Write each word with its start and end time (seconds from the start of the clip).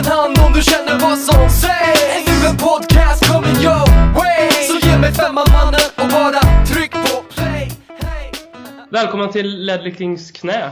en 0.00 0.06
hand 0.06 0.38
om 0.46 0.52
du 0.52 0.62
känner 0.62 0.98
vad 1.00 1.18
som 1.18 1.50
sägs 1.50 2.26
Nu 2.26 2.48
en 2.48 2.56
podcast 2.56 3.32
coming 3.32 3.56
your 3.64 4.14
way 4.14 4.50
Så 4.50 4.86
ge 4.88 4.98
mig 4.98 5.12
femman 5.12 5.46
mannen 5.52 5.80
och 5.96 6.08
bara 6.10 6.64
tryck 6.66 6.92
på 6.92 7.22
play 7.34 7.72
hey. 7.88 8.32
Välkommen 8.90 9.30
till 9.32 9.64
Ledley 9.64 9.94
Kings 9.94 10.30
knä. 10.30 10.70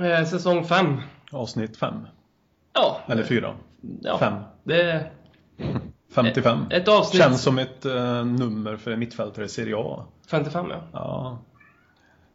Eh, 0.00 0.24
säsong 0.24 0.64
5. 0.64 1.00
Avsnitt 1.32 1.76
5. 1.76 1.94
Ja, 2.74 3.00
Eller 3.06 3.22
4. 3.22 3.54
ja. 4.02 4.18
Fem. 4.18 4.34
Det 4.64 4.82
är 4.82 5.10
55. 6.14 6.58
ett 6.70 6.88
avsnitt. 6.88 7.22
Känns 7.22 7.42
som 7.42 7.58
ett 7.58 7.84
eh, 7.84 8.24
nummer 8.24 8.76
för 8.76 8.90
en 8.90 8.98
mittfältare 8.98 9.44
i 9.44 9.48
Serie 9.48 9.76
A. 9.76 10.04
55 10.30 10.66
ja. 10.70 10.80
Ja. 10.92 11.38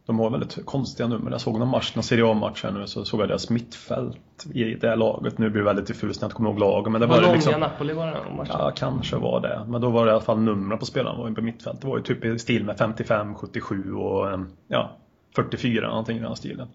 De 0.06 0.18
har 0.18 0.30
väldigt 0.30 0.66
konstiga 0.66 1.08
nummer. 1.08 1.30
Jag 1.30 1.40
såg 1.40 1.58
någon 1.58 1.68
match, 1.68 1.94
någon 1.94 2.04
Serie 2.04 2.30
A-match 2.30 2.62
här 2.64 2.70
nu, 2.70 2.86
så 2.86 3.04
såg 3.04 3.20
jag 3.20 3.28
deras 3.28 3.50
mittfält 3.50 4.46
i 4.52 4.74
det 4.74 4.88
här 4.88 4.96
laget. 4.96 5.38
Nu 5.38 5.50
blir 5.50 5.62
det 5.62 5.66
väldigt 5.66 5.86
diffust 5.86 6.20
när 6.20 6.24
jag 6.24 6.28
inte 6.28 6.36
kommer 6.36 6.50
ihåg 6.50 6.58
lagen. 6.58 6.92
Men 6.92 7.00
det 7.00 7.06
var 7.06 7.16
Bologna, 7.16 7.32
det 7.32 7.36
liksom... 7.36 7.60
Napoli 7.60 7.92
var 7.92 8.06
den 8.06 8.36
matchen. 8.36 8.56
Ja, 8.58 8.72
kanske 8.76 9.16
var 9.16 9.40
det. 9.40 9.64
Men 9.68 9.80
då 9.80 9.90
var 9.90 10.04
det 10.04 10.10
i 10.10 10.12
alla 10.12 10.22
fall 10.22 10.38
numren 10.38 10.78
på 10.78 10.86
spelarna 10.86 11.18
var 11.18 11.30
på 11.30 11.42
mittfält. 11.42 11.80
Det 11.80 11.86
var 11.86 11.96
ju 11.96 12.02
typ 12.02 12.24
i 12.24 12.38
stil 12.38 12.64
med 12.64 12.78
55, 12.78 13.34
77 13.34 13.94
och 13.94 14.30
eh, 14.30 14.40
ja, 14.68 14.96
44 15.36 15.88
någonting 15.88 16.16
i 16.16 16.20
den 16.20 16.28
här 16.28 16.34
stilen. 16.34 16.68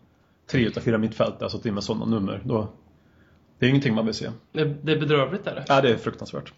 Tre 0.51 0.65
utav 0.65 0.81
fyra 0.81 0.97
mittfältare 0.97 1.45
har 1.45 1.49
satt 1.49 1.65
in 1.65 1.73
med 1.73 1.83
sådana 1.83 2.05
nummer. 2.05 2.41
Då, 2.43 2.67
det 3.59 3.65
är 3.65 3.69
ingenting 3.69 3.95
man 3.95 4.05
vill 4.05 4.15
se. 4.15 4.29
Det, 4.51 4.65
det 4.65 4.91
är 4.91 4.99
bedrövligt 4.99 5.47
är 5.47 5.55
det. 5.55 5.65
Ja, 5.67 5.81
det 5.81 5.89
är 5.89 5.97
fruktansvärt. 5.97 6.53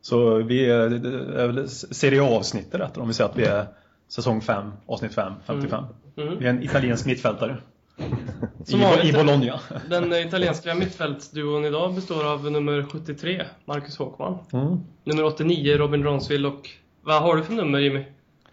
Så 0.00 0.34
vi 0.34 0.70
är, 0.70 0.88
det 0.88 1.42
är 1.42 1.46
väl 1.46 1.68
Serie 1.68 2.22
A-avsnittet 2.22 2.96
om 2.96 3.08
vi 3.08 3.14
säger 3.14 3.30
att 3.30 3.36
vi 3.38 3.44
är 3.44 3.66
säsong 4.14 4.40
5, 4.40 4.72
avsnitt 4.86 5.14
5, 5.14 5.32
55. 5.46 5.84
Mm. 6.16 6.38
Vi 6.38 6.46
är 6.46 6.50
en 6.50 6.62
italiensk 6.62 7.06
mittfältare. 7.06 7.56
Som 8.64 8.80
I. 8.80 9.08
I 9.08 9.12
Bologna. 9.12 9.60
Den 9.90 10.12
italienska 10.12 10.74
mittfältsduon 10.74 11.64
idag 11.64 11.94
består 11.94 12.26
av 12.32 12.50
nummer 12.50 12.86
73, 12.92 13.46
Marcus 13.64 13.98
Håkman. 13.98 14.38
Mm. 14.52 14.80
Nummer 15.04 15.24
89, 15.24 15.76
Robin 15.78 16.04
Ronsvill 16.04 16.46
och... 16.46 16.70
Vad 17.02 17.22
har 17.22 17.36
du 17.36 17.42
för 17.42 17.52
nummer 17.52 17.78
Jimmy? 17.78 18.04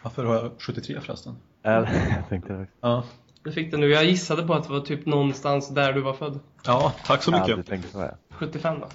Varför 0.02 0.23
har 0.26 0.36
jag 0.36 0.52
73 0.59 1.00
förresten? 1.02 1.36
Ja, 1.64 1.72
jag 2.16 2.30
tänkte 2.30 2.54
det. 2.54 2.67
Ja, 2.82 3.04
Du 3.44 3.52
fick 3.52 3.72
det 3.72 3.78
nu. 3.78 3.89
Jag 3.89 4.06
gissade 4.06 4.44
på 4.44 4.54
att 4.54 4.64
det 4.64 4.73
var 4.73 4.80
typ 4.80 5.06
någonstans 5.06 5.70
där 5.70 5.94
du 5.94 6.02
var 6.02 6.14
född. 6.14 6.39
ja 6.66 6.94
tack 7.06 7.23
så 7.23 7.32
mycket. 7.32 7.92
på 7.94 8.00
det. 8.00 8.17
75 8.32 8.80
då? 8.80 8.88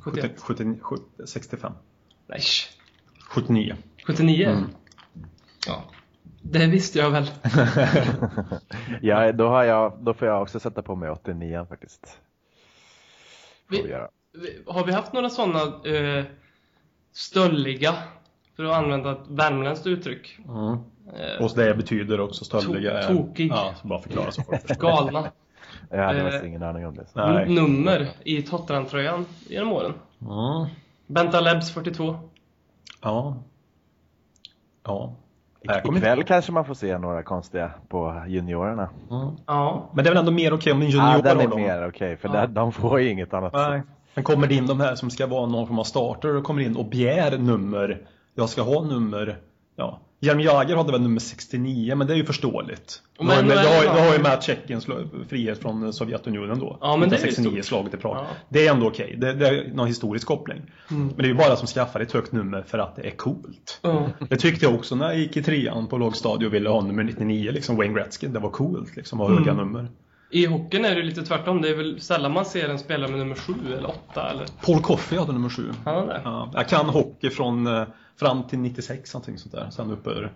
71? 0.00 0.32
70, 0.40 0.64
70, 0.64 0.80
70, 0.82 1.02
65. 1.26 1.72
Nej, 2.26 2.40
79. 3.30 3.76
79? 4.06 4.48
Mm. 4.48 4.64
Ja. 5.66 5.82
Det 6.42 6.66
visste 6.66 6.98
jag 6.98 7.10
väl. 7.10 7.30
Ja, 9.02 9.32
då, 9.32 9.48
har 9.48 9.64
jag, 9.64 9.98
då 10.00 10.14
får 10.14 10.28
jag 10.28 10.42
också 10.42 10.60
sätta 10.60 10.82
på 10.82 10.94
mig 10.96 11.10
89 11.10 11.66
faktiskt. 11.68 12.18
Vi 13.68 13.82
Vi, 14.32 14.62
har 14.66 14.86
vi 14.86 14.92
haft 14.92 15.12
några 15.12 15.30
sådana 15.30 15.60
eh, 15.88 16.24
stölliga, 17.12 17.94
för 18.56 18.64
att 18.64 18.72
använda 18.76 19.12
ett 19.12 19.28
värmländskt 19.28 19.86
uttryck, 19.86 20.38
Mm. 20.48 20.72
eh, 21.16 21.44
Och 21.44 21.50
det 21.56 21.74
betyder 21.74 22.20
också 22.20 22.44
stöldiga. 22.44 23.00
To- 23.00 23.06
tokig. 23.06 23.50
Ja, 23.50 23.74
bara 23.82 23.98
förklara 24.00 24.30
så 24.32 24.42
folk 24.42 24.66
förstår. 24.68 24.88
galna 24.88 25.30
Jag 25.90 26.04
hade 26.04 26.38
Eh, 26.40 26.46
ingen 26.48 26.62
aning 26.62 26.86
om 26.86 26.94
det. 26.94 27.06
Så. 27.06 27.26
Nej. 27.26 27.48
nummer 27.48 28.08
i 28.24 28.42
Tottenham-tröjan 28.42 29.26
genom 29.48 29.72
åren? 29.72 29.92
Mm. 30.20 30.74
Benta 31.06 31.40
Lebs 31.40 31.70
42. 31.74 32.18
Ja. 33.02 33.42
Ja. 34.84 35.16
Ikväll 35.62 36.18
inte... 36.18 36.22
kanske 36.28 36.52
man 36.52 36.64
får 36.64 36.74
se 36.74 36.98
några 36.98 37.22
konstiga 37.22 37.70
på 37.88 38.22
juniorerna. 38.26 38.88
Mm. 39.10 39.28
Ja. 39.46 39.90
Men 39.92 40.04
det 40.04 40.08
är 40.08 40.14
väl 40.14 40.20
ändå 40.20 40.32
mer 40.32 40.52
okej 40.52 40.72
om 40.72 40.82
en 40.82 40.88
junior 40.88 41.10
Ja, 41.10 41.34
den 41.34 41.40
är 41.40 41.56
mer 41.56 41.88
okej, 41.88 42.16
för 42.16 42.28
Ja. 42.28 42.34
där, 42.34 42.46
de 42.46 42.72
får 42.72 43.00
ju 43.00 43.10
inget 43.10 43.34
annat. 43.34 43.52
Nej. 43.52 43.82
Men 44.14 44.24
kommer 44.24 44.46
det 44.46 44.54
in 44.54 44.66
de 44.66 44.80
här 44.80 44.94
som 44.94 45.10
ska 45.10 45.26
vara 45.26 45.46
någon 45.46 45.66
form 45.66 45.78
av 45.78 45.84
starter 45.84 46.36
och 46.36 46.44
kommer 46.44 46.62
in 46.62 46.76
och 46.76 46.84
begär 46.84 47.38
nummer. 47.38 48.06
Jag 48.34 48.48
ska 48.48 48.62
ha 48.62 48.82
nummer. 48.82 49.38
Ja. 49.76 50.00
Jeremy 50.22 50.44
Jagr 50.44 50.76
hade 50.76 50.92
väl 50.92 51.00
nummer 51.00 51.20
69 51.20 51.94
men 51.94 52.06
det 52.06 52.12
är 52.12 52.16
ju 52.16 52.24
förståeligt. 52.24 53.02
Men 53.18 53.26
Men 53.26 53.36
har, 53.36 53.64
det 53.64 53.68
har, 53.68 53.82
du 53.94 54.00
har 54.00 54.12
ju 54.16 54.22
Matt 54.22 54.42
Tjeckiens 54.42 54.86
frihet 55.28 55.58
från 55.58 55.92
Sovjetunionen 55.92 56.58
då. 56.58 56.78
Ja, 56.80 56.96
men 56.96 57.08
det 57.08 57.16
är 57.16 57.20
ju 57.20 57.24
1969 57.28 57.62
stort. 57.62 57.64
slaget 57.68 57.94
i 57.94 57.96
Prag. 57.96 58.16
Ja. 58.16 58.26
Det 58.48 58.66
är 58.66 58.72
ändå 58.72 58.86
okej. 58.86 59.14
Det, 59.18 59.32
det 59.34 59.48
är 59.48 59.70
någon 59.74 59.86
historisk 59.86 60.26
koppling. 60.26 60.62
Mm. 60.90 61.06
Men 61.06 61.16
det 61.16 61.22
är 61.24 61.28
ju 61.28 61.34
bara 61.34 61.56
som 61.56 61.66
skaffar 61.66 62.00
ett 62.00 62.12
högt 62.12 62.32
nummer 62.32 62.62
för 62.62 62.78
att 62.78 62.96
det 62.96 63.02
är 63.02 63.10
coolt. 63.10 63.80
Ja. 63.82 64.08
Det 64.28 64.36
tyckte 64.36 64.64
jag 64.64 64.74
också 64.74 64.94
när 64.94 65.06
jag 65.06 65.18
gick 65.18 65.36
i 65.36 65.42
trean 65.42 65.86
på 65.86 65.98
lågstadiet 65.98 66.48
och 66.48 66.54
ville 66.54 66.68
ha 66.68 66.80
nummer 66.80 67.02
99, 67.04 67.50
liksom 67.52 67.76
Wayne 67.76 67.94
Gretzky. 67.94 68.26
Det 68.26 68.38
var 68.38 68.50
coolt 68.50 68.96
liksom, 68.96 69.20
att 69.20 69.28
ha 69.28 69.38
höga 69.38 69.52
Mm. 69.52 69.66
nummer. 69.66 69.88
I 70.32 70.46
hockeyn 70.46 70.84
är 70.84 70.94
det 70.94 71.02
lite 71.02 71.22
tvärtom. 71.22 71.62
Det 71.62 71.68
är 71.68 71.76
väl 71.76 72.00
sällan 72.00 72.32
man 72.32 72.44
ser 72.44 72.68
en 72.68 72.78
spelare 72.78 73.10
med 73.10 73.18
nummer 73.18 73.34
7 73.34 73.52
eller 73.78 73.88
8 73.88 74.30
eller... 74.30 74.46
Paul 74.66 74.80
Coffey 74.82 75.18
hade 75.18 75.32
nummer 75.32 75.48
7. 75.48 75.62
Han 75.84 75.94
har 75.94 76.06
det? 76.06 76.20
Ja, 76.24 76.50
jag 76.54 76.68
kan 76.68 76.86
hockey 76.88 77.30
från 77.30 77.66
eh, 77.66 77.82
fram 78.20 78.42
till 78.42 78.58
96, 78.58 79.14
någonting 79.14 79.38
sånt 79.38 79.54
där. 79.54 79.70
Sen 79.70 79.90
upp 79.90 80.06
över. 80.06 80.32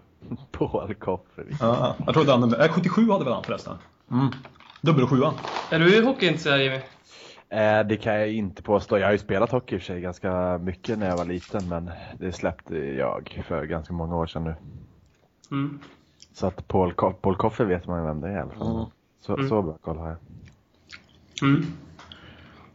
Paul 0.50 0.95
Koffer. 0.95 1.47
Ja, 1.61 1.97
jag 2.06 2.15
tror 2.15 2.22
att 2.25 2.31
han 2.31 2.41
nummer, 2.41 2.65
äh, 2.65 2.69
77 2.72 3.11
hade 3.11 3.25
väl 3.25 3.33
han 3.34 3.45
förresten. 3.45 3.77
Mm. 4.11 4.28
Dubbel 4.83 5.06
sjua. 5.06 5.34
Är 5.71 5.78
du 5.78 6.05
hockeyintresserad 6.05 6.61
Jimmy? 6.62 6.81
Eh, 7.49 7.87
det 7.87 7.97
kan 7.97 8.15
jag 8.15 8.33
inte 8.33 8.62
påstå. 8.62 8.99
Jag 8.99 9.06
har 9.06 9.12
ju 9.12 9.19
spelat 9.19 9.50
hockey 9.53 9.75
i 9.75 9.78
och 9.78 9.83
för 9.83 9.87
sig 9.87 10.00
ganska 10.00 10.59
mycket 10.59 10.99
när 10.99 11.09
jag 11.09 11.17
var 11.17 11.25
liten, 11.25 11.69
men 11.69 11.91
det 12.19 12.33
släppte 12.33 12.77
jag 12.77 13.44
för 13.49 13.65
ganska 13.67 13.93
många 13.94 14.17
år 14.17 14.27
sedan 14.27 14.44
nu. 14.44 14.55
Mm. 15.50 15.78
Så 16.33 16.47
att 16.47 16.69
Paul, 16.69 16.94
Paul 16.94 17.37
Koffer 17.37 17.65
vet 17.65 17.87
man 17.87 18.00
ju 18.00 18.06
vem 18.06 18.21
det 18.21 18.28
är 18.28 18.37
i 18.37 18.41
alla 18.41 18.53
fall. 18.53 18.75
Mm. 18.77 18.87
Så, 19.21 19.34
Mm. 19.34 19.49
så 19.49 19.62
bra 19.62 19.78
koll 19.83 19.99
har 19.99 20.09
jag. 20.09 20.19
Mm. 21.43 21.67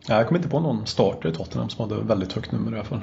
Ja, 0.08 0.16
jag 0.16 0.28
kommer 0.28 0.40
inte 0.40 0.50
på 0.50 0.60
någon 0.60 0.86
starter 0.86 1.30
i 1.30 1.34
Tottenham 1.34 1.70
som 1.70 1.90
hade 1.90 2.04
väldigt 2.04 2.34
högt 2.34 2.52
nummer 2.52 2.72
i 2.72 2.76
alla 2.76 2.84
fall. 2.84 3.02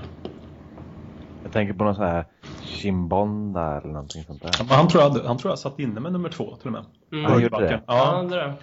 Jag 1.47 1.53
tänker 1.53 1.75
på 1.75 1.85
någon 1.85 1.95
sån 1.95 2.05
här 2.05 2.25
Chimbonda 2.63 3.77
eller 3.81 3.93
någonting 3.93 4.25
sånt 4.25 4.43
där. 4.43 4.51
Men 4.59 4.69
han 4.77 4.89
tror 4.89 5.03
jag, 5.03 5.11
han 5.11 5.39
tror 5.39 5.53
jag 5.53 5.59
satt 5.59 5.79
inne 5.79 6.01
med 6.01 6.13
nummer 6.13 6.29
två 6.29 6.57
till 6.57 6.67
och 6.67 6.73
med. 6.73 6.85
Mm. 7.13 7.25
Han 7.33 7.43
gjorde 7.43 7.61
det? 7.61 7.81
Ja, 7.87 8.23
Ja. 8.31 8.37
det. 8.37 8.55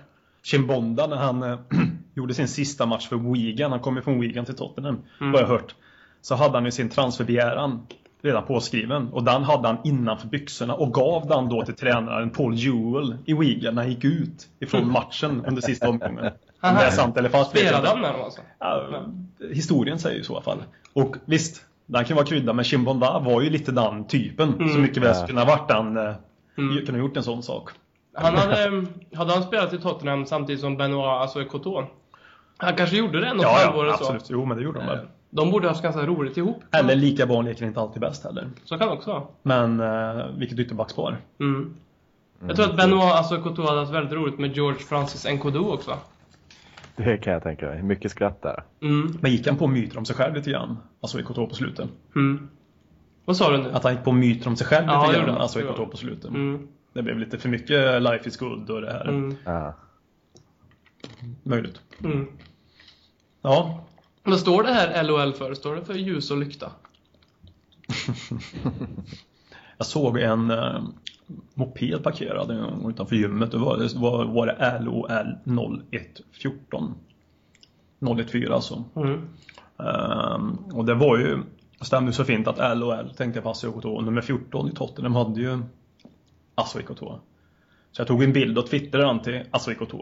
Chimbonda 0.44 1.08
när 1.08 1.18
han 1.18 1.44
eh, 1.44 1.60
gjorde 2.16 2.34
sin 2.34 2.48
sista 2.48 2.86
match 2.86 3.08
för 3.10 3.16
Wigan, 3.34 3.72
han 3.72 3.80
kom 3.80 3.96
ju 3.96 4.02
från 4.02 4.20
Wigan 4.20 4.46
till 4.46 4.56
Tottenham, 4.56 4.98
Mm. 5.22 5.32
vad 5.32 5.42
jag 5.42 5.48
hört. 5.48 5.76
Så 6.22 6.36
hade 6.36 6.54
han 6.54 6.66
ju 6.66 6.72
sin 6.72 6.90
transferbegäran 6.90 7.88
redan 8.22 8.44
påskriven 8.46 9.08
och 9.10 9.24
den 9.24 9.44
hade 9.44 9.68
han 9.68 9.78
innanför 9.84 10.28
byxorna 10.28 10.74
och 10.74 10.94
gav 10.94 11.28
den 11.28 11.50
då 11.50 11.66
till 11.66 11.76
tränaren 11.76 12.30
Paul 12.30 12.56
Jewell 12.56 13.18
i 13.26 13.34
Wigan 13.34 13.76
när 13.76 13.82
han 13.82 13.92
gick 13.92 14.04
ut 14.04 14.48
ifrån 14.60 14.92
matchen 14.92 15.46
under 15.48 15.62
sista 15.62 15.90
omgången. 15.90 16.26
Om 16.62 16.76
det 16.76 16.84
är 16.86 16.90
sant 16.92 17.18
eller 17.18 17.30
falskt 17.30 17.58
Spelade 17.58 17.88
han 17.88 18.02
med 18.02 18.14
dem 18.14 18.22
alltså? 18.24 18.42
Ja, 18.60 19.04
historien 19.52 20.00
säger 20.00 20.18
ju 20.18 20.24
så 20.24 20.34
i 20.34 20.36
alla 20.36 20.44
fall. 20.44 20.64
Och 20.94 21.16
visst, 21.26 21.62
den 21.86 22.06
kan 22.06 22.16
vara 22.16 22.26
krydda 22.26 22.54
men 22.54 22.66
Chimbonda 22.66 23.20
var 23.20 23.42
ju 23.42 23.50
lite 23.50 23.72
den 23.72 24.08
typen 24.08 24.54
Mm. 24.54 24.70
som 24.70 24.82
mycket 24.82 24.98
väl 24.98 25.08
Ja. 25.08 25.14
skulle 25.14 25.28
kunna 25.28 25.46
varit 25.46 25.68
den, 25.68 25.98
eh, 25.98 26.14
Mm. 26.58 26.86
kunna 26.86 26.98
gjort 26.98 27.18
en 27.18 27.24
sån 27.24 27.44
sak. 27.44 27.70
Han 28.16 28.36
hade, 28.38 28.86
hade 29.16 29.34
han 29.34 29.44
spelat 29.44 29.74
i 29.74 29.78
Tottenham 29.78 30.26
samtidigt 30.26 30.62
som 30.62 30.78
Benoit, 30.78 31.08
alltså 31.08 31.42
Ekoto? 31.42 31.84
Han 32.58 32.76
kanske 32.76 32.98
gjorde 32.98 33.20
det 33.22 33.34
något 33.34 33.44
Ja, 33.44 33.58
halvår 33.66 33.86
ja 33.86 33.90
eller 33.90 33.98
så. 33.98 34.04
absolut. 34.04 34.26
Jo, 34.30 34.46
men 34.46 34.58
det 34.58 34.64
gjorde 34.64 34.80
de 34.80 34.86
väl. 34.86 34.98
Eh, 34.98 35.04
De 35.30 35.52
borde 35.52 35.68
haft 35.68 35.84
ganska 35.84 36.06
roligt 36.06 36.38
ihop. 36.38 36.64
Eller 36.72 36.96
lika 36.96 37.26
barn 37.26 37.46
leker 37.46 37.66
inte 37.66 37.80
alltid 37.80 38.02
bäst 38.02 38.24
heller. 38.24 38.48
Så 38.64 38.78
kan 38.78 38.88
det 38.88 38.94
också 38.94 39.12
vara. 39.12 39.24
Men 39.44 39.80
eh, 39.80 40.26
vilket 40.38 40.60
ytterbackspar. 40.60 41.18
Mm. 41.40 41.74
Jag 42.48 42.56
tror 42.56 42.66
att 42.70 42.78
Benoit, 42.78 43.04
alltså 43.14 43.36
Ekoto 43.38 43.62
hade 43.62 43.80
haft 43.80 43.92
väldigt 43.92 44.14
roligt 44.14 44.40
med 44.40 44.56
George 44.56 44.80
Francis 44.80 45.26
Nkodu 45.34 45.60
också. 45.60 45.92
Det 47.06 47.18
kan 47.18 47.34
jag 47.34 47.44
tänka 47.44 47.66
mig. 47.66 47.84
Mycket 47.84 48.12
skratt 48.12 48.42
där. 48.42 48.64
Mm. 48.82 49.18
Men 49.22 49.32
gick 49.32 49.48
han 49.48 49.58
på 49.58 49.68
myter 49.68 49.98
om 49.98 50.06
sig 50.06 50.16
själv 50.16 50.36
lite 50.36 50.50
grann? 50.52 50.78
Alltså 51.02 51.20
i 51.20 51.24
KTH 51.24 51.36
på 51.36 51.56
slutet. 51.56 51.90
Mm. 52.16 52.50
Vad 53.26 53.38
sa 53.38 53.52
du 53.52 53.58
nu? 53.64 53.72
Att 53.72 53.84
han 53.84 53.94
gick 53.94 54.04
på 54.04 54.12
myter 54.12 54.48
om 54.48 54.56
sig 54.56 54.68
själv 54.68 54.88
Ja, 54.88 54.94
det 55.02 55.08
lite 55.08 55.14
gjorde 55.14 55.26
grann. 55.26 55.34
han. 55.34 55.42
Alltså 55.42 55.60
i 55.60 55.62
Det 55.62 55.68
gjorde 55.70 55.84
KTH 55.86 55.92
på 55.92 55.98
slutet. 55.98 56.30
Mm. 56.30 56.68
Det 56.94 57.04
blev 57.04 57.20
lite 57.20 57.38
för 57.38 57.50
mycket 57.50 58.02
life 58.02 58.28
is 58.30 58.38
good 58.38 58.70
och 58.70 58.82
det 58.82 58.92
här. 58.92 59.08
Mm. 59.08 59.36
Ja. 59.46 59.74
Möjligt. 61.44 61.82
Mm. 62.04 62.28
Ja. 63.42 63.86
Vad 64.24 64.40
står 64.40 64.64
det 64.64 64.74
här 64.74 65.04
LOL 65.04 65.34
för? 65.34 65.54
Står 65.54 65.76
det 65.76 65.86
för 65.86 65.94
ljus 65.94 66.32
och 66.32 66.38
lykta? 66.38 66.72
Jag 69.78 69.88
såg 69.88 70.18
en 70.18 70.52
eh, 70.52 70.84
moped 71.54 72.04
parkerad 72.04 72.52
utanför 72.90 73.16
gymmet. 73.16 73.52
Det 73.52 73.58
var 73.58 73.78
det, 73.78 73.96
var, 73.96 74.26
var 74.26 74.48
det 74.48 74.80
LOL 75.50 75.82
0114. 75.92 76.96
014 78.28 78.54
alltså. 78.54 78.84
Mm. 78.96 79.22
Ehm, 79.80 80.58
och 80.74 80.86
det 80.86 80.94
var 80.94 81.18
ju 81.18 81.44
stämde 81.82 82.14
så 82.14 82.24
fint 82.26 82.48
att 82.48 82.78
LOL 82.78 83.10
tänkte 83.18 83.40
jag 83.40 83.48
Asso 83.48 83.68
IKT. 83.68 83.86
Och 83.86 84.04
nummer 84.04 84.22
14 84.22 84.70
i 84.70 84.72
Tottenham 84.72 85.16
hade 85.16 85.42
ju 85.42 85.64
Asso 86.56 86.80
IKT. 86.80 87.00
Så 87.00 88.02
jag 88.02 88.08
tog 88.08 88.24
en 88.24 88.34
bild 88.34 88.58
och 88.58 88.68
twittrade 88.68 89.06
den 89.06 89.20
till 89.20 89.44
Asso 89.52 89.72
IKT. 89.72 89.94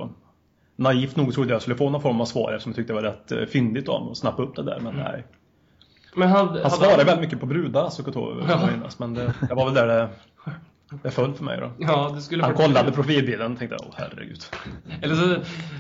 Naivt 0.76 1.16
nog 1.16 1.34
trodde 1.34 1.54
jag 1.54 1.62
skulle 1.62 1.76
få 1.76 1.90
någon 1.90 2.02
form 2.02 2.22
av 2.22 2.26
svar 2.26 2.54
eftersom 2.54 2.70
jag 2.70 2.76
tyckte 2.76 2.94
det 2.94 3.02
var 3.02 3.10
rätt 3.10 3.32
eh, 3.32 3.46
fyndigt 3.46 3.90
av 3.90 4.04
mig 4.04 4.12
att 4.12 4.18
snappa 4.18 4.44
upp 4.44 4.56
det 4.56 4.64
där. 4.64 4.80
Men 4.80 4.96
nej. 4.96 5.24
Men 6.16 6.30
Han 6.30 6.48
hade 6.48 6.70
svarade 6.70 7.04
väldigt 7.04 7.22
mycket 7.22 7.40
på 7.40 7.46
brudar, 7.46 8.36
vill 8.36 8.50
jag 8.50 8.72
minnas, 8.72 9.00
Men 9.00 9.14
det, 9.14 9.34
det 9.50 9.54
var 9.54 9.66
väl 9.66 9.74
där 9.74 9.88
det 9.88 10.10
Det 11.04 11.12
föll 11.12 11.34
för 11.34 11.44
mig 11.44 11.60
då. 11.60 11.72
Ja, 11.78 12.12
det 12.16 12.22
skulle 12.22 12.44
Han 12.44 12.54
kollade 12.54 12.92
profilbilden 12.92 13.52
och 13.52 13.60
tänkte 13.60 13.78
åh 13.80 13.94
herregud. 13.98 14.44
Eller 15.02 15.16
så, 15.16 15.24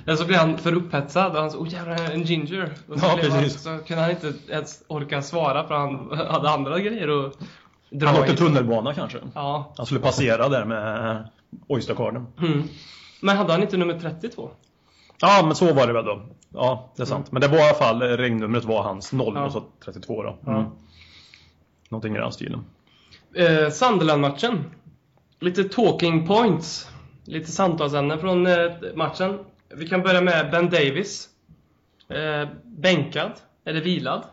eller 0.05 0.15
så 0.15 0.25
blir 0.25 0.37
han 0.37 0.57
för 0.57 0.73
upphetsad 0.73 1.31
och 1.31 1.41
han 1.41 1.51
så, 1.51 1.59
åh 1.59 1.67
jävlar, 1.73 2.11
en 2.11 2.21
ginger. 2.23 2.71
Och 2.87 2.99
så, 2.99 3.05
Ja, 3.05 3.15
blev 3.15 3.31
han, 3.31 3.43
precis. 3.43 3.61
så 3.61 3.77
kunde 3.87 4.01
han 4.01 4.11
inte 4.11 4.33
ens 4.49 4.83
orka 4.87 5.21
svara 5.21 5.67
för 5.67 5.75
han 5.75 6.17
hade 6.17 6.49
andra 6.49 6.79
grejer 6.79 7.25
att 7.25 7.33
dra 7.89 8.07
Han 8.07 8.21
åkte 8.21 8.35
tunnelbana 8.35 8.93
kanske. 8.93 9.17
Ja. 9.35 9.73
Han 9.77 9.85
skulle 9.85 10.01
passera 10.01 10.49
där 10.49 10.65
med 10.65 11.27
Oysterkarden. 11.67 12.27
Mm. 12.39 12.63
Men 13.21 13.37
hade 13.37 13.51
han 13.51 13.61
inte 13.61 13.77
nummer 13.77 13.99
32? 13.99 14.49
Ja, 15.21 15.41
men 15.45 15.55
så 15.55 15.73
var 15.73 15.87
det 15.87 15.93
väl 15.93 16.05
då. 16.05 16.21
Ja, 16.53 16.93
det 16.95 17.01
är 17.01 17.05
sant. 17.05 17.31
Men 17.31 17.41
det 17.41 17.47
var 17.47 17.57
i 17.57 17.61
alla 17.61 17.73
fall, 17.73 18.01
regnumret 18.01 18.63
var 18.65 18.83
hans 18.83 19.13
0 19.13 19.33
Ja. 19.35 19.45
och 19.45 19.51
så 19.51 19.63
32 19.85 20.23
då. 20.23 20.37
Ja. 20.45 20.51
Mm. 20.59 20.71
Någonting 21.89 22.15
i 22.15 22.19
den 22.19 22.31
stilen. 22.31 22.65
Eh, 23.35 23.69
Sunderland-matchen. 23.69 24.63
Lite 25.41 25.63
talking 25.63 26.27
points. 26.27 26.89
Lite 27.25 27.51
samtalsämnen 27.51 28.19
från 28.19 28.47
eh, 28.47 28.71
matchen. 28.95 29.39
Vi 29.75 29.87
kan 29.87 30.01
börja 30.01 30.21
med 30.21 30.51
Ben 30.51 30.65
Davis. 30.69 31.29
Eh, 32.09 32.49
bänkad, 32.63 33.31
eller 33.65 33.81
vilad. 33.81 34.23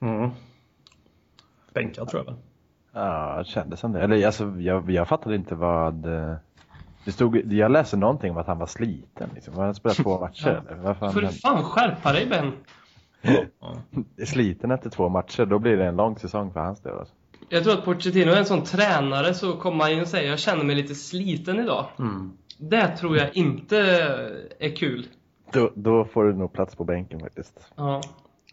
Mm. 0.00 0.30
Bänkad 1.74 2.08
tror 2.08 2.20
jag 2.20 2.32
väl. 2.32 2.42
Ja, 2.92 3.38
det 3.38 3.44
kändes 3.44 3.80
som 3.80 3.92
det. 3.92 4.00
Eller 4.02 4.26
alltså, 4.26 4.54
jag, 4.58 4.90
jag 4.90 5.08
fattade 5.08 5.34
inte 5.36 5.54
vad... 5.54 6.06
eh, 6.06 6.34
Det 7.04 7.12
stod, 7.12 7.52
jag 7.52 7.70
läste 7.72 7.96
någonting 7.96 8.30
om 8.30 8.36
att 8.36 8.46
han 8.46 8.58
var 8.58 8.66
sliten. 8.66 9.30
Liksom. 9.34 9.54
Han 9.54 9.62
hade 9.62 9.74
spelat 9.74 9.96
två 9.96 10.20
matcher. 10.20 10.62
fan 10.98 11.12
Får 11.12 11.20
du 11.20 11.26
hände? 11.26 11.40
fan 11.40 11.64
skärpa 11.64 12.12
dig 12.12 12.26
Ben. 12.26 12.52
Sliten 14.26 14.70
efter 14.70 14.90
två 14.90 15.08
matcher, 15.08 15.44
då 15.46 15.58
blir 15.58 15.76
det 15.76 15.86
en 15.86 15.96
lång 15.96 16.18
säsong 16.18 16.52
för 16.52 16.60
hans 16.60 16.80
del. 16.80 16.98
Alltså. 16.98 17.14
Jag 17.52 17.64
tror 17.64 17.72
att 17.72 17.84
Pochettino 17.84 18.30
är 18.30 18.36
en 18.36 18.46
sån 18.46 18.64
tränare 18.64 19.34
så 19.34 19.52
kommer 19.52 19.84
han 19.84 19.92
in 19.92 20.00
och 20.00 20.08
säger 20.08 20.30
jag 20.30 20.38
känner 20.38 20.64
mig 20.64 20.76
lite 20.76 20.94
sliten 20.94 21.58
idag. 21.58 21.86
Mm. 21.98 22.32
Det 22.58 22.88
tror 22.88 23.16
jag 23.16 23.36
inte 23.36 23.78
är 24.58 24.76
kul. 24.76 25.06
Då, 25.52 25.72
då 25.74 26.04
får 26.04 26.24
du 26.24 26.32
nog 26.32 26.52
plats 26.52 26.76
på 26.76 26.84
bänken 26.84 27.20
faktiskt. 27.20 27.72
Ja. 27.76 28.00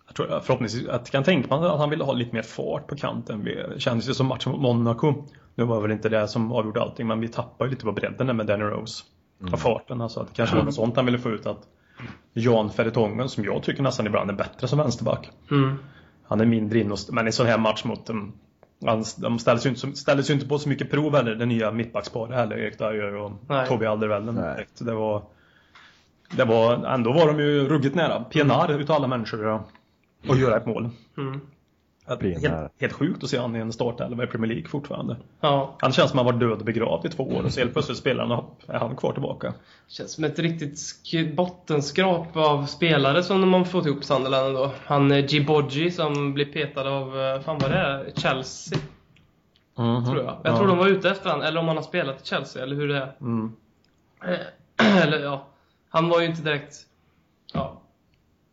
Jag 0.08 0.16
tror 0.16 0.40
förhoppningsvis 0.40 0.88
att 0.88 1.10
kan 1.10 1.24
tänka 1.24 1.60
mig 1.60 1.70
att 1.70 1.80
han 1.80 1.90
ville 1.90 2.04
ha 2.04 2.14
lite 2.14 2.36
mer 2.36 2.42
fart 2.42 2.88
på 2.88 2.96
kanten. 2.96 3.44
Det 3.44 3.82
kändes 3.82 4.10
ju 4.10 4.14
som 4.14 4.28
matchen 4.28 4.52
mot 4.52 4.62
Monaco. 4.62 5.14
Nu 5.56 5.64
var 5.64 5.82
väl 5.82 5.92
inte 5.92 6.10
det 6.10 6.28
som 6.28 6.52
avgjorde 6.52 6.82
allting, 6.82 7.08
men 7.08 7.20
vi 7.20 7.28
tappade 7.28 7.68
ju 7.68 7.72
lite 7.72 7.86
på 7.86 7.92
bredden 7.92 8.28
där 8.28 8.34
med 8.34 8.46
Danny 8.46 8.64
Rose. 8.64 9.04
Och 9.52 9.60
farten, 9.60 10.02
alltså 10.02 10.20
att 10.20 10.28
det 10.28 10.34
kanske 10.34 10.56
var 10.56 10.64
något 10.64 10.76
sånt 10.76 10.96
han 10.96 11.06
ville 11.06 11.20
få 11.20 11.30
ut 11.30 11.46
att 11.46 11.68
Jan 12.34 12.70
Ferretongen, 12.70 13.30
som 13.30 13.44
jag 13.44 13.64
tycker 13.64 13.84
nästan 13.84 14.08
ibland 14.08 14.30
är 14.30 14.36
bättre 14.36 14.68
som 14.68 14.80
vänsterback. 14.80 15.30
Mm. 15.52 15.76
Han 16.24 16.42
är 16.42 16.46
mindre 16.46 16.80
in 16.80 16.92
och, 16.92 17.00
men 17.12 17.28
i 17.28 17.32
sån 17.32 17.48
här 17.48 17.58
match 17.58 17.84
mot 17.84 18.10
um, 18.10 18.34
han, 18.86 19.04
de 19.18 19.40
ställdes 19.40 19.66
ju, 19.66 19.70
inte, 19.70 19.82
så- 19.82 19.92
ställdes 19.92 20.30
ju 20.30 20.34
inte 20.34 20.48
på 20.48 20.60
så 20.60 20.70
mycket 20.70 20.92
prov 20.92 21.16
heller, 21.16 21.36
det 21.36 21.46
nya 21.46 21.72
mittbacksparet 21.72 22.36
heller, 22.36 22.58
Erik 22.58 22.78
Dyer 22.78 23.16
och 23.16 23.32
Nej. 23.48 23.68
Nej. 24.36 24.56
direkt. 24.56 24.86
Det 24.86 24.94
var, 24.94 25.24
det 26.38 26.46
var, 26.46 26.74
ändå 26.86 27.12
var 27.14 27.28
de 27.28 27.40
ju 27.40 27.68
ruggigt 27.68 27.96
nära. 27.96 28.24
PNR 28.24 28.80
utav 28.80 28.96
alla 28.96 29.08
människor 29.08 29.56
att, 29.56 29.62
att 30.30 30.40
göra 30.40 30.58
ett 30.58 30.66
mål. 30.66 30.90
Mm. 31.18 31.42
Helt, 32.42 32.72
helt 32.80 32.94
sjukt 32.94 33.24
att 33.24 33.30
se 33.30 33.38
han 33.38 33.56
i 33.56 33.60
en 33.60 33.74
startelva 33.74 34.24
i 34.24 34.28
Premier 34.28 34.48
League 34.52 34.68
fortfarande. 34.70 35.16
Ja. 35.42 35.76
Han 35.80 35.92
känns 35.92 36.10
som 36.10 36.20
att 36.20 36.26
han 36.26 36.34
var 36.34 36.42
död 36.50 36.60
och 36.60 36.66
begravd 36.66 37.06
i 37.06 37.10
två 37.10 37.24
år 37.24 37.44
och 37.46 37.52
så 37.54 37.60
helt 37.60 37.74
plötsligt 37.74 37.98
spelar 37.98 38.26
han 38.26 38.32
och 38.32 38.60
är 38.68 38.80
han 38.80 38.96
kvar 38.96 39.12
tillbaka. 39.14 39.54
Känns 39.88 40.12
som 40.14 40.24
ett 40.24 40.40
riktigt 40.40 40.74
sk- 40.76 41.36
bottenskrap 41.36 42.38
av 42.38 42.66
spelare 42.66 43.24
som 43.24 43.54
har 43.54 43.64
fått 43.64 43.86
ihop 43.86 44.04
Sunderland 44.04 44.48
ändå. 44.48 44.72
Han 44.86 45.12
eh, 45.12 45.26
Djibodji 45.26 45.92
som 45.92 46.34
blir 46.34 46.46
petad 46.46 46.90
av, 46.90 47.20
eh, 47.22 47.42
fan 47.42 47.58
vad 47.62 47.72
det 47.72 47.78
är, 47.78 48.12
Chelsea 48.16 48.80
tror 50.06 50.18
jag. 50.18 50.38
Jag 50.44 50.58
tror 50.58 50.68
de 50.68 50.78
var 50.78 50.88
ute 50.88 51.10
efter 51.10 51.30
han, 51.30 51.42
eller 51.42 51.60
om 51.60 51.68
han 51.68 51.76
har 51.78 51.84
spelat 51.84 52.22
i 52.22 52.26
Chelsea, 52.26 52.64
eller 52.64 52.76
hur 52.76 52.88
det 52.88 52.98
är. 52.98 53.16
Mm. 53.22 53.52
Eh, 54.26 54.98
eller 55.04 55.20
ja, 55.20 55.46
han 55.90 56.10
var 56.10 56.20
ju 56.22 56.26
inte 56.26 56.42
direkt, 56.42 56.76
ja. 57.54 57.79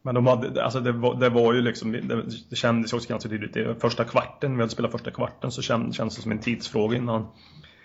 Men 0.06 0.14
de 0.14 0.26
hade, 0.26 0.64
alltså 0.64 0.80
det, 0.80 0.92
var, 0.92 1.14
det 1.14 1.28
var 1.28 1.54
ju 1.54 1.62
liksom, 1.62 1.92
det, 1.92 2.22
det 2.50 2.56
kändes 2.56 2.92
också 2.92 3.08
ganska 3.08 3.28
tydligt 3.28 3.56
i 3.56 3.74
första 3.80 4.04
kvarten, 4.04 4.56
vi 4.56 4.60
hade 4.60 4.72
spelat 4.72 4.92
första 4.92 5.10
kvarten 5.10 5.50
så 5.50 5.62
känd, 5.62 5.94
kändes 5.94 6.16
det 6.16 6.22
som 6.22 6.32
en 6.32 6.38
tidsfråga 6.38 6.96
innan, 6.96 7.26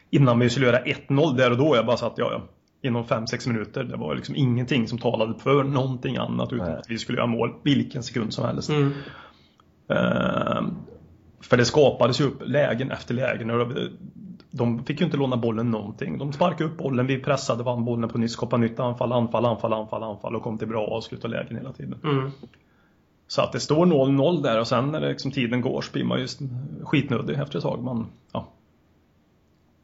innan 0.09 0.39
vi 0.39 0.49
skulle 0.49 0.65
göra 0.65 0.83
1-0 0.83 1.37
där 1.37 1.51
och 1.51 1.57
då. 1.57 1.75
Jag 1.75 1.85
bara 1.85 1.97
satt, 1.97 2.13
ja 2.15 2.31
ja, 2.31 2.41
inom 2.89 3.03
5-6 3.03 3.47
minuter. 3.47 3.83
Det 3.83 3.97
var 3.97 4.15
liksom 4.15 4.35
ingenting 4.35 4.87
som 4.87 4.97
talade 4.97 5.39
för 5.39 5.63
någonting 5.63 6.17
annat 6.17 6.53
utan 6.53 6.67
Nej. 6.67 6.77
att 6.77 6.89
vi 6.89 6.97
skulle 6.97 7.17
göra 7.17 7.27
mål 7.27 7.53
vilken 7.63 8.03
sekund 8.03 8.33
som 8.33 8.45
helst. 8.45 8.69
Mm. 8.69 8.93
Ehm, 9.89 10.75
för 11.41 11.57
det 11.57 11.65
skapades 11.65 12.21
ju 12.21 12.25
upp 12.25 12.41
lägen 12.45 12.91
efter 12.91 13.13
lägen. 13.13 13.49
Och 13.49 13.67
de 14.51 14.83
fick 14.83 14.99
ju 14.99 15.05
inte 15.05 15.17
låna 15.17 15.37
bollen 15.37 15.71
någonting. 15.71 16.17
De 16.17 16.33
sparkade 16.33 16.69
upp 16.69 16.77
bollen, 16.77 17.07
vi 17.07 17.19
pressade, 17.19 17.63
vann 17.63 17.85
bollen 17.85 18.09
på 18.09 18.17
nytt, 18.17 18.31
skapade 18.31 18.61
nytt 18.61 18.79
anfall, 18.79 19.11
anfall, 19.11 19.45
anfall, 19.45 19.73
anfall, 19.73 20.03
anfall 20.03 20.35
och 20.35 20.43
kom 20.43 20.57
till 20.57 20.67
bra 20.67 20.87
avslut 20.87 21.23
och 21.23 21.29
lägen 21.29 21.57
hela 21.57 21.73
tiden. 21.73 21.99
Mm. 22.03 22.31
Så 23.27 23.41
att 23.41 23.51
det 23.51 23.59
står 23.59 23.85
0-0 23.85 24.43
där 24.43 24.59
och 24.59 24.67
sen 24.67 24.91
när 24.91 24.99
liksom 25.09 25.31
tiden 25.31 25.61
går 25.61 25.81
så 25.81 25.91
blir 25.91 26.03
man 26.03 26.19
ju 26.19 26.27
skitnödig 26.83 27.39
efter 27.39 27.57
ett 27.57 27.63
tag. 27.63 27.83
Man, 27.83 28.07
ja. 28.31 28.47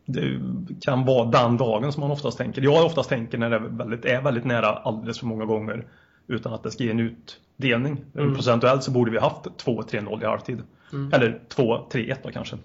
Det 0.06 0.40
kan 0.82 1.06
vara 1.06 1.26
den 1.26 1.58
dagen 1.58 1.92
som 1.92 2.02
man 2.02 2.12
oftast 2.12 2.38
tänker. 2.38 2.62
Jag 2.62 2.86
oftast 2.86 3.10
tänker 3.10 3.38
när 3.38 3.50
det 3.50 3.56
är 3.56 3.60
väldigt, 3.60 4.06
är 4.06 4.22
väldigt 4.22 4.46
nära 4.46 4.68
alldeles 4.68 5.20
för 5.20 5.26
många 5.26 5.46
gånger 5.46 5.88
utan 6.28 6.54
att 6.54 6.64
det 6.64 6.72
ska 6.72 6.84
ge 6.84 6.92
en 6.92 7.00
utdelning. 7.00 8.02
Mm. 8.16 8.36
Procentuellt 8.36 8.84
så 8.84 8.92
borde 8.92 9.12
vi 9.12 9.20
haft 9.20 9.46
2-3-0 9.66 10.22
i 10.22 10.26
halvtid. 10.26 10.62
Mm. 10.94 11.14
Eller 11.14 11.40
2-3-1 11.50 12.16
då 12.24 12.30
kanske. 12.32 12.58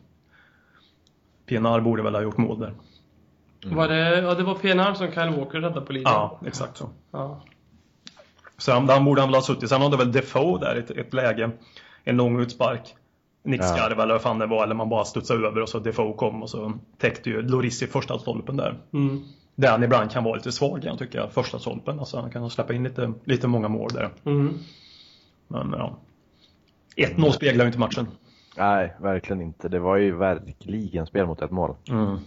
PNR 1.47 1.81
borde 1.81 2.03
väl 2.03 2.15
ha 2.15 2.23
gjort 2.23 2.37
mål 2.37 2.59
där. 2.59 2.75
Var 3.65 3.89
det, 3.89 4.21
ja 4.21 4.35
det 4.35 4.43
var 4.43 4.55
PNR 4.55 4.95
som 4.95 5.13
Kyle 5.13 5.31
Walker 5.39 5.61
räddade 5.61 5.87
på 5.87 5.93
linjen. 5.93 6.13
Ja, 6.13 6.41
exakt 6.47 6.77
så. 6.77 6.91
Ja. 7.11 7.43
Så 8.59 8.73
han, 8.73 9.05
borde 9.05 9.21
han 9.21 9.29
väl 9.29 9.35
ha 9.35 9.43
suttit. 9.43 9.69
Sen 9.69 9.83
hade 9.83 9.97
väl 9.97 10.13
Defoe 10.13 10.59
där 10.59 10.77
ett, 10.77 10.91
ett 10.91 11.15
läge. 11.15 11.51
En 12.05 12.17
lång 12.17 12.41
utspark. 12.41 12.95
Nickskarv 13.45 14.01
eller 14.01 14.15
vad 14.15 14.23
fan 14.23 14.39
det 14.39 14.47
var. 14.47 14.65
Eller 14.65 14.75
man 14.75 14.89
bara 14.89 15.05
studsade 15.05 15.47
över 15.47 15.61
och 15.61 15.69
så 15.69 15.79
Defoe 15.79 16.17
kom 16.17 16.43
och 16.43 16.51
så 16.51 16.73
täckte 16.99 17.31
ju 17.31 17.43
Loris 17.43 17.83
i 17.83 17.87
första 17.87 18.19
stolpen 18.19 18.57
där. 18.57 18.79
Mm. 18.93 19.23
Där 19.55 19.71
han 19.71 19.83
ibland 19.83 20.11
kan 20.11 20.25
vara 20.25 20.35
lite 20.35 20.53
svag 20.53 20.85
igen 20.85 20.99
tycker 20.99 21.19
jag. 21.19 21.33
Första 21.33 21.59
stolpen. 21.59 21.99
Alltså 21.99 22.21
han 22.21 22.31
kan 22.31 22.51
släppa 22.51 22.75
in 22.75 22.85
lite, 22.85 23.13
lite 23.25 23.49
många 23.49 23.69
mål 23.69 23.91
där. 23.93 24.11
Mm. 24.25 24.59
Men 25.49 25.75
ja. 25.79 25.99
1-0 26.97 27.31
speglar 27.31 27.65
ju 27.65 27.69
inte 27.69 27.79
matchen. 27.79 28.07
Nej, 28.57 28.95
verkligen 29.01 29.43
inte. 29.43 29.69
Det 29.69 29.79
var 29.79 29.97
ju 29.97 30.17
verkligen 30.17 31.07
spel 31.07 31.27
mot 31.27 31.43
ett 31.43 31.51
mål. 31.51 31.75
Mm. 31.89 32.19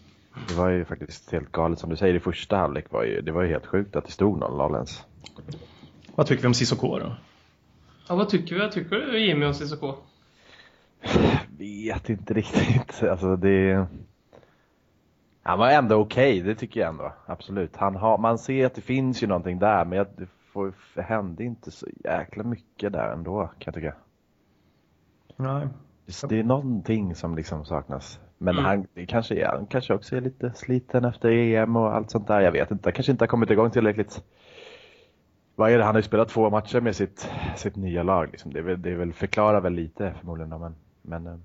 Det 0.48 0.54
var 0.54 0.70
ju 0.70 0.86
faktiskt 0.86 1.32
helt 1.32 1.52
galet. 1.52 1.80
Som 1.80 1.90
du 1.90 1.96
säger, 1.96 2.14
i 2.14 2.20
första 2.20 2.58
halvlek 2.58 2.92
var 2.92 3.04
ju, 3.04 3.22
det 3.22 3.32
var 3.32 3.42
ju 3.42 3.50
helt 3.50 3.66
sjukt 3.66 3.96
att 3.96 4.06
det 4.06 4.12
stod 4.12 4.40
0-0 4.40 4.74
ens. 4.76 5.06
Vad 6.16 6.28
tycker 6.28 6.42
vi 6.42 6.48
om 6.48 6.54
Cissoko 6.54 7.00
då? 7.00 7.16
Ja, 8.10 8.16
vad 8.16 8.30
tycker 8.30 8.56
vi? 8.56 8.62
Vad 8.62 8.72
tycker 8.72 8.96
du 8.96 9.20
Jimmy 9.20 9.46
och 9.46 9.56
Cissoko? 9.56 9.96
Vet 11.58 12.10
inte 12.10 12.34
riktigt. 12.34 13.04
Alltså 13.10 13.36
det... 13.36 13.88
Han 15.44 15.60
var 15.60 15.70
ändå 15.70 15.96
okej, 15.96 16.42
det 16.42 16.56
tycker 16.56 16.80
jag 16.80 16.90
ändå. 16.90 17.14
Absolut. 17.26 17.76
Han 17.76 17.96
har, 17.96 18.18
man 18.18 18.38
ser 18.38 18.66
att 18.66 18.76
det 18.76 18.82
finns 18.82 19.24
ju 19.24 19.28
någonting 19.28 19.60
där, 19.60 19.86
men 19.86 19.98
jag, 19.98 20.08
det, 20.18 20.28
får, 20.52 20.74
det 20.94 21.02
hände 21.02 21.44
inte 21.44 21.72
så 21.72 21.88
jäkla 22.04 22.44
mycket 22.44 22.94
där 22.94 23.14
ändå, 23.14 23.48
kan 23.48 23.54
jag 23.66 23.74
tycka. 23.74 23.94
Nej. 25.36 25.68
Det, 26.06 26.30
det 26.30 26.40
är 26.40 26.44
någonting 26.44 27.16
som 27.16 27.36
liksom 27.36 27.66
saknas. 27.66 28.20
Men 28.38 28.54
Mm. 28.54 28.66
han 28.66 28.88
det 28.94 29.06
kanske, 29.06 29.36
är, 29.36 29.46
han 29.46 29.66
kanske 29.66 29.94
också 29.94 30.16
är 30.16 30.22
lite 30.22 30.52
sliten 30.56 31.06
efter 31.06 31.30
EM 31.30 31.76
och 31.76 31.96
allt 31.96 32.12
sånt 32.12 32.28
där. 32.28 32.42
Jag 32.42 32.52
vet 32.52 32.72
inte. 32.72 32.88
Han 32.90 32.94
kanske 32.94 33.12
inte 33.12 33.24
har 33.24 33.28
kommit 33.28 33.52
igång 33.52 33.72
tillräckligt. 33.72 34.24
Vad 35.56 35.72
är 35.72 35.78
det? 35.78 35.84
Han 35.84 35.96
har 35.96 36.00
ju 36.00 36.04
spelat 36.04 36.30
två 36.30 36.50
matcher 36.50 36.82
med 36.82 36.96
sitt, 36.96 37.30
sitt 37.56 37.76
nya 37.76 38.04
lag. 38.04 38.30
Liksom. 38.32 38.54
Det, 38.54 38.60
är 38.60 38.64
väl, 38.64 38.82
det 38.82 38.90
är 38.90 38.96
väl 38.96 39.14
förklarar 39.14 39.62
väl 39.62 39.74
lite 39.74 40.14
förmodligen. 40.20 40.50
Då, 40.50 40.58
men, 40.58 40.76
men, 41.02 41.28
eh, 41.28 41.40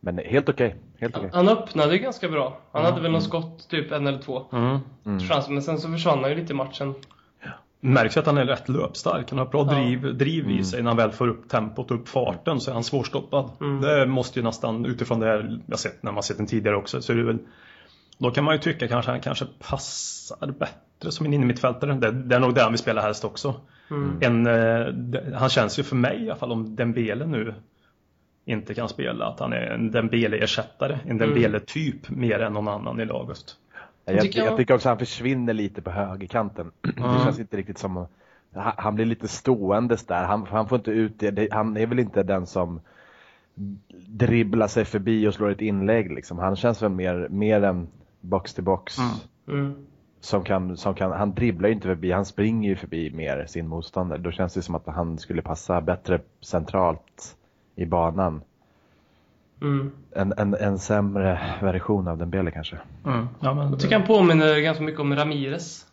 men 0.00 0.18
helt 0.18 0.48
okej. 0.48 0.76
Helt 0.98 1.16
okej. 1.16 1.30
Han 1.32 1.48
öppnade 1.48 1.92
ju 1.92 1.98
ganska 1.98 2.28
bra. 2.28 2.58
Han 2.72 2.84
hade 2.84 3.00
väl 3.00 3.12
något 3.12 3.22
skott, 3.22 3.68
typ 3.68 3.92
en 3.92 4.06
eller 4.06 4.18
två 4.18 4.42
Mm. 4.52 4.78
Mm. 5.04 5.18
Men 5.48 5.62
sen 5.62 5.78
så 5.78 5.88
försvann 5.88 6.18
han 6.20 6.30
ju 6.30 6.36
lite 6.36 6.52
i 6.52 6.56
matchen. 6.56 6.94
Märks 7.92 8.16
ju 8.16 8.20
att 8.20 8.26
han 8.26 8.38
är 8.38 8.44
rätt 8.46 8.68
löpstark. 8.68 9.30
Han 9.30 9.38
har 9.38 9.46
bra 9.46 9.66
Ja. 9.70 9.74
driv, 9.74 10.16
driv 10.18 10.50
i 10.50 10.64
sig 10.64 10.82
när 10.82 10.88
han 10.90 10.96
väl 10.96 11.10
får 11.10 11.28
upp 11.28 11.48
tempot 11.48 11.90
och 11.90 11.96
upp 12.00 12.08
farten 12.08 12.60
så 12.60 12.70
är 12.70 12.74
han 12.74 12.84
svårstoppad. 12.84 13.50
Mm. 13.60 13.80
Det 13.80 14.06
måste 14.06 14.38
ju 14.38 14.44
nästan 14.44 14.86
utifrån 14.86 15.20
det 15.20 15.26
här 15.26 15.60
jag 15.66 15.78
sett 15.78 16.02
när 16.02 16.12
man 16.12 16.22
sett 16.22 16.36
den 16.36 16.46
tidigare 16.46 16.76
också 16.76 17.02
så 17.02 17.12
är 17.12 17.16
det 17.16 17.24
väl 17.24 17.38
Då 18.18 18.30
kan 18.30 18.44
man 18.44 18.54
ju 18.54 18.60
tycka 18.60 18.88
kanske 18.88 19.10
han 19.10 19.20
kanske 19.20 19.46
passar 19.68 20.46
bättre 20.46 21.12
som 21.12 21.26
en 21.26 21.34
innermittfältare. 21.34 21.94
Det, 21.94 22.10
det 22.10 22.34
är 22.36 22.40
nog 22.40 22.54
det 22.54 22.62
han 22.62 22.72
vill 22.72 22.78
spela 22.78 23.00
helst 23.00 23.24
också. 23.24 23.54
Mm. 23.90 24.18
En, 24.20 24.46
eh, 24.46 24.86
det- 24.86 25.36
han 25.36 25.48
känns 25.48 25.78
ju 25.78 25.82
för 25.82 25.96
mig 25.96 26.22
i 26.24 26.30
alla 26.30 26.38
fall 26.38 26.52
om 26.52 26.76
Dembele 26.76 27.26
nu 27.26 27.54
inte 28.46 28.74
kan 28.74 28.88
spela 28.88 29.24
att 29.26 29.40
han 29.40 29.52
är 29.52 29.66
en 29.66 29.90
Dembele-ersättare. 29.90 30.98
En 31.06 31.18
Dembele-typ 31.18 32.10
mer 32.10 32.40
än 32.40 32.52
någon 32.52 32.68
annan 32.68 33.00
i 33.00 33.04
laget. 33.04 33.56
Jag, 34.04 34.20
tycker 34.20 34.38
jag, 34.38 34.48
jag- 34.48 34.56
tycker 34.56 34.74
också 34.74 34.88
att 34.88 34.90
han 34.90 35.06
försvinner 35.06 35.52
lite 35.52 35.82
på 35.82 35.90
högerkanten. 35.90 36.72
Det 36.82 37.20
känns 37.24 37.38
inte 37.38 37.56
riktigt 37.56 37.78
som... 37.78 38.06
Han 38.56 38.94
blir 38.94 39.04
lite 39.06 39.28
ståendes 39.28 40.06
där. 40.06 40.24
Han, 40.24 40.46
han 40.50 40.68
får 40.68 40.78
inte 40.78 40.90
ut 40.90 41.18
det. 41.18 41.48
Han 41.52 41.76
är 41.76 41.86
väl 41.86 41.98
inte 41.98 42.22
den 42.22 42.46
som 42.46 42.80
dribbla 44.06 44.68
sig 44.68 44.84
förbi 44.84 45.28
och 45.28 45.34
slå 45.34 45.48
ett 45.48 45.60
inlägg. 45.60 46.12
Liksom. 46.12 46.38
Han 46.38 46.56
känns 46.56 46.82
väl 46.82 46.90
mer, 46.90 47.28
mer 47.30 47.62
en 47.62 47.88
box 48.20 48.54
till 48.54 48.64
box. 48.64 48.96
Mm. 49.48 49.86
Som 50.20 50.44
kan, 50.44 50.76
som 50.76 50.94
kan, 50.94 51.12
han 51.12 51.34
dribblar 51.34 51.68
ju 51.68 51.74
inte 51.74 51.88
förbi, 51.88 52.12
han 52.12 52.24
springer 52.24 52.68
ju 52.68 52.76
förbi 52.76 53.10
mer 53.10 53.46
sin 53.46 53.68
motståndare. 53.68 54.18
Då 54.18 54.30
känns 54.30 54.54
det 54.54 54.62
som 54.62 54.74
att 54.74 54.86
han 54.86 55.18
skulle 55.18 55.42
passa 55.42 55.80
bättre 55.80 56.20
centralt 56.40 57.36
i 57.76 57.86
banan. 57.86 58.40
Mm. 59.64 59.90
En, 60.12 60.32
en, 60.36 60.54
en 60.54 60.78
sämre 60.78 61.40
version 61.62 62.08
av 62.08 62.18
Dembele 62.18 62.50
kanske. 62.50 62.78
Mm. 63.06 63.26
Ja, 63.40 63.54
men, 63.54 63.70
Jag 63.70 63.80
tycker 63.80 63.98
han 63.98 64.06
påminner 64.06 64.60
ganska 64.60 64.82
mycket 64.84 65.00
om 65.00 65.16
Ramirez. 65.16 65.86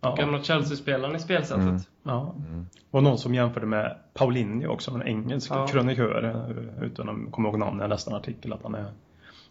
ja. 0.00 0.14
Gamla 0.14 0.42
Chelsea-spelaren 0.42 1.16
i 1.16 1.18
spelsättet. 1.18 1.62
Mm. 1.64 1.80
Ja. 2.02 2.34
Och 2.90 3.02
någon 3.02 3.18
som 3.18 3.34
jämförde 3.34 3.66
med 3.66 3.96
Paulinho 4.14 4.68
också, 4.68 4.90
en 4.90 5.02
engelsk 5.02 5.50
Ja. 5.50 5.66
krönikör, 5.66 6.44
utan 6.82 7.08
att 7.08 7.32
komma 7.32 7.48
ihåg 7.48 7.58
namnet, 7.58 7.80
jag 7.82 7.88
läste 7.88 8.10
en 8.10 8.16
artikel 8.16 8.52
att 8.52 8.62
han 8.62 8.74
är 8.74 8.92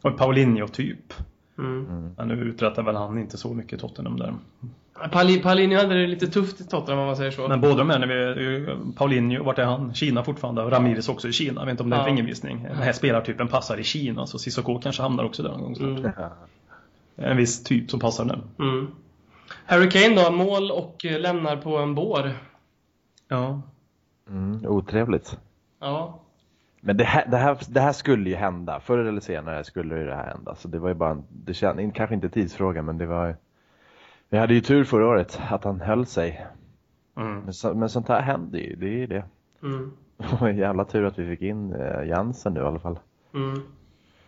en 0.03 0.13
Paulinho-typ. 0.17 1.13
Mm. 1.57 2.11
Men 2.17 2.27
nu 2.27 2.33
uträttar 2.33 2.83
väl 2.83 2.95
han 2.95 3.17
inte 3.17 3.37
så 3.37 3.53
mycket 3.53 3.73
i 3.73 3.77
Tottenham 3.77 4.17
där. 4.17 4.33
Paulinho 5.43 5.77
hade 5.77 6.01
det 6.01 6.07
lite 6.07 6.27
tufft 6.27 6.61
i 6.61 6.63
Tottenham 6.63 6.99
om 6.99 7.05
man 7.05 7.15
säger 7.15 7.31
så. 7.31 7.47
Men 7.47 7.61
båda 7.61 7.75
de 7.75 7.89
här, 7.89 7.99
när 7.99 8.07
vi, 8.07 8.67
Paulinho, 8.95 9.43
vart 9.43 9.59
är 9.59 9.65
han? 9.65 9.93
Kina 9.93 10.23
fortfarande. 10.23 10.63
Och 10.63 10.71
Ramirez 10.71 11.09
också 11.09 11.27
i 11.27 11.31
Kina. 11.31 11.61
Jag 11.61 11.65
vet 11.65 11.71
inte 11.71 11.83
om 11.83 11.89
det 11.89 11.95
är 11.95 11.99
en 11.99 12.05
Ja. 12.05 12.09
fingervisning. 12.11 12.63
Den 12.63 12.77
här 12.77 12.91
spelartypen 12.91 13.47
passar 13.47 13.77
i 13.79 13.83
Kina, 13.83 14.25
så 14.25 14.39
Cissoko 14.39 14.79
kanske 14.79 15.01
hamnar 15.01 15.23
också 15.23 15.43
där 15.43 15.49
någon 15.49 15.61
gång 15.61 15.75
snart. 15.75 16.15
Mm. 16.15 17.31
En 17.31 17.37
viss 17.37 17.63
typ 17.63 17.89
som 17.89 17.99
passar 17.99 18.25
nu. 18.25 18.65
Mm. 18.65 18.87
Harry 19.65 19.89
Kane 19.89 20.23
då, 20.23 20.31
mål 20.31 20.71
och 20.71 21.05
lämnar 21.05 21.57
på 21.57 21.77
en 21.77 21.95
bår. 21.95 22.31
Ja. 23.27 23.61
Mm, 24.29 24.65
otrevligt. 24.65 25.37
Ja. 25.79 26.19
Men 26.81 26.97
det 26.97 27.03
här, 27.03 27.25
det, 27.27 27.37
här, 27.37 27.57
det 27.69 27.79
här 27.81 27.93
skulle 27.93 28.29
ju 28.29 28.35
hända. 28.35 28.79
Förr 28.79 28.97
eller 28.97 29.21
senare 29.21 29.63
skulle 29.63 29.97
ju 29.97 30.05
det 30.05 30.15
här 30.15 30.27
hända. 30.27 30.55
Så 30.55 30.67
det 30.67 30.79
var 30.79 30.89
ju 30.89 30.95
bara 30.95 31.11
en, 31.11 31.23
det 31.29 31.53
känd, 31.53 31.95
kanske 31.95 32.15
inte 32.15 32.29
tidsfråga 32.29 32.81
men 32.81 32.97
det 32.97 33.05
var 33.05 33.35
Vi 34.29 34.37
hade 34.37 34.53
ju 34.53 34.61
tur 34.61 34.83
förra 34.83 35.07
året 35.07 35.39
att 35.49 35.63
han 35.63 35.81
höll 35.81 36.05
sig. 36.05 36.45
Mm. 37.17 37.39
Men, 37.39 37.53
så, 37.53 37.73
men 37.73 37.89
sånt 37.89 38.07
här 38.07 38.21
händer 38.21 38.59
ju, 38.59 38.75
det 38.75 38.85
är 38.85 38.97
ju 38.97 39.07
det. 39.07 39.23
Mm. 39.63 39.91
Det 40.17 40.41
var 40.41 40.47
en 40.47 40.57
jävla 40.57 40.85
tur 40.85 41.05
att 41.05 41.19
vi 41.19 41.27
fick 41.29 41.41
in 41.41 41.73
eh, 41.73 42.07
Jansen 42.07 42.53
nu 42.53 42.59
i 42.59 42.63
alla 42.63 42.79
fall. 42.79 42.99
Mm. 43.33 43.53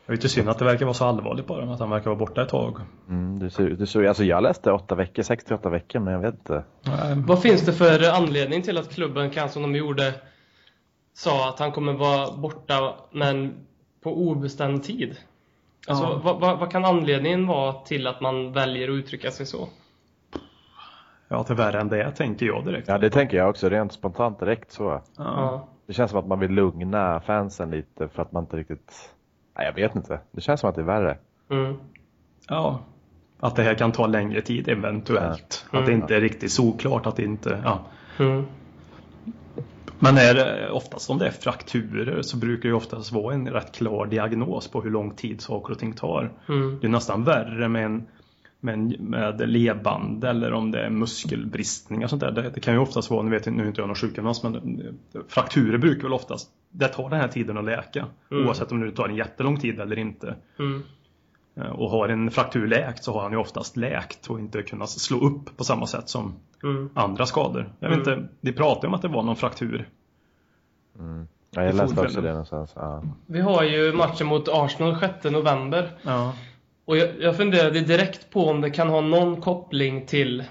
Det 0.05 0.11
är 0.11 0.15
lite 0.15 0.29
synd 0.29 0.49
att 0.49 0.59
det 0.59 0.65
verkar 0.65 0.85
vara 0.85 0.93
så 0.93 1.05
allvarligt 1.05 1.47
bara, 1.47 1.73
att 1.73 1.79
han 1.79 1.89
verkar 1.89 2.05
vara 2.05 2.19
borta 2.19 2.41
ett 2.41 2.49
tag. 2.49 2.79
Mm, 3.09 3.39
du 3.39 3.49
ser, 3.49 3.69
du 3.69 3.85
ser, 3.85 4.03
alltså 4.03 4.23
jag 4.23 4.43
läste 4.43 4.71
åtta 4.71 4.95
veckor, 4.95 5.23
68 5.23 5.69
veckor 5.69 5.99
men 5.99 6.13
jag 6.13 6.21
vet 6.21 6.33
inte. 6.33 6.63
Nej. 6.81 7.15
Vad 7.27 7.41
finns 7.41 7.61
det 7.65 7.73
för 7.73 8.09
anledning 8.13 8.61
till 8.61 8.77
att 8.77 8.93
klubben 8.93 9.29
kan, 9.29 9.49
som 9.49 9.61
de 9.61 9.75
gjorde, 9.75 10.13
sa 11.13 11.49
att 11.49 11.59
han 11.59 11.71
kommer 11.71 11.93
vara 11.93 12.37
borta, 12.37 12.95
men 13.11 13.53
på 14.03 14.17
obestämd 14.17 14.83
tid? 14.83 15.17
Alltså, 15.87 16.03
Ja. 16.03 16.21
vad, 16.23 16.39
vad, 16.39 16.59
vad 16.59 16.71
kan 16.71 16.85
anledningen 16.85 17.47
vara 17.47 17.73
till 17.73 18.07
att 18.07 18.21
man 18.21 18.51
väljer 18.51 18.89
att 18.89 18.93
uttrycka 18.93 19.31
sig 19.31 19.45
så? 19.45 19.69
Ja, 21.31 21.43
till 21.43 21.55
värre 21.55 21.79
än 21.79 21.87
det 21.87 22.11
tänker 22.11 22.45
jag 22.45 22.65
direkt. 22.65 22.87
Ja 22.87 22.97
det 22.97 23.09
tänker 23.09 23.37
jag 23.37 23.49
också, 23.49 23.69
rent 23.69 23.93
spontant 23.93 24.39
direkt 24.39 24.71
så. 24.71 25.01
Ja. 25.17 25.67
Det 25.87 25.93
känns 25.93 26.11
som 26.11 26.19
att 26.19 26.27
man 26.27 26.39
vill 26.39 26.51
lugna 26.51 27.19
fansen 27.19 27.71
lite 27.71 28.07
för 28.07 28.21
att 28.21 28.31
man 28.31 28.43
inte 28.43 28.57
riktigt... 28.57 29.13
Nej 29.57 29.65
jag 29.65 29.73
vet 29.73 29.95
inte. 29.95 30.19
Det 30.31 30.41
känns 30.41 30.59
som 30.59 30.69
att 30.69 30.75
det 30.75 30.81
är 30.81 30.85
värre. 30.85 31.17
Mm. 31.49 31.75
ja. 32.47 32.79
Att 33.39 33.55
det 33.55 33.63
här 33.63 33.73
kan 33.73 33.91
ta 33.91 34.07
längre 34.07 34.41
tid 34.41 34.69
eventuellt. 34.69 35.65
Ja. 35.71 35.79
Att 35.79 35.85
det 35.85 35.93
inte 35.93 36.15
är 36.15 36.21
riktigt 36.21 36.51
såklart 36.51 37.05
att 37.05 37.15
det 37.15 37.23
inte... 37.23 37.61
Ja. 37.63 37.79
Mm. 38.19 38.45
Men 39.99 40.17
är 40.17 40.33
det, 40.33 40.69
oftast 40.71 41.09
om 41.09 41.17
det 41.17 41.27
är 41.27 41.31
frakturer 41.31 42.21
så 42.21 42.37
brukar 42.37 42.69
det 42.69 42.75
oftast 42.75 43.11
vara 43.11 43.33
en 43.33 43.49
rätt 43.49 43.75
klar 43.75 44.05
diagnos 44.05 44.67
på 44.67 44.81
hur 44.81 44.89
lång 44.89 45.11
tid 45.11 45.41
saker 45.41 45.73
och 45.73 45.79
ting 45.79 45.93
tar. 45.93 46.31
Mm. 46.49 46.77
Det 46.81 46.87
är 46.87 46.91
nästan 46.91 47.23
värre 47.23 47.67
med 47.67 47.85
en 47.85 48.07
med, 48.59 48.73
en, 48.73 48.87
med 48.99 49.49
ledband 49.49 50.23
eller 50.23 50.53
om 50.53 50.71
det 50.71 50.85
är 50.85 50.89
muskelbristningar 50.89 52.07
sånt 52.07 52.21
där. 52.21 52.31
Det, 52.31 52.49
det 52.49 52.59
kan 52.59 52.73
ju 52.73 52.79
oftast 52.79 53.09
vara, 53.11 53.23
nu 53.23 53.31
vet 53.31 53.45
jag 53.45 53.55
nu 53.55 53.63
är 53.63 53.67
inte 53.67 53.81
jag 53.81 53.87
någon 53.87 53.95
sjukgymnast, 53.95 54.43
men 54.43 54.81
frakturer 55.27 55.77
brukar 55.77 56.03
väl 56.03 56.13
oftast, 56.13 56.49
det 56.71 56.87
tar 56.87 57.09
den 57.09 57.19
här 57.19 57.27
tiden 57.27 57.57
att 57.57 57.65
läka. 57.65 58.05
Mm. 58.31 58.47
Oavsett 58.47 58.71
om 58.71 58.79
det 58.79 58.91
tar 58.91 59.09
en 59.09 59.15
jättelång 59.15 59.59
tid 59.59 59.79
eller 59.79 59.99
inte. 59.99 60.35
Mm. 60.59 60.83
Eh, 61.55 61.69
Och 61.71 61.89
har 61.89 62.09
en 62.09 62.31
fraktur 62.31 62.67
läkt 62.67 63.03
så 63.03 63.13
har 63.13 63.21
han 63.21 63.31
ju 63.31 63.37
oftast 63.37 63.77
läkt 63.77 64.27
och 64.27 64.39
inte 64.39 64.61
kunnat 64.63 64.89
slå 64.89 65.17
upp 65.19 65.57
på 65.57 65.63
samma 65.63 65.87
sätt 65.87 66.09
som 66.09 66.33
Mm. 66.63 66.89
andra 66.93 67.25
skador. 67.25 67.73
Jag 67.79 67.89
vet 67.89 68.07
Mm. 68.07 68.19
inte, 68.19 68.29
de 68.41 68.51
pratar 68.53 68.81
ju 68.83 68.87
om 68.87 68.93
att 68.93 69.01
det 69.01 69.07
var 69.07 69.23
någon 69.23 69.35
fraktur. 69.35 69.89
Ja, 71.51 71.63
jag 71.63 71.75
läste 71.75 72.01
också 72.01 72.21
det 72.21 72.29
någonstans. 72.29 72.71
Ja. 72.75 73.03
Vi 73.25 73.39
har 73.41 73.63
ju 73.63 73.93
matchen 73.93 74.27
mot 74.27 74.47
Arsenal 74.51 74.99
6 74.99 75.23
november. 75.23 75.91
Ja. 76.01 76.33
Och 76.89 76.97
jag, 76.97 77.09
jag 77.21 77.37
funderade 77.37 77.81
direkt 77.81 78.29
på 78.29 78.49
om 78.49 78.61
det 78.61 78.69
kan 78.69 78.89
ha 78.89 79.01
någon 79.01 79.41
koppling 79.41 80.05
till, 80.05 80.43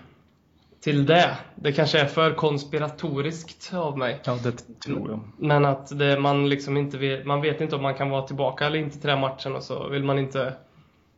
till 0.80 1.06
det. 1.06 1.36
Det 1.54 1.72
kanske 1.72 2.00
är 2.00 2.06
för 2.06 2.34
konspiratoriskt 2.34 3.74
av 3.74 3.98
mig. 3.98 4.20
Ja, 4.24 4.38
det 4.42 4.80
tror 4.80 5.10
jag. 5.10 5.20
Men 5.38 5.64
att 5.64 5.98
det, 5.98 6.20
man 6.20 6.48
liksom 6.48 6.76
inte 6.76 6.98
vet, 6.98 7.26
man 7.26 7.40
vet 7.40 7.60
inte 7.60 7.76
om 7.76 7.82
man 7.82 7.94
kan 7.94 8.10
vara 8.10 8.22
tillbaka 8.22 8.66
eller 8.66 8.78
inte 8.78 9.00
till 9.00 9.08
den 9.08 9.20
matchen 9.20 9.56
och 9.56 9.62
så 9.62 9.88
vill 9.88 10.04
man 10.04 10.18
inte... 10.18 10.54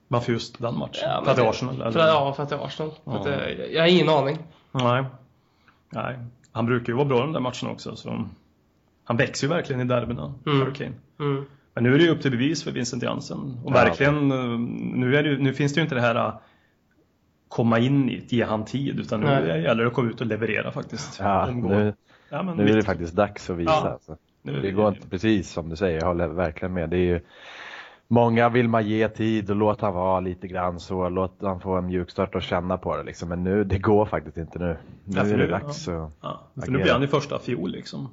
Varför 0.09 0.33
just 0.33 0.59
den 0.59 0.79
matchen? 0.79 1.03
Ja, 1.03 1.23
för 1.25 1.31
att 1.31 1.37
det 1.37 1.43
är 1.43 1.51
Arsenal? 1.51 1.75
Eller? 1.81 1.91
För, 1.91 2.01
ja, 2.01 2.33
för 2.33 2.43
att 2.43 2.49
det 2.49 2.57
är 2.57 2.65
Arsenal. 2.65 2.93
Ja. 3.05 3.23
det, 3.25 3.67
jag 3.73 3.83
har 3.83 3.89
ingen 3.89 4.09
aning. 4.09 4.39
Nej. 4.73 5.05
Nej. 5.91 6.19
Han 6.53 6.67
brukar 6.67 6.93
ju 6.93 6.97
vara 6.97 7.09
bra 7.09 7.19
i 7.19 7.23
den 7.23 7.33
där 7.33 7.41
matchen 7.41 7.69
också. 7.69 7.97
Så 7.97 8.29
han 9.05 9.17
växer 9.17 9.47
ju 9.47 9.53
verkligen 9.55 9.81
i 9.81 9.85
derbyna, 9.85 10.35
Mm. 10.47 10.61
Harry 10.61 10.75
Kane. 10.75 10.93
Mm. 11.21 11.45
Men 11.81 11.91
nu 11.91 11.95
är 11.95 11.99
det 11.99 12.05
ju 12.05 12.11
upp 12.11 12.23
till 12.23 12.31
bevis 12.31 12.65
för 12.65 12.71
Vincent 12.71 13.03
Jansen. 13.03 13.39
Och 13.65 13.71
Ja. 13.71 13.75
verkligen, 13.75 14.31
eh, 14.33 14.59
nu, 14.99 15.11
det, 15.23 15.39
nu 15.39 15.53
finns 15.55 15.75
det 15.75 15.79
ju 15.79 15.83
inte 15.83 15.95
det 15.95 16.01
här 16.01 16.15
eh, 16.15 16.35
komma 17.49 17.79
in 17.79 18.09
i 18.11 18.17
det, 18.29 18.37
ge 18.37 18.45
han 18.45 18.65
tid. 18.65 19.01
Utan 19.01 19.21
nu 19.21 19.27
Nej. 19.27 19.63
gäller 19.63 19.83
det 19.83 19.89
att 19.89 19.95
komma 19.95 20.11
ut 20.11 20.21
och 20.21 20.27
leverera 20.27 20.73
faktiskt. 20.73 21.19
Ja, 21.21 21.51
nu, 21.51 21.95
ja, 22.31 22.43
nu 22.43 22.69
är 22.71 22.77
det 22.77 22.83
faktiskt 22.83 23.15
dags 23.17 23.51
att 23.51 23.57
visa. 23.57 23.71
Ja. 23.85 23.91
Alltså. 23.91 24.17
nu- 24.43 24.61
Det 24.61 24.71
går 24.71 24.89
inte 24.89 25.09
precis 25.09 25.51
som 25.51 25.69
du 25.69 25.77
säger, 25.77 25.99
jag 26.01 26.07
håller 26.07 26.29
verkligen 26.29 26.73
med. 26.75 26.91
Det 26.91 26.97
är 26.97 27.05
ju, 27.15 27.21
många 28.09 28.49
vill 28.49 28.69
man 28.69 28.87
ge 28.89 29.09
tid 29.09 29.51
och 29.51 29.57
låta 29.57 29.87
han 29.87 29.95
vara 29.95 30.21
lite 30.21 30.49
grann 30.49 30.81
så, 30.81 31.09
låt 31.09 31.37
han 31.43 31.61
få 31.61 31.73
en 31.77 31.87
mjukstart 31.87 32.35
och 32.35 32.43
känna 32.43 32.79
på 32.79 32.97
det 32.97 33.03
liksom. 33.03 33.29
Men 33.29 33.45
nu, 33.45 33.65
det 33.65 33.79
går 33.79 34.07
faktiskt 34.07 34.37
inte 34.37 34.59
nu. 34.59 34.77
Nu 35.05 35.17
Ja, 35.17 35.21
är 35.23 35.25
det 35.31 35.37
nu- 35.37 35.47
dags 35.47 35.89
att... 35.89 36.11
Ja, 36.23 36.41
för 36.55 36.61
nu 36.71 36.77
agera. 36.77 36.83
blir 36.83 36.93
han 36.93 37.03
i 37.03 37.07
första 37.07 37.39
fiol 37.39 37.71
liksom. 37.71 38.09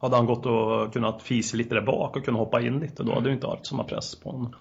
Hade 0.00 0.16
han 0.16 0.26
gått 0.26 0.46
och 0.46 0.92
kunnat 0.92 1.22
fisa 1.22 1.56
lite 1.56 1.74
där 1.74 1.82
bak 1.82 2.16
och 2.16 2.24
kunnat 2.24 2.38
hoppa 2.38 2.60
in 2.60 2.78
lite, 2.80 3.02
då 3.02 3.14
hade 3.14 3.28
det 3.28 3.32
inte 3.32 3.46
varit 3.46 3.66
samma 3.66 3.84
press 3.84 4.14
på 4.14 4.30
honom. 4.30 4.54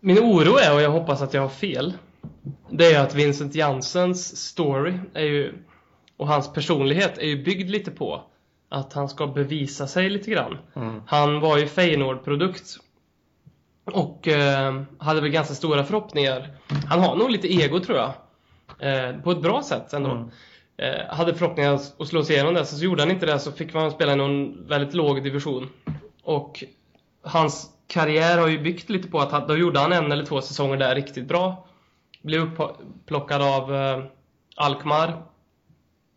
Min 0.00 0.18
oro 0.18 0.56
är, 0.56 0.74
och 0.74 0.82
jag 0.82 0.90
hoppas 0.90 1.22
att 1.22 1.34
jag 1.34 1.42
har 1.42 1.48
fel, 1.48 1.92
det 2.70 2.92
är 2.92 3.00
att 3.00 3.14
Vincent 3.14 3.54
Janssens 3.54 4.36
story 4.36 4.98
är 5.14 5.24
ju, 5.24 5.54
och 6.16 6.28
hans 6.28 6.52
personlighet 6.52 7.18
är 7.18 7.26
ju 7.26 7.44
byggd 7.44 7.70
lite 7.70 7.90
på 7.90 8.22
att 8.68 8.92
han 8.92 9.08
ska 9.08 9.26
bevisa 9.26 9.86
sig 9.86 10.10
lite 10.10 10.30
grann. 10.30 10.58
Mm. 10.74 11.02
Han 11.06 11.40
var 11.40 11.58
ju 11.58 11.66
Feyenoord-produkt 11.66 12.78
och 13.84 14.28
eh, 14.28 14.82
hade 14.98 15.20
väl 15.20 15.30
ganska 15.30 15.54
stora 15.54 15.84
förhoppningar. 15.84 16.56
Han 16.88 17.00
har 17.00 17.16
nog 17.16 17.30
lite 17.30 17.54
ego 17.54 17.80
tror 17.80 17.98
jag. 17.98 18.12
Eh, 18.78 19.20
på 19.20 19.30
ett 19.30 19.42
bra 19.42 19.62
sätt 19.62 19.92
ändå. 19.92 20.10
Mm. 20.10 20.30
Eh, 20.76 21.14
hade 21.16 21.34
förhoppningar 21.34 21.74
att 21.74 22.08
slå 22.08 22.24
sig 22.24 22.34
igenom 22.34 22.54
det, 22.54 22.66
så 22.66 22.84
gjorde 22.84 23.02
han 23.02 23.10
inte 23.10 23.26
det 23.26 23.38
så 23.38 23.52
fick 23.52 23.74
man 23.74 23.90
spela 23.90 24.12
i 24.12 24.16
någon 24.16 24.66
väldigt 24.66 24.94
låg 24.94 25.22
division. 25.22 25.68
Och 26.22 26.64
hans 27.22 27.70
karriär 27.86 28.38
har 28.38 28.48
ju 28.48 28.58
byggt 28.58 28.90
lite 28.90 29.08
på 29.08 29.20
att 29.20 29.32
han, 29.32 29.48
då 29.48 29.56
gjorde 29.56 29.80
han 29.80 29.92
en 29.92 30.12
eller 30.12 30.24
två 30.24 30.40
säsonger 30.40 30.76
där 30.76 30.94
riktigt 30.94 31.28
bra. 31.28 31.66
Blev 32.22 32.40
upplockad 32.40 33.42
av 33.42 33.74
eh, 33.74 34.04
Alkmaar 34.56 35.22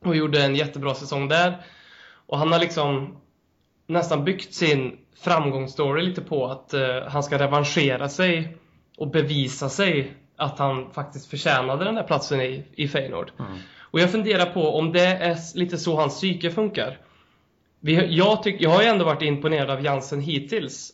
och 0.06 0.16
gjorde 0.16 0.44
en 0.44 0.56
jättebra 0.56 0.94
säsong 0.94 1.28
där. 1.28 1.66
Och 2.28 2.38
han 2.38 2.52
har 2.52 2.60
liksom 2.60 3.18
nästan 3.88 4.24
byggt 4.24 4.54
sin 4.54 4.98
framgångsstory 5.18 6.04
lite 6.04 6.22
på 6.22 6.48
att 6.48 6.74
eh, 6.74 7.04
han 7.08 7.24
ska 7.24 7.40
revanschera 7.40 8.10
sig 8.10 8.58
och 8.98 9.08
bevisa 9.12 9.70
sig 9.70 10.14
att 10.36 10.60
han 10.60 10.92
faktiskt 10.92 11.30
förtjänade 11.30 11.86
den 11.86 11.96
där 11.96 12.04
platsen 12.04 12.42
i, 12.42 12.66
i 12.76 12.88
Feyenoord. 12.88 13.32
Mm. 13.40 13.58
Och 13.98 14.02
jag 14.02 14.12
funderar 14.12 14.46
på 14.46 14.78
om 14.78 14.92
det 14.92 15.06
är 15.06 15.58
lite 15.58 15.78
så 15.78 15.96
hans 15.96 16.16
psyke 16.16 16.52
funkar. 16.52 16.98
Vi, 17.80 18.16
jag, 18.16 18.44
tyck, 18.44 18.62
jag 18.62 18.70
har 18.70 18.82
ju 18.82 18.88
ändå 18.88 19.06
varit 19.06 19.22
imponerad 19.22 19.70
av 19.70 19.86
Jansen 19.86 20.22
hittills. 20.22 20.92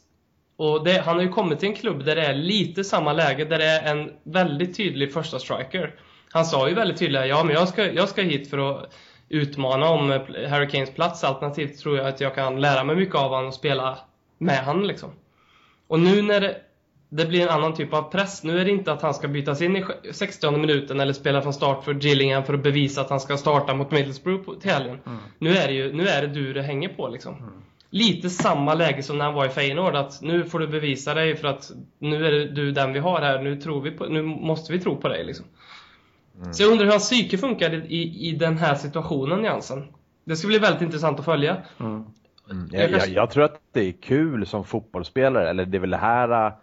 Och 0.57 0.83
det, 0.83 1.01
han 1.05 1.15
har 1.15 1.23
ju 1.23 1.29
kommit 1.29 1.59
till 1.59 1.69
en 1.69 1.75
klubb 1.75 2.05
där 2.05 2.15
det 2.15 2.25
är 2.25 2.33
lite 2.33 2.83
samma 2.83 3.13
läge, 3.13 3.45
där 3.45 3.59
det 3.59 3.65
är 3.65 3.95
en 3.95 4.11
väldigt 4.23 4.77
tydlig 4.77 5.13
första 5.13 5.39
striker. 5.39 5.95
Han 6.29 6.45
sa 6.45 6.69
ju 6.69 6.75
väldigt 6.75 6.97
tydligt 6.97 7.27
ja 7.27 7.43
men 7.43 7.53
jag 7.53 7.67
ska, 7.67 7.91
jag 7.91 8.09
ska 8.09 8.21
hit 8.21 8.49
för 8.49 8.57
att 8.57 8.93
utmana 9.29 9.89
om 9.89 10.11
eh, 10.11 10.49
Harry 10.49 10.69
Kanes 10.69 10.93
plats. 10.93 11.23
Alternativt 11.23 11.79
tror 11.79 11.97
jag 11.97 12.07
att 12.07 12.21
jag 12.21 12.35
kan 12.35 12.61
lära 12.61 12.83
mig 12.83 12.95
mycket 12.95 13.15
av 13.15 13.29
honom 13.29 13.47
och 13.47 13.53
spela 13.53 13.97
med 14.37 14.65
honom. 14.65 14.83
liksom. 14.83 15.09
Och 15.87 15.99
nu 15.99 16.21
när 16.21 16.57
det, 17.17 17.25
blir 17.25 17.41
en 17.41 17.49
annan 17.49 17.73
typ 17.73 17.93
av 17.93 18.11
press. 18.11 18.43
Nu 18.43 18.59
är 18.59 18.65
det 18.65 18.71
inte 18.71 18.91
att 18.91 19.01
han 19.01 19.13
ska 19.13 19.27
bytas 19.27 19.61
in 19.61 19.75
i 19.75 19.85
60 20.11 20.51
minuten 20.51 20.99
eller 20.99 21.13
spela 21.13 21.41
från 21.41 21.53
start 21.53 21.83
för 21.83 21.93
Gillingham 21.93 22.43
för 22.43 22.53
att 22.53 22.63
bevisa 22.63 23.01
att 23.01 23.09
han 23.09 23.19
ska 23.19 23.37
starta 23.37 23.73
mot 23.73 23.91
Middlesbrough 23.91 24.59
till 24.59 24.71
helgen. 24.71 24.99
Nu, 25.39 25.57
är 25.57 25.67
det 25.67 25.73
ju, 25.73 25.93
nu 25.93 26.07
är 26.07 26.21
det 26.21 26.27
du 26.27 26.53
det 26.53 26.61
hänger 26.61 26.89
på 26.89 27.07
liksom. 27.07 27.63
lite 27.89 28.29
samma 28.29 28.73
läge 28.73 29.03
som 29.03 29.17
när 29.17 29.25
han 29.25 29.33
var 29.33 29.45
i 29.45 29.49
Feyenoord. 29.49 29.95
Att 29.95 30.21
nu 30.21 30.45
får 30.45 30.59
du 30.59 30.67
bevisa 30.67 31.13
dig 31.13 31.35
för 31.35 31.47
att 31.47 31.71
nu 31.99 32.25
är 32.25 32.45
du 32.45 32.71
den 32.71 32.93
vi 32.93 32.99
har 32.99 33.21
här. 33.21 33.41
Nu, 33.41 33.61
tror 33.61 33.81
vi 33.81 33.91
på, 33.91 34.05
nu 34.05 34.21
måste 34.21 34.73
vi 34.73 34.79
tro 34.79 34.97
på 34.97 35.07
dig. 35.07 35.23
Liksom. 35.23 35.45
Mm. 36.41 36.53
Så 36.53 36.63
jag 36.63 36.71
undrar 36.71 36.85
hur 36.85 36.91
hans 36.91 37.09
psyke 37.09 37.37
funkar 37.37 37.73
i, 37.73 38.29
i 38.29 38.31
den 38.31 38.57
här 38.57 38.75
situationen, 38.75 39.43
Jansen. 39.43 39.87
Det 40.25 40.35
ska 40.35 40.47
bli 40.47 40.59
väldigt 40.59 40.81
intressant 40.81 41.19
att 41.19 41.25
följa. 41.25 41.57
Mm. 41.79 42.05
Mm. 42.51 42.69
Jag, 42.71 42.91
jag, 42.91 43.09
jag, 43.09 43.29
tror 43.29 43.43
att 43.43 43.59
det 43.71 43.87
är 43.87 43.91
kul 43.91 44.45
som 44.45 44.63
fotbollsspelare, 44.63 45.49
eller 45.49 45.65
det 45.65 45.77
är 45.77 45.79
väl 45.79 45.89
det 45.89 45.97
här 45.97 46.53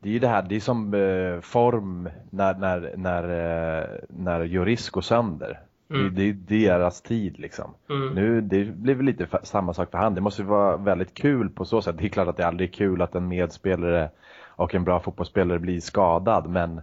det 0.00 0.08
är 0.08 0.12
ju 0.12 0.18
det 0.18 0.28
här, 0.28 0.42
det 0.42 0.56
är 0.56 0.60
som 0.60 0.94
eh, 0.94 1.40
form 1.40 2.08
när, 2.30 2.54
när, 2.54 2.94
när, 2.96 3.22
eh, 3.22 3.88
när 4.08 4.44
Juris 4.44 4.90
går 4.90 5.00
sönder. 5.00 5.60
Mm. 5.90 6.14
Det, 6.14 6.32
det, 6.32 6.66
är 6.66 6.78
deras 6.78 7.02
tid 7.02 7.38
liksom. 7.38 7.74
Mm. 7.90 8.14
Nu, 8.14 8.40
det 8.40 8.64
blir 8.64 8.94
väl 8.94 9.06
lite 9.06 9.26
samma 9.42 9.74
sak 9.74 9.90
för 9.90 9.98
han. 9.98 10.14
Det 10.14 10.20
måste 10.20 10.42
vara 10.42 10.76
väldigt 10.76 11.14
kul 11.14 11.50
på 11.50 11.64
så 11.64 11.82
sätt. 11.82 11.98
Det 11.98 12.04
är 12.04 12.08
klart 12.08 12.28
att 12.28 12.36
det 12.36 12.46
aldrig 12.46 12.68
är 12.68 12.72
kul 12.72 13.02
att 13.02 13.14
en 13.14 13.28
medspelare 13.28 14.10
och 14.46 14.74
en 14.74 14.84
bra 14.84 15.00
fotbollsspelare 15.00 15.58
blir 15.58 15.80
skadad. 15.80 16.50
Men 16.50 16.80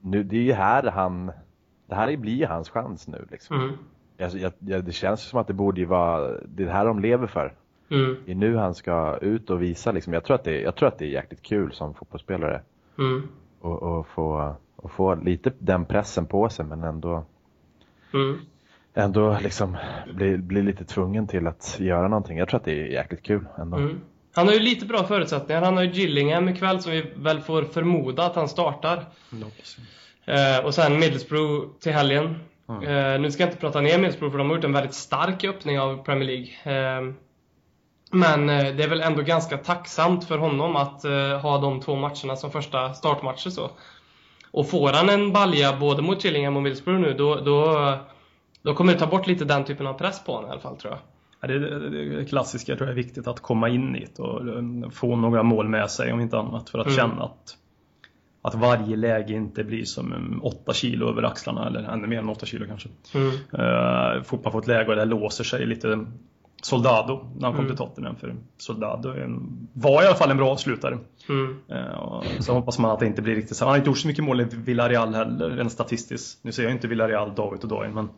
nu, 0.00 0.22
det 0.22 0.36
är 0.36 0.42
ju 0.42 0.52
här 0.52 0.82
han, 0.82 1.32
det 1.86 1.94
här 1.94 2.16
blir 2.16 2.46
hans 2.46 2.70
chans 2.70 3.08
nu 3.08 3.26
liksom. 3.30 3.56
Mm. 3.56 3.76
Jag, 4.16 4.52
jag, 4.60 4.84
det 4.84 4.92
känns 4.92 5.20
som 5.22 5.40
att 5.40 5.46
det 5.46 5.52
borde 5.52 5.80
ju 5.80 5.86
vara, 5.86 6.20
det 6.44 6.62
är 6.62 6.66
det 6.66 6.72
här 6.72 6.86
de 6.86 7.00
lever 7.00 7.26
för. 7.26 7.52
Mm. 7.88 8.16
Det 8.26 8.32
är 8.32 8.36
nu 8.36 8.56
han 8.56 8.74
ska 8.74 9.18
ut 9.20 9.50
och 9.50 9.62
visa 9.62 9.92
liksom. 9.92 10.12
Jag 10.12 10.24
tror 10.24 10.34
att 10.34 10.44
det, 10.44 10.60
jag 10.60 10.76
tror 10.76 10.88
att 10.88 10.98
det 10.98 11.04
är 11.04 11.08
jäkligt 11.08 11.42
kul 11.42 11.72
som 11.72 11.94
fotbollsspelare. 11.94 12.62
Mm. 12.98 13.28
Och, 13.60 13.82
och, 13.82 14.08
få, 14.08 14.56
och 14.76 14.92
få 14.92 15.14
lite 15.14 15.52
den 15.58 15.84
pressen 15.84 16.26
på 16.26 16.48
sig 16.48 16.64
men 16.64 16.84
ändå 16.84 17.24
mm. 18.14 18.38
ändå 18.94 19.38
liksom 19.42 19.76
bli, 20.14 20.38
bli 20.38 20.62
lite 20.62 20.84
tvungen 20.84 21.26
till 21.26 21.46
att 21.46 21.76
göra 21.80 22.08
någonting. 22.08 22.38
Jag 22.38 22.48
tror 22.48 22.60
att 22.60 22.64
det 22.64 22.80
är 22.80 22.86
jäkligt 22.86 23.22
kul 23.22 23.46
ändå. 23.58 23.76
Mm. 23.76 24.00
Han 24.34 24.46
har 24.46 24.54
ju 24.54 24.60
lite 24.60 24.86
bra 24.86 25.04
förutsättningar. 25.04 25.62
Han 25.62 25.76
har 25.76 25.84
ju 25.84 25.90
Gillingham 25.90 26.48
ikväll 26.48 26.80
som 26.80 26.92
vi 26.92 27.12
väl 27.16 27.40
får 27.40 27.62
förmoda 27.62 28.26
att 28.26 28.36
han 28.36 28.48
startar. 28.48 29.04
Eh, 30.24 30.64
och 30.64 30.74
sen 30.74 30.98
Middlesbrough 30.98 31.66
till 31.80 31.92
helgen. 31.92 32.24
Eh, 32.68 33.20
nu 33.20 33.30
ska 33.30 33.42
jag 33.42 33.48
inte 33.48 33.60
prata 33.60 33.80
ner 33.80 33.98
Middlesbrough 33.98 34.32
för 34.32 34.38
de 34.38 34.50
har 34.50 34.56
gjort 34.56 34.64
en 34.64 34.72
väldigt 34.72 34.94
stark 34.94 35.44
öppning 35.44 35.80
av 35.80 36.04
Premier 36.04 36.26
League. 36.26 36.98
Eh, 36.98 37.12
men 38.12 38.50
eh, 38.50 38.74
det 38.74 38.82
är 38.82 38.88
väl 38.88 39.00
ändå 39.00 39.22
ganska 39.22 39.58
tacksamt 39.58 40.24
för 40.24 40.38
honom 40.38 40.76
att 40.76 41.04
uh, 41.04 41.36
ha 41.36 41.58
de 41.58 41.80
två 41.80 41.96
matcherna 41.96 42.36
som 42.36 42.50
första 42.50 42.94
startmatcher. 42.94 43.50
Så. 43.50 43.70
Och 44.50 44.68
får 44.68 44.92
han 44.92 45.08
en 45.08 45.32
balja 45.32 45.76
både 45.76 46.02
mot 46.02 46.24
Gillingham 46.24 46.56
och 46.56 46.62
Middlesbrough 46.62 47.00
nu, 47.00 47.14
då, 47.14 47.34
då, 47.34 47.92
då 48.62 48.74
kommer 48.74 48.92
det 48.92 48.98
ta 48.98 49.06
bort 49.06 49.26
lite 49.26 49.44
den 49.44 49.64
typen 49.64 49.86
av 49.86 49.94
press 49.94 50.24
på 50.24 50.32
honom 50.32 50.48
i 50.48 50.52
alla 50.52 50.60
fall 50.60 50.76
tror 50.76 50.92
jag. 50.92 51.00
Ja, 51.40 51.48
det, 51.48 52.24
klassiska 52.24 52.72
jag 52.72 52.78
tror 52.78 52.88
jag 52.88 52.98
är 52.98 53.02
viktigt 53.02 53.26
att 53.26 53.40
komma 53.40 53.68
in 53.68 53.96
i 53.96 54.06
det 54.16 54.22
och 54.22 54.48
eh, 54.48 54.90
få 54.90 55.16
några 55.16 55.42
mål 55.42 55.68
med 55.68 55.90
sig 55.90 56.12
om 56.12 56.20
inte 56.20 56.38
annat 56.38 56.70
för 56.70 56.78
att 56.78 56.86
mm. 56.86 56.96
känna 56.96 57.24
att, 57.24 57.56
att 58.42 58.54
varje 58.54 58.96
läge 58.96 59.34
inte 59.34 59.64
blir 59.64 59.84
som 59.84 60.40
8 60.42 60.72
kilo 60.72 61.08
över 61.08 61.22
axlarna 61.22 61.66
eller 61.66 61.80
ännu 61.80 62.06
mer 62.06 62.18
än 62.18 62.28
8 62.28 62.46
kilo 62.46 62.66
kanske. 62.66 62.88
Mm. 63.14 63.28
Uh, 63.28 64.22
fotboll 64.22 64.52
får 64.52 64.58
ett 64.60 64.66
läge 64.66 64.90
och 64.90 64.96
det 64.96 65.04
låser 65.04 65.44
sig 65.44 65.66
lite 65.66 66.06
Soldado 66.62 67.26
när 67.36 67.46
han 67.46 67.56
kom 67.56 67.64
mm. 67.64 67.66
till 67.66 67.76
Tottenham. 67.76 68.16
För 68.16 68.34
Soldado 68.58 69.14
var 69.72 70.02
i 70.02 70.06
alla 70.06 70.14
fall 70.14 70.30
en 70.30 70.36
bra 70.36 70.50
avslutare. 70.50 70.98
Mm. 71.28 71.56
Uh, 71.72 72.22
så 72.40 72.52
hoppas 72.52 72.78
man 72.78 72.90
att 72.90 72.98
det 72.98 73.06
inte 73.06 73.22
blir 73.22 73.34
riktigt 73.34 73.56
så. 73.56 73.64
Han 73.64 73.70
har 73.70 73.76
inte 73.76 73.90
gjort 73.90 73.98
så 73.98 74.08
mycket 74.08 74.24
mål 74.24 74.40
i 74.40 74.44
Villarreal 74.44 75.14
heller, 75.14 75.50
rent 75.50 75.72
statistiskt. 75.72 76.44
Nu 76.44 76.52
ser 76.52 76.62
jag 76.62 76.72
inte 76.72 76.88
Villarreal 76.88 77.34
dag 77.34 77.54
ut 77.54 77.62
och 77.62 77.68
dag 77.68 77.86
in, 77.86 77.94
men 77.94 78.08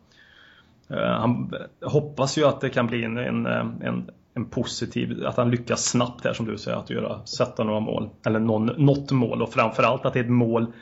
uh, 0.91 1.19
han 1.19 1.53
hoppas 1.81 2.37
ju 2.37 2.45
att 2.45 2.61
det 2.61 2.69
kan 2.69 2.87
bli 2.87 3.03
en, 3.03 3.17
en, 3.17 3.45
en, 3.45 4.09
en, 4.33 4.45
positiv, 4.45 5.25
att 5.25 5.37
han 5.37 5.51
lyckas 5.51 5.85
snabbt 5.85 6.25
här 6.25 6.33
som 6.33 6.45
du 6.45 6.57
säger, 6.57 6.77
att 6.77 6.89
göra, 6.89 7.25
sätta 7.25 7.63
några 7.63 7.79
mål. 7.79 8.09
Eller 8.25 8.39
någon, 8.39 8.65
något 8.65 9.11
mål 9.11 9.41
och 9.41 9.53
framförallt 9.53 10.05
att 10.05 10.13
det 10.13 10.19
är 10.19 10.23
ett 10.23 10.29
mål 10.29 10.73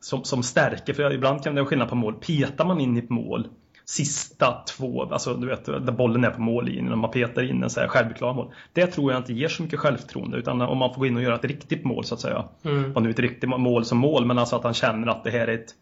som, 0.00 0.24
som 0.24 0.42
stärker, 0.42 0.94
för 0.94 1.12
ibland 1.12 1.44
kan 1.44 1.54
det 1.54 1.60
vara 1.60 1.68
skillnad 1.68 1.88
på 1.88 1.94
mål. 1.94 2.14
Petar 2.14 2.64
man 2.64 2.80
in 2.80 2.96
i 2.96 2.98
ett 2.98 3.10
mål 3.10 3.48
sista 3.84 4.62
två, 4.76 5.02
alltså 5.02 5.34
du 5.34 5.46
vet 5.46 5.64
där 5.64 5.92
bollen 5.92 6.24
är 6.24 6.30
på 6.30 6.40
mållinjen 6.40 6.92
och 6.92 6.98
man 6.98 7.10
petar 7.10 7.42
in 7.42 7.62
en 7.62 7.70
så 7.70 7.80
här 7.80 7.88
självklar 7.88 8.34
mål. 8.34 8.52
Det 8.72 8.86
tror 8.86 9.12
jag 9.12 9.20
inte 9.20 9.32
ger 9.32 9.48
så 9.48 9.62
mycket 9.62 9.78
självförtroende 9.78 10.36
utan 10.36 10.60
om 10.60 10.78
man 10.78 10.94
får 10.94 11.00
gå 11.00 11.06
in 11.06 11.16
och 11.16 11.22
göra 11.22 11.34
ett 11.34 11.44
riktigt 11.44 11.84
mål 11.84 12.04
så 12.04 12.14
att 12.14 12.20
säga. 12.20 12.44
Mm. 12.64 12.96
Och 12.96 13.02
nu 13.02 13.10
ett 13.10 13.18
riktigt 13.18 13.48
mål 13.48 13.84
som 13.84 13.98
mål 13.98 14.26
men 14.26 14.38
alltså 14.38 14.56
att 14.56 14.64
han 14.64 14.74
känner 14.74 15.08
att 15.08 15.24
det 15.24 15.30
här 15.30 15.48
är 15.48 15.54
ett 15.54 15.74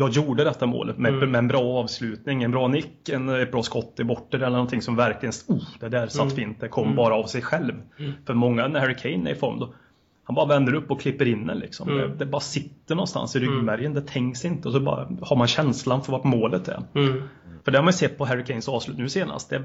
jag 0.00 0.10
gjorde 0.10 0.44
detta 0.44 0.66
målet 0.66 0.98
med, 0.98 1.14
mm. 1.14 1.30
med 1.30 1.38
en 1.38 1.48
bra 1.48 1.78
avslutning, 1.78 2.42
en 2.42 2.50
bra 2.50 2.68
nick, 2.68 3.08
en, 3.08 3.28
ett 3.28 3.52
bra 3.52 3.62
skott 3.62 4.00
i 4.00 4.04
bortre 4.04 4.38
eller 4.38 4.56
någonting 4.56 4.82
som 4.82 4.96
verkligen, 4.96 5.32
oh, 5.46 5.64
det 5.80 5.88
där 5.88 6.06
satt 6.06 6.20
mm. 6.20 6.36
fint, 6.36 6.60
det 6.60 6.68
kom 6.68 6.84
mm. 6.84 6.96
bara 6.96 7.14
av 7.14 7.24
sig 7.24 7.42
själv. 7.42 7.74
Mm. 7.98 8.12
För 8.26 8.34
många 8.34 8.68
när 8.68 8.80
Harry 8.80 8.94
Kane 8.94 9.30
är 9.30 9.34
i 9.34 9.38
form 9.38 9.58
då, 9.58 9.74
han 10.28 10.34
bara 10.34 10.46
vänder 10.46 10.74
upp 10.74 10.90
och 10.90 11.00
klipper 11.00 11.28
in 11.28 11.46
den 11.46 11.58
liksom. 11.58 11.88
Mm. 11.88 12.10
Det, 12.10 12.16
det, 12.16 12.26
bara 12.26 12.40
sitter 12.40 12.94
någonstans 12.94 13.36
i 13.36 13.38
ryggmärgen, 13.38 13.94
det 13.94 14.00
tänks 14.00 14.44
inte 14.44 14.68
och 14.68 14.74
så 14.74 14.80
bara 14.80 15.08
har 15.22 15.36
man 15.36 15.46
känslan 15.46 16.02
för 16.02 16.12
vad 16.12 16.24
målet 16.24 16.68
är. 16.68 16.82
Mm. 16.94 17.22
För 17.64 17.72
det 17.72 17.78
har 17.78 17.84
man 17.84 17.92
sett 17.92 18.18
på 18.18 18.24
Harry 18.24 18.44
Kanes 18.44 18.68
avslut 18.68 18.98
nu 18.98 19.08
senast. 19.08 19.50
Det, 19.50 19.64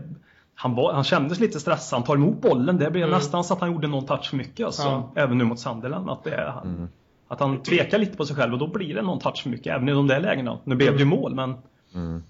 han, 0.56 0.76
var, 0.76 0.94
han 0.94 1.04
kändes 1.04 1.40
lite 1.40 1.60
stressad, 1.60 1.98
han 1.98 2.06
tar 2.06 2.16
emot 2.16 2.42
bollen. 2.42 2.78
Det 2.78 2.92
blev 2.92 3.04
mm. 3.04 3.16
nästan 3.18 3.44
så 3.44 3.54
att 3.54 3.60
han 3.60 3.72
gjorde 3.72 3.88
någon 3.88 4.06
touch 4.06 4.30
för 4.30 4.38
mycket. 4.38 4.66
Alltså, 4.66 4.84
ja. 4.84 5.12
Även 5.16 5.38
nu 5.38 5.44
mot 5.44 5.60
Sunderland. 5.60 6.10
Att, 6.10 6.24
det 6.24 6.36
är, 6.36 6.62
mm. 6.64 6.88
att 7.28 7.40
han 7.40 7.64
tvekar 7.64 7.98
lite 7.98 8.18
på 8.18 8.26
sig 8.26 8.36
själv 8.36 8.54
och 8.54 8.60
då 8.60 8.68
blir 8.68 8.96
det 8.96 9.02
någon 9.02 9.20
touch 9.20 9.44
för 9.44 9.50
mycket. 9.50 9.76
Även 9.76 9.90
i 9.90 9.92
de 9.92 10.08
där 10.08 10.20
lägena. 10.20 10.60
Nu 10.64 10.76
blev 10.76 10.94
det 10.94 11.00
ju 11.00 11.06
mål 11.06 11.36
men 11.36 11.56
mm. 11.96 12.24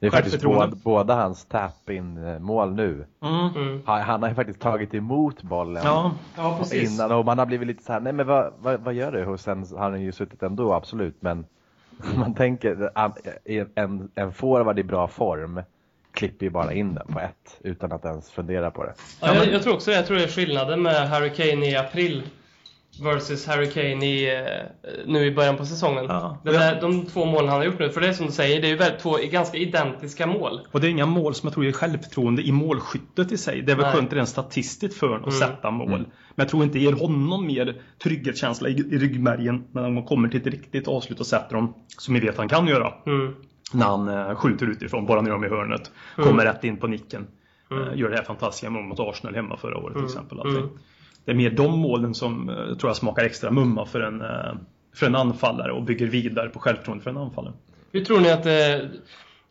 Det 0.00 0.06
är 0.06 0.10
faktiskt 0.10 0.42
båda, 0.42 0.72
båda 0.84 1.14
hans 1.14 1.44
tap-in 1.44 2.42
mål 2.42 2.74
nu. 2.74 3.06
Mm. 3.22 3.48
mm. 3.56 3.82
Han, 3.86 4.02
han, 4.02 4.22
har 4.22 4.28
ju 4.28 4.34
faktiskt 4.34 4.60
tagit 4.60 4.94
emot 4.94 5.42
bollen 5.42 5.82
ja. 5.84 6.12
Ja, 6.36 6.64
innan 6.72 7.12
och 7.12 7.24
man 7.24 7.38
har 7.38 7.46
blivit 7.46 7.66
lite 7.66 7.82
så 7.82 7.92
här, 7.92 8.00
nej 8.00 8.12
men 8.12 8.26
vad, 8.26 8.52
vad, 8.58 8.80
vad 8.80 8.94
gör 8.94 9.12
du? 9.12 9.26
Och 9.26 9.40
sen 9.40 9.66
har 9.76 9.90
han 9.90 10.02
ju 10.02 10.12
suttit 10.12 10.42
ändå, 10.42 10.72
absolut. 10.72 11.16
Men 11.20 11.46
man 12.16 12.34
tänker, 12.34 12.90
en, 13.74 14.10
en 14.14 14.32
forward 14.32 14.78
i 14.78 14.84
bra 14.84 15.08
form 15.08 15.62
klipper 16.12 16.46
ju 16.46 16.50
bara 16.50 16.72
in 16.72 16.94
den 16.94 17.06
på 17.06 17.20
ett 17.20 17.60
utan 17.60 17.92
att 17.92 18.04
ens 18.04 18.30
fundera 18.30 18.70
på 18.70 18.84
det. 18.84 18.94
Ja, 19.20 19.34
jag, 19.34 19.52
jag 19.52 19.62
tror 19.62 19.74
också 19.74 19.90
det. 19.90 19.96
Jag 19.96 20.06
tror 20.06 20.16
det 20.16 20.22
är 20.22 20.28
skillnaden 20.28 20.82
med 20.82 21.08
Harry 21.08 21.30
Kane 21.30 21.70
i 21.70 21.76
april 21.76 22.22
versus 23.00 23.46
Harry 23.46 23.70
Kane 23.70 24.06
i, 24.06 24.36
eh, 24.36 24.42
nu 25.06 25.26
i 25.26 25.34
början 25.34 25.56
på 25.56 25.64
säsongen. 25.64 26.04
Ja. 26.08 26.38
Det 26.44 26.52
där, 26.52 26.80
de 26.80 27.06
två 27.06 27.24
målen 27.24 27.48
han 27.48 27.58
har 27.58 27.64
gjort 27.64 27.78
nu, 27.78 27.90
för 27.90 28.00
det 28.00 28.08
är 28.08 28.12
som 28.12 28.26
du 28.26 28.32
säger, 28.32 28.60
det 28.60 28.66
är 28.66 28.70
ju 28.70 28.76
väl 28.76 29.00
två 29.00 29.18
ganska 29.30 29.58
identiska 29.58 30.26
mål. 30.26 30.60
Och 30.72 30.80
det 30.80 30.86
är 30.86 30.90
inga 30.90 31.06
mål 31.06 31.34
som 31.34 31.46
jag 31.46 31.54
tror 31.54 31.64
ger 31.64 31.72
självförtroende 31.72 32.42
i 32.42 32.52
målskyttet 32.52 33.32
i 33.32 33.38
sig. 33.38 33.62
Det 33.62 33.72
är 33.72 33.76
väl 33.76 33.84
Nej. 33.84 33.94
skönt 33.94 34.12
rent 34.12 34.28
statistiskt 34.28 34.98
för 34.98 35.06
honom 35.06 35.28
att 35.28 35.34
mm. 35.34 35.48
sätta 35.48 35.70
mål. 35.70 35.88
Mm. 35.88 36.00
Men 36.00 36.44
jag 36.44 36.48
tror 36.48 36.64
inte 36.64 36.78
det 36.78 36.84
ger 36.84 36.92
honom 36.92 37.46
mer 37.46 37.82
trygghetskänsla 38.02 38.68
i, 38.68 38.72
i 38.72 38.98
ryggmärgen 38.98 39.64
när 39.72 39.90
man 39.90 40.04
kommer 40.04 40.28
till 40.28 40.40
ett 40.40 40.46
riktigt 40.46 40.88
avslut 40.88 41.20
och 41.20 41.26
sätter 41.26 41.54
dem, 41.54 41.74
som 41.98 42.14
vi 42.14 42.20
vet 42.20 42.36
han 42.36 42.48
kan 42.48 42.66
göra. 42.66 42.92
Mm. 43.06 43.34
När 43.72 43.86
han 43.86 44.08
uh, 44.08 44.34
skjuter 44.34 44.66
utifrån, 44.66 45.06
bara 45.06 45.20
ner 45.20 45.30
dem 45.30 45.44
i 45.44 45.48
hörnet, 45.48 45.90
mm. 46.16 46.28
kommer 46.28 46.44
rätt 46.44 46.64
in 46.64 46.76
på 46.76 46.86
nicken. 46.86 47.26
Uh, 47.72 47.98
gör 47.98 48.10
det 48.10 48.16
här 48.16 48.24
fantastiska 48.24 48.70
målet 48.70 48.88
mot 48.88 49.00
Arsenal 49.00 49.34
hemma 49.34 49.56
förra 49.56 49.76
året 49.76 49.92
till 49.92 49.96
mm. 49.96 50.06
exempel. 50.06 50.40
Allting 50.40 50.68
det 51.28 51.32
är 51.32 51.36
mer 51.36 51.50
de 51.50 51.78
målen 51.78 52.14
som 52.14 52.48
eh, 52.48 52.54
tror 52.54 52.90
jag 52.90 52.96
smakar 52.96 53.24
extra 53.24 53.50
mumma 53.50 53.86
för 53.86 54.00
en, 54.00 54.20
eh, 54.20 54.54
för 54.94 55.06
en 55.06 55.14
anfallare 55.14 55.72
och 55.72 55.82
bygger 55.82 56.06
vidare 56.06 56.48
på 56.48 56.58
självförtroende 56.58 57.04
för 57.04 57.10
en 57.10 57.16
anfallare. 57.16 57.52
Hur 57.92 58.04
tror 58.04 58.20
ni 58.20 58.30
att 58.30 58.42
det... 58.42 58.90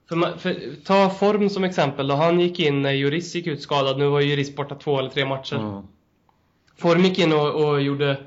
För, 0.09 0.37
för, 0.37 0.55
ta 0.85 1.09
Form 1.09 1.49
som 1.49 1.63
exempel 1.63 2.07
då. 2.07 2.15
Han 2.15 2.39
gick 2.39 2.59
in 2.59 2.81
när 2.81 2.91
Juris 2.91 3.35
gick 3.35 3.47
ut 3.47 3.61
skadad. 3.61 3.97
Nu 3.97 4.07
var 4.07 4.21
Juris 4.21 4.55
borta 4.55 4.75
två 4.75 4.99
eller 4.99 5.09
tre 5.09 5.25
matcher. 5.25 5.55
Mm. 5.55 5.83
Form 6.77 7.01
gick 7.01 7.19
in 7.19 7.33
och, 7.33 7.69
och, 7.69 7.81
gjorde 7.81 8.17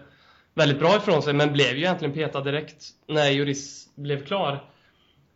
väldigt 0.55 0.79
bra 0.79 0.97
ifrån 0.97 1.23
sig 1.23 1.35
men 1.35 1.53
blev 1.53 1.77
ju 1.77 1.79
egentligen 1.79 2.15
petad 2.15 2.41
direkt 2.41 2.85
när 3.09 3.31
Juris 3.31 3.89
blev 3.95 4.25
klar. 4.25 4.65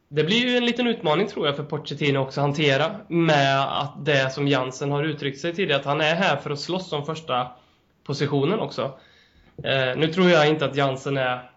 Det 0.08 0.24
blir 0.24 0.48
ju 0.48 0.56
en 0.56 0.66
liten 0.66 0.86
utmaning 0.86 1.26
tror 1.26 1.46
jag 1.46 1.56
för 1.56 1.64
Pochettino 1.64 2.18
också 2.18 2.40
att 2.40 2.46
hantera 2.46 2.90
med 3.08 3.80
att 3.80 4.04
det 4.04 4.32
som 4.32 4.48
Jansen 4.48 4.90
har 4.90 5.04
uttryckt 5.04 5.40
sig 5.40 5.54
tidigare 5.54 5.80
att 5.80 5.86
han 5.86 6.00
är 6.00 6.14
här 6.14 6.36
för 6.36 6.50
att 6.50 6.60
slåss 6.60 6.92
om 6.92 7.06
första 7.06 7.50
positionen 8.04 8.60
också. 8.60 8.98
Eh, 9.64 9.96
nu 9.96 10.06
tror 10.06 10.30
jag 10.30 10.48
inte 10.48 10.64
att 10.64 10.76
Jansen 10.76 11.16
är 11.16 11.50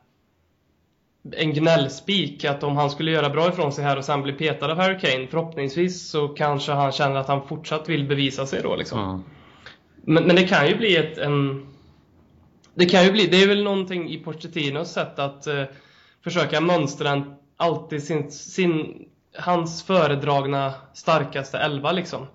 en 1.32 1.54
gnällspik, 1.54 2.46
att 2.46 2.64
om 2.64 2.78
han 2.78 2.90
skulle 2.90 3.12
göra 3.12 3.30
bra 3.30 3.50
ifrån 3.50 3.72
sig 3.72 3.84
här 3.84 3.98
och 3.98 4.06
sen 4.06 4.22
bli 4.22 4.34
petad 4.34 4.72
av 4.72 4.78
Harry 4.78 5.00
Kane, 5.00 5.28
förhoppningsvis 5.28 6.10
så 6.10 6.28
kanske 6.28 6.72
han 6.72 6.92
känner 6.92 7.16
att 7.16 7.28
han 7.28 7.48
fortsatt 7.48 7.90
vill 7.90 8.08
bevisa 8.08 8.46
sig 8.46 8.62
då 8.64 8.76
liksom. 8.76 9.00
Mm. 9.00 9.24
Men, 9.96 10.24
men, 10.24 10.36
det 10.36 10.48
kan 10.48 10.68
ju 10.68 10.76
bli 10.76 10.96
ett, 10.96 11.18
en... 11.18 11.68
Det 12.74 12.86
kan 12.86 13.04
ju 13.04 13.12
bli, 13.12 13.28
det 13.28 13.44
är 13.44 13.48
väl 13.48 13.64
någonting 13.64 14.10
i 14.10 14.18
Pochettinos 14.18 14.92
sätt 14.92 15.20
att 15.20 15.48
eh, 15.48 15.64
försöka 16.24 16.62
mönstra 16.62 17.10
en, 17.10 17.36
alltid 17.58 18.04
sin, 18.04 18.32
sin, 18.32 19.06
hans 19.38 19.84
föredragna 19.84 20.74
starkaste 20.94 21.58
elva 21.58 21.92
liksom. 21.92 22.28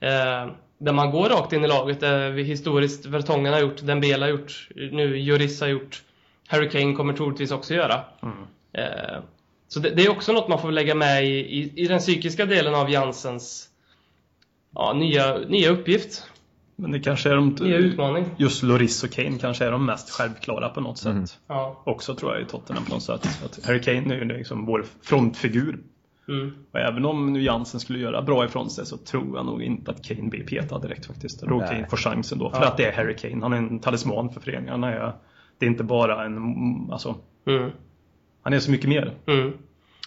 Eh, 0.00 0.46
där 0.78 0.92
man 0.92 1.10
går 1.10 1.28
rakt 1.28 1.52
in 1.52 1.64
i 1.64 1.68
laget. 1.68 2.00
Där 2.00 2.30
vi 2.30 2.42
historiskt 2.42 3.06
Vertongen 3.06 3.52
har 3.52 3.60
gjort, 3.60 3.82
Dembele 3.82 4.24
har 4.24 4.30
gjort, 4.30 4.68
nu 4.74 5.18
Juris 5.18 5.60
har 5.60 5.68
gjort. 5.68 6.02
Harry 6.46 6.70
Kane 6.70 6.94
kommer 6.94 7.12
troligtvis 7.12 7.50
också 7.50 7.74
göra. 7.74 8.00
Mm. 8.22 8.36
Eh, 8.72 9.22
så 9.68 9.80
det, 9.80 9.90
det, 9.90 10.04
är 10.04 10.10
också 10.10 10.32
något 10.32 10.48
man 10.48 10.62
får 10.62 10.72
lägga 10.72 10.94
med 10.94 11.24
i, 11.24 11.28
i, 11.28 11.72
i 11.76 11.86
den 11.86 11.98
psykiska 11.98 12.46
delen 12.46 12.74
av 12.74 12.90
Jansens 12.90 13.68
ja, 14.74 14.92
nya, 14.92 15.38
nya 15.38 15.70
uppgift. 15.70 16.26
Men 16.76 16.92
det 16.92 17.00
kanske 17.00 17.30
är 17.30 17.34
de... 17.34 17.56
Nya 17.60 17.76
utmaning. 17.76 18.26
Just 18.36 18.62
Loris 18.62 19.04
och 19.04 19.10
Kane 19.10 19.38
kanske 19.38 19.64
är 19.64 19.70
de 19.70 19.86
mest 19.86 20.10
självklara 20.10 20.68
på 20.68 20.80
något 20.80 20.98
sätt. 20.98 21.12
Mm. 21.12 21.26
Ja. 21.46 21.82
Också 21.84 22.14
tror 22.14 22.32
jag 22.32 22.42
i 22.42 22.44
Tottenham 22.44 22.84
på 22.84 22.94
något 22.94 23.02
sätt. 23.02 23.28
Att 23.44 23.66
Harry 23.66 23.80
Kane 23.80 24.14
är 24.14 24.18
ju 24.18 24.24
liksom 24.24 24.66
vår 24.66 24.84
frontfigur. 25.02 25.78
Mm. 26.28 26.52
Och 26.72 26.78
även 26.80 27.04
om 27.04 27.32
nu 27.32 27.42
Jansen 27.42 27.80
skulle 27.80 27.98
göra 27.98 28.22
bra 28.22 28.44
ifrån 28.44 28.70
sig 28.70 28.86
så 28.86 28.96
tror 28.96 29.36
jag 29.36 29.46
nog 29.46 29.62
inte 29.62 29.90
att 29.90 30.04
Kane 30.04 30.22
blir 30.30 30.44
petad 30.46 30.78
direkt 30.78 31.06
faktiskt. 31.06 31.40
Jag 31.42 31.48
tror 31.48 31.58
Nej. 31.60 31.68
Kane 31.68 31.86
får 31.88 31.96
chansen 31.96 32.38
då. 32.38 32.50
För 32.50 32.60
Ja. 32.62 32.66
att 32.66 32.76
det 32.76 32.84
är 32.84 32.92
Harry 32.92 33.16
Kane. 33.16 33.42
Han 33.42 33.52
är 33.52 33.56
en 33.56 33.78
talisman 33.78 34.30
för 34.30 34.40
föreningen. 34.40 34.84
Är, 34.84 35.12
det 35.58 35.66
är 35.66 35.70
inte 35.70 35.84
bara 35.84 36.24
en... 36.24 36.36
Alltså, 36.92 37.14
Mm. 37.46 37.70
han 38.42 38.52
är 38.52 38.58
så 38.58 38.70
mycket 38.70 38.88
mer. 38.88 39.14
Mm. 39.26 39.52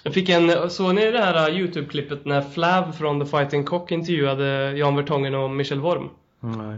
Jag 0.03 0.13
fick 0.13 0.29
en, 0.29 0.69
såg 0.69 0.95
ni 0.95 1.11
det 1.11 1.19
här 1.19 1.49
Youtube-klippet 1.51 2.25
när 2.25 2.41
Flav 2.41 2.91
från 2.91 3.19
The 3.19 3.25
Fighting 3.25 3.63
Cock 3.63 3.91
intervjuade 3.91 4.71
Jan 4.77 4.95
Vertongen 4.95 5.35
och 5.35 5.49
Michel 5.49 5.79
Worm? 5.79 6.09
Nej. 6.39 6.77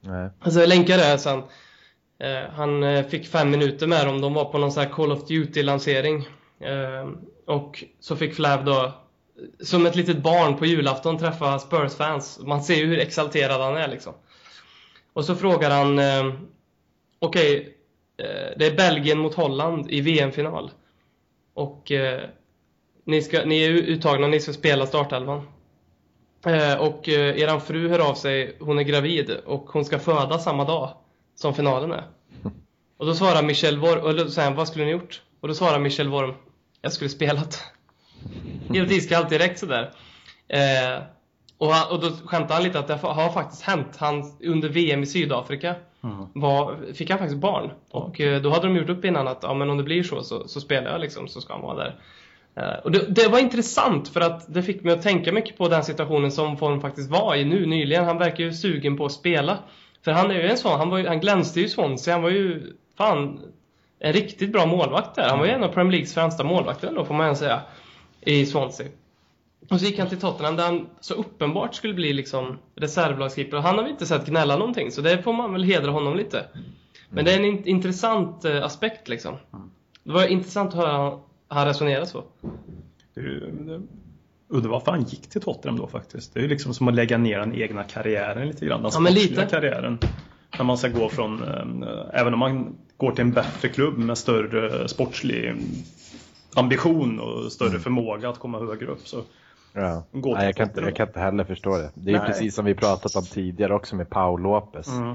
Nej. 0.00 0.30
Alltså 0.40 0.60
jag 0.60 0.68
länkar 0.68 0.96
det 0.96 1.02
här 1.02 1.16
sen. 1.16 1.38
Eh, 2.18 2.50
han 2.56 2.82
eh, 2.82 3.04
fick 3.06 3.26
fem 3.26 3.50
minuter 3.50 3.86
med 3.86 4.06
dem. 4.06 4.20
De 4.20 4.34
var 4.34 4.44
på 4.44 4.58
någon 4.58 4.72
sån 4.72 4.82
här 4.82 4.90
Call 4.90 5.12
of 5.12 5.28
Duty-lansering. 5.30 6.16
Eh, 6.60 7.08
och 7.48 7.84
så 8.00 8.16
fick 8.16 8.34
Flav 8.34 8.64
då, 8.64 8.92
som 9.60 9.86
ett 9.86 9.96
litet 9.96 10.22
barn 10.22 10.56
på 10.56 10.66
julafton, 10.66 11.18
träffa 11.18 11.58
Spurs-fans. 11.58 12.40
Man 12.42 12.62
ser 12.62 12.74
ju 12.74 12.86
hur 12.86 12.98
exalterad 12.98 13.60
han 13.60 13.76
är 13.76 13.88
liksom. 13.88 14.12
Och 15.12 15.24
så 15.24 15.34
frågar 15.34 15.70
han, 15.70 15.98
eh, 15.98 16.34
okej, 17.18 17.76
eh, 18.18 18.58
det 18.58 18.66
är 18.66 18.76
Belgien 18.76 19.18
mot 19.18 19.34
Holland 19.34 19.90
i 19.90 20.00
VM-final. 20.00 20.70
Och 21.54 21.92
eh, 21.92 22.20
ni, 23.04 23.22
ska, 23.22 23.44
ni 23.44 23.62
är 23.62 23.70
uttagna, 23.70 24.26
ni 24.26 24.40
ska 24.40 24.52
spela 24.52 24.86
startelvan. 24.86 25.48
Eh, 26.46 26.74
och 26.74 27.08
eh, 27.08 27.40
eran 27.40 27.60
fru 27.60 27.88
hör 27.88 28.10
av 28.10 28.14
sig, 28.14 28.56
hon 28.60 28.78
är 28.78 28.82
gravid 28.82 29.30
och 29.30 29.70
hon 29.70 29.84
ska 29.84 29.98
föda 29.98 30.38
samma 30.38 30.64
dag 30.64 30.90
som 31.34 31.54
finalen 31.54 31.92
är. 31.92 32.04
Och 32.96 33.06
då 33.06 33.14
svarar 33.14 33.42
Michel 33.42 33.78
Worm, 33.78 34.00
och 34.00 34.14
då 34.14 34.30
säger 34.30 34.48
han, 34.48 34.56
vad 34.56 34.68
skulle 34.68 34.84
ni 34.84 34.90
gjort? 34.90 35.22
Och 35.40 35.48
då 35.48 35.54
svarar 35.54 35.78
Michel 35.78 36.08
Worm, 36.08 36.34
jag 36.88 36.92
skulle 36.92 37.10
spelat. 37.10 37.64
Helt 38.68 38.90
iskallt 38.90 39.30
direkt 39.30 39.58
sådär. 39.58 39.90
Eh, 40.48 41.02
och, 41.58 41.72
han, 41.72 41.92
och 41.92 42.00
då 42.00 42.10
skämtar 42.26 42.54
han 42.54 42.64
lite 42.64 42.78
att 42.78 42.86
det 42.86 42.94
har 42.94 43.32
faktiskt 43.32 43.62
hänt. 43.62 43.96
Han, 43.96 44.22
under 44.40 44.68
VM 44.68 45.02
i 45.02 45.06
Sydafrika 45.06 45.74
Mm. 46.02 46.26
var, 46.32 46.76
fick 46.94 47.10
han 47.10 47.18
faktiskt 47.18 47.40
barn. 47.40 47.70
Och 47.90 48.20
eh, 48.20 48.42
då 48.42 48.50
hade 48.50 48.66
de 48.66 48.76
gjort 48.76 48.88
upp 48.88 49.04
innan 49.04 49.28
att 49.28 49.38
ja, 49.42 49.54
men 49.54 49.70
om 49.70 49.76
det 49.76 49.82
blir 49.82 50.02
så, 50.02 50.22
så, 50.22 50.48
så 50.48 50.60
spelar 50.60 50.90
jag 50.90 51.00
liksom, 51.00 51.28
så 51.28 51.40
ska 51.40 51.52
han 51.52 51.62
vara 51.62 51.76
där. 51.76 52.00
Eh, 52.54 52.84
och 52.84 52.90
det, 52.90 53.06
det 53.08 53.28
var 53.28 53.38
intressant 53.38 54.08
för 54.08 54.20
att 54.20 54.54
det 54.54 54.62
fick 54.62 54.82
mig 54.82 54.94
att 54.94 55.02
tänka 55.02 55.32
mycket 55.32 55.58
på 55.58 55.68
den 55.68 55.84
situationen 55.84 56.32
som 56.32 56.56
Form 56.56 56.80
faktiskt 56.80 57.10
var 57.10 57.34
i 57.34 57.44
nu 57.44 57.66
nyligen. 57.66 58.04
Han 58.04 58.18
verkar 58.18 58.44
ju 58.44 58.52
sugen 58.52 58.96
på 58.96 59.04
att 59.06 59.12
spela. 59.12 59.58
För 60.04 60.12
han 60.12 60.30
är 60.30 60.34
ju 60.34 60.48
en 60.48 60.56
sån, 60.56 60.78
han, 60.78 60.90
var 60.90 60.98
ju, 60.98 61.06
han 61.06 61.20
glänste 61.20 61.60
ju 61.60 61.66
i 61.66 61.68
Swansea, 61.68 62.14
han 62.14 62.22
var 62.22 62.30
ju 62.30 62.72
fan 62.98 63.40
en 64.00 64.12
riktigt 64.12 64.52
bra 64.52 64.66
målvakt 64.66 65.14
där. 65.14 65.28
Han 65.28 65.38
var 65.38 65.46
ju 65.46 65.52
en 65.52 65.64
av 65.64 65.68
Premier 65.68 65.90
Leagues 65.92 66.14
främsta 66.14 66.44
målvakter 66.44 66.92
då 66.94 67.04
får 67.04 67.14
man 67.14 67.28
ju 67.28 67.34
säga. 67.34 67.60
I 68.20 68.46
Swansea. 68.46 68.86
Och 69.70 69.80
så 69.80 69.86
gick 69.86 69.98
han 69.98 70.08
till 70.08 70.18
Tottenham 70.20 70.56
där 70.56 70.64
han 70.64 70.86
så 71.00 71.14
uppenbart 71.14 71.74
skulle 71.74 71.94
bli 71.94 72.12
liksom 72.12 72.58
reservlagskeeper. 72.74 73.56
Och 73.56 73.62
han 73.62 73.76
har 73.78 73.84
vi 73.84 73.90
inte 73.90 74.06
sett 74.06 74.26
gnälla 74.26 74.56
någonting, 74.56 74.90
så 74.90 75.00
det 75.00 75.22
får 75.22 75.32
man 75.32 75.52
väl 75.52 75.64
hedra 75.64 75.90
honom 75.90 76.16
lite. 76.16 76.44
Men 77.10 77.24
det 77.24 77.32
är 77.32 77.38
en 77.38 77.44
in- 77.44 77.66
intressant 77.66 78.44
eh, 78.44 78.64
aspekt 78.64 79.08
liksom. 79.08 79.34
Det 80.04 80.12
var 80.12 80.26
intressant 80.26 80.68
att 80.70 80.76
höra 80.76 81.18
han, 81.48 81.66
resonera 81.66 82.06
så. 82.06 82.24
Udde 84.48 84.68
varför 84.68 84.90
han 84.90 85.02
gick 85.04 85.30
till 85.30 85.40
Tottenham 85.40 85.78
då 85.78 85.86
faktiskt. 85.86 86.34
Det 86.34 86.40
är 86.40 86.42
ju 86.42 86.48
liksom 86.48 86.74
som 86.74 86.88
att 86.88 86.94
lägga 86.94 87.18
ner 87.18 87.38
den 87.38 87.54
egna 87.54 87.84
karriären 87.84 88.46
lite 88.48 88.66
grann. 88.66 88.82
Den 88.82 88.90
Ja, 88.94 89.00
men 89.00 89.14
lite. 89.14 89.46
karriären. 89.50 89.98
När 90.58 90.64
man 90.64 90.78
ska 90.78 90.88
gå 90.88 91.08
från, 91.08 91.42
eh, 91.42 92.20
även 92.20 92.32
om 92.34 92.38
man 92.40 92.76
går 92.96 93.12
till 93.12 93.24
en 93.24 93.32
bättre 93.32 93.68
klubb 93.68 93.98
med 93.98 94.18
större 94.18 94.88
sportslig 94.88 95.54
ambition 96.54 97.20
och 97.20 97.52
större 97.52 97.68
Mm. 97.68 97.80
förmåga 97.80 98.28
att 98.28 98.38
komma 98.38 98.58
högre 98.58 98.86
upp 98.86 99.08
så 99.08 99.22
Ja. 99.72 100.02
Gå 100.12 100.34
Nej, 100.34 100.44
jag, 100.46 100.56
kan 100.56 100.68
inte, 100.68 100.80
jag 100.80 100.96
kan 100.96 101.06
inte 101.08 101.20
heller 101.20 101.44
förstå 101.44 101.76
det. 101.76 101.90
Det 101.94 102.10
är 102.10 102.18
Nej. 102.18 102.26
precis 102.26 102.54
som 102.54 102.64
vi 102.64 102.74
pratat 102.74 103.16
om 103.16 103.22
tidigare 103.24 103.74
också 103.74 103.96
med 103.96 104.10
Paul 104.10 104.42
Lopez. 104.42 104.88
Mm. 104.88 105.14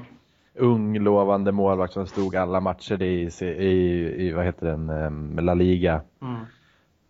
Ung, 0.55 0.99
lovande 0.99 1.51
målvakt 1.51 1.93
som 1.93 2.07
stod 2.07 2.35
alla 2.35 2.59
matcher 2.59 3.01
i, 3.01 3.29
i, 3.41 4.27
i 4.27 4.31
vad 4.31 4.45
heter 4.45 4.65
den, 4.67 4.89
em, 4.89 5.39
La 5.39 5.53
Liga. 5.53 6.01
Mm. 6.21 6.35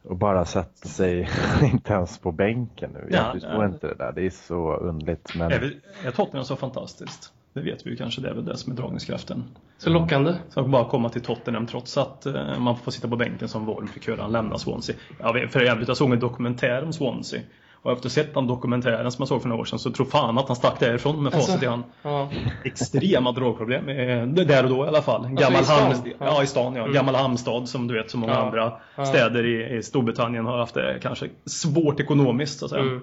Och 0.03 0.15
bara 0.17 0.45
sätter 0.45 0.87
sig 0.87 1.29
inte 1.63 1.93
ens 1.93 2.17
på 2.17 2.31
bänken 2.31 2.91
nu. 2.93 3.07
Jag 3.09 3.19
Ja, 3.27 3.31
förstår 3.33 3.51
ja. 3.53 3.65
inte 3.65 3.87
det 3.87 3.95
där. 3.95 4.11
Det 4.15 4.25
är 4.25 4.29
så 4.29 4.73
underligt. 4.75 5.35
Men 5.35 5.51
Är, 5.51 5.59
vi, 5.59 5.79
är 6.07 6.11
Tottenham 6.11 6.45
så 6.45 6.55
fantastiskt? 6.55 7.33
Det 7.53 7.61
vet 7.61 7.85
vi 7.85 7.89
ju 7.89 7.95
kanske, 7.95 8.21
det 8.21 8.29
är 8.29 8.33
väl 8.33 8.45
det 8.45 8.57
som 8.57 8.71
är 8.73 8.77
dragningskraften. 8.77 9.43
Så 9.77 9.89
lockande. 9.89 10.33
Så 10.49 10.59
att 10.59 10.69
bara 10.69 10.85
komma 10.85 11.09
till 11.09 11.21
Tottenham 11.21 11.67
trots 11.67 11.97
att 11.97 12.25
eh, 12.25 12.59
man 12.59 12.77
får 12.77 12.91
sitta 12.91 13.07
på 13.07 13.15
bänken 13.15 13.47
som 13.47 13.65
Worm 13.65 13.87
fick 13.87 14.07
höra 14.07 14.21
han 14.21 14.31
lämna 14.31 14.57
Swansea. 14.57 14.95
Vet, 15.33 15.51
för 15.53 15.61
jävligt, 15.61 15.87
jag 15.87 15.97
såg 15.97 16.13
en 16.13 16.19
dokumentär 16.19 16.83
om 16.83 16.93
Swansea. 16.93 17.41
Och 17.81 17.91
efter 17.91 17.99
att 17.99 18.03
ha 18.15 18.23
sett 18.23 18.33
den 18.33 18.47
dokumentären 18.47 19.11
som 19.11 19.21
jag 19.21 19.27
såg 19.27 19.41
för 19.41 19.49
några 19.49 19.61
år 19.61 19.65
sedan 19.65 19.79
så 19.79 19.91
tror 19.91 20.05
fan 20.05 20.37
att 20.37 20.47
han 20.47 20.55
stack 20.55 20.79
därifrån 20.79 21.23
med 21.23 21.33
facit 21.33 21.63
i 21.63 21.65
hand. 21.65 21.83
Ja. 22.01 22.29
Extrema 22.63 23.31
drogproblem, 23.31 23.89
eh, 23.89 24.27
där 24.27 24.63
och 24.63 24.69
då 24.69 24.85
i 24.85 24.87
alla 24.87 25.01
fall. 25.01 25.25
Alltså 25.25 25.43
Gammal 25.43 25.61
i 25.61 25.65
stan? 25.65 25.95
Ja. 26.05 26.25
ja, 26.25 26.43
i 26.43 26.47
stan 26.47 26.75
ja. 26.75 26.81
Mm. 26.81 26.93
Gammal 26.93 27.15
Hamstad 27.15 27.69
som 27.69 27.87
du 27.87 27.93
vet 27.93 28.11
så 28.11 28.17
många 28.17 28.33
Ja. 28.33 28.45
andra 28.45 28.73
Ja. 28.95 29.05
städer 29.05 29.45
i, 29.45 29.77
i 29.77 29.83
Storbritannien 29.83 30.45
har 30.45 30.57
haft 30.57 30.73
det 30.73 30.99
kanske 31.01 31.29
svårt 31.45 31.99
ekonomiskt 31.99 32.59
så 32.59 32.65
att 32.65 32.71
säga. 32.71 32.83
Mm. 32.83 33.01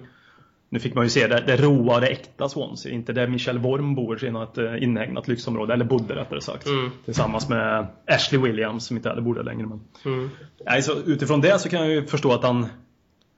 Nu 0.73 0.79
fick 0.79 0.95
man 0.95 1.03
ju 1.03 1.09
se 1.09 1.27
det, 1.27 1.43
det 1.47 1.55
råa, 1.55 1.99
det 1.99 2.07
äkta 2.07 2.49
Swansea. 2.49 2.91
Inte 2.91 3.13
där 3.13 3.27
Michel 3.27 3.59
Worm 3.59 3.95
bor 3.95 4.23
i 4.23 4.31
något 4.31 4.57
eh, 4.57 4.83
inhägnat 4.83 5.27
lyxområde, 5.27 5.73
eller 5.73 5.85
bodde 5.85 6.15
rättare 6.15 6.41
sagt. 6.41 6.67
Mm. 6.67 6.91
Tillsammans 7.05 7.49
med 7.49 7.87
Ashley 8.07 8.41
Williams 8.41 8.85
som 8.85 8.97
inte 8.97 9.09
heller 9.09 9.21
bor 9.21 9.35
där 9.35 9.43
längre. 9.43 9.67
Men... 9.67 9.81
Mm. 10.05 10.29
Nej, 10.65 10.81
så 10.81 10.93
utifrån 10.93 11.41
det 11.41 11.59
så 11.59 11.69
kan 11.69 11.79
jag 11.79 11.89
ju 11.89 12.05
förstå 12.05 12.33
att 12.33 12.43
han 12.43 12.67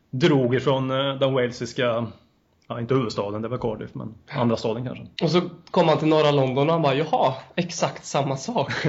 drog 0.10 0.56
ifrån 0.56 0.92
eh, 0.92 1.16
den 1.20 1.34
walesiska, 1.34 2.08
ja 2.68 2.80
inte 2.80 2.94
huvudstaden, 2.94 3.42
det 3.42 3.48
var 3.48 3.58
Cardiff, 3.58 3.90
men 3.94 4.14
andra 4.30 4.58
staden 4.58 4.86
kanske. 4.86 5.06
Och 5.24 5.32
så 5.32 5.42
kom 5.72 5.88
han 5.88 5.98
till 5.98 6.08
norra 6.08 6.32
London 6.32 6.68
och 6.68 6.74
han 6.74 6.82
bara, 6.82 6.96
jaha, 6.96 7.34
exakt 7.56 8.06
samma 8.06 8.38
sak. 8.38 8.72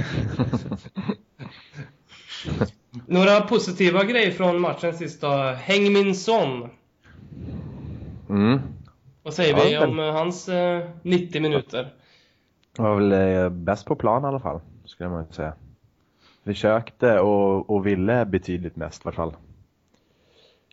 Några 3.07 3.41
positiva 3.41 4.05
grejer 4.05 4.31
från 4.31 4.61
matchen 4.61 4.95
sist 4.95 5.21
då. 5.21 5.57
Häng 5.59 5.93
min 5.93 6.15
son. 6.15 6.69
Mm. 8.29 8.61
Vad 9.23 9.35
säger 9.35 9.73
Ja, 9.73 9.81
vi 9.81 9.87
om 9.93 9.99
eh, 10.01 10.13
hans 10.13 10.49
eh, 10.49 10.83
90 11.03 11.43
minuter? 11.43 11.93
var 12.79 12.95
väl 12.95 13.13
eh, 13.13 13.49
bäst 13.49 13.87
på 13.87 13.97
plan 13.97 14.25
i 14.25 14.27
alla 14.27 14.41
fall, 14.41 14.61
skulle 14.85 15.11
man 15.11 15.27
säga. 15.33 15.53
Försökte 16.45 17.21
och, 17.21 17.71
och 17.71 17.87
ville 17.87 18.25
betydligt 18.25 18.77
mest 18.77 19.05
i 19.05 19.09
alla 19.09 19.13
fall. 19.17 19.37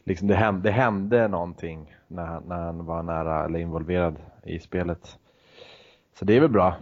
Liksom 0.04 0.28
det, 0.28 0.36
hände, 0.36 0.62
det 0.62 0.72
hände 0.72 1.28
någonting 1.28 1.96
när, 2.08 2.26
han- 2.26 2.44
när 2.48 2.58
han 2.58 2.86
var 2.86 3.04
nära 3.04 3.46
eller 3.46 3.60
involverad 3.60 4.16
i 4.44 4.60
spelet. 4.60 5.18
Så 6.20 6.26
det 6.26 6.36
är 6.36 6.40
väl 6.42 6.50
bra 6.50 6.76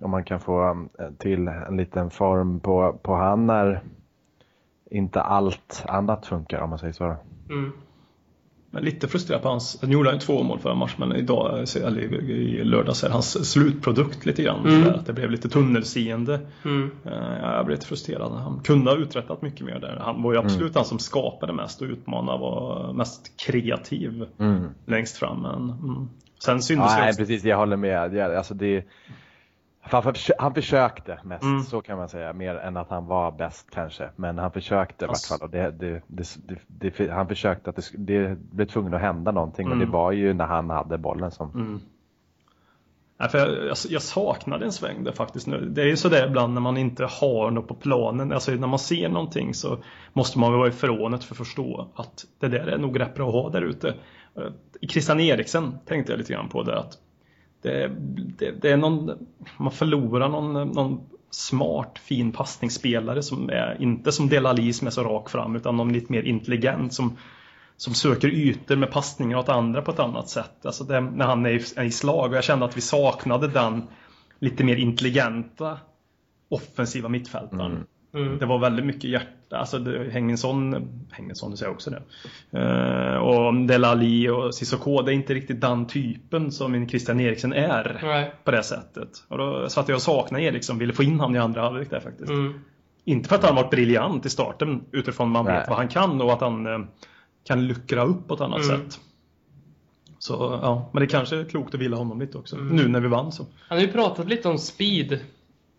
om 0.00 0.10
man 0.10 0.24
kan 0.24 0.40
få 0.40 0.86
eh, 0.98 1.10
till 1.18 1.48
en 1.48 1.76
liten 1.76 2.10
form 2.10 2.60
på, 2.60 2.92
på 3.02 3.14
han 3.14 3.46
när 3.46 3.80
inte 4.90 5.20
allt 5.22 5.84
annat 5.88 6.26
funkar 6.26 6.60
om 6.60 6.70
man 6.70 6.78
säger 6.78 6.92
så. 6.92 7.16
Mm. 7.50 7.72
Men 8.70 8.84
lite 8.84 9.08
frustrerad 9.08 9.42
på 9.42 9.48
hans, 9.48 9.82
nu 9.82 9.92
gjorde 9.92 10.10
han 10.10 10.18
två 10.18 10.42
mål 10.42 10.58
förra 10.58 10.74
matchen, 10.74 10.94
men 11.08 11.16
idag, 11.16 11.64
eller 11.76 12.00
i, 12.30 12.64
lördags, 12.64 13.04
är 13.04 13.10
hans 13.10 13.52
slutprodukt 13.52 14.26
lite 14.26 14.42
grann. 14.42 14.66
Mm. 14.66 14.88
Att 14.94 15.06
det 15.06 15.12
blev 15.12 15.30
lite 15.30 15.48
tunnelseende. 15.48 16.40
Mm. 16.64 16.90
Eh, 17.04 17.12
Jag 17.42 17.66
blev 17.66 17.76
lite 17.76 17.86
frustrerad. 17.86 18.32
Han 18.32 18.60
kunde 18.64 18.90
ha 18.90 18.98
uträttat 18.98 19.42
mycket 19.42 19.66
mer 19.66 19.78
där. 19.78 19.96
Han 20.00 20.22
var 20.22 20.32
ju 20.32 20.38
absolut 20.38 20.74
den 20.74 20.84
som 20.84 20.98
skapade 20.98 21.52
mest 21.52 21.82
och 21.82 21.88
utmanade 21.88 22.38
var 22.38 22.92
mest 22.92 23.32
kreativ 23.46 24.26
Mm. 24.38 24.64
längst 24.86 25.16
fram. 25.16 25.42
Men, 25.42 25.70
mm. 25.70 26.08
Sen 26.44 26.62
syntes 26.62 26.90
Ja, 26.90 26.96
det 26.96 27.00
nej, 27.00 27.08
också. 27.08 27.18
precis, 27.18 27.44
jag 27.44 27.56
håller 27.56 27.76
med. 27.76 28.18
Alltså 28.20 28.54
det, 28.54 28.84
han, 29.92 30.14
han 30.38 30.54
försökte 30.54 31.18
mest, 31.24 31.42
Mm. 31.44 31.62
så 31.62 31.80
kan 31.80 31.98
man 31.98 32.08
säga. 32.08 32.32
Mer 32.32 32.54
än 32.54 32.76
att 32.76 32.90
han 32.90 33.06
var 33.06 33.30
bäst 33.32 33.70
kanske. 33.70 34.08
Men 34.16 34.38
han 34.38 34.52
försökte 34.52 35.04
i 35.04 35.08
vart 35.08 35.26
fall. 35.28 35.38
Och 35.42 35.50
det, 35.50 35.70
det, 35.70 36.02
det, 36.06 36.28
det, 36.66 36.98
det, 36.98 37.10
han 37.10 37.28
försökte 37.28 37.70
att 37.70 37.76
det, 37.76 37.90
det 37.98 38.38
blev 38.38 38.66
tvungen 38.66 38.94
att 38.94 39.00
hända 39.00 39.32
någonting. 39.32 39.66
Och 39.66 39.72
Mm. 39.72 39.86
det 39.86 39.92
var 39.92 40.12
ju 40.12 40.32
när 40.32 40.46
han 40.46 40.70
hade 40.70 40.98
bollen 40.98 41.30
som... 41.30 41.50
Mm. 41.50 41.80
Nej, 43.18 43.28
för 43.28 43.38
jag, 43.38 43.66
jag, 43.66 43.76
jag 43.88 44.02
saknade 44.02 44.64
en 44.64 44.72
sväng 44.72 45.04
där 45.04 45.12
faktiskt 45.12 45.46
nu. 45.46 45.68
Det 45.68 45.82
är 45.82 45.86
ju 45.86 45.96
sådär 45.96 46.26
ibland 46.26 46.54
när 46.54 46.60
man 46.60 46.76
inte 46.76 47.04
har 47.04 47.50
något 47.50 47.68
på 47.68 47.74
planen. 47.74 48.32
Alltså 48.32 48.50
när 48.52 48.66
man 48.66 48.78
ser 48.78 49.08
någonting 49.08 49.54
så 49.54 49.78
måste 50.12 50.38
man 50.38 50.52
vara 50.52 50.68
ifrån 50.68 51.12
det 51.12 51.18
för 51.18 51.34
att 51.34 51.38
förstå 51.38 51.88
att 51.94 52.24
det 52.38 52.48
där 52.48 52.66
är 52.66 52.78
nog 52.78 53.00
rätt 53.00 53.14
bra 53.14 53.28
att 53.28 53.34
ha 53.34 53.50
där 53.50 53.62
ute. 53.62 53.88
Eh, 54.36 54.42
Christian 54.90 55.20
Eriksen 55.20 55.78
tänkte 55.86 56.12
jag 56.12 56.18
lite 56.18 56.32
grann 56.32 56.48
på 56.48 56.62
det 56.62 56.78
att 56.78 56.98
det, 57.66 57.90
det, 58.38 58.50
det 58.50 58.70
är 58.70 58.76
någon, 58.76 59.26
man 59.56 59.72
förlorar 59.72 60.28
någon, 60.28 60.68
någon 60.72 61.00
smart 61.30 61.98
fin 61.98 62.32
passningsspelare 62.32 63.22
som 63.22 63.50
är 63.50 63.76
inte 63.80 64.12
som 64.12 64.28
Delali 64.28 64.72
som 64.72 64.86
är 64.86 64.90
så 64.90 65.02
rak 65.02 65.30
fram 65.30 65.56
utan 65.56 65.76
någon 65.76 65.92
lite 65.92 66.12
mer 66.12 66.22
intelligent 66.22 66.94
som 66.94 67.16
som 67.76 67.94
söker 67.94 68.28
ytor 68.28 68.76
med 68.76 68.90
passningar 68.90 69.38
åt 69.38 69.48
andra 69.48 69.82
på 69.82 69.90
ett 69.90 69.98
annat 69.98 70.28
sätt. 70.28 70.66
Alltså 70.66 70.84
det, 70.84 71.00
när 71.00 71.26
han 71.26 71.46
är 71.46 71.50
i, 71.50 71.64
är 71.76 71.84
i 71.84 71.90
slag. 71.90 72.30
Och 72.30 72.36
jag 72.36 72.44
kände 72.44 72.64
att 72.64 72.76
vi 72.76 72.80
saknade 72.80 73.48
den 73.48 73.82
lite 74.38 74.64
mer 74.64 74.76
intelligenta 74.76 75.78
offensiva 76.48 77.08
mittfältaren. 77.08 77.72
Mm. 77.72 77.86
Mm. 78.16 78.38
Det 78.38 78.46
var 78.46 78.58
väldigt 78.58 78.86
mycket 78.86 79.10
hjärta. 79.10 79.56
Alltså 79.56 79.78
Henningsson 80.10 81.50
du 81.50 81.56
säger 81.56 81.72
också 81.72 81.90
det. 81.90 82.02
Eh, 82.58 83.16
och 83.16 83.54
Delali 83.54 84.28
och 84.28 84.54
Cissoko, 84.54 85.02
det 85.02 85.12
är 85.12 85.14
inte 85.14 85.34
riktigt 85.34 85.60
den 85.60 85.86
typen 85.86 86.52
som 86.52 86.74
en 86.74 86.88
Christian 86.88 87.20
Eriksen 87.20 87.52
är. 87.52 88.00
Nej. 88.02 88.32
På 88.44 88.50
det 88.50 88.62
sättet. 88.62 89.08
Och 89.28 89.38
då 89.38 89.68
satt 89.68 89.88
jag 89.88 89.96
och 89.96 90.02
saknade 90.02 90.44
Eriksson, 90.44 90.78
ville 90.78 90.92
få 90.92 91.02
in 91.02 91.20
honom 91.20 91.36
i 91.36 91.38
andra 91.38 91.60
halvlek 91.62 91.90
där 91.90 92.00
faktiskt. 92.00 92.30
Mm. 92.30 92.60
Inte 93.04 93.28
för 93.28 93.36
att 93.36 93.44
han 93.44 93.54
varit 93.56 93.70
briljant 93.70 94.26
i 94.26 94.30
starten 94.30 94.84
utifrån 94.92 95.30
man 95.30 95.44
Nej. 95.44 95.54
vet 95.58 95.68
vad 95.68 95.78
han 95.78 95.88
kan 95.88 96.20
och 96.20 96.32
att 96.32 96.40
han 96.40 96.66
eh, 96.66 96.78
kan 97.44 97.66
luckra 97.66 98.04
upp 98.04 98.28
på 98.28 98.34
ett 98.34 98.40
annat 98.40 98.64
Mm. 98.64 98.76
sätt. 98.80 99.00
Så 100.18 100.58
ja, 100.62 100.90
men 100.92 101.00
det 101.00 101.06
kanske 101.06 101.36
är 101.36 101.44
klokt 101.44 101.74
att 101.74 101.80
vila 101.80 101.96
honom 101.96 102.20
lite 102.20 102.38
också. 102.38 102.56
Mm. 102.56 102.76
Nu 102.76 102.88
när 102.88 103.00
vi 103.00 103.08
vann 103.08 103.32
så. 103.32 103.46
Han 103.68 103.78
har 103.78 103.86
ju 103.86 103.92
pratat 103.92 104.28
lite 104.28 104.48
om 104.48 104.58
speed, 104.58 105.18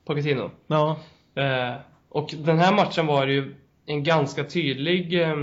Pochettino. 0.06 0.52
Ja, 0.68 0.98
Eh, 1.36 1.74
och 2.10 2.34
den 2.38 2.60
här 2.60 2.76
matchen 2.76 3.06
var 3.06 3.28
ju 3.28 3.56
en 3.86 4.04
ganska 4.04 4.44
tydlig 4.44 5.22
eh, 5.22 5.36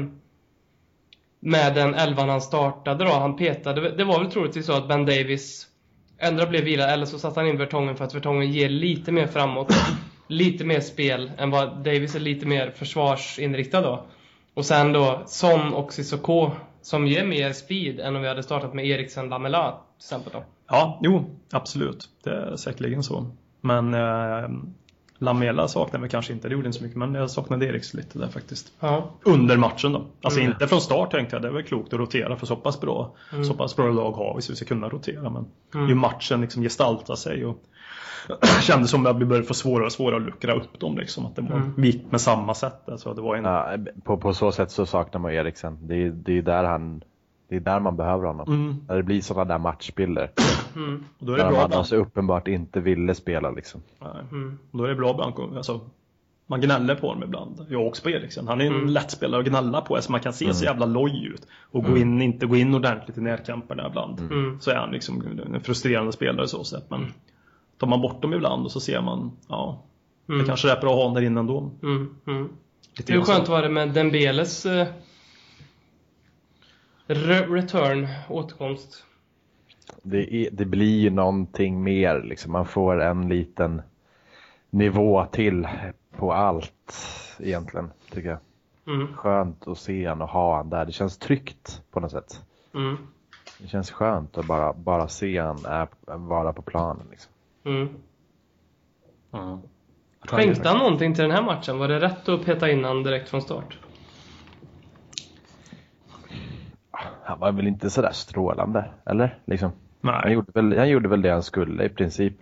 med 1.40 1.74
den 1.74 1.94
elvan 1.94 2.28
han 2.28 2.40
startade 2.40 3.04
då. 3.04 3.10
Han 3.10 3.36
petade, 3.36 3.90
det 3.90 4.04
var 4.04 4.18
väl 4.18 4.30
troligtvis 4.30 4.66
så 4.66 4.72
att 4.72 4.88
Ben 4.88 5.06
Davis 5.06 5.66
ändra 6.18 6.46
blev 6.46 6.64
vilad 6.64 6.90
eller 6.90 7.06
så 7.06 7.18
satte 7.18 7.40
han 7.40 7.48
in 7.48 7.58
Vertongen 7.58 7.96
för 7.96 8.04
att 8.04 8.14
Vertongen 8.14 8.52
ger 8.52 8.68
lite 8.68 9.12
mer 9.12 9.26
framåt. 9.26 9.68
lite 10.28 10.64
mer 10.64 10.80
spel 10.80 11.30
än 11.38 11.50
vad 11.50 11.76
Davis 11.76 12.14
är 12.14 12.20
lite 12.20 12.46
mer 12.46 12.70
försvarsinriktad 12.70 13.80
då. 13.80 14.04
Och 14.54 14.64
sen 14.64 14.92
då 14.92 15.22
Son 15.26 15.74
och 15.74 15.92
Cissoko 15.92 16.50
som 16.82 17.06
ger 17.06 17.26
mer 17.26 17.52
speed 17.52 18.00
än 18.00 18.16
om 18.16 18.22
vi 18.22 18.28
hade 18.28 18.42
startat 18.42 18.74
med 18.74 18.86
Eriksen 18.86 19.28
Lamela 19.28 19.70
till 19.70 20.06
exempel 20.06 20.32
då. 20.32 20.44
ja, 20.68 21.00
jo, 21.02 21.24
absolut. 21.52 22.08
Det 22.24 22.30
är 22.30 22.56
säkerligen 22.56 23.02
så. 23.02 23.26
Men 23.60 23.94
eh, 23.94 24.48
Lamela 25.24 25.68
saknade 25.68 26.00
väl 26.02 26.10
kanske 26.10 26.32
inte, 26.32 26.48
det 26.48 26.52
gjorde 26.54 26.66
inte 26.66 26.78
så 26.78 26.84
mycket, 26.84 26.98
men 26.98 27.14
jag 27.14 27.30
saknade 27.30 27.66
Eriks 27.66 27.94
lite 27.94 28.18
där 28.18 28.28
faktiskt. 28.28 28.72
Ja. 28.80 29.10
Under 29.24 29.56
matchen 29.56 29.92
då. 29.92 30.06
Alltså 30.22 30.40
Mm. 30.40 30.52
inte 30.52 30.66
från 30.68 30.80
start 30.80 31.10
tänkte 31.10 31.36
jag, 31.36 31.42
det 31.42 31.48
är 31.48 31.52
väl 31.52 31.62
klokt 31.62 31.92
att 31.92 31.98
rotera 32.00 32.36
för 32.36 32.46
så 32.46 32.56
pass 32.56 32.80
bra, 32.80 33.14
Mm. 33.32 33.44
så 33.44 33.54
pass 33.54 33.76
bra 33.76 33.86
lag 33.90 34.12
har 34.12 34.36
vi 34.36 34.42
så 34.42 34.52
vi 34.52 34.56
ska 34.56 34.64
kunna 34.66 34.88
rotera. 34.88 35.30
Men 35.30 35.46
Mm. 35.74 35.88
ju 35.88 35.94
matchen 35.94 36.40
liksom 36.40 36.62
gestaltar 36.62 37.14
sig 37.14 37.44
och 37.46 37.62
kändes 38.62 38.90
som 38.90 39.06
att 39.06 39.16
vi 39.18 39.24
började 39.24 39.46
få 39.46 39.54
svårare 39.54 39.86
och 39.86 39.92
svårare 39.92 40.16
att 40.16 40.22
luckra 40.26 40.54
upp 40.54 40.80
dem 40.80 40.98
liksom. 40.98 41.26
Att 41.26 41.36
det 41.36 41.42
var, 41.42 41.56
Mm. 41.56 41.72
vi 41.76 41.86
gick 41.90 42.12
med 42.12 42.20
samma 42.20 42.54
sätt. 42.54 42.88
Alltså, 42.88 43.14
det 43.14 43.20
var 43.22 43.36
en, 43.36 43.44
Ja, 43.44 43.76
på, 44.04 44.16
på 44.16 44.34
så 44.34 44.52
sätt 44.52 44.70
så 44.70 44.86
saknar 44.86 45.20
man 45.20 45.32
Eriksen. 45.32 45.78
Det 45.80 45.94
är, 45.94 46.08
det 46.10 46.38
är 46.38 46.42
där 46.42 46.64
han 46.64 47.02
det 47.54 47.70
är 47.70 47.74
där 47.74 47.80
man 47.80 47.96
behöver 47.96 48.26
honom. 48.26 48.46
mm, 48.48 48.76
När 48.88 48.96
det 48.96 49.02
blir 49.02 49.20
sådana 49.20 49.44
där 49.44 49.58
matchbilder. 49.58 50.30
Mm. 50.76 51.04
och 51.18 51.26
då 51.26 51.32
är 51.32 51.36
det 51.36 51.42
När 51.44 51.50
bra 51.50 51.58
man 51.58 51.66
ibland. 51.66 51.78
alltså 51.78 51.96
uppenbart 51.96 52.48
inte 52.48 52.80
ville 52.80 53.14
spela 53.14 53.50
liksom. 53.50 53.80
Nej. 54.00 54.10
Mm. 54.32 54.58
Och 54.70 54.78
då 54.78 54.84
är 54.84 54.88
det 54.88 54.94
bra 54.94 55.10
ibland. 55.10 55.56
Alltså, 55.56 55.80
man 56.46 56.60
gnäller 56.60 56.94
på 56.94 57.08
honom 57.08 57.22
ibland. 57.22 57.66
Jag 57.68 57.86
också 57.86 58.02
på 58.02 58.10
Eriksen. 58.10 58.48
Han 58.48 58.60
är 58.60 58.64
en 58.66 58.72
Mm. 58.74 58.88
lätt 58.88 59.10
spelare 59.10 59.40
att 59.40 59.46
gnälla 59.46 59.80
på. 59.80 59.94
Alltså 59.96 60.10
man 60.12 60.20
kan 60.20 60.32
se 60.32 60.54
så 60.54 60.64
Mm. 60.64 60.72
jävla 60.72 60.86
loj 60.86 61.26
ut. 61.34 61.46
Och 61.70 61.84
gå 61.84 61.96
in, 61.96 62.22
inte 62.22 62.46
gå 62.46 62.56
in 62.56 62.74
ordentligt 62.74 63.18
i 63.18 63.20
närkamperna 63.20 63.86
ibland. 63.86 64.20
Mm. 64.20 64.60
Så 64.60 64.70
är 64.70 64.74
han 64.76 64.90
liksom 64.90 65.22
en 65.54 65.60
frustrerande 65.60 66.12
spelare 66.12 66.48
så 66.48 66.64
sett. 66.64 66.90
Men 66.90 67.06
tar 67.78 67.86
man 67.86 68.00
bort 68.00 68.22
dem 68.22 68.34
ibland 68.34 68.64
och 68.64 68.70
så 68.72 68.80
ser 68.80 69.00
man, 69.02 69.32
ja, 69.48 69.82
Mm. 70.28 70.40
det 70.40 70.46
kanske 70.46 70.70
är 70.70 70.80
bra 70.80 70.90
att 70.90 70.96
ha 70.96 71.02
honom 71.02 71.14
där 71.14 71.22
inne 71.22 71.40
ändå. 71.40 71.70
Mm. 71.82 72.14
Mm. 72.26 72.48
Hur 73.08 73.20
så. 73.24 73.32
skönt 73.32 73.48
var 73.48 73.62
det 73.62 73.68
med 73.68 73.88
Dembeles 73.94 74.66
eh, 74.66 74.86
re- 77.06 77.52
return, 77.52 78.08
återkomst? 78.28 79.04
Det, 80.02 80.34
är, 80.34 80.50
det 80.50 80.64
blir 80.64 81.00
ju 81.00 81.10
någonting 81.10 81.82
mer 81.82 82.22
liksom. 82.22 82.52
Man 82.52 82.66
får 82.66 83.00
en 83.00 83.28
liten 83.28 83.82
nivå 84.70 85.26
till 85.26 85.68
på 86.16 86.32
allt 86.32 86.94
egentligen, 87.38 87.90
tycker 88.10 88.28
jag. 88.28 88.38
Mm. 88.94 89.14
Skönt 89.14 89.68
att 89.68 89.78
se 89.78 90.06
han 90.06 90.22
och 90.22 90.28
ha 90.28 90.56
han 90.56 90.70
där. 90.70 90.84
Det 90.84 90.92
känns 90.92 91.18
tryggt 91.18 91.82
på 91.90 92.00
något 92.00 92.10
sätt. 92.10 92.42
Mm. 92.74 92.96
Det 93.58 93.68
känns 93.68 93.90
skönt 93.90 94.38
att 94.38 94.46
bara, 94.46 94.72
bara 94.72 95.08
se 95.08 95.38
han 95.38 95.64
är, 95.64 95.88
vara 96.04 96.52
på 96.52 96.62
planen. 96.62 97.06
Liksom. 97.10 97.32
Mm. 97.64 97.88
Ja. 99.30 99.60
Skänkte 100.20 100.68
han 100.68 100.78
någonting 100.78 101.14
till 101.14 101.22
den 101.22 101.30
här 101.30 101.42
matchen? 101.42 101.78
Var 101.78 101.88
det 101.88 102.00
rätt 102.00 102.28
att 102.28 102.44
peta 102.44 102.70
in 102.70 102.84
han 102.84 103.02
direkt 103.02 103.28
från 103.28 103.42
start? 103.42 103.78
Han 107.24 107.38
var 107.38 107.52
väl 107.52 107.66
inte 107.66 107.90
sådär 107.90 108.12
strålande, 108.12 108.84
eller? 109.04 109.38
Liksom. 109.44 109.72
Han, 110.02 110.20
Nej. 110.24 110.32
gjorde 110.32 110.52
väl, 110.54 110.78
han 110.78 110.88
gjorde 110.88 111.08
väl 111.08 111.22
det 111.22 111.30
han 111.30 111.42
skulle 111.42 111.84
i 111.84 111.88
princip. 111.88 112.34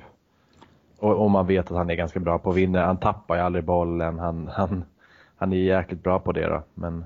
Och, 0.99 1.25
och 1.25 1.31
man 1.31 1.47
vet 1.47 1.71
att 1.71 1.77
han 1.77 1.91
är 1.91 1.95
ganska 1.95 2.21
bra 2.21 2.39
på 2.39 2.51
att 2.51 2.57
vinna. 2.57 2.87
Han 2.87 3.01
tappar 3.01 3.37
ju 3.37 3.43
aldrig 3.43 3.65
bollen. 3.65 4.19
Han, 4.19 4.49
han, 4.49 4.85
han 5.37 5.53
är 5.53 5.57
jäkligt 5.57 6.03
bra 6.03 6.19
på 6.19 6.33
det 6.33 6.47
då. 6.47 6.63
Men 6.75 7.05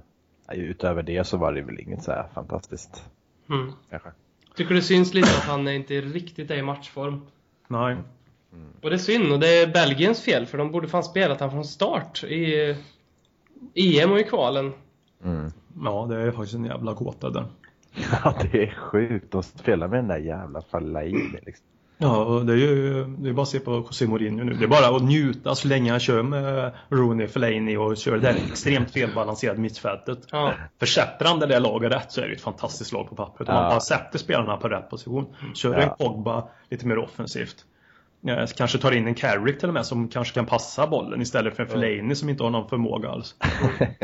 nej, 0.48 0.58
utöver 0.58 1.02
det 1.02 1.24
så 1.24 1.36
var 1.36 1.52
det 1.52 1.62
väl 1.62 1.80
inget 1.80 2.02
så 2.02 2.12
här 2.12 2.26
fantastiskt. 2.34 3.04
Mm. 3.50 3.72
Kanske. 3.90 4.08
Tycker 4.54 4.74
det 4.74 4.82
syns 4.82 5.14
lite 5.14 5.28
att 5.28 5.44
han 5.44 5.68
inte 5.68 6.00
riktigt 6.00 6.50
är 6.50 6.56
i 6.56 6.62
matchform. 6.62 7.20
Nej. 7.68 7.96
Och 8.82 8.90
det 8.90 8.96
är 8.96 8.98
synd, 8.98 9.32
och 9.32 9.40
det 9.40 9.62
är 9.62 9.66
Belgiens 9.66 10.22
fel, 10.22 10.46
för 10.46 10.58
de 10.58 10.70
borde 10.70 10.88
fan 10.88 11.04
spelat 11.04 11.40
han 11.40 11.50
från 11.50 11.64
start 11.64 12.24
i 12.24 12.76
EM 13.74 14.12
och 14.12 14.18
i 14.18 14.24
kvalen. 14.24 14.72
Mm. 15.24 15.50
Ja, 15.84 16.06
det 16.08 16.16
är 16.16 16.30
faktiskt 16.30 16.54
en 16.54 16.64
jävla 16.64 16.92
gåta 16.92 17.30
där. 17.30 17.44
Ja, 18.24 18.34
det 18.52 18.62
är 18.62 18.74
sjukt. 18.74 19.32
De 19.32 19.42
spelar 19.42 19.88
med 19.88 19.98
den 19.98 20.08
där 20.08 20.18
jävla 20.18 20.62
Fellaini 20.62 21.38
liksom. 21.46 21.66
Ja, 21.98 22.24
och 22.24 22.46
det 22.46 22.52
är 22.52 22.56
ju 22.56 23.04
det 23.18 23.28
är 23.28 23.32
bara 23.32 23.42
att 23.42 23.48
se 23.48 23.58
på 23.60 23.70
José 23.70 24.06
Mourinho 24.06 24.44
nu. 24.44 24.52
Det 24.54 24.64
är 24.64 24.68
bara 24.68 24.96
att 24.96 25.02
njuta 25.02 25.54
så 25.54 25.68
länge 25.68 25.90
han 25.90 26.00
kör 26.00 26.22
med 26.22 26.72
Rooney, 26.88 27.26
Fellaini 27.28 27.76
och 27.76 27.96
kör 27.96 28.12
det 28.12 28.20
där 28.20 28.36
extremt 28.50 28.90
felbalanserade 28.90 29.60
mittfältet. 29.60 30.18
Ja. 30.30 30.52
För 30.78 30.86
sätter 30.86 31.24
han 31.24 31.38
det 31.38 31.46
där 31.46 31.60
laget 31.60 31.92
rätt 31.92 32.12
så 32.12 32.20
är 32.20 32.26
det 32.28 32.34
ett 32.34 32.40
fantastiskt 32.40 32.92
lag 32.92 33.08
på 33.08 33.14
pappret. 33.16 33.48
Om 33.48 33.54
Ja. 33.54 33.60
man 33.60 33.70
bara 33.70 33.80
sätter 33.80 34.18
spelarna 34.18 34.56
på 34.56 34.68
rätt 34.68 34.90
position. 34.90 35.26
Kör 35.54 35.72
Ja. 35.74 35.80
en 35.80 35.90
Pogba 35.98 36.48
lite 36.70 36.86
mer 36.86 36.98
offensivt. 36.98 37.56
Ja, 38.28 38.46
kanske 38.56 38.78
tar 38.78 38.92
in 38.92 39.06
en 39.06 39.14
Carrick 39.14 39.58
till 39.58 39.68
och 39.68 39.74
med 39.74 39.86
som 39.86 40.08
kanske 40.08 40.34
kan 40.34 40.46
passa 40.46 40.86
bollen 40.86 41.22
istället 41.22 41.56
för 41.56 41.62
en 41.62 41.68
Fellaini 41.68 42.14
som 42.14 42.28
inte 42.28 42.42
har 42.42 42.50
någon 42.50 42.68
förmåga 42.68 43.08
alls. 43.08 43.34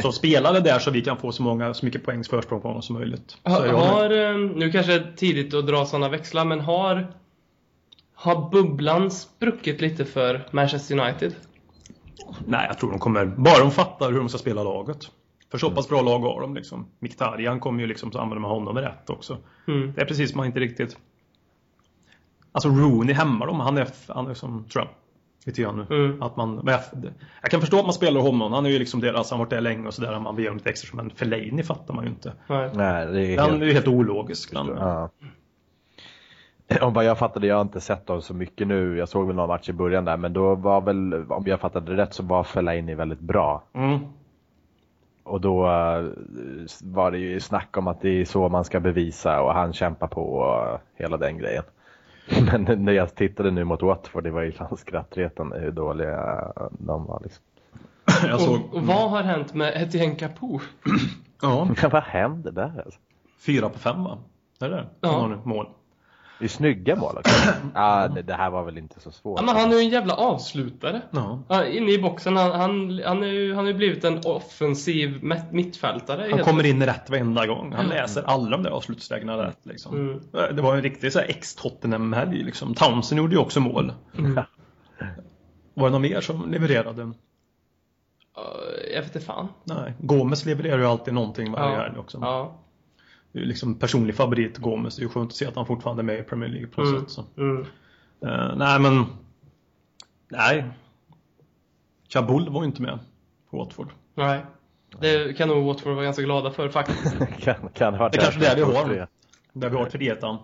Så 0.03 0.13
spela 0.13 0.53
det 0.53 0.61
där 0.61 0.79
så 0.79 0.91
vi 0.91 1.01
kan 1.01 1.17
få 1.17 1.33
så, 1.33 1.43
många, 1.43 1.75
så 1.75 1.87
mycket 1.87 2.05
poängs 2.05 2.29
försprång 2.29 2.61
på 2.61 2.69
honom 2.69 2.83
som 2.83 2.97
möjligt. 2.97 3.37
Har, 3.43 3.67
har, 3.67 4.11
eh, 4.11 4.39
nu 4.39 4.73
kanske 4.73 4.93
det 4.93 4.99
är 4.99 5.13
tidigt 5.17 5.55
att 5.55 5.67
dra 5.67 5.87
sådana 5.87 6.09
växlar, 6.09 6.45
men 6.45 6.61
har, 6.61 7.07
har 8.15 8.51
bubblan 8.51 9.11
spruckit 9.11 9.81
lite 9.81 10.05
för 10.05 10.49
Manchester 10.51 10.99
United? 10.99 11.35
Nej, 12.47 12.67
jag 12.69 12.79
tror 12.79 12.91
de 12.91 12.99
kommer, 12.99 13.27
bara 13.27 13.59
de 13.59 13.71
fattar 13.71 14.13
hur 14.13 14.19
de 14.19 14.29
ska 14.29 14.39
spela 14.39 14.63
laget. 14.63 14.99
För 15.51 15.59
så 15.59 15.71
pass 15.71 15.89
bra 15.89 16.03
lag 16.03 16.19
har 16.19 16.41
de 16.41 16.55
liksom. 16.55 16.87
Mkhitaryan 16.99 17.61
kommer 17.61 17.81
ju 17.81 17.87
liksom 17.87 18.09
att 18.09 18.17
använda 18.17 18.41
med 18.41 18.51
honom 18.51 18.79
rätt 18.79 19.11
också. 19.11 19.39
Mm. 19.69 19.93
Det 19.97 20.01
är 20.01 20.07
precis 20.07 20.31
som 20.31 20.37
man 20.37 20.47
inte 20.47 20.61
riktigt... 20.61 20.97
Alltså 22.53 22.69
Rooney 22.69 23.15
hämmar 23.15 23.47
dem, 23.47 23.61
han 23.61 23.79
är, 23.79 23.89
han 24.09 24.27
är 24.27 24.35
som, 24.35 24.65
tror 24.65 24.85
jag, 24.85 24.89
lite 25.47 25.63
grann 25.63 25.87
nu. 25.89 26.05
Mm. 26.05 26.23
Att 26.23 26.37
man, 26.37 26.63
jag, 27.43 27.51
kan 27.51 27.61
förstå 27.61 27.79
att 27.79 27.85
man 27.85 27.95
spelar 27.95 28.21
honom, 28.21 28.53
han 28.53 28.67
är 28.67 28.71
ju 28.71 28.79
liksom 28.79 29.01
deras, 29.01 29.31
han 29.31 29.39
har 29.39 29.47
varit 29.47 29.51
där 29.51 29.61
länge 29.61 29.87
och 29.87 29.95
sådär, 29.95 30.19
man 30.19 30.37
vill 30.37 30.43
ge 30.43 30.49
honom 30.49 30.59
lite 30.59 30.71
extra, 30.71 30.97
men 30.97 31.11
Fellaini 31.11 31.63
fattar 31.63 31.95
man 31.95 32.05
ju 32.05 32.11
inte. 32.11 32.33
Nej. 32.47 32.71
Nej, 32.75 33.07
det 33.07 33.35
är 33.35 33.39
Han 33.39 33.51
helt... 33.51 33.63
är 33.63 33.67
ju 33.67 33.73
helt 33.73 33.89
ologisk. 33.89 34.51
Ja. 34.53 35.09
Om 36.81 36.93
vad 36.93 37.05
jag 37.05 37.19
fattade, 37.19 37.47
jag 37.47 37.55
har 37.57 37.63
inte 37.63 37.81
sett 37.81 38.07
dem 38.07 38.23
så 38.23 38.35
mycket 38.35 38.67
nu. 38.67 38.99
Jag 38.99 39.09
såg 39.09 39.27
väl 39.27 39.37
någon 39.37 39.49
match 39.49 39.69
i 39.69 39.73
början 39.73 40.05
där, 40.05 40.17
men 40.17 40.33
då 40.33 40.55
var 40.55 40.81
väl, 40.81 41.15
om 41.29 41.45
jag 41.47 41.61
fattade 41.61 41.97
rätt, 41.97 42.15
så 42.15 42.23
var 42.23 42.45
Fellaini 42.45 42.95
väldigt 42.95 43.21
bra. 43.21 43.63
mm. 43.73 43.99
Och 45.25 45.41
då 45.41 45.67
eh, 45.67 46.05
var 46.83 47.11
det 47.11 47.19
ju 47.19 47.41
snack 47.41 47.77
om 47.77 47.87
att 47.87 48.01
det 48.01 48.09
är 48.09 48.25
så 48.25 48.49
man 48.49 48.65
ska 48.65 48.81
bevisa 48.81 49.43
och 49.43 49.55
han 49.55 49.73
kämpar 49.73 50.07
på 50.07 50.23
och 50.23 50.81
hela 50.95 51.17
den 51.17 51.39
grejen. 51.39 51.65
Men 52.53 52.85
när 52.85 52.93
jag 52.93 53.15
tittade 53.15 53.51
nu 53.51 53.65
mot 53.65 53.83
Watford, 53.83 54.25
det 54.25 54.31
var 54.31 54.43
ju 54.43 54.53
fan 54.53 54.77
skrattretande 54.77 55.59
hur 55.59 55.71
dåliga 55.71 56.53
de 56.71 57.07
var 57.07 57.21
liksom. 57.23 57.45
Jag 58.29 58.41
såg... 58.41 58.55
Och, 58.55 58.75
och 58.75 58.87
vad 58.87 59.11
har 59.11 59.23
hänt 59.23 59.55
med 59.55 59.83
Etienne 59.83 60.15
Capoe? 60.15 60.61
Ja, 61.45 61.69
vad 61.93 62.03
händer 62.03 62.53
där 62.53 62.83
alltså? 62.85 63.01
fyra 63.47 63.69
på 63.69 63.79
fem 63.79 64.05
va? 64.05 64.19
Är 64.61 64.69
det 64.69 64.77
det? 64.77 64.87
Ja. 65.01 65.41
Mål. 65.45 65.67
Det 66.43 66.47
är 66.47 66.49
snygga 66.49 66.97
mål 66.97 67.19
också. 67.19 67.53
ah, 67.75 68.09
det, 68.09 68.23
det 68.23 68.35
här 68.35 68.51
var 68.51 68.65
väl 68.65 68.79
inte 68.79 69.01
så 69.01 69.11
svårt. 69.11 69.41
Ja, 69.41 69.47
men 69.47 69.57
han 69.57 69.73
är 69.73 69.77
ju 69.77 69.81
en 69.81 69.89
jävla 69.89 70.15
avslutare. 70.15 71.03
Ja. 71.11 71.43
Ja, 71.49 71.67
inne 71.67 71.93
i 71.93 71.99
boxen, 71.99 72.37
han, 72.37 72.51
han, 72.51 73.01
han, 73.05 73.23
är 73.23 73.27
ju, 73.27 73.55
han 73.55 73.67
ju 73.67 73.75
blivit 73.75 74.05
en 74.05 74.21
offensiv 74.25 75.33
mittfältare. 75.51 76.29
Han 76.31 76.45
kommer 76.45 76.67
in 76.67 76.87
rätt 76.87 77.11
varenda 77.11 77.47
gång. 77.47 77.73
Han 77.73 77.87
läser 77.87 78.23
alla 78.23 78.51
de 78.51 78.63
där 78.63 78.71
avslutslägena 78.71 79.47
rätt. 79.47 79.59
Liksom. 79.63 79.95
Mm. 79.97 80.57
Det 80.57 80.63
var 80.63 80.77
en 80.77 80.83
riktig 80.83 81.11
ex-Tottenham-helg. 81.17 82.45
Liksom. 82.45 82.75
Townsend 82.75 83.19
gjorde 83.19 83.35
ju 83.35 83.41
också 83.41 83.61
mål. 83.61 83.93
Mm. 84.19 84.35
Var 85.75 85.85
det 85.85 85.91
någon 85.91 86.03
mer 86.03 86.21
som 86.21 86.51
levererade? 86.51 87.13
Ja, 88.37 88.43
jag 88.95 89.03
vet 89.03 89.15
inte 89.15 89.27
fan. 89.27 89.49
Nej. 89.65 89.95
Gomes 89.99 90.47
levererar 90.47 90.79
ju 90.79 90.87
alltid 90.87 91.15
någonting 91.15 91.53
varje 91.53 91.77
helg 91.77 91.99
också. 91.99 92.19
Ja. 92.21 92.59
Liksom 93.33 93.75
personlig 93.75 94.15
favorit 94.17 94.59
Gomes. 94.59 94.97
Det 94.97 95.01
är 95.01 95.05
ju 95.05 95.09
skönt 95.09 95.31
att 95.31 95.37
se 95.37 95.47
att 95.47 95.57
han 95.57 95.67
fortfarande 95.67 96.01
är 96.03 96.05
med 96.05 96.19
i 96.19 96.23
Premier 96.23 96.51
League 96.51 96.67
på 96.69 96.81
något 96.81 96.91
Mm. 96.91 97.01
sätt. 97.03 97.11
Så. 97.11 97.25
Mm. 97.37 97.63
Eh, 98.27 98.57
nej 98.57 98.81
men 98.81 99.05
Nej 100.29 100.65
Kabul 102.09 102.49
var 102.49 102.61
ju 102.63 102.67
inte 102.67 102.83
med 102.83 102.99
på 103.51 103.57
Watford. 103.59 103.89
Nej. 104.15 104.41
Det 105.01 105.37
kan 105.37 105.49
nog 105.49 105.67
Watford 105.67 105.95
vara 105.95 106.05
ganska 106.05 106.23
glada 106.23 106.51
för 106.51 106.69
faktiskt. 106.69 107.15
kan, 107.39 107.55
kan 107.75 107.95
ha 107.95 108.09
Det 108.09 108.19
kanske 108.19 108.47
är 108.47 108.57
det 108.57 108.65
vi 108.65 108.77
har. 108.77 109.09
Där 109.53 109.69
vi 109.71 109.77
har 109.77 109.87
tretan. 109.87 110.39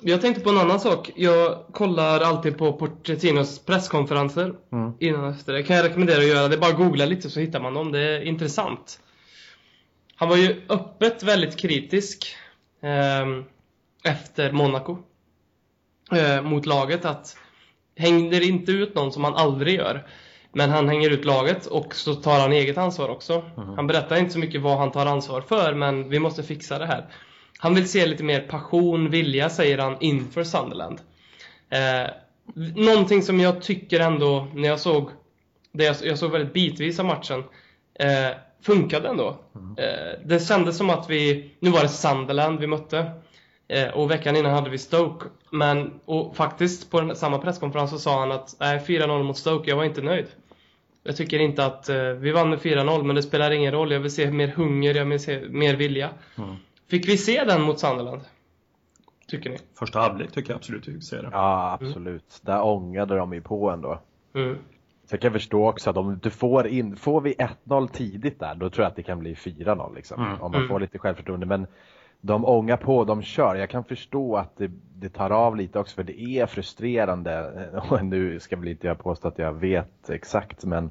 Jag 0.00 0.20
tänkte 0.20 0.42
på 0.42 0.50
en 0.50 0.58
annan 0.58 0.80
sak. 0.80 1.10
Jag 1.16 1.58
kollar 1.72 2.20
alltid 2.20 2.58
på 2.58 2.72
Pochettinos 2.72 3.58
presskonferenser 3.64 4.54
Mm. 4.72 4.92
innan 5.00 5.24
och 5.24 5.30
efter. 5.30 5.52
Det 5.52 5.62
kan 5.62 5.76
jag 5.76 5.84
rekommendera 5.84 6.18
att 6.18 6.26
göra. 6.28 6.48
Det 6.48 6.54
är 6.56 6.60
bara 6.60 6.70
att 6.70 6.76
googla 6.76 7.04
lite 7.06 7.30
så 7.30 7.40
hittar 7.40 7.60
man 7.60 7.74
dem. 7.74 7.92
Det 7.92 8.00
är 8.00 8.20
intressant. 8.20 9.00
Han 10.16 10.28
var 10.28 10.36
ju 10.36 10.62
öppet 10.68 11.22
väldigt 11.22 11.56
kritisk 11.56 12.36
ehm, 12.80 13.44
efter 14.04 14.52
Monaco. 14.52 14.98
Eh, 16.12 16.42
mot 16.42 16.66
laget 16.66 17.04
att 17.04 17.36
hängde 17.96 18.38
det 18.38 18.44
inte 18.46 18.72
ut 18.72 18.94
någon 18.94 19.12
som 19.12 19.24
han 19.24 19.34
aldrig 19.34 19.74
gör. 19.74 20.06
Men 20.52 20.70
han 20.70 20.88
hänger 20.88 21.10
ut 21.10 21.24
laget 21.24 21.66
och 21.66 21.94
så 21.94 22.14
tar 22.14 22.40
han 22.40 22.52
eget 22.52 22.78
ansvar 22.78 23.08
också. 23.08 23.44
Han 23.76 23.86
berättar 23.86 24.16
inte 24.16 24.32
så 24.32 24.38
mycket 24.38 24.62
vad 24.62 24.78
han 24.78 24.92
tar 24.92 25.06
ansvar 25.06 25.40
för 25.40 25.74
men 25.74 26.08
vi 26.08 26.18
måste 26.18 26.42
fixa 26.42 26.78
det 26.78 26.86
här. 26.86 27.06
Han 27.58 27.74
vill 27.74 27.88
se 27.88 28.06
lite 28.06 28.24
mer 28.24 28.40
passion, 28.40 29.10
vilja 29.10 29.50
säger 29.50 29.78
han 29.78 29.96
inför 30.00 30.44
Sunderland. 30.44 31.00
Eh, 31.68 32.10
någonting 32.74 33.22
som 33.22 33.40
jag 33.40 33.62
tycker 33.62 34.00
ändå, 34.00 34.48
när 34.54 34.68
jag 34.68 34.80
såg 34.80 35.10
det 35.72 35.84
jag, 35.84 35.96
jag 36.02 36.18
såg 36.18 36.30
väldigt 36.30 36.52
bitvis 36.52 37.00
av 37.00 37.06
matchen, 37.06 37.44
eh, 37.94 38.30
funkade 38.62 39.08
ändå. 39.08 39.36
Eh, 39.76 40.20
det 40.24 40.46
kändes 40.46 40.76
som 40.76 40.90
att 40.90 41.10
vi, 41.10 41.50
nu 41.60 41.70
var 41.70 41.82
det 41.82 41.88
Sunderland 41.88 42.60
vi 42.60 42.66
mötte. 42.66 43.10
Eh, 43.68 43.88
och 43.88 44.10
veckan 44.10 44.36
innan 44.36 44.52
hade 44.52 44.70
vi 44.70 44.78
Stoke. 44.78 45.26
Men, 45.50 46.00
och 46.04 46.36
faktiskt 46.36 46.90
på 46.90 47.00
den, 47.00 47.16
samma 47.16 47.38
presskonferens 47.38 47.90
så 47.90 47.98
sa 47.98 48.20
han 48.20 48.32
att 48.32 48.56
nej, 48.60 48.78
4-0 48.78 49.22
mot 49.22 49.38
Stoke, 49.38 49.70
jag 49.70 49.76
var 49.76 49.84
inte 49.84 50.02
nöjd. 50.02 50.26
Jag 51.02 51.16
tycker 51.16 51.38
inte 51.38 51.66
att, 51.66 51.88
eh, 51.88 51.96
vi 51.96 52.32
vann 52.32 52.50
med 52.50 52.58
4-0 52.58 53.02
men 53.02 53.16
det 53.16 53.22
spelar 53.22 53.50
ingen 53.50 53.72
roll. 53.72 53.92
Jag 53.92 54.00
vill 54.00 54.14
se 54.14 54.30
mer 54.30 54.48
hunger, 54.48 54.94
jag 54.94 55.04
vill 55.04 55.20
se 55.20 55.48
mer 55.48 55.76
vilja. 55.76 56.10
Fick 56.90 57.08
vi 57.08 57.18
se 57.18 57.44
den 57.44 57.62
mot 57.62 57.78
Sunderland? 57.78 58.20
Tycker 59.28 59.50
ni? 59.50 59.58
Första 59.78 59.98
halvlek 59.98 60.32
tycker 60.32 60.50
jag 60.50 60.56
absolut 60.56 60.88
vi 60.88 61.00
ser 61.00 61.22
det. 61.22 61.28
Ja, 61.32 61.78
absolut. 61.80 62.40
Där 62.42 62.64
ångade 62.64 63.16
de 63.16 63.32
ju 63.32 63.40
på 63.40 63.70
ändå. 63.70 64.00
Mm. 64.34 64.58
Så 65.06 65.14
jag 65.14 65.20
kan 65.20 65.32
förstå 65.32 65.68
också 65.68 65.90
att 65.90 65.96
om 65.96 66.18
du 66.22 66.30
får 66.30 66.66
in, 66.66 66.96
får 66.96 67.20
vi 67.20 67.34
1-0 67.64 67.88
tidigt 67.88 68.40
där, 68.40 68.54
då 68.54 68.70
tror 68.70 68.84
jag 68.84 68.90
att 68.90 68.96
det 68.96 69.02
kan 69.02 69.18
bli 69.18 69.34
4-0 69.34 69.94
liksom. 69.94 70.22
Mm. 70.24 70.40
Om 70.40 70.52
man 70.52 70.60
Mm. 70.60 70.68
får 70.68 70.80
lite 70.80 70.98
självförtroende. 70.98 71.46
Men 71.46 71.66
de 72.20 72.44
ångar 72.44 72.76
på, 72.76 73.04
de 73.04 73.22
kör. 73.22 73.54
Jag 73.54 73.70
kan 73.70 73.84
förstå 73.84 74.36
att 74.36 74.56
det, 74.56 74.70
det 74.94 75.08
tar 75.08 75.30
av 75.30 75.56
lite 75.56 75.78
också, 75.78 75.94
för 75.94 76.02
det 76.02 76.20
är 76.20 76.46
frustrerande. 76.46 77.52
Och 77.90 78.04
nu 78.04 78.40
ska 78.40 78.56
väl 78.56 78.68
inte 78.68 78.86
jag 78.86 78.98
påstå 78.98 79.28
att 79.28 79.38
jag 79.38 79.52
vet 79.52 80.10
exakt, 80.10 80.64
men 80.64 80.90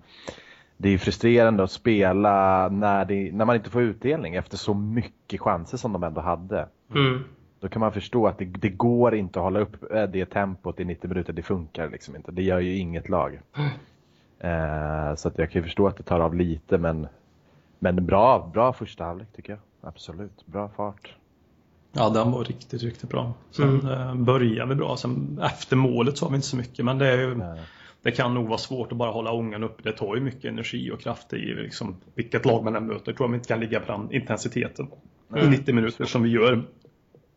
det 0.78 0.90
är 0.90 0.98
frustrerande 0.98 1.64
att 1.64 1.72
spela 1.72 2.70
när, 2.70 3.06
det, 3.06 3.32
när 3.32 3.46
man 3.46 3.56
inte 3.56 3.70
får 3.70 3.82
utdelning 3.82 4.36
efter 4.36 4.58
så 4.58 4.74
mycket 4.74 5.42
chanser 5.42 5.78
som 5.78 5.94
de 5.94 6.04
ändå 6.04 6.22
hade. 6.22 6.68
Mm. 6.96 7.24
Då 7.60 7.68
kan 7.70 7.80
man 7.80 7.92
förstå 7.92 8.28
att 8.28 8.38
det, 8.38 8.46
det 8.46 8.70
går 8.70 9.16
inte 9.16 9.40
att 9.40 9.44
hålla 9.44 9.60
upp 9.60 9.92
eh, 9.94 10.04
det 10.04 10.26
tempot 10.26 10.80
i 10.80 10.86
90 10.86 11.08
minuter. 11.10 11.34
Det 11.34 11.42
funkar 11.44 11.90
liksom 11.90 12.16
inte. 12.16 12.32
Det 12.32 12.44
gör 12.44 12.60
ju 12.60 12.78
inget 12.78 13.10
lag. 13.10 13.40
Eh, 14.40 15.16
så 15.16 15.28
att 15.28 15.38
jag 15.38 15.52
kan 15.52 15.60
ju 15.62 15.64
förstå 15.64 15.88
att 15.88 15.98
det 15.98 16.04
tar 16.04 16.20
av 16.20 16.36
lite 16.36 16.78
men, 16.78 17.08
men 17.80 18.06
bra, 18.06 18.50
bra 18.54 18.74
första 18.74 19.04
halvlek 19.04 19.28
tycker 19.36 19.52
jag. 19.54 19.60
Absolut, 19.90 20.46
bra 20.46 20.70
fart. 20.70 21.16
Ja, 21.92 22.10
den 22.10 22.32
var 22.32 22.44
riktigt, 22.44 22.84
riktigt 22.84 23.10
bra. 23.10 23.34
Sen 23.52 23.80
Mm. 23.80 23.92
eh, 23.92 24.16
började 24.16 24.70
vi 24.70 24.76
bra. 24.76 24.98
Sen 24.98 25.40
efter 25.44 25.76
målet 25.76 26.18
så 26.18 26.26
har 26.26 26.30
vi 26.30 26.36
inte 26.36 26.48
så 26.48 26.58
mycket. 26.58 26.86
Men 26.86 26.98
det, 26.98 27.08
är 27.08 27.18
ju, 27.18 27.42
det 28.02 28.12
kan 28.12 28.34
nog 28.34 28.48
vara 28.48 28.58
svårt 28.58 28.92
att 28.92 28.98
bara 28.98 29.12
hålla 29.12 29.32
ångan 29.32 29.64
uppe. 29.64 29.84
Det 29.84 29.92
tar 29.98 30.16
ju 30.16 30.22
mycket 30.22 30.46
energi 30.46 30.92
och 30.92 31.00
kraft 31.00 31.34
i 31.34 31.38
liksom, 31.38 31.96
vilket 32.16 32.46
lag 32.46 32.64
man 32.64 32.76
än 32.76 32.88
möter. 32.88 33.12
Jag 33.12 33.18
tror 33.18 33.28
man 33.28 33.36
inte 33.36 33.48
kan 33.48 33.60
ligga 33.60 33.80
på 33.80 33.92
den 33.92 34.12
intensiteten 34.12 34.88
i 35.36 35.48
90 35.48 35.76
minuter 35.76 36.06
som 36.06 36.24
vi 36.24 36.30
gör 36.30 36.64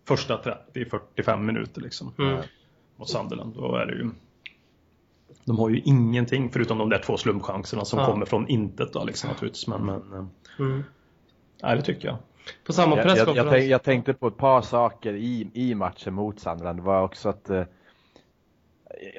första 0.09 0.41
30-45 0.75 1.41
minuter 1.41 1.81
liksom. 1.81 2.13
Mm. 2.19 2.37
Mot 2.97 3.09
Sunderland. 3.09 3.55
Då 3.55 3.77
är 3.77 3.87
det 3.87 3.93
ju 3.93 4.11
de 5.45 5.59
har 5.59 5.69
ju 5.69 5.81
ingenting 5.81 6.51
förutom 6.51 6.79
de 6.79 6.89
där 6.89 6.99
två 6.99 7.17
slumpchanserna 7.17 7.85
som 7.85 7.99
Ja. 7.99 8.07
kommer 8.07 8.27
från 8.27 8.49
intet 8.49 8.93
då 8.93 9.05
liksom 9.05 9.31
naturligtvis. 9.31 9.67
Men, 9.69 9.87
men 9.87 10.13
eh, 10.13 10.25
Mm. 10.59 10.85
nej, 11.63 11.77
det 11.77 11.83
tycker 11.83 12.09
jag. 12.09 12.17
På 12.67 12.73
samma 12.73 12.97
Jag, 12.97 13.07
jag, 13.07 13.19
jag, 13.19 13.27
presskonferens. 13.27 13.67
jag 13.67 13.83
tänkte 13.83 14.15
på 14.15 14.29
ett 14.29 14.37
par 14.37 14.63
saker 14.63 15.13
i, 15.15 15.51
i 15.55 15.75
matchen 15.75 16.15
mot 16.15 16.41
Sunderland. 16.41 16.79
Det 16.79 16.83
var 16.83 17.03
också 17.03 17.29
att 17.29 17.51
eh, 17.51 17.63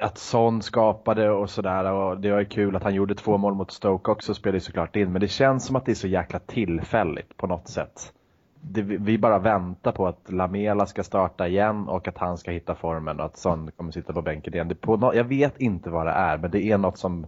att 0.02 0.18
Son 0.18 0.62
skapade 0.62 1.30
och 1.30 1.50
sådär 1.50 1.92
och 1.92 2.20
det 2.20 2.30
var 2.32 2.38
ju 2.38 2.44
kul 2.44 2.76
att 2.76 2.82
han 2.82 2.94
gjorde 2.94 3.14
två 3.14 3.38
mål 3.38 3.54
mot 3.54 3.70
Stoke 3.72 4.10
också 4.10 4.34
spelar 4.34 4.54
ju 4.54 4.60
såklart 4.60 4.96
in 4.96 5.12
men 5.12 5.20
det 5.20 5.28
känns 5.28 5.66
som 5.66 5.76
att 5.76 5.86
det 5.86 5.92
är 5.92 5.94
så 5.94 6.08
jäkla 6.08 6.38
tillfälligt 6.38 7.36
på 7.36 7.46
något 7.46 7.68
sätt. 7.68 8.12
Det, 8.60 8.82
vi 8.82 9.18
bara 9.18 9.38
väntar 9.38 9.92
på 9.92 10.06
att 10.06 10.32
Lamela 10.32 10.86
ska 10.86 11.02
starta 11.02 11.48
igen 11.48 11.88
och 11.88 12.08
att 12.08 12.18
han 12.18 12.38
ska 12.38 12.50
hitta 12.50 12.74
formen 12.74 13.20
och 13.20 13.26
att 13.26 13.36
Son 13.36 13.70
kommer 13.76 13.92
sitta 13.92 14.12
på 14.12 14.22
bänken 14.22 14.54
igen. 14.54 14.68
Det 14.68 14.74
på 14.74 14.96
no, 14.96 15.14
jag 15.14 15.24
vet 15.24 15.60
inte 15.60 15.90
vad 15.90 16.06
det 16.06 16.12
är 16.12 16.38
men 16.38 16.50
det 16.50 16.64
är 16.64 16.78
något 16.78 16.98
som 16.98 17.26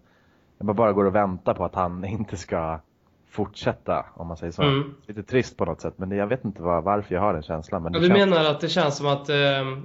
jag 0.59 0.77
bara 0.77 0.93
går 0.93 1.05
och 1.05 1.15
väntar 1.15 1.55
på 1.55 1.65
att 1.65 1.75
han 1.75 2.05
inte 2.05 2.37
ska 2.37 2.81
fortsätta 3.31 4.07
om 4.15 4.27
man 4.27 4.37
säger 4.37 4.53
så. 4.53 4.63
Mm. 4.63 4.95
Lite 5.07 5.23
trist 5.23 5.57
på 5.57 5.65
något 5.65 5.81
sätt 5.81 5.95
men 5.97 6.09
det, 6.09 6.17
jag 6.17 6.27
vet 6.27 6.45
inte 6.45 6.63
vad, 6.63 6.85
varför 6.85 7.15
jag 7.15 7.23
har 7.23 7.33
den 7.33 7.43
känslan. 7.43 7.83
Men 7.83 7.93
Ja, 7.93 8.01
du 8.01 8.07
känns... 8.07 8.19
menar 8.19 8.45
att 8.51 8.61
det 8.61 8.69
känns 8.69 8.97
som 8.97 9.07
att 9.07 9.29
ehm, 9.29 9.85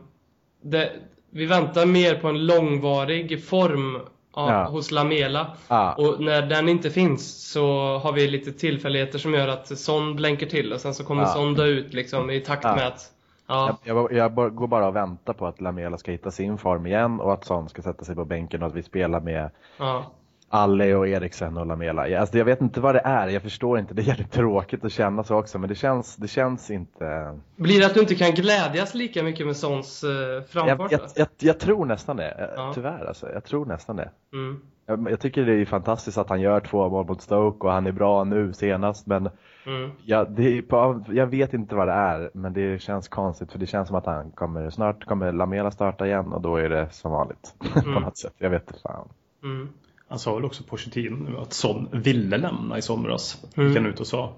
det, 0.62 0.92
vi 1.30 1.46
väntar 1.46 1.86
mer 1.86 2.16
på 2.16 2.28
en 2.28 2.46
långvarig 2.46 3.46
form 3.46 4.00
av, 4.38 4.50
Ja. 4.50 4.64
hos 4.66 4.92
Lamela. 4.92 5.48
Ja. 5.68 5.94
Och 5.94 6.22
när 6.22 6.42
den 6.42 6.70
inte 6.70 6.90
finns 6.90 7.52
så 7.52 7.98
har 7.98 8.12
vi 8.12 8.28
lite 8.28 8.52
tillfälligheter 8.52 9.20
som 9.20 9.34
gör 9.34 9.48
att 9.48 9.80
Son 9.80 10.16
blänker 10.16 10.46
till 10.46 10.74
och 10.74 10.82
sen 10.82 10.94
så 10.94 11.04
kommer 11.04 11.24
Ja. 11.24 11.28
Son 11.28 11.54
dö 11.54 11.66
ut 11.66 11.94
liksom 11.94 12.30
i 12.30 12.40
takt 12.40 12.64
Ja. 12.64 12.76
med 12.76 12.88
att... 12.88 13.12
Ja. 13.48 13.78
Jag, 13.84 14.12
jag, 14.12 14.36
jag 14.38 14.56
går 14.56 14.68
bara 14.68 14.88
och 14.88 14.96
väntar 14.96 15.34
på 15.34 15.48
att 15.48 15.62
Lamela 15.62 15.98
ska 15.98 16.12
hitta 16.12 16.32
sin 16.32 16.58
form 16.58 16.86
igen 16.86 17.20
och 17.20 17.34
att 17.34 17.46
Son 17.46 17.70
ska 17.70 17.82
sätta 17.82 18.06
sig 18.06 18.16
på 18.16 18.26
bänken 18.26 18.62
och 18.62 18.68
att 18.68 18.76
vi 18.76 18.84
spelar 18.84 19.20
med 19.20 19.50
ja. 19.78 20.06
Alle 20.50 20.96
och 20.96 21.08
Eriksen 21.08 21.58
och 21.58 21.66
Lamela. 21.66 22.08
Jag- 22.08 22.20
Alltså, 22.22 22.38
jag 22.38 22.46
vet 22.46 22.62
inte 22.62 22.82
vad 22.82 22.96
det 22.96 23.02
är, 23.06 23.28
jag 23.28 23.42
förstår 23.42 23.80
inte. 23.80 23.94
Det 23.94 24.02
är 24.02 24.04
jävligt 24.06 24.32
tråkigt 24.32 24.86
att 24.86 24.92
känna 24.92 25.24
så 25.24 25.36
också 25.40 25.60
men 25.60 25.70
det 25.70 25.76
känns, 25.76 26.16
det 26.16 26.28
känns 26.28 26.72
inte... 26.72 27.38
Blir 27.56 27.80
det 27.80 27.86
att 27.86 27.94
du 27.94 28.00
inte 28.00 28.16
kan 28.16 28.32
glädjas 28.32 28.94
lika 28.94 29.24
mycket 29.24 29.46
med 29.46 29.56
Sons 29.58 30.04
eh, 30.04 30.10
Jag, 30.10 30.48
framfart? 30.50 30.92
jag, 30.92 31.00
då? 31.02 31.06
jag, 31.16 31.28
jag 31.40 31.60
tror 31.60 31.86
nästan 31.86 32.18
det, 32.18 32.54
Ja. 32.58 32.72
tyvärr 32.76 33.06
alltså. 33.06 33.32
Jag 33.34 33.44
tror 33.44 33.66
nästan 33.66 33.96
det. 33.96 34.10
Mm. 34.34 34.62
Jag, 34.86 35.12
jag 35.12 35.20
tycker 35.20 35.46
det 35.46 35.54
är 35.62 35.66
fantastiskt 35.66 36.18
att 36.18 36.30
han 36.30 36.42
gör 36.42 36.60
två 36.60 36.90
mål 36.90 37.06
mot 37.08 37.22
Stoke 37.22 37.68
och 37.68 37.74
han 37.74 37.88
är 37.88 37.92
bra 37.92 38.24
nu 38.24 38.54
senast 38.54 39.08
men 39.08 39.30
Mm. 39.66 39.92
Ja, 40.06 40.26
det 40.26 40.62
på, 40.62 41.04
jag 41.08 41.28
vet 41.28 41.54
inte 41.54 41.76
vad 41.76 41.88
det 41.88 41.94
är, 41.94 42.30
men 42.34 42.54
det 42.54 42.82
känns 42.82 43.08
konstigt 43.08 43.52
för 43.52 43.60
det 43.60 43.66
känns 43.66 43.88
som 43.88 43.98
att 43.98 44.06
han 44.06 44.32
kommer 44.32 44.70
snart 44.70 45.06
kommer 45.06 45.32
Lamela 45.32 45.72
starta 45.72 46.06
igen 46.08 46.34
och 46.34 46.42
då 46.42 46.56
är 46.56 46.70
det 46.70 46.88
som 46.92 47.12
vanligt 47.12 47.56
på 47.74 47.80
Mm. 47.90 48.02
något 48.04 48.18
sätt. 48.18 48.34
Jag 48.38 48.50
vet 48.50 48.68
inte 48.68 48.82
fan. 48.82 49.10
Mm. 49.44 49.70
Han 50.10 50.20
sa 50.20 50.36
väl 50.36 50.46
också 50.46 50.64
Pochettino 50.64 51.16
nu 51.30 51.38
att 51.38 51.54
Son 51.54 51.90
ville 51.92 52.38
lämna 52.38 52.78
i 52.78 52.82
somras. 52.82 53.46
Mm. 53.56 53.68
Gick 53.70 53.78
han 53.78 53.86
ut 53.86 54.00
och 54.00 54.08
sa. 54.08 54.34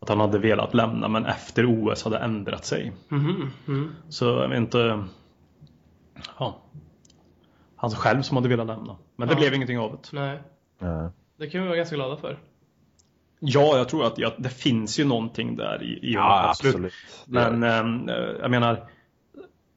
Att 0.00 0.08
han 0.08 0.20
hade 0.20 0.38
velat 0.38 0.74
lämna 0.74 1.08
men 1.08 1.26
efter 1.26 1.66
OS 1.66 2.04
hade 2.04 2.18
ändrat 2.18 2.64
sig. 2.64 2.92
Mhm. 3.08 3.50
Mm. 3.68 3.90
Så 4.08 4.24
jag 4.24 4.48
vet 4.48 4.58
inte. 4.58 5.04
Ja. 6.38 6.58
Han 7.76 7.90
själv 7.90 8.22
som 8.22 8.36
hade 8.36 8.48
velat 8.48 8.66
lämna. 8.66 8.96
Men 9.16 9.28
det 9.28 9.34
Ja. 9.34 9.40
blev 9.40 9.54
ingenting 9.54 9.78
av 9.78 9.98
det. 10.02 10.12
Nej, 10.12 10.38
det 11.38 11.46
kan 11.46 11.60
vi 11.60 11.66
vara 11.66 11.76
ganska 11.76 11.96
glada 11.96 12.16
för. 12.16 12.38
Ja, 13.38 13.76
jag 13.76 13.88
tror 13.88 14.06
att 14.06 14.18
ja, 14.18 14.32
det 14.38 14.48
finns 14.48 15.00
ju 15.00 15.04
någonting 15.04 15.56
där 15.56 15.82
i, 15.82 15.86
i 16.10 16.12
Ja, 16.12 16.48
absolut. 16.48 16.92
Men 17.26 17.62
ehm, 17.62 18.08
eh, 18.08 18.14
jag 18.14 18.50
menar 18.50 18.88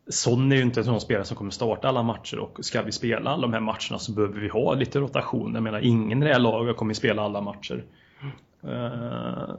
Son 0.10 0.52
är 0.52 0.56
ju 0.56 0.62
inte 0.62 0.80
en 0.80 0.86
sån 0.86 1.02
spelare 1.02 1.26
som 1.26 1.38
kommer 1.38 1.52
starta 1.52 1.88
alla 1.88 2.04
matcher 2.04 2.40
och 2.40 2.58
ska 2.66 2.82
vi 2.82 2.92
spela 2.92 3.30
alla 3.32 3.42
de 3.42 3.54
här 3.54 3.60
matcherna 3.60 4.00
så 4.00 4.12
behöver 4.12 4.40
vi 4.40 4.50
ha 4.50 4.74
lite 4.74 5.00
rotation. 5.00 5.54
Jag 5.54 5.64
menar 5.64 5.80
ingen 5.80 6.24
i 6.24 6.26
det 6.26 6.34
här 6.34 6.40
laget 6.40 6.78
kommer 6.78 6.94
spela 6.94 7.22
alla 7.22 7.42
matcher. 7.42 7.84
Eh, 8.64 9.56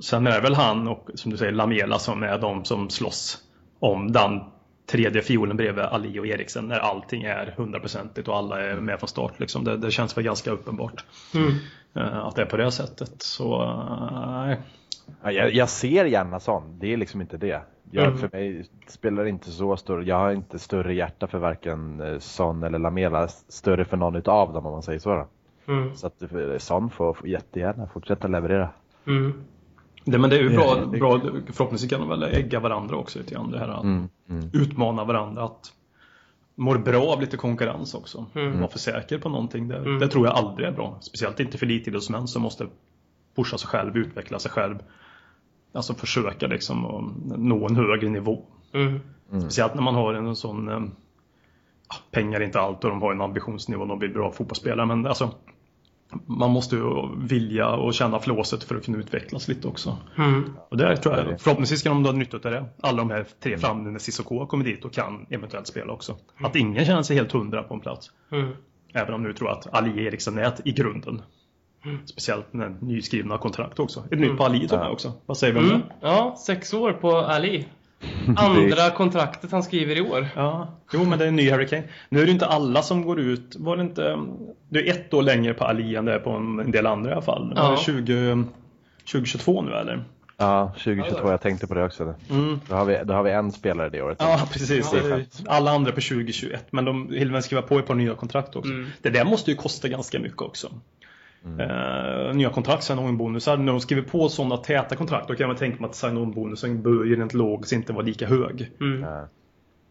sen 0.00 0.26
är 0.26 0.30
det 0.30 0.40
väl 0.40 0.54
han 0.54 0.88
och 0.88 1.10
som 1.14 1.30
du 1.30 1.36
säger 1.36 1.52
Lamela 1.52 1.98
som 1.98 2.22
är 2.22 2.38
de 2.38 2.64
som 2.64 2.90
slåss 2.90 3.38
om 3.78 4.12
den 4.12 4.40
tredje 4.86 5.22
fiolen 5.22 5.56
bredvid 5.56 5.84
Ali 5.84 6.18
och 6.18 6.26
Eriksen 6.26 6.68
när 6.68 6.78
allting 6.78 7.22
är 7.22 7.54
hundraprocentigt 7.56 8.28
och 8.28 8.36
alla 8.36 8.60
är 8.60 8.74
med 8.76 8.98
från 8.98 9.08
start. 9.08 9.40
Liksom. 9.40 9.64
Det, 9.64 9.76
det 9.76 9.90
känns 9.90 10.16
väl 10.16 10.24
ganska 10.24 10.50
uppenbart 10.50 11.04
Mm. 11.34 11.52
eh, 11.96 12.18
att 12.18 12.36
det 12.36 12.42
är 12.42 12.46
på 12.46 12.56
det 12.56 12.72
sättet. 12.72 13.22
Så 13.22 13.62
eh, 13.62 14.46
nej. 14.46 14.60
Ja, 15.22 15.30
jag, 15.32 15.54
jag 15.54 15.68
ser 15.68 16.04
gärna 16.04 16.40
sån, 16.40 16.78
det 16.78 16.92
är 16.92 16.96
liksom 16.96 17.20
inte 17.20 17.36
det. 17.36 17.60
Jag, 17.90 18.04
Mm. 18.06 18.18
För 18.18 18.28
mig 18.32 18.64
spelar 18.86 19.22
det 19.24 19.30
inte 19.30 19.50
så 19.50 19.76
stor, 19.76 20.04
jag 20.04 20.16
har 20.18 20.32
inte 20.32 20.58
större 20.58 20.94
hjärta 20.94 21.26
för 21.26 21.38
varken 21.38 22.00
eh, 22.00 22.18
Son 22.18 22.62
eller 22.62 22.78
Lamela, 22.78 23.28
större 23.28 23.84
för 23.84 23.96
någon 23.96 24.16
utav 24.16 24.52
dem 24.52 24.66
om 24.66 24.72
man 24.72 24.82
säger 24.82 24.98
så. 24.98 25.14
Då. 25.14 25.26
Mm. 25.72 25.94
Så 25.96 26.06
att 26.06 26.22
eh, 26.22 26.28
Son 26.58 26.90
får 26.90 27.14
får 27.14 27.28
jättegärna 27.28 27.86
fortsätta 27.86 28.28
leverera. 28.28 28.68
Mm. 29.06 29.32
Det, 30.04 30.18
men 30.18 30.30
det 30.30 30.36
är 30.38 30.42
ju 30.42 30.50
bra, 30.50 30.64
Ja, 30.78 30.84
det- 30.92 30.98
bra, 30.98 31.20
förhoppningsvis 31.52 31.90
kan 31.90 32.00
de 32.00 32.08
väl 32.08 32.22
ägga 32.22 32.60
varandra 32.60 32.96
också 32.96 33.18
lite 33.18 33.34
grann. 33.34 33.50
Det 33.50 33.58
här 33.58 33.68
att 33.68 33.82
Mm, 33.82 34.08
mm. 34.30 34.50
utmana 34.52 35.04
varandra. 35.04 35.44
Att 35.44 35.72
mår 36.54 36.78
bra 36.78 37.02
av 37.12 37.20
lite 37.20 37.36
konkurrens 37.36 37.94
också. 37.94 38.26
Mm. 38.34 38.58
Vara 38.60 38.70
för 38.70 38.78
säker 38.78 39.18
på 39.18 39.28
någonting. 39.28 39.68
Det, 39.68 39.76
Mm. 39.76 39.98
det 39.98 40.08
tror 40.08 40.26
jag 40.26 40.36
aldrig 40.36 40.68
är 40.68 40.72
bra. 40.72 40.98
Speciellt 41.00 41.40
inte 41.40 41.58
för 41.58 41.66
elitidrottsmän 41.66 42.28
som 42.28 42.42
måste 42.42 42.66
pusha 43.36 43.58
sig 43.58 43.68
själv, 43.68 43.96
utveckla 43.96 44.38
sig 44.38 44.50
själv. 44.50 44.78
Alltså 45.72 45.94
försöka 45.94 46.46
liksom 46.46 47.12
nå 47.36 47.66
en 47.66 47.76
högre 47.76 48.08
nivå. 48.08 48.44
Mm. 48.72 49.00
Speciellt 49.40 49.74
när 49.74 49.82
man 49.82 49.94
har 49.94 50.14
en 50.14 50.36
sån 50.36 50.92
ja, 51.88 51.96
Pengar 52.10 52.40
är 52.40 52.44
inte 52.44 52.60
allt 52.60 52.84
och 52.84 52.90
de 52.90 53.02
har 53.02 53.12
en 53.12 53.20
ambitionsnivå 53.20 53.82
och 53.82 53.88
de 53.88 53.98
blir 53.98 54.08
bra 54.08 54.32
fotbollsspelare 54.32 54.86
men 54.86 55.06
alltså 55.06 55.30
Man 56.26 56.50
måste 56.50 56.76
ju 56.76 56.82
vilja 57.16 57.68
och 57.68 57.94
känna 57.94 58.18
flåset 58.18 58.64
för 58.64 58.76
att 58.76 58.84
kunna 58.84 58.98
utvecklas 58.98 59.48
lite 59.48 59.68
också. 59.68 59.98
Mm. 60.18 60.56
Och 60.68 60.76
där 60.76 60.96
tror 60.96 61.16
jag, 61.16 61.40
förhoppningsvis 61.40 61.82
kan 61.82 61.94
de 61.94 62.02
dra 62.02 62.12
nytta 62.12 62.36
av 62.36 62.42
det. 62.42 62.64
Alla 62.80 62.98
de 62.98 63.10
här 63.10 63.26
tre 63.42 63.58
fram 63.58 63.84
nu 63.84 63.90
när 63.90 63.98
Cissoko 63.98 64.46
kommer 64.46 64.64
dit 64.64 64.84
och 64.84 64.92
kan 64.92 65.26
eventuellt 65.30 65.66
spela 65.66 65.92
också. 65.92 66.16
Att 66.36 66.56
ingen 66.56 66.84
känner 66.84 67.02
sig 67.02 67.16
helt 67.16 67.32
hundra 67.32 67.62
på 67.62 67.74
en 67.74 67.80
plats. 67.80 68.10
Mm. 68.32 68.52
Även 68.94 69.14
om 69.14 69.22
nu 69.22 69.32
tror 69.32 69.50
jag 69.50 69.58
att 69.58 69.74
Ali 69.74 70.06
Eriksson 70.06 70.38
är 70.38 70.52
i 70.64 70.72
grunden. 70.72 71.22
Speciellt 72.06 72.52
med 72.52 72.82
nyskrivna 72.82 73.38
kontrakt 73.38 73.78
också. 73.78 74.04
Ett 74.10 74.18
nytt 74.18 74.36
på 74.36 74.44
Ali 74.44 74.68
tror 74.68 74.80
jag 74.82 74.92
också. 74.92 75.12
Vad 75.26 75.36
säger 75.36 75.52
vi 75.54 75.58
om 75.60 75.66
Mm. 75.66 75.78
det? 75.80 75.86
Ja, 76.00 76.36
sex 76.46 76.74
år 76.74 76.92
på 76.92 77.16
Ali. 77.16 77.64
Andra 78.36 78.90
kontraktet 78.90 79.52
han 79.52 79.62
skriver 79.62 79.96
i 79.96 80.00
år. 80.00 80.28
Ja, 80.36 80.68
jo 80.92 81.04
men 81.04 81.18
det 81.18 81.24
är 81.24 81.28
en 81.28 81.36
ny 81.36 81.50
Harry 81.50 81.66
Kane. 81.66 81.82
Nu 82.08 82.20
är 82.22 82.26
det 82.26 82.32
inte 82.32 82.46
alla 82.46 82.82
som 82.82 83.02
går 83.04 83.20
ut. 83.20 83.56
Var 83.58 83.76
det 83.76 83.82
inte... 83.82 84.18
Det 84.68 84.88
är 84.88 84.92
ett 84.92 85.14
år 85.14 85.22
längre 85.22 85.54
på 85.54 85.64
Ali 85.64 85.96
än 85.96 86.04
det 86.04 86.14
är 86.14 86.18
på 86.18 86.30
en 86.30 86.70
del 86.70 86.86
andra 86.86 87.10
i 87.10 87.12
alla 87.12 87.22
fall. 87.22 87.54
Var 87.56 87.62
Ja. 87.64 87.70
det 87.70 87.76
20, 87.76 88.44
2022 89.12 89.62
nu 89.62 89.72
eller? 89.72 90.04
Ja, 90.36 90.72
2022. 90.84 91.30
Jag 91.30 91.40
tänkte 91.40 91.66
på 91.66 91.74
det 91.74 91.84
också. 91.84 92.14
Mm. 92.30 92.60
Då 92.68 92.74
har 92.74 92.84
vi, 92.84 93.00
då 93.04 93.14
har 93.14 93.22
vi 93.22 93.30
en 93.30 93.52
spelare 93.52 93.88
det 93.88 94.02
året. 94.02 94.16
Ja, 94.20 94.40
precis. 94.52 94.92
Ja. 95.08 95.18
Alla 95.46 95.70
andra 95.70 95.90
på 95.92 96.00
2021. 96.00 96.66
Men 96.70 96.84
de 96.84 97.06
vill 97.08 97.32
väl 97.32 97.42
skriva 97.42 97.62
på 97.62 97.78
ett 97.78 97.86
par 97.86 97.94
nya 97.94 98.14
kontrakt 98.14 98.56
också. 98.56 98.70
Mm. 98.72 98.86
Det 99.02 99.10
där 99.10 99.24
måste 99.24 99.50
ju 99.50 99.56
kosta 99.56 99.88
ganska 99.88 100.18
mycket 100.20 100.42
också. 100.42 100.68
Mm. 101.44 101.60
Eh, 101.60 102.34
nya 102.34 102.50
kontrakt, 102.50 102.84
sign-on-bonusar. 102.84 103.56
När 103.56 103.72
de 103.72 103.80
skriver 103.80 104.02
på 104.02 104.28
sådana 104.28 104.56
täta 104.56 104.96
kontrakt 104.96 105.28
då 105.28 105.34
kan 105.34 105.48
man 105.48 105.56
tänka 105.56 105.80
mig 105.80 105.88
att 105.88 105.94
sign-on-bonusen 105.94 106.82
bör 106.82 107.16
rent 107.16 107.34
logiskt 107.34 107.72
inte 107.72 107.92
vara 107.92 108.04
lika 108.04 108.26
hög. 108.26 108.70
Mm. 108.80 109.04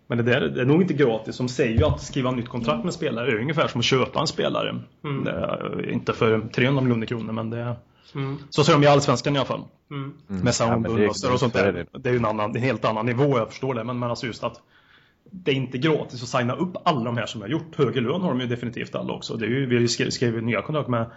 Men 0.08 0.18
det 0.18 0.24
där 0.24 0.42
det 0.42 0.62
är 0.62 0.66
nog 0.66 0.82
inte 0.82 0.94
gratis. 0.94 1.38
De 1.38 1.50
säger 1.50 1.78
ju 1.78 1.86
att 1.86 2.02
skriva 2.02 2.32
nytt 2.32 2.50
kontrakt 2.50 2.84
med 2.84 2.94
spelare 2.94 3.32
är 3.32 3.40
ungefär 3.40 3.68
som 3.68 3.80
att 3.80 3.86
köpa 3.86 4.20
en 4.20 4.28
spelare. 4.28 4.70
Mm. 5.04 5.24
Det 5.24 5.32
är 5.32 5.90
inte 5.90 6.14
för 6.14 6.40
300 6.40 6.82
miljoner 6.82 7.06
kronor 7.06 7.34
men 7.34 7.50
det 7.50 7.58
är... 7.58 7.76
Mm. 8.16 8.38
Så 8.50 8.64
säger 8.64 8.80
de 8.80 8.86
i 8.86 8.90
Allsvenskan 8.90 9.36
i 9.36 9.40
alla 9.40 9.46
fall. 9.46 9.64
Mm. 9.92 10.14
Med 10.28 10.48
Ja, 10.48 10.52
sign-on-bonusar 10.52 11.34
och 11.34 11.40
sånt 11.40 11.54
så 11.54 11.60
är 11.60 11.74
där. 11.74 11.86
det. 11.92 12.10
Är 12.10 12.14
ju 12.14 12.20
en, 12.20 12.26
annan, 12.26 12.56
en 12.56 12.62
helt 12.62 12.86
annan 12.86 13.06
nivå, 13.06 13.38
jag 13.38 13.50
förstår 13.50 13.74
det. 13.74 13.84
Men, 13.84 14.00
men 14.00 14.10
alltså 14.10 14.26
just 14.26 14.44
att 14.44 14.62
det 15.32 15.52
är 15.52 15.56
inte 15.56 15.78
gratis 15.78 16.24
att 16.24 16.30
signa 16.30 16.56
upp 16.56 16.78
alla 16.84 17.04
de 17.04 17.18
här 17.18 17.26
som 17.26 17.42
har 17.42 17.48
gjort. 17.48 17.76
Högre 17.76 18.02
lön 18.02 18.22
har 18.22 18.30
de 18.30 18.40
ju 18.40 18.48
definitivt 18.48 18.96
alla 18.96 19.14
också. 19.14 19.38
Det 19.38 19.46
är 19.46 19.50
ju, 19.50 19.66
vi 19.66 19.76
har 19.76 20.22
ju 20.22 20.42
nya 20.42 20.62
kontrakt 20.62 20.90
med 20.90 21.12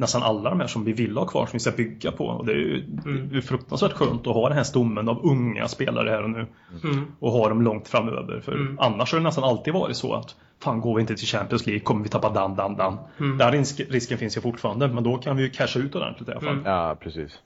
nästan 0.00 0.22
alla 0.22 0.50
de 0.50 0.60
här 0.60 0.66
som 0.66 0.84
vi 0.84 0.92
vill 0.92 1.16
ha 1.16 1.26
kvar, 1.26 1.46
som 1.46 1.52
vi 1.52 1.58
ska 1.58 1.70
bygga 1.70 2.12
på. 2.12 2.26
Och 2.26 2.46
det 2.46 2.52
är 2.52 2.56
ju 2.56 2.84
Mm. 3.04 3.28
det 3.28 3.36
är 3.36 3.40
fruktansvärt 3.40 3.92
skönt 3.92 4.26
att 4.26 4.34
ha 4.34 4.48
den 4.48 4.56
här 4.56 4.64
stommen 4.64 5.08
av 5.08 5.20
unga 5.26 5.68
spelare 5.68 6.10
här 6.10 6.22
och 6.22 6.30
nu. 6.30 6.46
Mm. 6.84 7.04
Och 7.18 7.32
ha 7.32 7.48
dem 7.48 7.62
långt 7.62 7.88
framöver. 7.88 8.40
För 8.40 8.52
Mm. 8.52 8.76
annars 8.80 9.12
har 9.12 9.18
det 9.18 9.24
nästan 9.24 9.44
alltid 9.44 9.74
varit 9.74 9.96
så 9.96 10.14
att 10.14 10.36
Fan, 10.62 10.80
går 10.80 10.94
vi 10.94 11.00
inte 11.00 11.16
till 11.16 11.26
Champions 11.26 11.66
League 11.66 11.80
kommer 11.80 12.02
vi 12.02 12.08
tappa 12.08 12.30
Dan, 12.30 12.56
Dan, 12.56 12.76
Dan. 12.76 12.98
Mm. 13.18 13.38
Den 13.38 13.52
risk, 13.52 13.80
risken 13.88 14.18
finns 14.18 14.36
ju 14.36 14.40
fortfarande, 14.40 14.88
men 14.88 15.04
då 15.04 15.16
kan 15.18 15.36
vi 15.36 15.42
ju 15.42 15.50
casha 15.50 15.80
ut 15.80 15.94
ordentligt 15.94 16.28
i 16.28 16.32
alla 16.32 16.40
fall. 16.40 16.52
Mm. 16.52 16.64
ja, 16.64 16.96
precis. 17.00 17.38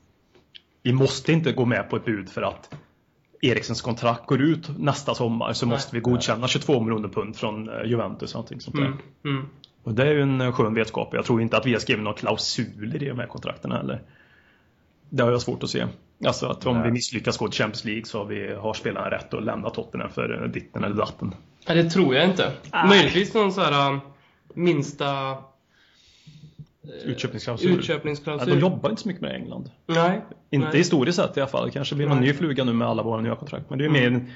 Vi 0.82 0.92
måste 0.92 1.32
inte 1.32 1.52
gå 1.52 1.64
med 1.64 1.90
på 1.90 1.96
ett 1.96 2.04
bud 2.04 2.28
för 2.28 2.42
att 2.42 2.74
Eriksens 3.42 3.82
kontrakt 3.82 4.26
går 4.26 4.40
ut 4.42 4.78
nästa 4.78 5.14
sommar 5.14 5.52
så 5.52 5.66
Nej. 5.66 5.74
måste 5.74 5.94
vi 5.96 6.00
godkänna 6.00 6.48
22 6.48 6.80
miljoner 6.80 7.08
pund 7.08 7.36
från 7.36 7.68
eh, 7.68 7.84
Juventus 7.86 8.34
och 8.34 8.38
någonting 8.38 8.60
sånt 8.60 8.76
där. 8.76 8.92
Och 9.84 9.94
det 9.94 10.02
är 10.02 10.12
ju 10.14 10.22
en 10.22 10.40
eh, 10.40 10.52
skön 10.52 10.74
vetskap. 10.74 11.14
Jag 11.14 11.24
tror 11.24 11.42
inte 11.42 11.56
att 11.56 11.66
vi 11.66 11.72
har 11.72 11.80
skrivit 11.80 12.04
några 12.04 12.16
klausuler 12.16 13.02
i 13.02 13.08
de 13.08 13.18
här 13.18 13.26
kontrakten 13.26 13.72
heller. 13.72 14.02
Det 15.10 15.22
har 15.22 15.30
jag 15.30 15.42
svårt 15.42 15.62
att 15.62 15.70
se. 15.70 15.86
Alltså 16.26 16.46
att 16.46 16.66
om 16.66 16.76
Nej. 16.76 16.84
vi 16.86 16.92
misslyckas 16.92 17.36
gå 17.38 17.48
till 17.48 17.58
Champions 17.58 17.84
League 17.84 18.04
så 18.04 18.18
har, 18.18 18.24
vi, 18.24 18.54
har 18.54 18.74
spelarna 18.74 19.10
rätt 19.10 19.34
att 19.34 19.44
lämna 19.44 19.70
Tottenham 19.70 20.10
för 20.10 20.42
eh, 20.42 20.50
ditten 20.50 20.84
eller 20.84 20.96
datten. 20.96 21.34
Ja, 21.66 21.74
det 21.74 21.90
tror 21.90 22.14
jag 22.14 22.24
inte. 22.24 22.52
Möjligtvis 22.88 23.34
någon 23.34 23.52
så 23.52 23.60
här 23.60 23.90
um, 23.92 24.00
minsta 24.54 25.30
eh, 25.30 25.36
Utköpningsklausul. 27.04 27.70
Ja, 27.70 27.76
utköpningsklausul. 27.76 28.50
de 28.54 28.60
jobbar 28.60 28.90
inte 28.90 29.02
så 29.02 29.08
mycket 29.08 29.22
med 29.22 29.30
det 29.30 29.34
i 29.34 29.40
England. 29.40 29.70
Nej. 29.86 30.20
Inte 30.50 30.68
Nej. 30.68 30.78
historiskt 30.78 31.16
sett 31.18 31.36
i 31.36 31.40
alla 31.40 31.50
fall. 31.50 31.70
Kanske 31.70 31.94
blir 31.94 32.06
någon 32.06 32.18
Nej. 32.20 32.28
ny 32.28 32.34
fluga 32.34 32.64
nu 32.64 32.72
med 32.72 32.88
alla 32.88 33.02
våra 33.02 33.20
nya 33.20 33.36
kontrakt. 33.36 33.70
Men 33.70 33.78
det 33.78 33.84
är 33.84 33.88
ju 33.88 33.96
Mm. 34.06 34.12
mer 34.14 34.32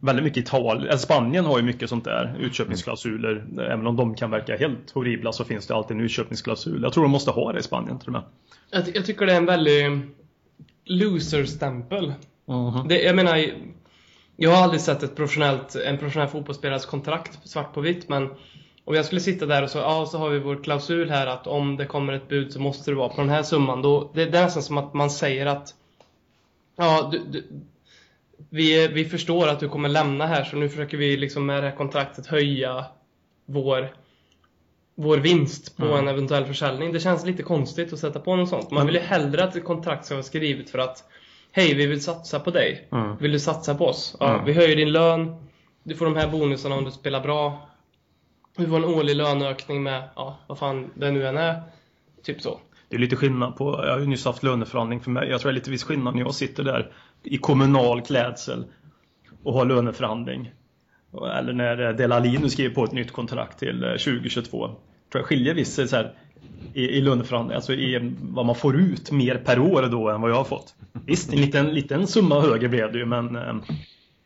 väldigt 0.00 0.24
mycket 0.24 0.44
Italien. 0.44 0.88
Eller 0.88 0.96
Spanien 0.96 1.44
har 1.44 1.58
ju 1.58 1.64
mycket 1.64 1.88
sånt 1.90 2.04
där. 2.04 2.36
Utköpningsklausuler. 2.40 3.46
Även 3.60 3.86
om 3.86 3.96
de 3.96 4.14
kan 4.14 4.30
verka 4.30 4.56
helt 4.56 4.90
horribla 4.90 5.32
så 5.32 5.44
finns 5.44 5.66
det 5.66 5.74
alltid 5.74 5.96
en 5.96 6.02
utköpningsklausul. 6.02 6.82
Jag 6.82 6.92
tror 6.92 7.04
de 7.04 7.10
måste 7.10 7.30
ha 7.30 7.52
det 7.52 7.58
i 7.58 7.62
Spanien 7.62 7.98
till 7.98 8.08
och 8.08 8.12
med. 8.12 8.22
Jag, 8.70 8.86
ty- 8.86 8.92
jag 8.94 9.06
tycker 9.06 9.26
det 9.26 9.32
är 9.32 9.36
en 9.36 9.46
väldigt 9.46 9.92
loser-stämpel. 10.84 12.12
Det, 12.88 13.02
jag 13.02 13.16
menar, 13.16 13.44
jag 14.36 14.50
har 14.50 14.62
aldrig 14.62 14.80
sett 14.80 15.02
ett 15.02 15.16
professionellt, 15.16 15.74
en 15.74 15.98
professionell 15.98 16.28
fotbollsspelares 16.28 16.86
kontrakt 16.86 17.48
svart 17.48 17.74
på 17.74 17.80
vitt, 17.80 18.08
men 18.08 18.28
om 18.84 18.94
jag 18.94 19.04
skulle 19.04 19.20
sitta 19.20 19.46
där 19.46 19.62
och 19.62 19.70
så, 19.70 19.78
ja, 19.78 20.06
så 20.06 20.18
har 20.18 20.28
vi 20.28 20.38
vår 20.38 20.64
klausul 20.64 21.10
här 21.10 21.26
att 21.26 21.46
om 21.46 21.76
det 21.76 21.86
kommer 21.86 22.12
ett 22.12 22.28
bud 22.28 22.52
så 22.52 22.60
måste 22.60 22.90
det 22.90 22.94
vara 22.94 23.08
på 23.08 23.20
den 23.20 23.30
här 23.30 23.42
summan. 23.42 23.82
Då, 23.82 24.10
det, 24.14 24.24
det 24.26 24.38
är 24.38 24.44
nästan 24.44 24.62
som 24.62 24.78
att 24.78 24.94
man 24.94 25.10
säger 25.10 25.46
att 25.46 25.74
ja, 26.76 27.08
du, 27.12 27.18
du, 27.30 27.44
vi, 28.50 28.88
vi 28.88 29.04
förstår 29.04 29.48
att 29.48 29.60
du 29.60 29.68
kommer 29.68 29.88
lämna 29.88 30.26
här 30.26 30.44
så 30.44 30.56
nu 30.56 30.68
försöker 30.68 30.96
vi 30.96 31.16
liksom 31.16 31.46
med 31.46 31.62
det 31.62 31.68
här 31.68 31.76
kontraktet 31.76 32.26
höja 32.26 32.84
vår 33.46 33.88
vår 34.94 35.18
vinst 35.18 35.76
på 35.76 35.84
Mm. 35.84 35.98
en 35.98 36.08
eventuell 36.08 36.44
försäljning. 36.44 36.92
Det 36.92 37.00
känns 37.00 37.26
lite 37.26 37.42
konstigt 37.42 37.92
att 37.92 37.98
sätta 37.98 38.20
på 38.20 38.36
något 38.36 38.48
sånt. 38.48 38.70
Man 38.70 38.78
Men- 38.78 38.86
vill 38.86 38.94
ju 38.96 39.00
hellre 39.02 39.44
att 39.44 39.56
ett 39.56 39.64
kontrakt 39.64 40.04
ska 40.04 40.14
vara 40.14 40.22
skrivet 40.22 40.70
för 40.70 40.78
att 40.78 41.04
Hej, 41.52 41.74
vi 41.74 41.86
vill 41.86 42.02
satsa 42.02 42.40
på 42.40 42.50
dig. 42.50 42.88
Mm. 42.92 43.16
Vill 43.16 43.32
du 43.32 43.38
satsa 43.38 43.74
på 43.74 43.86
oss? 43.86 44.16
Ja, 44.20 44.34
Mm. 44.34 44.44
Vi 44.44 44.52
höjer 44.52 44.76
din 44.76 44.92
lön. 44.92 45.36
Du 45.82 45.94
får 45.94 46.04
de 46.04 46.16
här 46.16 46.28
bonusarna 46.28 46.74
om 46.74 46.84
du 46.84 46.90
spelar 46.90 47.20
bra. 47.20 47.68
Du 48.56 48.66
får 48.66 48.76
en 48.76 48.84
årlig 48.84 49.16
löneökning 49.16 49.82
med, 49.82 50.08
ja, 50.16 50.38
vad 50.46 50.58
fan 50.58 50.90
det 50.94 51.10
nu 51.10 51.26
än 51.26 51.38
är. 51.38 51.62
Typ 52.22 52.40
så. 52.42 52.60
Det 52.88 52.96
är 52.96 53.00
lite 53.00 53.16
skillnad 53.16 53.56
på, 53.56 53.80
jag 53.86 53.92
har 53.92 53.98
ju 54.00 54.06
nyss 54.06 54.24
haft 54.24 54.42
löneförhandling 54.42 55.00
för 55.00 55.10
mig. 55.10 55.28
Jag 55.28 55.40
tror 55.40 55.50
det 55.50 55.54
är 55.54 55.58
lite 55.60 55.70
viss 55.70 55.84
skillnad 55.84 56.14
när 56.14 56.22
jag 56.22 56.34
sitter 56.34 56.62
där 56.64 56.92
i 57.22 57.36
kommunal 57.36 58.02
klädsel 58.02 58.64
och 59.42 59.52
har 59.52 59.64
löneförhandling. 59.64 60.50
Eller 61.38 61.52
när 61.52 61.92
Delali 61.92 62.38
nu 62.38 62.48
skriver 62.48 62.74
på 62.74 62.84
ett 62.84 62.92
nytt 62.92 63.12
kontrakt 63.12 63.58
till 63.58 63.84
eh, 63.84 63.90
2022. 63.90 64.60
Jag 64.60 65.12
tror 65.12 65.20
jag 65.20 65.24
skiljer 65.24 65.54
visst 65.54 65.88
så 65.88 65.96
här, 65.96 66.12
i, 66.74 66.88
i 66.88 67.00
löneförhandling, 67.00 67.56
alltså 67.56 67.72
i 67.72 68.14
vad 68.22 68.46
man 68.46 68.54
får 68.54 68.76
ut 68.76 69.10
mer 69.10 69.34
per 69.34 69.58
år 69.58 69.82
då 69.82 70.08
än 70.08 70.20
vad 70.20 70.30
jag 70.30 70.36
har 70.36 70.44
fått. 70.44 70.74
Visst, 71.06 71.32
en 71.32 71.40
liten, 71.40 71.74
liten 71.74 72.06
summa 72.06 72.40
högre 72.40 72.68
blev 72.68 72.92
det 72.92 72.98
ju 72.98 73.06
men 73.06 73.36
eh, 73.36 73.54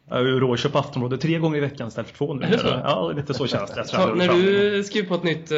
jag 0.09 0.17
har 0.17 0.23
ju 0.23 0.41
råd 0.41 0.55
att 0.55 0.61
köpa 0.61 0.79
Aftonbladet 0.79 1.21
tre 1.21 1.39
gånger 1.39 1.57
i 1.57 1.61
veckan 1.61 1.89
istället 1.89 2.11
för 2.11 2.17
två 2.17 2.35
nu. 2.35 2.47
Ja, 2.65 3.13
lite 3.17 3.35
så 3.35 3.47
känns 3.47 3.71
det. 3.71 3.85
Så, 3.85 4.15
när 4.15 4.29
du 4.29 4.85
skriver 4.85 5.09
på 5.09 5.15
ett 5.15 5.23
nytt... 5.23 5.51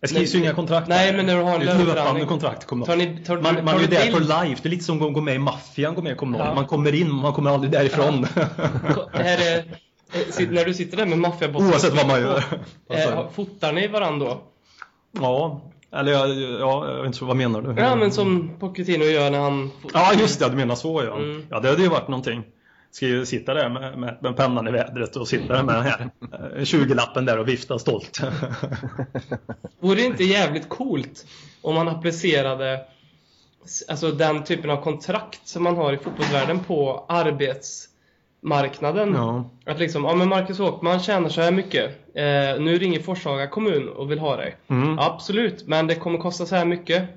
Jag 0.00 0.10
skrivs 0.10 0.34
ju 0.34 0.38
inga 0.38 0.54
kontrakt. 0.54 0.88
Nej, 0.88 1.06
där. 1.10 1.16
men 1.16 1.26
när 1.26 1.36
du 1.36 1.42
har 1.42 1.54
en 1.54 1.60
Det 1.60 1.66
löneförhandling- 1.66 2.26
kontrakt. 2.26 2.66
kommer 2.66 2.86
Tar 2.86 2.96
ni, 2.96 3.24
tar, 3.26 3.36
man, 3.36 3.54
tar 3.56 3.62
man 3.62 3.74
är 3.74 3.80
ju 3.80 3.86
där 3.86 4.12
för 4.12 4.20
life. 4.20 4.62
Det 4.62 4.68
är 4.68 4.70
lite 4.70 4.84
som 4.84 5.02
att 5.02 5.14
gå 5.14 5.20
med 5.20 5.34
i 5.34 5.38
maffian, 5.38 5.94
gå 5.94 6.02
med 6.02 6.12
i 6.12 6.16
kommunal. 6.16 6.46
Ja. 6.46 6.54
Man 6.54 6.66
kommer 6.66 6.94
in, 6.94 7.14
man 7.14 7.32
kommer 7.32 7.50
aldrig 7.50 7.72
därifrån. 7.72 8.26
Det 9.12 9.22
här 9.22 9.38
är, 9.52 9.58
eh, 9.58 10.50
när 10.50 10.64
du 10.64 10.74
sitter 10.74 10.96
där 10.96 11.06
med 11.06 11.18
maffiabossen. 11.18 11.68
Oavsett 11.70 11.94
vad 11.94 12.06
man 12.06 12.20
gör. 12.20 12.44
Eh, 12.90 13.30
fotar 13.30 13.72
ni 13.72 13.88
varandra 13.88 14.26
då? 14.26 14.40
ja, 15.20 15.60
eller 15.96 16.12
ja, 16.12 16.26
ja, 16.60 16.88
jag 16.90 16.96
vet 16.96 17.06
inte, 17.06 17.24
vad 17.24 17.36
menar 17.36 17.62
du? 17.62 17.80
Ja, 17.82 17.96
men 17.96 18.10
som 18.12 18.50
Pochettino 18.60 19.04
gör 19.04 19.30
när 19.30 19.38
han... 19.38 19.70
Ja, 19.94 20.12
just 20.18 20.40
det, 20.40 20.48
du 20.48 20.56
menar 20.56 20.74
så 20.74 21.02
ja. 21.04 21.16
Mm. 21.16 21.46
Ja, 21.50 21.60
det 21.60 21.68
hade 21.68 21.82
ju 21.82 21.88
varit 21.88 22.08
någonting. 22.08 22.42
Ska 22.92 23.06
ju 23.06 23.26
sitta 23.26 23.54
där 23.54 23.68
med, 23.68 23.98
med, 23.98 24.16
med 24.20 24.36
pennan 24.36 24.68
i 24.68 24.70
vädret 24.70 25.16
och 25.16 25.28
sitta 25.28 25.54
där 25.54 25.62
med 25.62 25.74
den 25.74 25.84
här 25.84 26.10
eh, 26.32 26.60
20-lappen 26.60 27.24
där 27.24 27.38
och 27.38 27.48
vifta 27.48 27.78
stolt. 27.78 28.20
Vore 29.80 29.94
det 29.94 30.04
inte 30.04 30.24
jävligt 30.24 30.68
coolt 30.68 31.26
om 31.62 31.74
man 31.74 31.88
applicerade 31.88 32.80
alltså 33.88 34.12
den 34.12 34.44
typen 34.44 34.70
av 34.70 34.82
kontrakt 34.82 35.48
som 35.48 35.62
man 35.62 35.76
har 35.76 35.92
i 35.92 35.96
fotbollsvärlden 35.96 36.60
på 36.60 37.04
arbetsmarknaden? 37.08 39.14
ja. 39.14 39.50
Att 39.66 39.78
liksom, 39.78 40.04
ja 40.04 40.14
men 40.14 40.28
Marcus 40.28 40.60
Åkman 40.60 41.00
tjänar 41.00 41.28
så 41.28 41.40
här 41.40 41.52
mycket. 41.52 41.90
Eh, 42.14 42.60
nu 42.60 42.78
ringer 42.78 43.00
Forshaga 43.00 43.46
kommun 43.46 43.88
och 43.88 44.10
vill 44.10 44.18
ha 44.18 44.36
dig. 44.36 44.56
Mm. 44.68 44.98
Absolut, 44.98 45.66
men 45.66 45.86
det 45.86 45.94
kommer 45.94 46.18
kosta 46.18 46.46
så 46.46 46.56
här 46.56 46.64
mycket. 46.64 47.08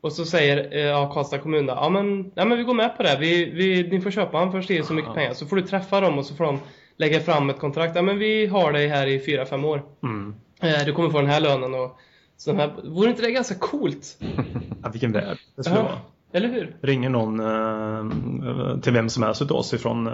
Och 0.00 0.12
så 0.12 0.24
säger 0.24 0.76
eh, 0.76 0.80
ja, 0.80 1.12
Karlstad 1.14 1.38
kommun 1.38 1.66
då, 1.66 1.72
ja 1.74 1.88
men, 1.88 2.30
ja 2.34 2.44
men 2.44 2.58
vi 2.58 2.64
går 2.64 2.74
med 2.74 2.96
på 2.96 3.02
det. 3.02 3.16
Vi, 3.20 3.44
vi, 3.50 3.88
ni 3.90 4.00
får 4.00 4.10
köpa 4.10 4.38
han 4.38 4.52
för 4.52 4.62
så 4.62 4.84
så 4.86 4.92
mycket 4.92 5.14
pengar. 5.14 5.32
Så 5.34 5.46
får 5.46 5.56
du 5.56 5.62
träffa 5.62 6.00
dem 6.00 6.18
och 6.18 6.26
så 6.26 6.34
får 6.34 6.44
de 6.44 6.58
lägga 6.96 7.20
fram 7.20 7.50
ett 7.50 7.58
kontrakt. 7.58 7.96
Ja 7.96 8.02
men 8.02 8.18
vi 8.18 8.46
har 8.46 8.72
dig 8.72 8.88
här 8.88 9.06
i 9.06 9.18
4-5 9.18 9.64
år. 9.66 9.82
Mm. 10.02 10.34
Eh, 10.62 10.84
du 10.86 10.92
kommer 10.92 11.10
få 11.10 11.20
den 11.20 11.30
här 11.30 11.40
lönen 11.40 11.74
och 11.74 11.98
så 12.36 12.54
här, 12.54 12.70
vore 12.84 13.10
inte 13.10 13.22
det 13.22 13.30
ganska 13.30 13.54
coolt? 13.54 14.18
Ja, 14.82 14.88
vilken 14.88 15.12
värld 15.12 15.38
det 15.56 15.64
skulle 15.64 15.78
Ja. 15.78 15.82
vara. 15.84 15.98
Eller 16.32 16.48
hur? 16.48 16.76
Ringer 16.82 17.08
någon 17.08 17.40
eh, 17.40 18.80
till 18.80 18.92
vem 18.92 19.08
som 19.08 19.22
helst 19.22 19.42
utav 19.42 19.56
oss 19.56 19.74
ifrån 19.74 20.06
eh, 20.06 20.12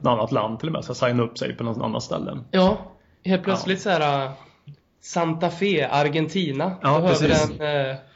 ett 0.00 0.06
annat 0.06 0.32
land 0.32 0.58
till 0.58 0.68
och 0.68 0.72
med, 0.72 0.84
så 0.84 0.94
signa 0.94 1.22
upp 1.22 1.38
sig 1.38 1.56
på 1.56 1.64
något 1.64 1.82
annat 1.84 2.02
ställe. 2.02 2.38
Ja, 2.50 2.76
helt 3.24 3.42
plötsligt 3.42 3.80
så 3.80 3.90
här 3.90 4.24
äh, 4.24 4.30
Santa 5.02 5.50
Fe, 5.50 5.88
Argentina. 5.90 6.72
Ja, 6.82 6.88
behöver 7.00 7.08
precis. 7.08 7.50
en, 7.50 7.56
för- 7.58 8.09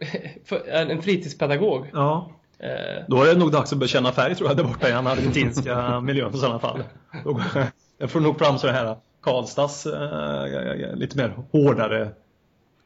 en 0.66 1.02
fritidspedagog. 1.02 1.90
Ja. 1.92 2.30
Eh, 2.58 3.04
Då 3.08 3.22
är 3.22 3.26
det 3.26 3.38
nog 3.38 3.52
dags 3.52 3.72
att 3.72 3.78
bekänna 3.78 4.12
färg 4.12 4.34
tror 4.34 4.48
jag 4.50 4.56
där 4.56 4.64
borta 4.64 4.88
i 4.88 4.92
den 4.92 5.06
argentinska 5.06 6.00
miljön 6.04 6.34
i 6.34 6.38
sådana 6.38 6.58
fall. 6.58 6.82
Jag 7.98 8.10
får 8.10 8.20
nog 8.20 8.38
fram 8.38 8.58
så 8.58 8.68
här 8.68 8.96
Karlstads 9.22 9.86
eh, 9.86 10.94
lite 10.94 11.16
mer 11.16 11.36
hårdare 11.52 12.08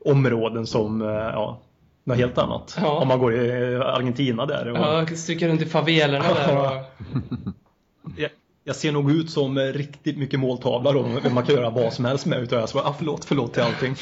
områden 0.04 0.66
som 0.66 1.02
eh, 1.02 1.08
ja, 1.08 1.60
något 2.04 2.16
helt 2.16 2.38
annat. 2.38 2.76
Ja. 2.80 2.98
Om 2.98 3.08
man 3.08 3.18
går 3.18 3.34
i 3.34 3.76
Argentina 3.76 4.46
där. 4.46 4.68
Och, 4.68 4.78
ja, 4.78 5.06
stryka 5.06 5.48
runt 5.48 5.62
i 5.62 5.66
favelerna 5.66 6.34
där 6.34 6.56
och... 6.58 6.72
jag, 8.16 8.30
jag 8.64 8.76
ser 8.76 8.92
nog 8.92 9.10
ut 9.10 9.30
som 9.30 9.58
riktigt 9.58 10.18
mycket 10.18 10.40
måltavla 10.40 10.92
då, 10.92 11.02
man 11.30 11.46
kan 11.46 11.54
göra 11.54 11.70
vad 11.70 11.92
som 11.92 12.04
helst 12.04 12.26
med 12.26 12.42
utav 12.42 12.60
det. 12.60 12.66
Så, 12.66 12.78
ah, 12.78 12.94
förlåt, 12.98 13.24
förlåt 13.24 13.54
till 13.54 13.62
allting. 13.62 13.96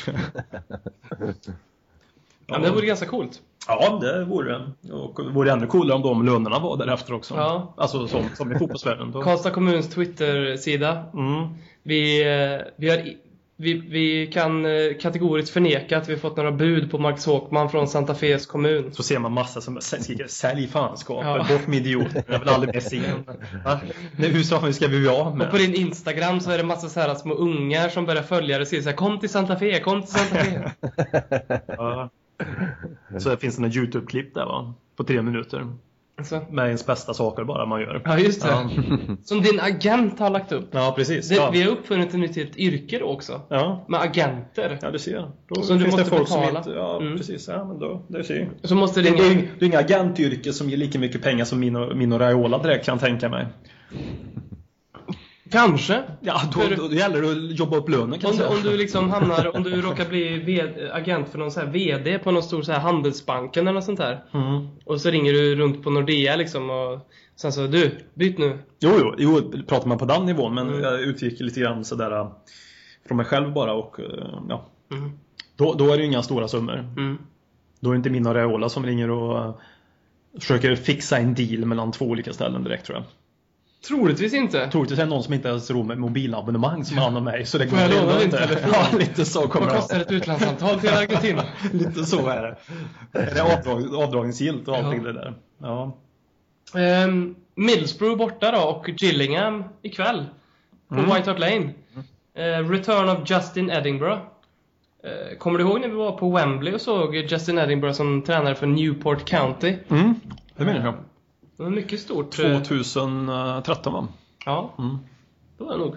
Ja, 2.46 2.58
det 2.58 2.70
vore 2.70 2.86
ganska 2.86 3.06
coolt. 3.06 3.40
Ja, 3.68 3.98
det 4.02 4.24
vore 4.24 4.52
det. 4.52 4.92
Och 4.92 5.24
det 5.24 5.30
vore 5.30 5.52
ännu 5.52 5.66
coolare 5.66 5.96
om 5.96 6.02
de 6.02 6.26
lönerna 6.26 6.58
var 6.58 6.76
därefter 6.76 7.14
också. 7.14 7.34
Ja. 7.34 7.74
Alltså 7.76 8.08
som, 8.08 8.22
som 8.34 8.52
i 8.52 8.58
fotbollsvärlden. 8.58 9.12
Då. 9.12 9.22
Karlstad 9.22 9.50
kommuns 9.50 9.90
Twitter-sida. 9.90 11.04
Mm. 11.14 11.48
Vi, 11.82 12.22
eh, 12.22 12.66
vi, 12.76 12.90
har, 12.90 12.98
vi, 13.56 13.74
vi 13.74 14.26
kan 14.26 14.64
eh, 14.66 14.72
kategoriskt 15.00 15.52
förneka 15.52 15.98
att 15.98 16.08
vi 16.08 16.16
fått 16.16 16.36
några 16.36 16.52
bud 16.52 16.90
på 16.90 16.98
Max 16.98 17.26
Håkman 17.26 17.70
från 17.70 17.88
Santa 17.88 18.14
Fes 18.14 18.46
kommun. 18.46 18.92
Så 18.92 19.02
ser 19.02 19.18
man 19.18 19.32
massa 19.32 19.60
som 19.60 19.80
skriker 19.80 20.26
sälj 20.26 20.68
fanskapet, 20.68 21.26
Ja. 21.26 21.46
bort 21.56 21.66
med 21.66 21.78
idioter, 21.78 22.24
jag 22.28 22.38
vill 22.38 22.48
aldrig 22.48 22.74
mer 22.74 22.80
se? 22.80 23.00
Nej, 23.64 23.78
Hur 24.16 24.66
vi 24.66 24.72
ska 24.72 24.86
vi 24.86 24.98
bli 24.98 25.08
av 25.08 25.36
med? 25.36 25.46
Och 25.46 25.52
på 25.52 25.58
din 25.58 25.74
Instagram 25.74 26.40
så 26.40 26.50
är 26.50 26.58
det 26.58 26.64
massa 26.64 26.88
så 26.88 27.00
här 27.00 27.14
små 27.14 27.34
ungar 27.34 27.88
som 27.88 28.06
börjar 28.06 28.22
följa 28.22 28.56
dig 28.56 28.62
och 28.62 28.68
säger 28.68 28.82
så 28.82 28.88
här, 28.88 28.96
Kom 28.96 29.18
till 29.20 29.28
Santa 29.28 29.56
Fe, 29.56 29.80
kom 29.80 30.02
till 30.02 30.12
Santa 30.12 30.34
Fe. 30.36 30.72
Ja. 31.66 32.10
Så 33.18 33.28
det 33.28 33.36
finns 33.36 33.56
det 33.56 33.64
en 33.64 33.72
YouTube-klipp 33.72 34.34
där 34.34 34.44
va? 34.46 34.74
På 34.96 35.04
tre 35.04 35.22
minuter. 35.22 35.66
Så. 36.24 36.40
Med 36.50 36.66
ens 36.66 36.86
bästa 36.86 37.14
saker 37.14 37.44
bara 37.44 37.66
man 37.66 37.80
gör. 37.80 38.02
Ja, 38.04 38.18
just 38.18 38.42
det. 38.42 38.48
Ja, 38.48 38.70
Som 39.24 39.40
din 39.42 39.60
agent 39.60 40.18
har 40.18 40.30
lagt 40.30 40.52
upp. 40.52 40.68
ja 40.70 40.92
precis. 40.96 41.28
Det, 41.28 41.34
Ja. 41.34 41.50
Vi 41.52 41.62
har 41.62 41.70
uppfunnit 41.70 42.08
ett 42.14 42.20
nytt 42.20 42.56
yrke 42.56 42.98
då 42.98 43.04
också. 43.06 43.40
Ja. 43.48 43.84
Med 43.88 44.00
agenter. 44.00 44.78
ja, 44.82 44.90
du 44.90 44.98
ser. 44.98 45.30
Då 45.48 45.62
Som 45.62 45.76
du 45.78 45.84
finns 45.84 45.96
det 45.96 46.00
måste 46.02 46.16
folk 46.16 46.28
betala. 46.28 46.62
som 46.62 46.72
inte... 46.72 46.80
Ja, 46.80 46.96
Mm. 47.00 47.16
precis. 47.16 47.48
Ja, 47.48 47.64
men 47.64 47.78
då, 47.78 48.02
det 48.08 48.24
ser. 48.24 48.48
Så 48.62 48.74
måste 48.74 49.02
Det, 49.02 49.08
ringa... 49.10 49.22
det, 49.22 49.28
är, 49.28 49.48
det 49.58 49.64
är 49.64 49.68
inga 49.68 49.78
agentyrke 49.78 50.52
som 50.52 50.70
ger 50.70 50.76
lika 50.76 50.98
mycket 50.98 51.22
pengar 51.22 51.44
som 51.44 51.60
min 51.60 51.76
och, 51.76 51.96
min 51.96 52.12
och 52.12 52.20
Raiola 52.20 52.58
direkt 52.62 52.84
kan 52.86 52.92
jag 52.92 53.00
tänka 53.00 53.28
mig. 53.28 53.46
Kanske. 55.50 56.02
Ja, 56.20 56.40
då, 56.54 56.60
För- 56.60 56.76
då, 56.76 56.94
gäller 56.94 57.22
det 57.22 57.30
att 57.52 57.58
jobba 57.58 57.76
upp 57.76 57.88
lönen 57.88 58.18
kan 58.18 58.30
Om 58.30 58.36
säga. 58.36 58.48
om 58.48 58.62
du 58.62 58.76
liksom 58.76 59.10
hamnar, 59.10 59.56
om 59.56 59.62
du 59.62 59.80
råkar 59.82 60.08
bli 60.08 60.38
v- 60.38 60.88
agent 60.92 61.28
för 61.28 61.38
någon 61.38 61.50
så 61.50 61.60
här 61.60 61.66
VD 61.66 62.18
på 62.18 62.30
någon 62.30 62.42
stor 62.42 62.62
så 62.62 62.72
här 62.72 62.80
Handelsbanken 62.80 63.62
eller 63.66 63.74
något 63.74 63.84
sånt 63.84 63.98
där. 63.98 64.24
Mm. 64.34 64.68
Och 64.84 65.00
så 65.00 65.10
ringer 65.10 65.32
du 65.32 65.54
runt 65.56 65.82
på 65.82 65.90
Nordea 65.90 66.36
liksom 66.36 66.70
och 66.70 67.10
sen 67.36 67.52
så 67.52 67.66
du, 67.66 67.90
byt 68.14 68.38
nu. 68.38 68.58
Jo, 68.80 68.90
jo, 69.00 69.14
jo, 69.18 69.52
pratar 69.68 69.88
man 69.88 69.98
på 69.98 70.04
den 70.04 70.26
nivån 70.26 70.54
men 70.54 70.68
Mm. 70.68 70.80
jag 70.82 71.00
utgick 71.00 71.40
lite 71.40 71.60
grann 71.60 71.84
sådär 71.84 72.10
äh, 72.20 72.30
från 73.08 73.16
mig 73.16 73.26
själv 73.26 73.52
bara 73.52 73.72
och 73.72 74.00
äh, 74.00 74.06
ja. 74.48 74.66
Mm. 74.92 75.10
Då, 75.56 75.74
då 75.74 75.84
är 75.92 75.96
det 75.96 76.02
ju 76.02 76.06
inga 76.08 76.22
stora 76.22 76.48
summor. 76.48 76.78
Mm. 76.78 77.18
Då 77.80 77.90
är 77.90 77.94
det 77.94 77.96
inte 77.96 78.10
min 78.10 78.26
och 78.26 78.34
Raiola 78.34 78.68
som 78.68 78.86
ringer 78.86 79.10
och 79.10 79.38
äh, 79.38 79.54
försöker 80.40 80.76
fixa 80.76 81.18
en 81.18 81.34
deal 81.34 81.64
mellan 81.64 81.92
två 81.92 82.04
olika 82.04 82.32
ställen 82.32 82.64
direkt 82.64 82.86
tror 82.86 82.98
jag. 82.98 83.04
Troligtvis 83.88 84.34
inte. 84.34 84.70
Troligtvis 84.70 84.98
är 84.98 85.04
det 85.04 85.10
någon 85.10 85.22
som 85.22 85.34
inte 85.34 85.48
ens 85.48 85.70
råd 85.70 85.86
med 85.86 85.98
mobilabonnemang 85.98 86.84
som 86.84 86.96
har 86.98 87.04
hand 87.04 87.16
om 87.16 87.24
mig. 87.24 87.46
Så 87.46 87.58
det 87.58 87.68
Får 87.68 87.78
jag 87.78 87.90
går 87.90 88.00
låna 88.00 88.14
din 88.14 88.22
inte. 88.24 88.38
telefon? 88.46 88.70
Ja, 88.92 88.98
lite 88.98 89.24
så 89.24 89.40
kommer 89.48 89.66
Vad 89.66 89.74
det 89.76 89.80
kostar 89.80 90.00
ett 90.00 90.10
utlandssamtal 90.12 90.80
till 90.80 90.90
Argentina? 90.90 91.42
Lite 91.72 92.04
så 92.04 92.28
är 92.28 92.42
det. 92.42 92.56
Det 93.12 93.18
är 93.40 93.58
avdrag, 93.58 93.94
avdragsgillt 93.94 94.68
och 94.68 94.76
allting 94.76 95.02
Ja. 95.06 95.12
det 95.12 95.12
där. 95.12 95.34
Ja. 95.58 95.96
Um, 97.04 97.34
Middlesbrough 97.54 98.16
borta 98.18 98.50
då 98.50 98.58
och 98.62 98.90
Gillingham 98.98 99.64
ikväll. 99.82 100.24
På 100.88 100.94
Mm. 100.94 101.06
White 101.14 101.30
Hart 101.30 101.38
Lane. 101.38 101.70
Eh, 102.34 102.68
return 102.70 103.08
of 103.08 103.30
Justin 103.30 103.70
Edinburgh. 103.70 104.18
Eh, 105.04 105.38
kommer 105.38 105.58
du 105.58 105.64
ihåg 105.64 105.80
när 105.80 105.88
vi 105.88 105.94
var 105.94 106.12
på 106.12 106.30
Wembley 106.30 106.74
och 106.74 106.80
såg 106.80 107.14
Justin 107.16 107.58
Edinburgh 107.58 107.94
som 107.94 108.22
tränare 108.22 108.54
för 108.54 108.66
Newport 108.66 109.24
County? 109.24 109.74
Mm. 109.88 110.14
Det 110.56 110.64
menar 110.64 110.84
jag. 110.84 110.94
Det 111.56 111.62
var 111.62 111.70
mycket 111.70 112.00
stort. 112.00 112.38
eh, 112.38 112.62
2013 112.62 113.92
va? 113.92 114.08
Ja, 114.44 114.74
Mm. 114.78 114.98
det 115.58 115.64
var 115.64 115.72
det 115.72 115.78
nog. 115.78 115.94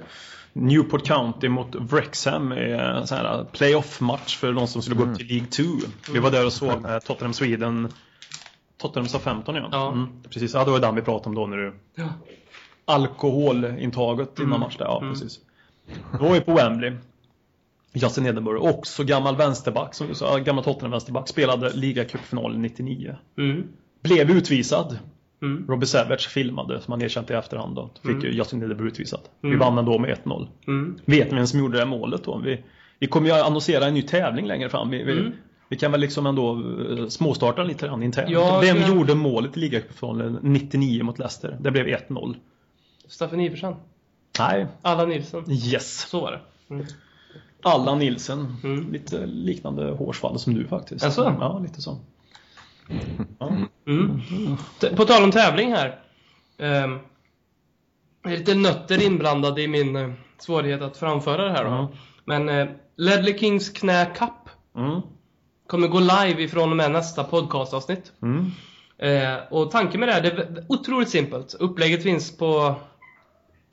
Newport 0.54 1.08
County 1.08 1.50
mot 1.50 1.76
Wrexham 1.76 2.54
i 2.54 2.72
en 2.72 3.08
sån 3.08 3.18
här 3.18 3.44
playoff-match 3.52 4.38
för 4.38 4.54
de 4.54 4.68
som 4.68 4.82
skulle 4.82 4.98
gå 4.98 5.04
upp 5.04 5.18
till 5.18 5.28
League 5.28 5.48
2. 5.48 5.64
Vi 6.14 6.20
var 6.20 6.32
där 6.32 6.46
och 6.46 6.54
såg 6.54 6.86
eh, 6.86 7.00
Tottenham 7.00 7.34
Sweden 7.34 7.88
Tottenham 8.78 9.08
sa 9.08 9.20
15 9.20 9.56
ja. 9.56 9.70
Ja. 9.72 9.92
Mm. 9.92 10.08
Precis, 10.30 10.54
ja 10.54 10.66
det 10.66 10.72
var 10.72 10.80
den 10.80 10.96
vi 10.96 11.02
pratade 11.02 11.30
om 11.30 11.36
då 11.36 11.48
när 11.48 11.58
du 11.58 11.74
Ja. 11.96 12.08
Alkoholintaget 12.86 14.40
innan 14.40 14.48
Mm. 14.50 14.60
match 14.60 14.78
där, 14.78 14.86
ja 14.86 15.00
Mm. 15.02 15.14
precis. 15.14 15.40
Då 16.20 16.26
var 16.26 16.34
vi 16.34 16.42
på 16.42 16.54
Wembley. 16.54 16.94
Justin 17.94 18.26
Edinburgh, 18.26 18.62
också 18.66 19.04
gammal 19.04 19.36
vänsterback 19.36 19.94
som 19.96 20.08
du 20.08 20.16
sa, 20.16 20.38
gammal 20.38 20.64
Tottenham-vänsterback. 20.64 21.28
Spelade 21.28 21.74
ligacupfinalen 21.74 22.62
99. 22.62 23.16
Mm. 23.38 23.64
Blev 24.04 24.32
utvisad. 24.32 25.00
Mm. 25.42 25.66
Robbie 25.68 25.86
Savage 25.86 26.30
filmade, 26.30 26.82
som 26.82 26.92
han 26.92 27.02
erkände 27.02 27.34
i 27.34 27.38
efterhand 27.38 27.76
då. 27.76 27.90
Fick 28.02 28.12
Mm. 28.12 28.22
ju 28.26 28.32
Justin 28.32 28.64
Edinburgh 28.64 28.88
utvisad. 28.88 29.20
Vi 29.42 29.48
Mm. 29.48 29.60
vann 29.60 29.78
ändå 29.78 30.00
med 30.00 30.10
1-0. 30.10 30.48
Mm. 30.68 30.96
Vet 31.06 31.32
ni 31.32 31.38
vem 31.38 31.48
som 31.48 31.60
gjorde 31.60 31.78
det 31.80 31.86
målet 31.86 32.24
då? 32.24 32.38
Vi, 32.38 32.64
vi 33.00 33.08
kommer 33.08 33.28
ju 33.30 33.34
annonsera 33.36 33.86
en 33.86 33.94
ny 33.94 34.02
tävling 34.02 34.48
längre 34.48 34.70
fram. 34.70 34.90
Vi, 34.90 35.04
vi, 35.04 35.12
Mm. 35.20 35.32
vi 35.70 35.78
kan 35.78 35.92
väl 35.92 36.02
liksom 36.02 36.26
ändå 36.26 36.54
eh, 36.98 37.08
småstarta 37.08 37.64
lite 37.64 37.88
grann 37.88 38.04
internt. 38.04 38.30
Ja, 38.30 38.60
vem 38.62 38.82
så- 38.84 38.88
gjorde 38.88 39.16
målet 39.16 39.58
i 39.58 39.60
ligacupfinalen 39.60 40.40
99 40.42 41.04
mot 41.04 41.20
Leicester? 41.20 41.58
Det 41.62 41.72
blev 41.72 41.88
1-0. 41.88 42.36
Staffan 43.08 43.40
Iversson. 43.40 43.76
Nej, 44.40 44.68
Allan 44.82 45.10
Nilsson. 45.10 45.44
yes. 45.52 46.08
Så 46.10 46.22
var 46.22 46.32
det. 46.32 46.74
Mm. 46.74 46.86
Allan 47.64 48.00
Nilsen. 48.00 48.56
Mm. 48.64 48.92
Lite 48.92 49.26
liknande 49.26 49.92
hårsvall 49.92 50.40
som 50.40 50.54
du 50.54 50.68
faktiskt. 50.68 51.04
Jaså? 51.06 51.36
Ja, 51.40 51.60
lite 51.60 51.82
så. 51.82 51.98
Mm. 53.88 54.22
På 54.96 55.06
tal 55.06 55.24
om 55.24 55.32
tävling 55.32 55.74
här. 55.74 55.88
Um, 56.58 57.00
det 58.24 58.34
är 58.34 58.38
lite 58.38 58.56
nötter 58.56 59.02
inblandade 59.06 59.62
i 59.62 59.68
min 59.68 59.96
eh, 59.96 60.12
svårighet 60.38 60.82
att 60.82 60.98
framföra 60.98 61.44
det 61.46 61.52
här 61.52 61.64
då. 61.64 61.70
Ja. 61.70 61.92
Men 62.26 62.50
uh, 62.50 62.70
Ledley 62.96 63.38
Kings 63.38 63.70
knä 63.70 64.06
Cup 64.06 64.30
Mm. 64.78 65.02
kommer 65.68 65.88
gå 65.88 66.00
live 66.00 66.44
ifrån 66.44 66.70
och 66.72 66.78
med 66.78 66.92
nästa 66.92 67.24
podcastavsnitt. 67.24 68.12
Mm. 68.22 68.52
Eh, 68.98 69.38
och 69.50 69.72
tanken 69.72 70.00
med 70.00 70.10
det 70.10 70.14
här, 70.14 70.22
det 70.22 70.30
är 70.30 70.66
otroligt 70.70 71.10
simpelt. 71.10 71.54
Upplägget 71.54 72.04
finns 72.04 72.38
på 72.38 72.76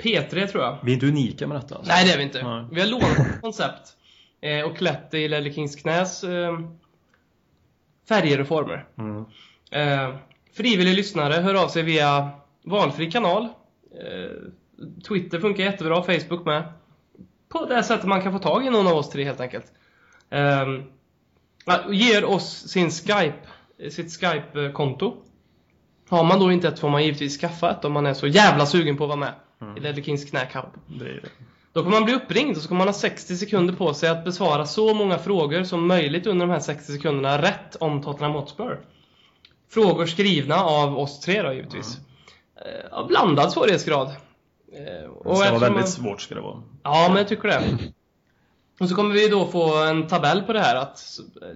P3 0.02 0.46
tror 0.46 0.64
jag. 0.64 0.78
Vi 0.82 0.90
är 0.92 0.94
inte 0.94 1.06
unika 1.06 1.46
med 1.46 1.56
detta. 1.56 1.74
Alltså. 1.74 1.92
Nej, 1.92 2.06
det 2.06 2.12
är 2.12 2.16
vi 2.16 2.22
inte. 2.22 2.42
Nej. 2.42 2.64
Vi 2.72 2.80
har 2.80 2.88
lånat 2.88 3.40
koncept 3.42 3.96
eh, 4.40 4.64
och 4.70 4.76
klätt 4.76 5.10
det 5.10 5.18
i 5.18 5.28
Ledley 5.28 5.52
Kings 5.52 5.76
knäs 5.76 6.24
eh, 6.24 6.60
färger 8.08 8.40
och 8.40 8.48
former. 8.48 8.86
Mm. 8.98 9.24
Eh, 9.70 10.16
frivillig 10.56 10.94
lyssnare 10.94 11.32
hör 11.32 11.54
av 11.64 11.68
sig 11.68 11.82
via 11.82 12.30
valfri 12.64 13.10
kanal. 13.10 13.42
Eh, 13.44 14.30
Twitter 15.08 15.40
funkar 15.40 15.64
jättebra, 15.64 16.02
Facebook 16.02 16.44
med. 16.44 16.72
På 17.48 17.64
det 17.64 17.82
sättet 17.82 18.06
man 18.06 18.22
kan 18.22 18.32
få 18.32 18.38
tag 18.38 18.66
i 18.66 18.70
någon 18.70 18.86
av 18.86 18.96
oss 18.96 19.10
tre 19.10 19.24
helt 19.24 19.40
enkelt. 19.40 19.72
Eh, 20.30 20.66
ger 21.90 22.24
oss 22.24 22.68
sin 22.68 22.90
Skype, 22.90 23.38
sitt 23.90 24.20
Skype-konto. 24.20 25.16
Har 26.08 26.24
man 26.24 26.40
då 26.40 26.52
inte 26.52 26.68
ett 26.68 26.78
får 26.78 26.88
man 26.88 27.04
givetvis 27.04 27.40
skaffa 27.40 27.70
ett 27.70 27.84
om 27.84 27.92
man 27.92 28.06
är 28.06 28.14
så 28.14 28.26
jävla 28.26 28.66
sugen 28.66 28.96
på 28.96 29.04
att 29.04 29.08
vara 29.08 29.18
med 29.18 29.32
i 29.76 29.80
Ledley 29.80 30.04
Kings 30.04 30.24
knäcup. 30.30 30.66
Det 30.86 31.04
är 31.04 31.20
det. 31.22 31.45
Då 31.76 31.82
kommer 31.82 31.96
man 31.96 32.04
bli 32.04 32.14
uppringd 32.14 32.56
och 32.56 32.62
så 32.62 32.68
kommer 32.68 32.78
man 32.78 32.88
ha 32.88 32.92
60 32.92 33.36
sekunder 33.36 33.74
på 33.74 33.94
sig 33.94 34.08
att 34.08 34.24
besvara 34.24 34.66
så 34.66 34.94
många 34.94 35.18
frågor 35.18 35.62
som 35.64 35.86
möjligt 35.86 36.26
under 36.26 36.46
de 36.46 36.52
här 36.52 36.60
60 36.60 36.92
sekunderna 36.92 37.42
rätt 37.42 37.76
om 37.76 38.02
Tottenham 38.02 38.32
Hotspur. 38.32 38.80
Frågor 39.70 40.06
skrivna 40.06 40.54
av 40.64 40.98
oss 40.98 41.20
tre 41.20 41.42
då 41.42 41.52
givetvis. 41.52 41.98
Eh, 42.56 42.92
Av 42.98 43.06
blandad 43.06 43.52
svårighetsgrad. 43.52 44.06
Eh, 44.08 44.14
Det 44.74 45.06
Och 45.08 45.36
ska 45.36 45.50
vara 45.50 45.58
väldigt 45.58 45.80
man- 45.80 45.86
svårt 45.88 46.20
ska 46.20 46.34
det 46.34 46.40
vara. 46.40 46.62
Ja, 46.82 47.04
men 47.08 47.16
jag 47.16 47.28
tycker 47.28 47.48
det. 47.48 47.62
Och 48.80 48.88
så 48.88 48.94
kommer 48.94 49.14
vi 49.14 49.28
då 49.28 49.46
få 49.46 49.76
en 49.84 50.06
tabell 50.06 50.42
på 50.42 50.52
det 50.52 50.60
här 50.60 50.76
att 50.76 51.00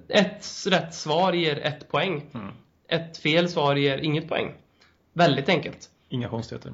ett 0.08 0.46
rätt 0.66 0.94
svar 0.94 1.32
ger 1.32 1.58
ett 1.58 1.88
poäng. 1.90 2.26
Mm. 2.34 2.48
Ett 2.88 3.18
fel 3.18 3.48
svar 3.48 3.76
ger 3.76 3.98
inget 3.98 4.28
poäng. 4.28 4.52
Väldigt 5.12 5.48
enkelt. 5.48 5.88
Inga 6.08 6.28
konstigheter. 6.28 6.72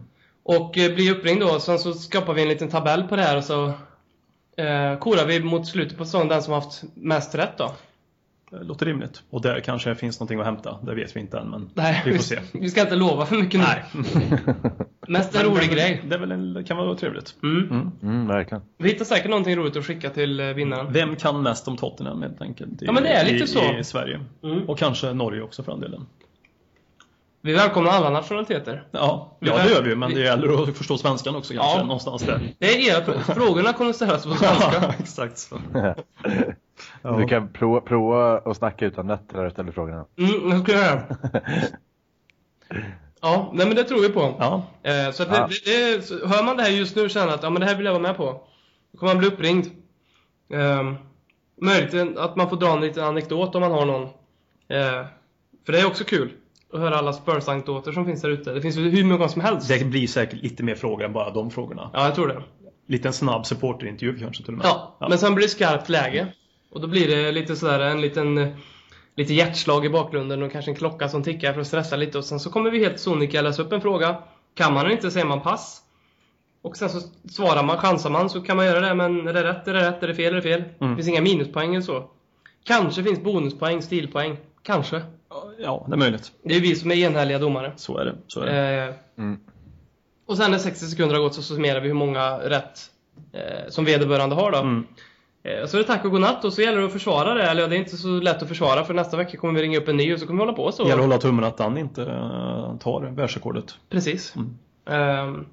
Och 0.48 0.78
eh, 0.78 0.94
blir 0.94 1.12
uppringd 1.12 1.40
då, 1.40 1.60
sen 1.60 1.78
så 1.78 1.92
skapar 1.92 2.34
vi 2.34 2.42
en 2.42 2.48
liten 2.48 2.68
tabell 2.68 3.02
på 3.02 3.16
det 3.16 3.22
här 3.22 3.36
och 3.36 3.44
så 3.44 3.66
eh, 4.56 4.98
korar 4.98 5.26
vi 5.26 5.40
mot 5.40 5.66
slutet 5.66 5.98
på 5.98 6.04
säsongen 6.04 6.28
den 6.28 6.42
som 6.42 6.52
har 6.52 6.60
haft 6.60 6.82
mest 6.94 7.34
rätt 7.34 7.58
då. 7.58 7.74
Det 8.50 8.62
låter 8.64 8.86
rimligt. 8.86 9.22
Och 9.30 9.42
där 9.42 9.60
kanske 9.60 9.94
finns 9.94 10.20
någonting 10.20 10.40
att 10.40 10.46
hämta. 10.46 10.78
Det 10.82 10.94
vet 10.94 11.16
vi 11.16 11.20
inte 11.20 11.38
än, 11.38 11.50
men 11.50 11.70
Nej, 11.74 12.02
vi 12.04 12.12
får 12.16 12.22
se. 12.22 12.38
vi 12.52 12.70
ska 12.70 12.80
inte 12.80 12.96
lova 12.96 13.26
för 13.26 13.36
mycket 13.36 13.60
nu. 13.60 13.66
Nej. 13.66 13.84
Mest 15.08 15.36
en 15.36 15.42
rolig 15.42 15.68
det 15.68 15.74
grej. 15.74 16.02
Det 16.08 16.14
är 16.14 16.18
väl 16.18 16.32
en, 16.32 16.64
kan 16.64 16.76
vara 16.76 16.94
trevligt. 16.94 17.34
Mm. 17.42 17.70
Mm. 17.70 17.90
Mm, 18.02 18.26
verkligen. 18.28 18.62
Vi 18.78 18.88
hittar 18.88 19.04
säkert 19.04 19.30
någonting 19.30 19.56
roligt 19.56 19.76
att 19.76 19.84
skicka 19.86 20.10
till 20.10 20.40
eh, 20.40 20.46
vinnaren. 20.46 20.92
Vem 20.92 21.16
kan 21.16 21.42
mest 21.42 21.68
om 21.68 21.76
Tottenham 21.76 22.22
helt 22.22 22.42
enkelt? 22.42 22.82
I, 22.82 22.84
Ja, 22.86 22.92
men 22.92 23.02
det 23.02 23.08
är 23.08 23.24
lite 23.24 23.44
i, 23.44 23.46
så. 23.46 23.78
I 23.78 23.84
Sverige. 23.84 24.20
Mm. 24.42 24.68
Och 24.68 24.78
kanske 24.78 25.12
Norge 25.12 25.42
också 25.42 25.62
för 25.62 25.72
den 25.72 25.80
delen. 25.80 26.06
Vi 27.40 27.52
välkomnar 27.52 27.90
alla 27.90 28.10
nationaliteter. 28.10 28.88
Ja, 28.90 29.36
ja 29.40 29.56
det 29.62 29.70
gör 29.70 29.82
vi 29.82 29.90
ju, 29.90 29.96
men 29.96 30.14
det 30.14 30.20
gäller 30.20 30.62
att 30.62 30.76
förstå 30.76 30.98
svenskan 30.98 31.36
också 31.36 31.54
kanske, 31.54 31.78
Ja. 31.78 31.82
någonstans 31.84 32.22
där. 32.22 32.54
Det 32.58 32.66
är 32.66 32.90
era 32.90 33.04
frågor. 33.04 33.20
Frågorna 33.20 33.72
kommer 33.72 33.92
ställas 33.92 34.24
på 34.26 34.34
svenska. 34.34 34.94
exakt 34.98 35.38
så. 35.38 35.58
Du 37.18 37.26
kan 37.26 37.48
prova, 37.52 37.80
prova 37.80 38.38
att 38.38 38.56
snacka 38.56 38.86
utan 38.86 39.06
nötter 39.06 39.36
när 39.36 39.44
du 39.44 39.50
ställer 39.50 39.72
frågorna. 39.72 40.04
Mm, 40.18 40.50
det 40.50 40.58
ska 40.64 40.72
jag 40.72 40.82
göra. 40.84 41.02
Ja, 43.20 43.50
nej 43.54 43.66
men 43.66 43.76
det 43.76 43.84
tror 43.84 44.00
vi 44.00 44.08
på. 44.08 44.34
Ja, 44.38 44.62
Eh, 44.82 45.10
så 45.12 45.22
att 45.22 45.28
det, 45.30 45.36
Ja. 45.36 45.48
det, 45.64 45.96
det, 45.96 46.02
så 46.02 46.26
hör 46.26 46.42
man 46.44 46.56
det 46.56 46.62
här 46.62 46.70
just 46.70 46.96
nu 46.96 47.02
och 47.02 47.10
känner 47.10 47.34
att 47.34 47.42
ja, 47.42 47.50
men 47.50 47.60
det 47.60 47.66
här 47.66 47.76
vill 47.76 47.86
jag 47.86 47.92
vara 47.92 48.02
med 48.02 48.16
på. 48.16 48.40
Då 48.92 48.98
kommer 48.98 49.14
man 49.14 49.18
bli 49.18 49.28
uppringd. 49.28 49.66
Eh, 50.52 50.92
möjligt 51.62 52.18
att 52.18 52.36
man 52.36 52.48
får 52.50 52.56
dra 52.56 52.72
en 52.72 52.80
liten 52.80 53.04
anekdot 53.04 53.54
om 53.54 53.60
man 53.60 53.72
har 53.72 53.84
någon. 53.86 54.02
Eh, 54.68 55.06
för 55.66 55.72
det 55.72 55.80
är 55.80 55.86
också 55.86 56.04
kul 56.04 56.32
att 56.76 56.82
höra 56.82 56.96
alla 56.96 57.12
Spurs-anekdoter 57.12 57.92
som 57.92 58.06
finns 58.06 58.22
där 58.22 58.28
ute. 58.28 58.52
Det 58.52 58.60
finns 58.60 58.76
ju 58.76 58.90
hur 58.90 59.04
många 59.04 59.28
som 59.28 59.42
helst. 59.42 59.68
det 59.68 59.84
blir 59.84 60.06
säkert 60.06 60.42
lite 60.42 60.62
mer 60.62 60.74
frågor 60.74 61.04
än 61.04 61.12
bara 61.12 61.30
de 61.30 61.50
frågorna. 61.50 61.90
Ja, 61.92 62.04
jag 62.04 62.14
tror 62.14 62.28
det. 62.28 62.42
Liten 62.88 63.12
snabb 63.12 63.46
supporterintervju 63.46 64.18
kanske 64.18 64.44
till 64.44 64.52
och 64.52 64.58
med. 64.58 64.66
Ja, 64.66 65.06
men 65.08 65.18
sen 65.18 65.34
blir 65.34 65.46
det 65.46 65.50
skarpt 65.50 65.88
läge. 65.88 66.26
Och 66.70 66.80
då 66.80 66.88
blir 66.88 67.08
det 67.08 67.32
lite 67.32 67.56
sådär 67.56 67.80
en 67.80 68.00
liten 68.00 68.54
Lite 69.16 69.34
hjärtslag 69.34 69.84
i 69.84 69.88
bakgrunden 69.88 70.42
och 70.42 70.52
kanske 70.52 70.70
en 70.70 70.76
klocka 70.76 71.08
som 71.08 71.22
tickar 71.22 71.52
för 71.52 71.60
att 71.60 71.66
stressa 71.66 71.96
lite 71.96 72.18
och 72.18 72.24
sen 72.24 72.40
så 72.40 72.50
kommer 72.50 72.70
vi 72.70 72.78
helt 72.78 73.00
sonika 73.00 73.42
läsa 73.42 73.62
upp 73.62 73.72
en 73.72 73.80
fråga. 73.80 74.22
Kan 74.54 74.74
man 74.74 74.90
inte 74.90 75.10
säger 75.10 75.26
man 75.26 75.40
pass. 75.40 75.82
Och 76.62 76.76
sen 76.76 76.88
så 76.88 77.00
svarar 77.30 77.62
man, 77.62 77.78
chansar 77.78 78.10
man 78.10 78.30
så 78.30 78.40
kan 78.40 78.56
man 78.56 78.66
göra 78.66 78.80
det 78.80 78.94
men 78.94 79.28
är 79.28 79.32
det 79.32 79.44
rätt, 79.44 79.68
är 79.68 79.74
det 79.74 79.88
rätt, 79.88 80.02
är 80.02 80.08
det 80.08 80.14
fel, 80.14 80.32
är 80.32 80.36
det 80.36 80.42
fel? 80.42 80.64
Mm. 80.80 80.90
Det 80.90 80.96
finns 80.96 81.08
inga 81.08 81.20
minuspoäng 81.20 81.74
eller 81.74 81.84
så. 81.84 82.10
Kanske 82.64 83.02
finns 83.02 83.22
bonuspoäng, 83.22 83.82
stilpoäng. 83.82 84.36
Kanske. 84.62 85.02
Ja, 85.58 85.84
det 85.88 85.92
är 85.94 85.96
möjligt. 85.96 86.32
Det 86.42 86.56
är 86.56 86.60
vi 86.60 86.74
som 86.74 86.90
är 86.90 86.94
enhälliga 86.94 87.38
domare. 87.38 87.72
Så 87.76 87.98
är 87.98 88.04
det. 88.04 88.14
Så 88.26 88.40
är 88.40 88.46
det. 88.46 88.84
Eh, 88.88 88.94
Mm. 89.18 89.38
och 90.26 90.36
sen 90.36 90.50
när 90.50 90.58
60 90.58 90.86
sekunder 90.86 91.14
har 91.14 91.22
gått 91.22 91.34
så 91.34 91.42
summerar 91.42 91.80
vi 91.80 91.88
hur 91.88 91.94
många 91.94 92.38
rätt 92.38 92.80
eh, 93.32 93.68
som 93.68 93.84
vederbörande 93.84 94.34
har 94.36 94.52
då. 94.52 94.58
Mm. 94.58 94.86
Eh, 95.42 95.66
Så 95.66 95.76
är 95.76 95.80
det 95.80 95.86
tack 95.86 96.04
och 96.04 96.10
godnatt 96.10 96.44
och 96.44 96.52
så 96.52 96.62
gäller 96.62 96.78
det 96.80 96.86
att 96.86 96.92
försvara 96.92 97.34
det. 97.34 97.42
Eller 97.42 97.62
ja, 97.62 97.68
det 97.68 97.76
är 97.76 97.78
inte 97.78 97.96
så 97.96 98.08
lätt 98.08 98.42
att 98.42 98.48
försvara 98.48 98.84
för 98.84 98.94
nästa 98.94 99.16
vecka 99.16 99.36
kommer 99.36 99.54
vi 99.54 99.62
ringa 99.62 99.78
upp 99.78 99.88
en 99.88 99.96
ny 99.96 100.14
och 100.14 100.20
så 100.20 100.26
kommer 100.26 100.38
vi 100.38 100.46
hålla 100.46 100.56
på 100.56 100.72
så. 100.72 100.82
Det 100.82 100.88
gäller 100.88 101.02
att 101.02 101.08
hålla 101.08 101.18
tummen 101.20 101.44
att 101.44 101.58
han 101.58 101.78
inte 101.78 102.00
uh, 102.02 102.76
tar 102.78 103.12
världsrekordet. 103.16 103.74
Precis. 103.90 104.34
Mm. 104.36 104.58
Ehm, 104.88 105.46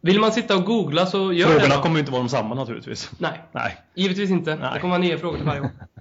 vill 0.00 0.20
man 0.20 0.32
sitta 0.32 0.56
och 0.56 0.64
googla 0.64 1.06
så 1.06 1.32
gör 1.32 1.46
Frågorna 1.46 1.68
det. 1.68 1.76
då. 1.76 1.82
kommer 1.82 1.94
ju 1.96 2.00
inte 2.00 2.12
vara 2.12 2.22
de 2.22 2.28
samma 2.28 2.54
naturligtvis. 2.54 3.10
Nej, 3.18 3.40
Nej. 3.52 3.76
givetvis 3.94 4.30
inte. 4.30 4.56
Nej. 4.56 4.70
Det 4.74 4.80
kommer 4.80 4.92
vara 4.94 5.02
nya 5.02 5.18
frågor 5.18 5.36
till 5.36 5.46
varje 5.46 5.60
gång. 5.60 5.70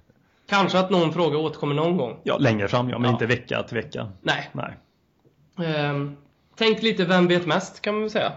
Kanske 0.53 0.79
att 0.79 0.89
någon 0.89 1.13
fråga 1.13 1.37
återkommer 1.37 1.75
någon 1.75 1.97
gång. 1.97 2.19
Ja, 2.23 2.37
längre 2.37 2.67
fram 2.67 2.89
ja, 2.89 2.99
men 2.99 3.05
Ja. 3.09 3.13
inte 3.13 3.25
vecka 3.25 3.63
till 3.63 3.75
vecka. 3.77 4.07
Nej. 4.21 4.49
Nej. 4.53 4.77
Ehm, 5.67 6.15
tänk 6.57 6.81
lite, 6.81 7.05
vem 7.05 7.27
vet 7.27 7.45
mest 7.45 7.81
kan 7.81 7.93
man 7.93 8.01
väl 8.01 8.09
säga. 8.11 8.31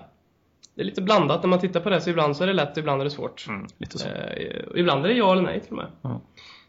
Det 0.74 0.80
är 0.82 0.84
lite 0.84 1.02
blandat 1.02 1.42
när 1.42 1.48
man 1.48 1.58
tittar 1.60 1.80
på 1.80 1.90
det, 1.90 2.00
så 2.00 2.10
ibland 2.10 2.36
så 2.36 2.42
är 2.42 2.46
det 2.46 2.52
lätt, 2.52 2.76
ibland 2.76 3.00
är 3.00 3.04
det 3.04 3.10
svårt. 3.10 3.46
Mm, 3.48 3.66
lite 3.78 3.98
så. 3.98 4.08
Eh, 4.08 4.64
och 4.70 4.78
ibland 4.78 5.04
är 5.04 5.08
det 5.08 5.14
ja 5.14 5.32
eller 5.32 5.42
nej 5.42 5.60
till 5.60 5.70
och 5.70 5.76
med. 5.76 5.86
Ja. 6.02 6.20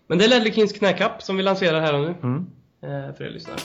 Men 0.07 0.17
det 0.17 0.25
är 0.25 0.29
Ledley 0.29 0.53
Kings 0.53 0.73
knäkapp 0.73 1.21
som 1.23 1.37
vi 1.37 1.43
lanserar 1.43 1.81
här 1.81 1.93
och 1.93 2.01
nu. 2.01 2.13
Mm. 2.23 2.45
Eh, 2.81 3.15
för 3.15 3.23
er 3.23 3.29
lyssnare. 3.29 3.57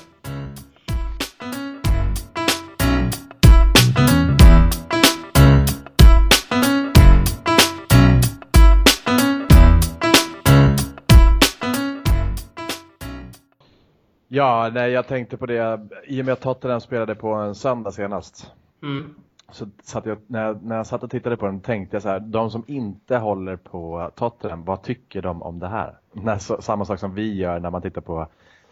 Ja, 14.34 14.70
nej, 14.74 14.90
jag 14.90 15.06
tänkte 15.06 15.36
på 15.36 15.46
det. 15.46 15.80
I 16.04 16.20
och 16.20 16.24
med 16.24 16.32
att 16.32 16.40
Tottenham 16.40 16.80
spelade 16.80 17.14
på 17.14 17.32
en 17.32 17.54
söndag 17.54 17.90
senast. 17.90 18.52
Mm. 18.82 19.14
Så 19.50 19.66
jag, 20.04 20.18
när, 20.26 20.46
jag, 20.46 20.64
när 20.64 20.76
jag 20.76 20.86
satt 20.86 21.02
och 21.02 21.10
tittade 21.10 21.36
på 21.36 21.46
den 21.46 21.60
tänkte 21.60 21.96
jag 21.96 22.02
så 22.02 22.08
här, 22.08 22.20
de 22.20 22.50
som 22.50 22.64
inte 22.66 23.16
håller 23.16 23.56
på 23.56 24.10
Tottenham, 24.14 24.64
vad 24.64 24.82
tycker 24.82 25.22
de 25.22 25.42
om 25.42 25.58
det 25.58 25.68
här? 25.68 25.98
När, 26.12 26.38
så, 26.38 26.62
samma 26.62 26.84
sak 26.84 26.98
som 26.98 27.14
vi 27.14 27.34
gör 27.34 27.60
när 27.60 27.70
man 27.70 27.82
tittar 27.82 28.00
på 28.00 28.26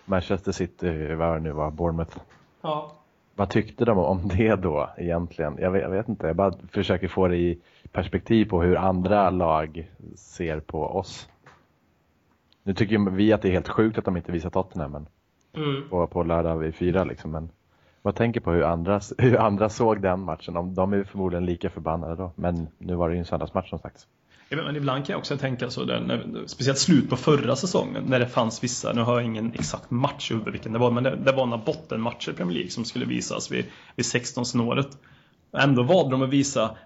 Manchester 0.04 0.52
City, 0.52 1.14
vad 1.14 1.36
det 1.36 1.40
nu 1.40 1.52
var, 1.52 1.70
Bournemouth. 1.70 2.18
Ja. 2.62 2.92
Vad 3.34 3.50
tyckte 3.50 3.84
de 3.84 3.98
om 3.98 4.28
det 4.28 4.56
då 4.56 4.90
egentligen? 4.96 5.56
Jag 5.58 5.70
vet, 5.70 5.82
jag 5.82 5.90
vet 5.90 6.08
inte, 6.08 6.26
jag 6.26 6.36
bara 6.36 6.52
försöker 6.72 7.08
få 7.08 7.28
det 7.28 7.36
i 7.36 7.60
perspektiv 7.92 8.44
på 8.44 8.62
hur 8.62 8.76
andra 8.76 9.30
lag 9.30 9.90
ser 10.16 10.60
på 10.60 10.82
oss. 10.82 11.28
Nu 12.62 12.74
tycker 12.74 13.10
vi 13.10 13.32
att 13.32 13.42
det 13.42 13.48
är 13.48 13.52
helt 13.52 13.68
sjukt 13.68 13.98
att 13.98 14.04
de 14.04 14.16
inte 14.16 14.32
visar 14.32 14.50
Tottenham 14.50 14.92
men, 14.92 15.06
Mm. 15.56 15.88
på, 15.88 16.06
på 16.06 16.22
lördag 16.22 16.58
vid 16.58 16.74
fyra 16.74 17.04
liksom. 17.04 17.30
Men 17.30 17.50
vad 18.02 18.14
tänker 18.14 18.40
på 18.40 18.52
hur 18.52 18.62
andra, 18.62 19.00
hur 19.18 19.36
andra 19.36 19.68
såg 19.68 20.02
den 20.02 20.20
matchen? 20.20 20.56
Om 20.56 20.74
de 20.74 20.92
är 20.92 21.04
förmodligen 21.04 21.46
lika 21.46 21.70
förbannade 21.70 22.16
då. 22.16 22.32
Men 22.36 22.68
nu 22.78 22.94
var 22.94 23.08
det 23.08 23.14
ju 23.14 23.18
en 23.18 23.24
söndagsmatch 23.24 23.70
som 23.70 23.78
sagt. 23.78 24.06
Men 24.50 24.76
ibland 24.76 25.06
kan 25.06 25.12
jag 25.12 25.18
också 25.18 25.36
tänka 25.36 25.70
så, 25.70 25.84
där, 25.84 26.00
när, 26.00 26.46
speciellt 26.46 26.78
slut 26.78 27.10
på 27.10 27.16
förra 27.16 27.56
säsongen, 27.56 28.04
när 28.06 28.18
det 28.18 28.26
fanns 28.26 28.64
vissa, 28.64 28.92
nu 28.92 29.00
har 29.00 29.14
jag 29.14 29.24
ingen 29.24 29.52
exakt 29.52 29.90
match 29.90 30.30
i 30.30 30.34
huvudet 30.34 30.54
vilken 30.54 30.72
det 30.72 30.78
var, 30.78 30.90
men 30.90 31.04
det, 31.04 31.16
det 31.16 31.32
var 31.32 31.46
några 31.46 31.64
bottenmatcher 31.64 32.30
i 32.30 32.34
Premier 32.34 32.54
League 32.54 32.70
som 32.70 32.84
skulle 32.84 33.04
visas 33.04 33.52
vid, 33.52 33.64
vid 33.96 34.04
16-snåret. 34.04 34.98
Ändå 35.58 35.82
valde 35.82 36.10
de 36.10 36.22
att 36.22 36.28
visa 36.28 36.76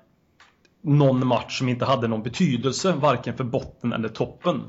någon 0.82 1.26
match 1.26 1.58
som 1.58 1.68
inte 1.68 1.84
hade 1.84 2.08
någon 2.08 2.22
betydelse, 2.22 2.92
varken 2.92 3.36
för 3.36 3.44
botten 3.44 3.92
eller 3.92 4.08
toppen. 4.08 4.62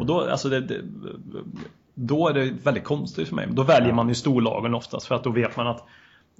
Och 0.00 0.06
då, 0.06 0.20
alltså 0.20 0.48
det, 0.48 0.60
det, 0.60 0.82
då 1.98 2.28
är 2.28 2.34
det 2.34 2.52
väldigt 2.62 2.84
konstigt 2.84 3.28
för 3.28 3.34
mig. 3.34 3.46
Då 3.50 3.62
väljer 3.62 3.92
man 3.92 4.08
ju 4.08 4.14
storlagen 4.14 4.74
oftast, 4.74 5.06
för 5.06 5.14
att 5.14 5.24
då 5.24 5.30
vet 5.30 5.56
man 5.56 5.66
att 5.66 5.84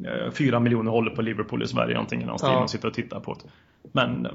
eh, 0.04 0.30
fyra 0.32 0.60
miljoner 0.60 0.90
håller 0.90 1.10
på 1.10 1.22
Liverpool 1.22 1.62
i 1.62 1.66
Sverige, 1.66 1.94
någonting 1.94 2.22
i 2.22 2.26
den 2.26 2.38
stilen, 2.38 2.54
Ja. 2.54 2.62
och 2.62 2.70
sitter 2.70 2.88
och 2.88 2.94
tittar 2.94 3.20
på 3.20 3.34
det. 3.34 3.48
Men, 3.92 4.26
eh, 4.26 4.32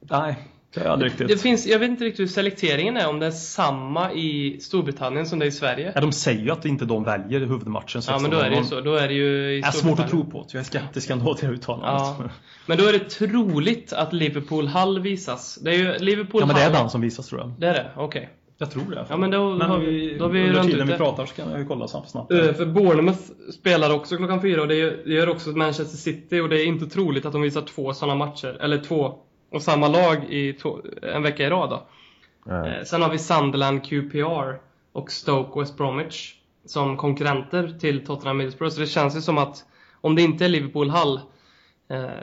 nej, 0.00 0.38
det 0.74 0.80
jag 0.80 0.92
aldrig 0.92 1.10
riktigt... 1.10 1.28
Det 1.28 1.36
finns, 1.36 1.66
jag 1.66 1.78
vet 1.78 1.90
inte 1.90 2.04
riktigt 2.04 2.20
hur 2.20 2.26
selekteringen 2.26 2.96
är, 2.96 3.08
om 3.08 3.18
det 3.18 3.26
är 3.26 3.30
samma 3.30 4.12
i 4.12 4.60
Storbritannien 4.60 5.26
som 5.26 5.38
det 5.38 5.44
är 5.44 5.48
i 5.48 5.52
Sverige. 5.52 5.92
Ja, 5.94 6.00
de 6.00 6.12
säger 6.12 6.40
ju 6.42 6.50
att 6.50 6.64
inte 6.64 6.84
de 6.84 7.04
väljer 7.04 7.40
huvudmatchen 7.40 8.02
Ja, 8.06 8.18
men 8.18 8.30
då 8.30 8.36
är 8.38 8.50
det 8.50 8.56
ju 8.56 8.64
så. 8.64 8.80
Då 8.80 8.94
är 8.94 9.08
det 9.08 9.14
ju 9.14 9.52
i 9.52 9.60
Jag 9.60 9.68
är 9.68 9.72
svårt 9.72 10.00
att 10.00 10.10
tro 10.10 10.24
på. 10.24 10.46
Jag 10.52 10.60
är 10.60 10.64
skeptisk 10.64 11.10
ändå 11.10 11.34
till 11.34 11.48
det 11.48 11.54
uttalandet. 11.54 12.16
Ja. 12.18 12.30
Men 12.66 12.78
då 12.78 12.84
är 12.84 12.92
det 12.92 13.10
troligt 13.10 13.92
att 13.92 14.12
Liverpool 14.12 14.66
Hall 14.66 15.00
visas. 15.00 15.58
Det 15.62 15.70
är 15.70 15.78
ju 15.78 15.98
Liverpool 15.98 16.40
Ja, 16.40 16.46
men 16.46 16.56
det 16.56 16.62
är 16.62 16.72
den 16.72 16.90
som 16.90 17.00
visas 17.00 17.28
tror 17.28 17.40
jag. 17.40 17.52
Det 17.58 17.66
är 17.66 17.74
det? 17.74 17.90
Okej. 17.96 18.28
Jag 18.62 18.70
tror 18.70 18.90
det. 18.90 19.06
Ja, 19.08 19.16
men 19.16 19.30
då 19.30 19.38
har 19.58 19.78
vi- 19.78 20.16
då 20.18 20.24
har 20.24 20.30
vi 20.30 20.48
under 20.48 20.62
tiden 20.62 20.86
vi 20.86 20.96
pratar 20.96 21.26
så 21.26 21.34
kan 21.34 21.50
jag 21.50 21.58
ju 21.60 21.66
kolla 21.66 21.88
snabbt. 21.88 22.10
snabbt. 22.10 22.32
Eh, 22.32 22.52
För 22.52 22.66
Bournemouth 22.66 23.20
spelar 23.52 23.94
också 23.94 24.16
klockan 24.16 24.40
fyra 24.42 24.62
och 24.62 24.68
det 24.68 25.06
gör, 25.06 25.28
också 25.28 25.50
Manchester 25.50 25.96
City 25.96 26.40
och 26.40 26.48
det 26.48 26.62
är 26.62 26.66
inte 26.66 26.86
troligt 26.86 27.26
att 27.26 27.32
de 27.32 27.42
visar 27.42 27.62
två 27.62 27.92
sådana 27.94 28.14
matcher, 28.14 28.56
eller 28.60 28.78
två 28.78 29.14
och 29.52 29.62
samma 29.62 29.88
lag 29.88 30.24
i 30.28 30.52
två, 30.52 30.78
en 31.02 31.22
vecka 31.22 31.46
i 31.46 31.50
rad 31.50 31.70
då. 31.70 31.86
Eh, 32.52 32.84
Sen 32.84 33.02
har 33.02 33.10
vi 33.10 33.18
Sunderland 33.18 33.84
QPR 33.84 34.58
och 34.92 35.10
Stoke 35.10 35.60
West 35.60 35.76
Bromwich 35.76 36.34
som 36.64 36.96
konkurrenter 36.96 37.74
till 37.80 38.06
Tottenham 38.06 38.36
Middlesbrough. 38.36 38.74
Så 38.74 38.80
det 38.80 38.86
känns 38.86 39.16
ju 39.16 39.20
som 39.20 39.38
att 39.38 39.64
om 40.00 40.14
det 40.14 40.22
inte 40.22 40.44
är 40.44 40.48
Liverpool 40.48 40.90
Hull 40.90 41.14
eh, 41.16 41.20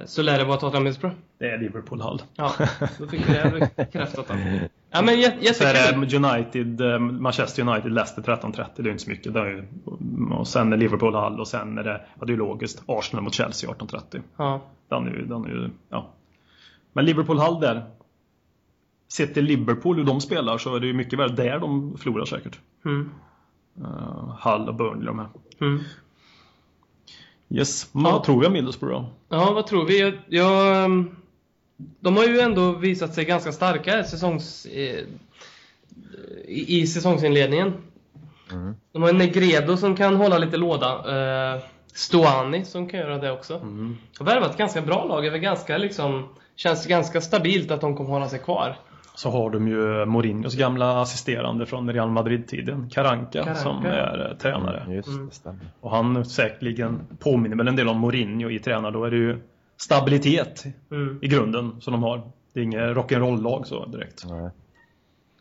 så 0.05 0.21
lär 0.21 0.37
det 0.37 0.43
vara 0.43 0.57
Tottenham 0.57 0.83
Middlesbrough. 0.83 1.15
Det 1.39 1.45
är 1.49 1.57
Liverpool 1.57 2.01
Hull. 2.01 2.21
Ja, 2.35 2.51
då 2.99 3.07
fick 3.07 3.29
vi 3.29 3.33
det 3.33 3.69
bekräftat. 3.75 4.25
Ja 4.91 5.01
men 5.01 5.15
jä- 5.15 5.53
Så 5.53 5.63
är 5.63 5.73
jättekul! 5.73 6.09
det 6.09 6.17
United, 6.17 6.81
eh, 6.81 6.99
Manchester 6.99 7.67
United, 7.67 7.91
Leicester 7.91 8.21
13-30. 8.21 8.65
Det 8.75 8.89
är 8.89 8.91
inte 8.91 9.03
så 9.03 9.09
mycket. 9.09 9.33
Det 9.33 9.39
är 9.39 9.67
och 10.31 10.47
sen 10.47 10.73
är 10.73 10.77
Liverpool 10.77 11.15
Hull 11.15 11.39
och 11.39 11.47
sen 11.47 11.77
är 11.77 11.83
det, 11.83 12.01
ja 12.19 12.25
det 12.25 12.33
är 12.33 12.37
logiskt, 12.37 12.83
Arsenal 12.85 13.23
mot 13.23 13.33
Chelsea 13.33 13.69
18-30. 13.69 14.21
Ja. 14.37 14.61
Den 14.89 15.07
är 15.07 15.11
ju, 15.11 15.25
den 15.25 15.45
är 15.45 15.49
ju, 15.49 15.69
ja. 15.89 16.09
Men 16.93 17.05
Liverpool 17.05 17.39
Hull 17.39 17.59
där. 17.61 17.85
Sett 19.13 19.33
till 19.33 19.45
Liverpool 19.45 19.95
hur 19.97 20.03
de 20.03 20.21
spelar 20.21 20.57
så 20.57 20.75
är 20.75 20.79
det 20.79 20.87
ju 20.87 20.93
mycket 20.93 21.19
väl 21.19 21.35
där 21.35 21.59
de 21.59 21.97
förlorar 21.97 22.25
säkert. 22.25 22.59
Mm. 22.85 23.09
Uh, 23.81 24.37
Hull 24.43 24.67
och 24.69 24.75
Burnley 24.75 25.05
de 25.05 25.19
här. 25.19 25.27
Mm. 25.61 25.79
Yes, 27.49 27.89
men 27.93 28.05
Ja. 28.05 28.11
vad 28.11 28.23
tror 28.23 28.39
vi 28.41 28.47
om 28.47 28.53
Middlesbrough? 28.53 29.05
Ja, 29.29 29.51
vad 29.53 29.67
tror 29.67 29.85
vi? 29.85 29.99
Jag, 30.01 30.13
jag, 30.27 30.83
ehm, 30.85 31.15
de 31.99 32.17
har 32.17 32.23
ju 32.23 32.39
ändå 32.39 32.71
visat 32.71 33.13
sig 33.13 33.25
ganska 33.25 33.51
starka 33.51 34.03
säsongs, 34.03 34.65
eh, 34.65 35.03
i, 36.47 36.81
i 36.81 36.87
säsongsinledningen. 36.87 37.73
Mm. 38.51 38.75
De 38.91 39.01
har 39.01 39.09
en 39.09 39.17
Negredo 39.17 39.77
som 39.77 39.95
kan 39.95 40.15
hålla 40.15 40.37
lite 40.37 40.57
låda. 40.57 40.87
Eh, 41.55 41.61
Stoani 41.93 42.65
som 42.65 42.89
kan 42.89 42.99
göra 42.99 43.17
det 43.17 43.31
också. 43.31 43.55
Mm. 43.55 43.97
De 44.17 44.27
har 44.27 44.33
värvat 44.33 44.51
ett 44.51 44.57
ganska 44.57 44.81
bra 44.81 45.05
lag. 45.05 45.23
Det 45.31 45.39
ganska 45.39 45.77
liksom, 45.77 46.29
känns 46.55 46.85
ganska 46.87 47.21
stabilt 47.21 47.71
att 47.71 47.81
de 47.81 47.97
kommer 47.97 48.09
hålla 48.09 48.29
sig 48.29 48.39
kvar. 48.39 48.75
Så 49.17 49.29
har 49.29 49.49
de 49.49 49.67
ju 49.67 50.05
Mourinhos 50.05 50.55
gamla 50.55 51.01
assisterande 51.01 51.65
från 51.65 51.93
Real 51.93 52.09
Madrid-tiden, 52.09 52.89
Karanka, 52.89 53.31
Karanka. 53.43 53.55
som 53.55 53.85
är 53.85 54.29
eh, 54.31 54.37
tränare. 54.37 54.79
Mm, 54.79 54.95
Just 54.95 55.07
Mm. 55.09 55.27
det, 55.27 55.33
stämmer. 55.35 55.59
Och 55.81 55.91
han 55.91 56.25
säkerligen 56.25 56.99
påminner 57.19 57.55
väl 57.57 57.67
en 57.67 57.75
del 57.75 57.87
om 57.89 57.97
Mourinho 57.99 58.49
i 58.49 58.59
tränare. 58.59 58.91
Då 58.91 59.03
är 59.05 59.11
det 59.11 59.17
ju 59.17 59.37
stabilitet 59.77 60.63
Mm. 60.91 61.19
i 61.21 61.27
grunden 61.27 61.81
som 61.81 61.93
de 61.93 62.03
har. 62.03 62.21
Det 62.53 62.59
är 62.59 62.63
inget 62.63 62.81
rock'n'roll-lag 62.81 63.63
så 63.63 63.85
direkt. 63.85 64.23
Nej. 64.29 64.49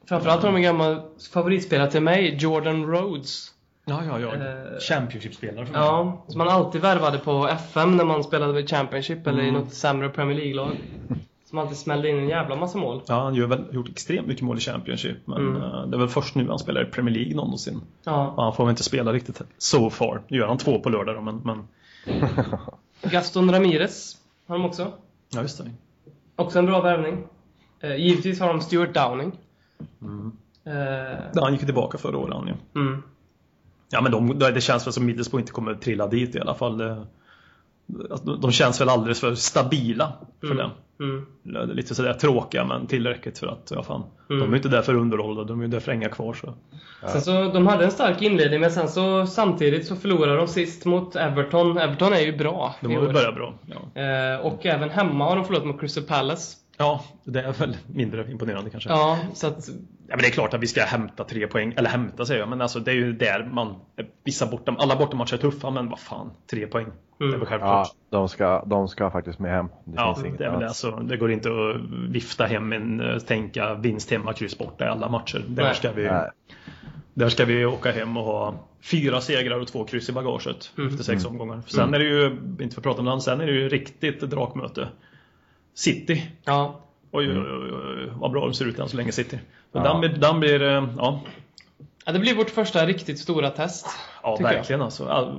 Framförallt 0.08 0.42
har 0.42 0.48
de 0.48 0.56
en 0.56 0.62
gammal 0.62 1.00
favoritspelare 1.32 1.90
till 1.90 2.02
mig, 2.02 2.36
Jordan 2.40 2.86
Rhodes. 2.86 3.48
Ja, 3.86 4.02
ja, 4.04 4.20
ja. 4.20 4.34
Eh, 4.34 4.78
Championship-spelare 4.88 5.66
för 5.66 5.72
mig. 5.72 5.82
Ja, 5.82 6.24
som 6.28 6.38
man 6.38 6.48
alltid 6.48 6.80
värvade 6.82 7.18
på 7.18 7.48
FM 7.48 7.96
när 7.96 8.04
man 8.04 8.24
spelade 8.24 8.60
i 8.60 8.66
Championship 8.66 9.26
eller 9.26 9.42
i 9.42 9.48
Mm. 9.48 9.60
något 9.60 9.74
sämre 9.74 10.08
Premier 10.08 10.36
League-lag. 10.38 10.70
Som 11.50 11.58
alltid 11.58 11.76
smällde 11.76 12.08
in 12.10 12.18
en 12.18 12.28
jävla 12.28 12.56
massa 12.56 12.78
mål. 12.78 13.02
Ja, 13.06 13.14
han 13.14 13.40
har 13.40 13.46
väl 13.46 13.64
gjort 13.72 13.88
extremt 13.88 14.26
mycket 14.26 14.42
mål 14.42 14.56
i 14.58 14.60
Championship. 14.60 15.16
Men 15.24 15.38
Mm. 15.48 15.62
eh, 15.62 15.86
det 15.86 15.96
är 15.96 15.98
väl 15.98 16.08
först 16.08 16.34
nu 16.34 16.48
han 16.48 16.58
spelar 16.58 16.82
i 16.82 16.84
Premier 16.84 17.14
League 17.14 17.34
någonsin. 17.36 17.80
Ja. 18.04 18.26
Och 18.36 18.42
han 18.42 18.52
får 18.54 18.64
väl 18.64 18.70
inte 18.70 18.82
spela 18.82 19.12
riktigt 19.12 19.40
so 19.58 19.90
far. 19.90 20.22
Nu 20.28 20.38
gör 20.38 20.46
han 20.48 20.58
två 20.58 20.78
på 20.80 20.88
lördag 20.88 21.14
då, 21.16 21.20
men, 21.20 21.36
men... 21.44 21.68
Gaston 23.10 23.52
Ramirez 23.52 24.16
har 24.46 24.58
de 24.58 24.64
också. 24.64 24.92
Ja, 25.34 25.42
just 25.42 25.58
det. 25.64 25.70
Också 26.36 26.58
en 26.58 26.66
bra 26.66 26.80
värvning. 26.80 27.24
Eh, 27.80 27.96
givetvis 27.96 28.40
har 28.40 28.48
de 28.48 28.60
Stuart 28.60 28.94
Downing. 28.94 29.32
Mm. 30.02 30.32
Eh, 30.64 30.72
Ja, 31.34 31.42
han 31.44 31.52
gick 31.52 31.64
tillbaka 31.64 31.98
förra 31.98 32.18
året 32.18 32.34
han 32.34 32.46
ju. 32.46 32.54
mm. 32.80 33.02
Ja 33.90 34.00
men 34.00 34.12
de, 34.12 34.38
det 34.38 34.60
känns 34.60 34.86
väl 34.86 34.92
som 34.92 35.06
Middlesbrough 35.06 35.42
inte 35.42 35.52
kommer 35.52 35.74
trilla 35.74 36.06
dit 36.06 36.34
i 36.34 36.40
alla 36.40 36.54
fall. 36.54 36.78
De- 37.86 38.40
de 38.40 38.52
känns 38.52 38.80
väl 38.80 38.88
alldeles 38.88 39.20
för 39.20 39.34
stabila 39.34 40.12
för 40.40 40.46
Mm. 40.46 40.56
det. 40.58 40.70
Mm. 41.00 41.26
Det 41.42 41.58
är 41.58 41.66
Lite 41.66 41.94
sådär 41.94 42.12
tråkiga 42.12 42.64
men 42.64 42.86
tillräckligt 42.86 43.38
för 43.38 43.46
att, 43.46 43.72
ja 43.74 43.82
fan. 43.82 44.02
Mm. 44.30 44.40
De 44.42 44.52
är 44.52 44.56
inte 44.56 44.68
där 44.68 44.82
för 44.82 44.94
underhåll 44.94 45.46
de 45.46 45.60
är 45.60 45.64
ju 45.64 45.70
där 45.70 45.80
för 45.80 45.92
att 45.92 45.98
hänga 45.98 46.08
kvar 46.08 46.34
så. 46.34 46.54
Sen 47.08 47.20
så, 47.20 47.32
de 47.32 47.66
hade 47.66 47.84
en 47.84 47.90
stark 47.90 48.22
inledning 48.22 48.60
men 48.60 48.70
sen 48.70 48.88
så 48.88 49.26
samtidigt 49.26 49.86
så 49.86 49.96
förlorade 49.96 50.36
de 50.36 50.48
sist 50.48 50.84
mot 50.84 51.16
Everton. 51.16 51.78
Everton 51.78 52.12
är 52.12 52.20
ju 52.20 52.36
bra 52.36 52.74
De 52.80 52.94
har 52.94 53.08
år. 53.08 53.12
börjat 53.12 53.34
bra. 53.34 53.54
Ja. 53.66 54.02
Eh, 54.02 54.40
och 54.40 54.66
även 54.66 54.90
hemma 54.90 55.24
har 55.24 55.36
de 55.36 55.44
förlorat 55.44 55.66
mot 55.66 55.80
Crystal 55.80 56.04
Palace. 56.04 56.56
Ja, 56.78 57.04
det 57.24 57.40
är 57.42 57.52
väl 57.52 57.76
mindre 57.86 58.30
imponerande 58.30 58.70
kanske. 58.70 58.90
Ja, 58.90 59.18
så 59.34 59.46
att... 59.46 59.68
Ja, 60.08 60.16
men 60.16 60.18
det 60.18 60.26
är 60.26 60.30
klart 60.30 60.54
att 60.54 60.60
vi 60.60 60.66
ska 60.66 60.82
hämta 60.82 61.24
tre 61.24 61.46
poäng, 61.46 61.74
eller 61.76 61.90
hämta 61.90 62.26
säger 62.26 62.40
jag, 62.40 62.48
men 62.48 62.60
alltså 62.60 62.80
det 62.80 62.90
är 62.90 62.94
ju 62.94 63.12
där 63.12 63.48
man, 63.52 63.74
vissa 64.24 64.46
borta, 64.46 64.74
alla 64.78 64.96
bortamatcher 64.96 65.34
är 65.34 65.38
tuffa, 65.38 65.70
men 65.70 65.88
vad 65.88 65.98
fan, 66.00 66.30
tre 66.50 66.66
poäng. 66.66 66.86
Det 67.18 67.24
är 67.24 67.28
väl 67.28 67.34
Mm. 67.34 67.46
självklart. 67.46 67.88
Ja, 68.10 68.18
de 68.18 68.28
ska, 68.28 68.64
de 68.66 68.88
ska 68.88 69.10
faktiskt 69.10 69.38
med 69.38 69.50
hem. 69.50 69.66
Det 69.84 69.92
Ja, 69.96 70.14
finns 70.14 70.26
inget 70.26 70.38
det 70.38 70.44
är 70.44 70.50
väl 70.50 70.60
det. 70.60 70.66
annat. 70.66 70.76
Så 70.76 70.90
det 71.00 71.16
går 71.16 71.30
inte 71.32 71.48
att 71.48 71.80
vifta 72.10 72.44
hem 72.46 72.72
en, 72.72 73.00
eh, 73.00 73.18
tänka 73.18 73.74
vinst 73.74 74.10
hemma, 74.10 74.32
kryss 74.32 74.58
borta 74.58 74.84
i 74.84 74.88
alla 74.88 75.08
matcher. 75.08 75.44
Där 75.48 75.62
Nej. 75.64 75.74
ska, 75.74 75.92
vi, 75.92 76.04
Nej. 76.04 76.30
där 77.14 77.28
ska 77.28 77.44
vi 77.44 77.64
åka 77.64 77.92
hem 77.92 78.16
och 78.16 78.24
ha 78.24 78.54
fyra 78.82 79.20
segrar 79.20 79.60
och 79.60 79.66
två 79.68 79.84
kryss 79.84 80.08
i 80.08 80.12
bagaget 80.12 80.72
Mm. 80.78 80.90
efter 80.90 81.04
sex 81.04 81.24
omgångar. 81.24 81.62
Sen 81.66 81.94
är 81.94 81.98
det 81.98 82.04
ju, 82.04 82.26
inte 82.60 82.74
för 82.74 82.80
att 82.80 82.82
prata 82.82 83.00
om 83.00 83.06
det, 83.06 83.20
sen 83.20 83.40
är 83.40 83.46
det 83.46 83.52
ju 83.52 83.68
riktigt 83.68 84.20
drakmöte. 84.20 84.88
City. 85.76 86.22
Ja. 86.44 86.80
Oj, 87.12 87.28
oj, 87.30 87.38
oj, 87.38 87.72
oj, 87.72 88.10
vad 88.14 88.30
bra 88.30 88.44
de 88.44 88.54
ser 88.54 88.64
ut 88.64 88.78
än 88.78 88.88
så 88.88 88.96
länge 88.96 89.12
City. 89.12 89.38
Så 89.72 89.78
Ja. 89.78 89.82
den, 89.82 90.00
blir- 90.00 90.18
den 90.20 90.40
blir, 90.40 90.62
eh, 90.62 90.88
ja, 90.98 91.20
ja, 92.06 92.12
det 92.12 92.18
blir 92.18 92.36
vårt 92.36 92.50
första 92.50 92.86
riktigt 92.86 93.18
stora 93.18 93.50
test. 93.50 93.86
Ja, 94.22 94.36
tycker 94.36 94.50
jag. 94.50 94.56
verkligen 94.58 94.82
alltså. 94.82 95.04
Ja, 95.04 95.32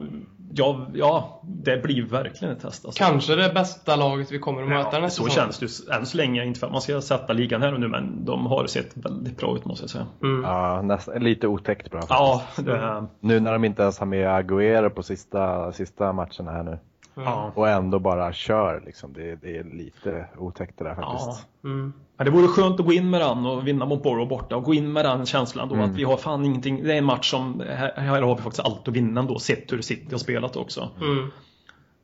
Ja, 0.93 1.41
det 1.43 1.77
blir 1.83 2.03
verkligen 2.05 2.53
ett 2.53 2.61
test. 2.61 2.85
Alltså. 2.85 3.03
Kanske 3.03 3.35
det 3.35 3.51
bästa 3.53 3.95
laget 3.95 4.31
vi 4.31 4.39
kommer 4.39 4.61
att 4.63 4.69
möta 4.69 4.89
ja, 4.93 4.99
nästa 4.99 5.23
så 5.23 5.29
säsong. 5.29 5.43
känns 5.43 5.59
det 5.59 5.65
ju 5.91 5.95
än 5.99 6.05
så 6.05 6.17
länge. 6.17 6.45
Inte 6.45 6.59
för 6.59 6.67
att 6.67 6.73
man 6.73 6.81
ska 6.81 7.01
sätta 7.01 7.33
ligan 7.33 7.61
här 7.61 7.73
och 7.73 7.79
nu, 7.79 7.87
men 7.87 8.25
de 8.25 8.45
har 8.45 8.67
sett 8.67 8.91
väldigt 8.97 9.37
bra 9.37 9.55
ut 9.55 9.65
måste 9.65 9.83
jag 9.83 9.89
säga. 9.89 10.05
Mm. 10.23 10.43
Ja, 10.43 10.81
nästan, 10.81 11.23
lite 11.23 11.47
otäckt 11.47 11.91
bra. 11.91 12.01
Ja, 12.09 12.41
det, 12.57 13.05
Nu 13.19 13.39
när 13.39 13.53
de 13.53 13.65
inte 13.65 13.81
ens 13.81 13.99
har 13.99 14.05
med 14.05 14.27
Agüero 14.27 14.89
på 14.89 15.03
sista, 15.03 15.71
sista 15.71 16.13
matcherna 16.13 16.51
här 16.51 16.63
nu. 16.63 16.77
Ja. 17.25 17.51
Och 17.55 17.69
ändå 17.69 17.99
bara 17.99 18.33
kör 18.33 18.83
liksom. 18.85 19.13
Det, 19.13 19.35
det 19.35 19.57
är 19.57 19.63
lite 19.63 20.25
otäckt 20.37 20.77
det 20.77 20.83
där 20.83 20.95
Ja. 21.01 21.11
faktiskt. 21.19 21.47
Mm. 21.63 21.93
Men 22.17 22.25
det 22.25 22.31
vore 22.31 22.47
skönt 22.47 22.79
att 22.79 22.85
gå 22.85 22.93
in 22.93 23.09
med 23.09 23.21
den 23.21 23.45
och 23.45 23.67
vinna 23.67 23.85
mot 23.85 24.03
Borough 24.03 24.29
borta 24.29 24.55
och 24.55 24.63
gå 24.63 24.73
in 24.73 24.93
med 24.93 25.05
den 25.05 25.25
känslan 25.25 25.69
då 25.69 25.75
Mm. 25.75 25.89
att 25.91 25.95
vi 25.97 26.03
har 26.03 26.17
fan 26.17 26.45
ingenting. 26.45 26.83
Det 26.83 26.93
är 26.93 26.97
en 26.97 27.05
match 27.05 27.31
som, 27.31 27.63
här, 27.69 27.93
här 27.95 28.21
har 28.21 28.35
vi 28.35 28.41
faktiskt 28.41 28.65
allt 28.65 28.87
att 28.87 28.93
vinna 28.93 29.21
ändå 29.21 29.39
sett 29.39 29.73
hur 29.73 29.81
City 29.81 30.07
har 30.11 30.17
spelat 30.17 30.55
också. 30.55 30.89
Mm. 31.01 31.31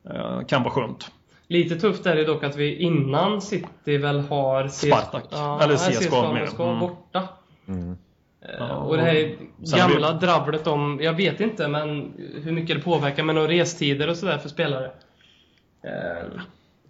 Eh, 0.09 0.45
kan 0.47 0.63
vara 0.63 0.73
skönt. 0.73 1.11
Lite 1.47 1.75
tufft 1.75 2.05
är 2.05 2.15
det 2.15 2.23
dock 2.25 2.43
att 2.43 2.55
vi 2.55 2.75
innan 2.75 3.41
City 3.41 3.97
väl 3.97 4.19
har 4.19 4.67
CS 4.67 4.87
Spartak. 4.87 5.23
Ja, 5.31 5.61
Eller 5.63 5.75
CSKA 5.75 6.45
CSKA 6.45 6.63
Mm. 6.67 6.79
borta. 6.79 7.23
Mm. 7.67 7.89
Eh, 8.41 8.49
Ja, 8.59 8.75
och 8.75 8.97
det 8.97 9.03
här 9.03 9.35
gamla 9.77 10.13
vi- 10.13 10.19
dravlet 10.25 10.67
om, 10.67 10.99
jag 11.01 11.13
vet 11.13 11.39
inte 11.39 11.67
men 11.67 12.13
hur 12.43 12.51
mycket 12.51 12.75
det 12.77 12.83
påverkar 12.83 13.23
med 13.23 13.35
några 13.35 13.47
restider 13.47 14.09
och 14.09 14.17
sådär 14.17 14.37
för 14.37 14.49
spelare. 14.49 14.91
Eh, 15.83 16.29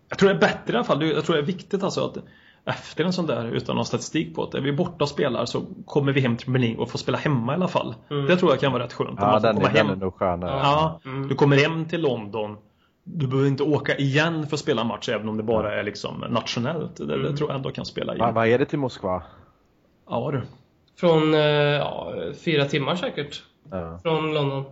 Jag 0.09 0.17
tror 0.19 0.29
det 0.29 0.35
är 0.35 0.39
bättre 0.39 0.73
i 0.73 0.75
alla 0.75 0.83
fall. 0.83 1.03
Jag 1.05 1.25
tror 1.25 1.35
det 1.35 1.41
är 1.41 1.45
viktigt 1.45 1.83
alltså 1.83 2.05
att 2.05 2.17
efter 2.65 3.03
en 3.03 3.13
sån 3.13 3.25
där, 3.25 3.45
utan 3.45 3.75
någon 3.75 3.85
statistik 3.85 4.35
på 4.35 4.49
det, 4.49 4.57
är 4.57 4.61
vi 4.61 4.71
borta 4.71 5.03
och 5.03 5.09
spelar 5.09 5.45
så 5.45 5.61
kommer 5.85 6.11
vi 6.11 6.21
hem 6.21 6.37
till 6.37 6.53
League 6.53 6.77
och 6.77 6.89
får 6.89 6.99
spela 6.99 7.17
hemma 7.17 7.51
i 7.51 7.55
alla 7.55 7.67
fall. 7.67 7.95
Mm. 8.09 8.25
Det 8.25 8.37
tror 8.37 8.51
jag 8.51 8.59
kan 8.59 8.71
vara 8.71 8.83
rätt 8.83 8.93
skönt. 8.93 9.17
Ja, 9.21 9.39
den, 9.39 9.55
komma 9.55 9.69
är, 9.69 9.73
den 9.73 9.85
hem. 9.87 9.95
är 9.97 10.01
nog 10.01 10.13
skönare. 10.15 10.59
Ja, 10.63 10.99
Mm. 11.05 11.27
du 11.27 11.35
kommer 11.35 11.57
hem 11.57 11.85
till 11.85 12.01
London. 12.01 12.57
Du 13.03 13.27
behöver 13.27 13.47
inte 13.47 13.63
åka 13.63 13.95
igen 13.97 14.47
för 14.47 14.55
att 14.55 14.59
spela 14.59 14.81
en 14.81 14.87
match 14.87 15.09
även 15.09 15.29
om 15.29 15.37
det 15.37 15.43
bara 15.43 15.79
är 15.79 15.83
liksom 15.83 16.25
nationellt. 16.29 16.95
Det, 16.95 17.03
Mm. 17.03 17.21
det 17.23 17.37
tror 17.37 17.49
jag 17.49 17.55
ändå 17.55 17.71
kan 17.71 17.85
spela 17.85 18.13
in. 18.13 18.19
Va, 18.19 18.31
vad 18.31 18.47
är 18.47 18.59
det 18.59 18.65
till 18.65 18.79
Moskva? 18.79 19.23
Ja 20.09 20.31
du. 20.31 20.41
från 20.99 21.33
eh, 21.33 21.39
ja, 21.39 22.13
fyra 22.45 22.65
timmar 22.65 22.95
säkert. 22.95 23.43
Ja. 23.71 23.99
Från 24.03 24.33
London. 24.33 24.63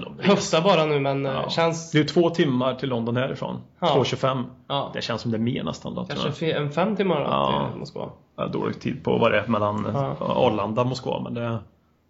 Det 0.00 0.26
Höfta 0.26 0.60
bara 0.60 0.84
nu 0.86 1.00
men 1.00 1.26
eh, 1.26 1.32
Ja. 1.32 1.50
känns... 1.50 1.94
är 1.94 2.04
två 2.04 2.30
timmar 2.30 2.74
till 2.74 2.88
London 2.88 3.16
härifrån. 3.16 3.60
Ja. 3.80 3.86
2.25. 3.96 4.44
Ja, 4.68 4.90
Det 4.94 5.02
känns 5.02 5.22
som 5.22 5.30
det 5.30 5.36
är 5.36 5.40
mer 5.40 5.64
nästan 5.64 5.94
då. 5.94 6.04
tror 6.06 6.22
kanske 6.22 6.52
en 6.52 6.70
fem 6.70 6.96
timmar 6.96 7.16
då, 7.16 7.22
Ja. 7.22 7.68
till 7.70 7.78
Moskva. 7.78 8.10
Dålig 8.52 8.80
tid 8.80 9.04
på 9.04 9.18
vad 9.18 9.32
det 9.32 9.38
är 9.40 9.46
mellan 9.46 9.86
Ja. 9.94 10.16
ja. 10.20 10.26
Arlanda 10.46 10.82
och 10.82 10.88
Moskva 10.88 11.20
men 11.20 11.34
det, 11.34 11.58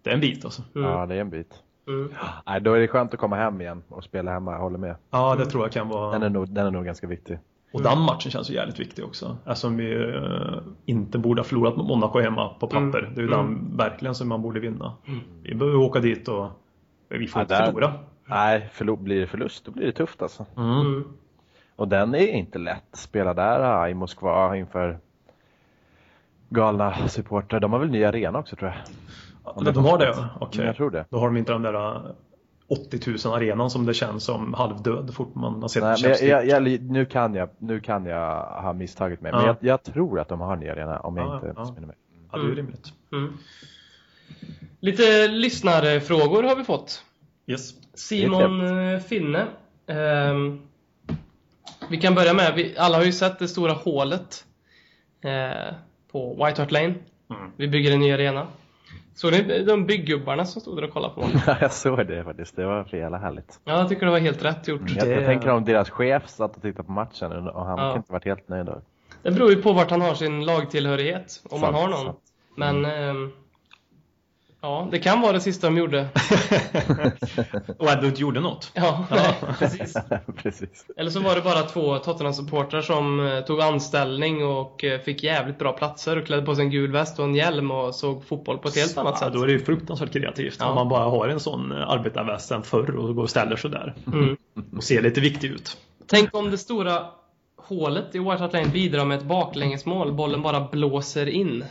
det 0.03 0.11
är 0.11 0.15
en 0.15 0.21
bit 0.21 0.45
alltså. 0.45 0.63
Mm. 0.75 0.91
ja, 0.91 1.07
det 1.07 1.15
är 1.15 1.21
en 1.21 1.31
bit. 1.31 1.55
Mm. 1.89 2.13
Nej, 2.47 2.61
då 2.61 2.73
är 2.73 2.81
det 2.81 2.89
skönt 2.89 3.15
att 3.15 3.21
komma 3.21 3.37
hem 3.37 3.61
igen 3.61 3.83
och 3.89 4.05
spela 4.05 4.31
hemma, 4.33 4.53
jag 4.53 4.59
håller 4.61 4.79
med. 4.79 4.97
Ja, 5.11 5.35
det 5.35 5.47
tror 5.47 5.65
jag 5.65 5.73
kan 5.73 5.89
vara... 5.89 6.13
Den 6.13 6.23
är 6.23 6.29
nog, 6.31 6.49
den 6.49 6.67
är 6.67 6.71
nog 6.71 6.85
ganska 6.85 7.07
viktig. 7.07 7.39
Och 7.73 7.83
den 7.83 8.01
matchen 8.01 8.31
känns 8.31 8.51
ju 8.51 8.55
jävligt 8.55 8.81
viktig 8.81 9.05
också. 9.05 9.37
Eftersom 9.47 9.77
vi 9.77 9.95
eh, 10.15 10.59
inte 10.87 11.19
borde 11.19 11.41
ha 11.41 11.45
förlorat 11.45 11.77
mot 11.77 11.87
Monaco 11.87 12.21
hemma 12.21 12.49
på 12.49 12.67
papper. 12.67 12.99
Mm. 12.99 13.15
Det 13.15 13.21
är 13.21 13.23
ju 13.23 13.29
den 13.31 13.77
verkligen 13.77 14.15
som 14.15 14.29
man 14.29 14.43
borde 14.43 14.61
vinna. 14.61 14.93
Vi 15.43 15.55
behöver 15.55 15.79
åka 15.79 16.01
dit 16.01 16.29
och 16.29 16.47
vi 17.09 17.27
får 17.29 17.41
Ja, 17.41 17.43
inte 17.43 17.59
där- 17.59 17.65
förlora. 17.67 17.93
Nej, 18.25 18.69
förlor, 18.73 18.97
blir 18.97 19.21
det 19.21 19.27
förlust 19.27 19.65
då 19.65 19.71
blir 19.73 19.87
det 19.87 19.93
tufft 19.93 20.23
alltså. 20.23 20.47
Mm. 20.57 20.81
Mm. 20.81 21.05
Och 21.77 21.89
den 21.89 22.15
är 22.15 22.27
inte 22.29 22.59
lätt. 22.59 22.85
Spela 22.93 23.35
där 23.35 23.61
ah, 23.61 23.89
i 23.89 23.95
Moskva 23.95 24.57
inför 24.57 24.99
galna 26.49 27.09
supportrar. 27.09 27.61
De 27.61 27.73
har 27.73 27.79
väl 27.79 27.91
ny 27.91 28.05
arena 28.05 28.39
också 28.39 28.57
tror 28.57 28.71
jag? 28.71 28.79
Om 29.57 29.65
de, 29.65 29.71
det 29.71 29.73
de 29.73 29.85
har 29.85 29.99
det? 29.99 30.29
Okej. 30.41 30.65
Jag 30.67 30.77
tror 30.77 30.91
det. 30.91 31.05
Då 31.11 31.19
har 31.19 31.27
de 31.27 31.37
inte 31.37 31.53
den 31.53 31.63
där 31.63 31.95
eh, 31.97 32.03
80 32.87 33.29
000 33.29 33.35
arenan 33.35 33.71
som 33.71 33.87
det 33.87 33.95
känns 33.95 34.25
som 34.25 34.55
halvdöd 34.55 35.15
fort 35.15 35.35
man 35.35 35.63
har 35.63 35.69
sett 35.69 35.83
Nej, 35.83 35.97
men 36.03 36.29
jag, 36.29 36.47
jag, 36.47 36.65
jag, 36.73 36.83
nu, 36.83 37.05
kan 37.05 37.35
jag, 37.35 37.49
nu 37.59 37.81
kan 37.81 38.07
jag 38.07 38.43
ha 38.45 38.73
misstagit 38.73 39.21
mig. 39.21 39.33
Men 39.33 39.41
Ja. 39.41 39.47
jag, 39.47 39.57
jag 39.61 39.83
tror 39.83 40.21
att 40.21 40.29
de 40.29 40.41
har 40.41 40.57
ny 40.57 40.69
arena 40.69 41.01
om 41.01 41.17
jag 41.17 41.27
Ja, 41.27 41.35
inte 41.35 41.53
ja. 41.57 41.61
missminner 41.63 41.87
mig. 41.87 41.97
Ja, 42.33 42.39
det 42.39 42.45
är 42.45 42.49
ju 42.49 42.55
rimligt. 42.55 42.87
Mm. 43.13 43.33
Lite 44.81 45.29
lyssnarfrågor 45.29 46.43
har 46.43 46.57
vi 46.57 46.65
fått. 46.65 47.05
Yes. 47.47 47.71
Simon 47.95 48.79
eh, 48.95 49.01
Finne. 49.01 49.47
Ehm, 49.87 50.61
vi 51.91 51.97
kan 51.97 52.15
börja 52.15 52.35
med, 52.35 52.55
vi, 52.57 52.75
alla 52.79 52.97
har 52.97 53.05
ju 53.05 53.13
sett 53.13 53.39
det 53.39 53.49
stora 53.49 53.73
hålet 53.73 54.45
eh, 55.25 55.75
på 56.13 56.45
White 56.45 56.63
Hart 56.63 56.71
Lane. 56.71 56.95
Mm. 57.31 57.51
Vi 57.57 57.69
bygger 57.69 57.93
en 57.93 58.01
ny 58.01 58.13
arena. 58.13 58.47
Såg 59.15 59.33
ni 59.33 59.65
de 59.65 59.87
bygggubbarna 59.87 60.45
som 60.45 60.61
stod 60.61 60.77
där 60.77 60.85
och 60.85 60.91
kollade 60.93 61.15
på? 61.15 61.25
jag 61.61 61.73
såg 61.73 62.07
det 62.07 62.25
faktiskt. 62.25 62.57
Det 62.57 62.65
var 62.67 62.85
för 62.85 62.97
jävla 62.97 63.19
härligt. 63.19 63.61
Ja, 63.65 63.79
jag 63.79 63.89
tycker 63.89 64.07
det 64.07 64.13
var 64.13 64.19
helt 64.19 64.45
rätt 64.45 64.69
gjort. 64.69 64.81
Jag, 64.97 65.07
Det- 65.09 65.15
jag 65.15 65.25
tänker 65.25 65.49
om 65.49 65.65
deras 65.65 65.91
chef 65.91 66.29
satt 66.29 66.57
och 66.57 66.63
tittade 66.63 66.87
på 66.87 66.93
matchen 66.93 67.33
och 67.49 67.67
han 67.67 67.79
Ja. 67.79 67.89
kan 67.91 67.97
inte 67.97 68.13
varit 68.13 68.25
helt 68.25 68.49
nöjd. 68.49 68.67
Då. 68.67 68.83
Det 69.23 69.31
beror 69.31 69.51
ju 69.51 69.63
på 69.63 69.73
vart 69.73 69.91
han 69.91 70.01
har 70.01 70.15
sin 70.15 70.45
lagtillhörighet, 70.45 71.41
om 71.51 71.61
Sant, 71.61 71.63
man 71.73 71.75
har 71.75 71.89
någon. 71.89 72.05
sant. 72.05 72.19
Men 72.57 72.85
ehm, 72.85 73.33
ja, 74.61 74.89
det 74.91 74.99
kan 74.99 75.21
vara 75.21 75.33
det 75.33 75.41
sista 75.41 75.67
de 75.67 75.77
gjorde. 75.79 76.09
och 77.79 77.91
ändå 77.91 78.07
inte 78.07 78.21
gjorde 78.21 78.41
något. 78.41 78.71
Ja, 78.75 79.07
nej, 79.11 79.35
precis. 79.59 79.97
Precis. 80.43 80.87
Eller 80.97 81.11
så 81.11 81.21
var 81.21 81.35
det 81.35 81.41
bara 81.41 81.63
två 81.63 81.99
Tottenham-supportrar 81.99 82.81
som 82.83 83.27
eh, 83.27 83.41
tog 83.41 83.61
anställning 83.61 84.45
och 84.47 84.85
eh, 84.85 85.01
fick 85.01 85.23
jävligt 85.23 85.59
bra 85.59 85.73
platser 85.73 86.19
och 86.19 86.27
klädde 86.27 86.43
på 86.43 86.55
sig 86.55 86.65
en 86.65 86.71
gul 86.71 86.93
väst 86.93 87.19
och 87.19 87.25
en 87.25 87.35
hjälm 87.35 87.71
och 87.71 87.95
såg 87.95 88.25
fotboll 88.25 88.59
på 88.59 88.69
ett 88.69 88.77
helt 88.77 88.99
annat 88.99 89.17
Ja, 89.21 89.27
sätt. 89.27 89.35
då 89.35 89.43
är 89.43 89.47
det 89.47 89.53
ju 89.53 89.65
fruktansvärt 89.65 90.13
kreativt. 90.13 90.57
Ja. 90.61 90.69
Om 90.69 90.75
man 90.75 90.89
bara 90.89 91.05
har 91.05 91.29
en 91.29 91.41
sån 91.41 91.73
eh, 91.73 91.89
arbetarväst 91.91 92.49
sen 92.49 92.63
förr 92.63 92.97
och 92.97 93.15
går 93.15 93.23
och 93.23 93.31
ställer 93.31 93.57
sig 93.57 93.71
där. 93.71 93.95
Mm. 94.07 94.37
Och 94.77 94.85
ser 94.85 95.03
lite 95.03 95.21
viktig 95.21 95.49
ut. 95.51 95.77
Tänk 96.07 96.35
om 96.37 96.51
det 96.51 96.59
stora 96.59 97.07
hålet 97.57 98.15
i 98.15 98.19
White 98.19 98.37
Hart 98.37 98.53
Lane 98.53 98.69
bidrar 98.69 99.05
med 99.05 99.19
ett 99.19 99.25
baklängesmål. 99.25 100.13
Bollen 100.13 100.43
bara 100.43 100.61
blåser 100.61 101.27
in. 101.29 101.65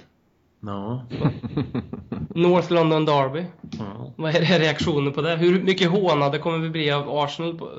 Ja. 0.60 1.02
North 2.36 2.72
London 2.72 3.06
Derby. 3.06 3.46
ja. 3.80 4.14
Vad 4.16 4.36
är 4.36 4.40
det 4.40 4.60
reaktionen 4.60 5.14
på 5.14 5.22
det? 5.22 5.36
Hur 5.36 5.64
mycket 5.64 5.90
hånade 5.92 6.40
kommer 6.40 6.58
vi 6.58 6.70
bli 6.70 6.92
av 6.92 7.10
Arsenal 7.10 7.58
på, 7.58 7.70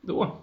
då? 0.00 0.36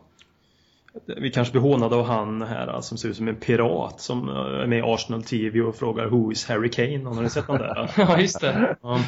Vi 1.18 1.32
kanske 1.32 1.52
blir 1.52 1.62
hånade 1.62 1.96
av 1.96 2.06
han 2.06 2.42
här 2.42 2.82
som 2.82 2.98
ser 2.98 3.10
ut 3.10 3.18
som 3.18 3.28
en 3.28 3.36
pirat 3.36 4.02
som 4.02 4.30
eh, 4.30 4.36
är 4.36 4.68
med 4.68 4.80
i 4.80 4.82
Arsenal 4.82 5.24
TV 5.24 5.62
och 5.62 5.76
frågar 5.76 6.06
Who 6.06 6.32
is 6.32 6.48
Harry 6.48 6.72
Kane? 6.72 7.04
Har 7.16 7.22
ni 7.22 7.30
sett 7.30 7.48
den 7.48 7.58
där? 7.58 7.92
Ja, 7.98 8.20
just 8.20 8.42
det. 8.42 8.76
Ja. 8.82 9.00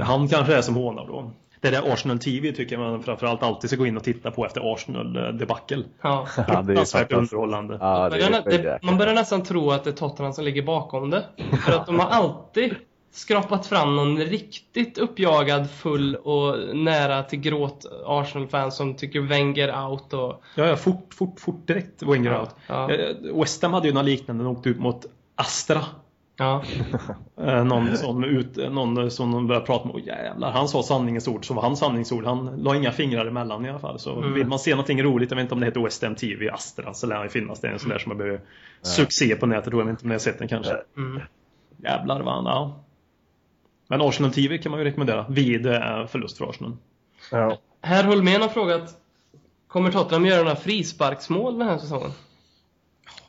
Han 0.00 0.28
kanske 0.28 0.54
är 0.54 0.62
som 0.62 0.74
hånar 0.74 1.06
då. 1.06 1.32
Det 1.60 1.70
där 1.70 1.92
Arsenal 1.92 2.18
TV 2.18 2.52
tycker 2.52 2.78
jag 2.78 2.90
man 2.90 3.02
framförallt 3.02 3.42
alltid 3.42 3.70
ska 3.70 3.76
gå 3.76 3.86
in 3.86 3.96
och 3.96 4.04
titta 4.04 4.30
på 4.30 4.46
efter 4.46 4.72
Arsenal-debacle. 4.74 5.84
Ja. 6.02 6.26
Ja, 6.36 6.42
det 6.62 6.72
är 6.72 6.76
fantastiskt. 6.76 7.12
underhållande. 7.12 7.78
Ja, 7.80 8.04
det 8.04 8.10
Börjar 8.10 8.30
nä- 8.30 8.42
är 8.54 8.62
det, 8.62 8.78
man 8.82 8.98
börjar 8.98 9.14
nästan 9.14 9.42
tro 9.42 9.70
att 9.70 9.84
det 9.84 9.90
är 9.90 9.94
Tottenham 9.94 10.32
som 10.32 10.44
ligger 10.44 10.62
bakom 10.62 11.10
det. 11.10 11.24
För 11.64 11.72
att 11.72 11.86
de 11.86 11.98
har 11.98 12.06
alltid 12.08 12.74
skrapat 13.12 13.66
fram 13.66 13.96
någon 13.96 14.18
riktigt 14.18 14.98
uppjagad, 14.98 15.70
full 15.70 16.16
och 16.16 16.76
nära 16.76 17.22
till 17.22 17.40
gråt 17.40 17.86
Arsenal-fan 18.06 18.72
som 18.72 18.96
tycker 18.96 19.20
Wenger 19.20 19.84
out 19.88 20.12
och... 20.12 20.42
Ja, 20.54 20.66
ja, 20.66 20.76
fort, 20.76 21.14
fort, 21.14 21.40
fort 21.40 21.66
direkt 21.66 22.02
Wenger 22.02 22.30
Ja, 22.32 22.40
out. 22.40 22.50
ja. 22.66 22.90
Eh, 22.90 23.16
West 23.34 23.62
Ham 23.62 23.72
hade 23.72 23.88
ju 23.88 23.94
något 23.94 24.04
liknande, 24.04 24.44
de 24.44 24.56
åkte 24.56 24.68
ut 24.68 24.78
mot 24.78 25.06
Astra. 25.34 25.80
Ja, 26.40 26.62
Eh, 27.40 27.64
någon 27.64 27.96
som, 27.96 28.24
ut, 28.24 28.56
någon 28.56 29.10
som 29.10 29.32
de 29.32 29.46
började 29.46 29.66
prata 29.66 29.88
med, 29.88 30.06
jävlar, 30.06 30.50
han 30.52 30.68
sa 30.68 30.82
sanningens 30.82 31.28
ord 31.28 31.46
så 31.46 31.54
var 31.54 31.62
han 31.62 31.76
sanningsord. 31.76 32.24
Han 32.24 32.46
la 32.56 32.76
inga 32.76 32.92
fingrar 32.92 33.26
emellan 33.26 33.66
i 33.66 33.70
alla 33.70 33.78
fall. 33.78 33.98
Så 33.98 34.16
Mm. 34.18 34.34
vill 34.34 34.46
man 34.46 34.58
se 34.58 34.70
någonting 34.70 35.02
roligt, 35.02 35.30
jag 35.30 35.36
vet 35.36 35.42
inte 35.42 35.54
om 35.54 35.60
det 35.60 35.66
heter 35.66 35.80
West 35.80 36.02
Ham 36.02 36.14
TV, 36.14 36.50
Astra, 36.50 36.94
så 36.94 37.06
lär 37.06 37.14
han 37.16 37.24
ju 37.24 37.30
finnas. 37.30 37.60
Det 37.60 37.68
är 37.68 37.72
en 37.72 37.78
sån 37.78 37.88
där 37.90 37.98
som 37.98 38.10
har 38.10 38.16
blivit 38.18 38.40
succé 38.82 39.36
på 39.36 39.46
nätet, 39.46 39.72
då. 39.72 39.78
jag 39.80 39.84
vet 39.84 39.90
inte 39.90 40.02
om 40.02 40.08
ni 40.08 40.14
har 40.14 40.18
sett 40.18 40.38
den 40.38 40.48
kanske. 40.48 40.76
mm. 40.96 41.22
Jävlar 41.82 42.20
vad 42.22 42.34
han, 42.34 42.44
ja. 42.44 42.84
Men 43.88 44.00
Arsenal 44.00 44.32
TV 44.32 44.58
kan 44.58 44.70
man 44.70 44.78
ju 44.80 44.84
rekommendera, 44.86 45.26
vid 45.28 45.66
eh, 45.66 46.06
förlust 46.06 46.38
för 46.38 46.50
Arsenal. 46.50 46.76
Ja. 47.30 47.58
Herr 47.82 48.04
Holmén 48.04 48.40
har 48.42 48.48
frågat 48.48 48.96
Kommer 49.68 49.90
Tottenham 49.92 50.26
göra 50.26 50.42
några 50.42 50.56
frisparksmål 50.56 51.58
den 51.58 51.68
här 51.68 51.78
säsongen? 51.78 52.10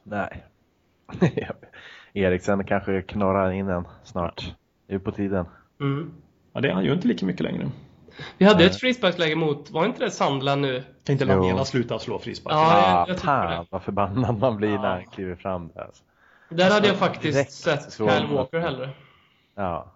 Nej. 0.03 0.43
Eriksen 2.13 2.63
kanske 2.63 3.01
knorrar 3.01 3.51
in 3.51 3.69
en 3.69 3.87
snart. 4.03 4.53
Det 4.87 4.93
är 4.95 4.99
på 4.99 5.11
tiden. 5.11 5.45
Mm. 5.79 6.11
Ja, 6.53 6.61
det 6.61 6.69
är 6.69 6.73
han 6.73 6.83
ju 6.85 6.93
inte 6.93 7.07
lika 7.07 7.25
mycket 7.25 7.41
längre. 7.41 7.69
Vi 8.37 8.45
hade 8.45 8.65
ett 8.65 8.79
frisparksläge 8.79 9.35
mot, 9.35 9.71
var 9.71 9.85
inte 9.85 10.03
det 10.03 10.11
Sandland 10.11 10.61
nu? 10.61 10.83
Kan 11.03 11.13
inte 11.13 11.25
Jo. 11.25 11.29
Lamela 11.41 11.65
sluta 11.65 11.99
slå 11.99 12.19
frispark? 12.19 12.53
Ja, 12.55 12.89
jag- 12.89 12.99
jag 12.99 13.07
tycker 13.17 13.19
fan 13.27 13.51
det. 13.61 13.67
vad 13.69 13.81
förbannad 13.83 14.39
man 14.39 14.57
blir 14.57 14.69
Ja. 14.73 14.81
när 14.81 14.89
han 14.89 15.05
kliver 15.05 15.35
fram 15.35 15.67
där. 15.73 15.81
Alltså. 15.81 16.03
Där 16.49 16.71
hade 16.71 16.87
jag 16.87 16.97
faktiskt 16.97 17.33
Direkt 17.33 17.51
sett 17.51 17.93
Kyle 17.93 18.27
Walker 18.33 18.59
hellre. 18.59 18.89
Ja. 19.55 19.91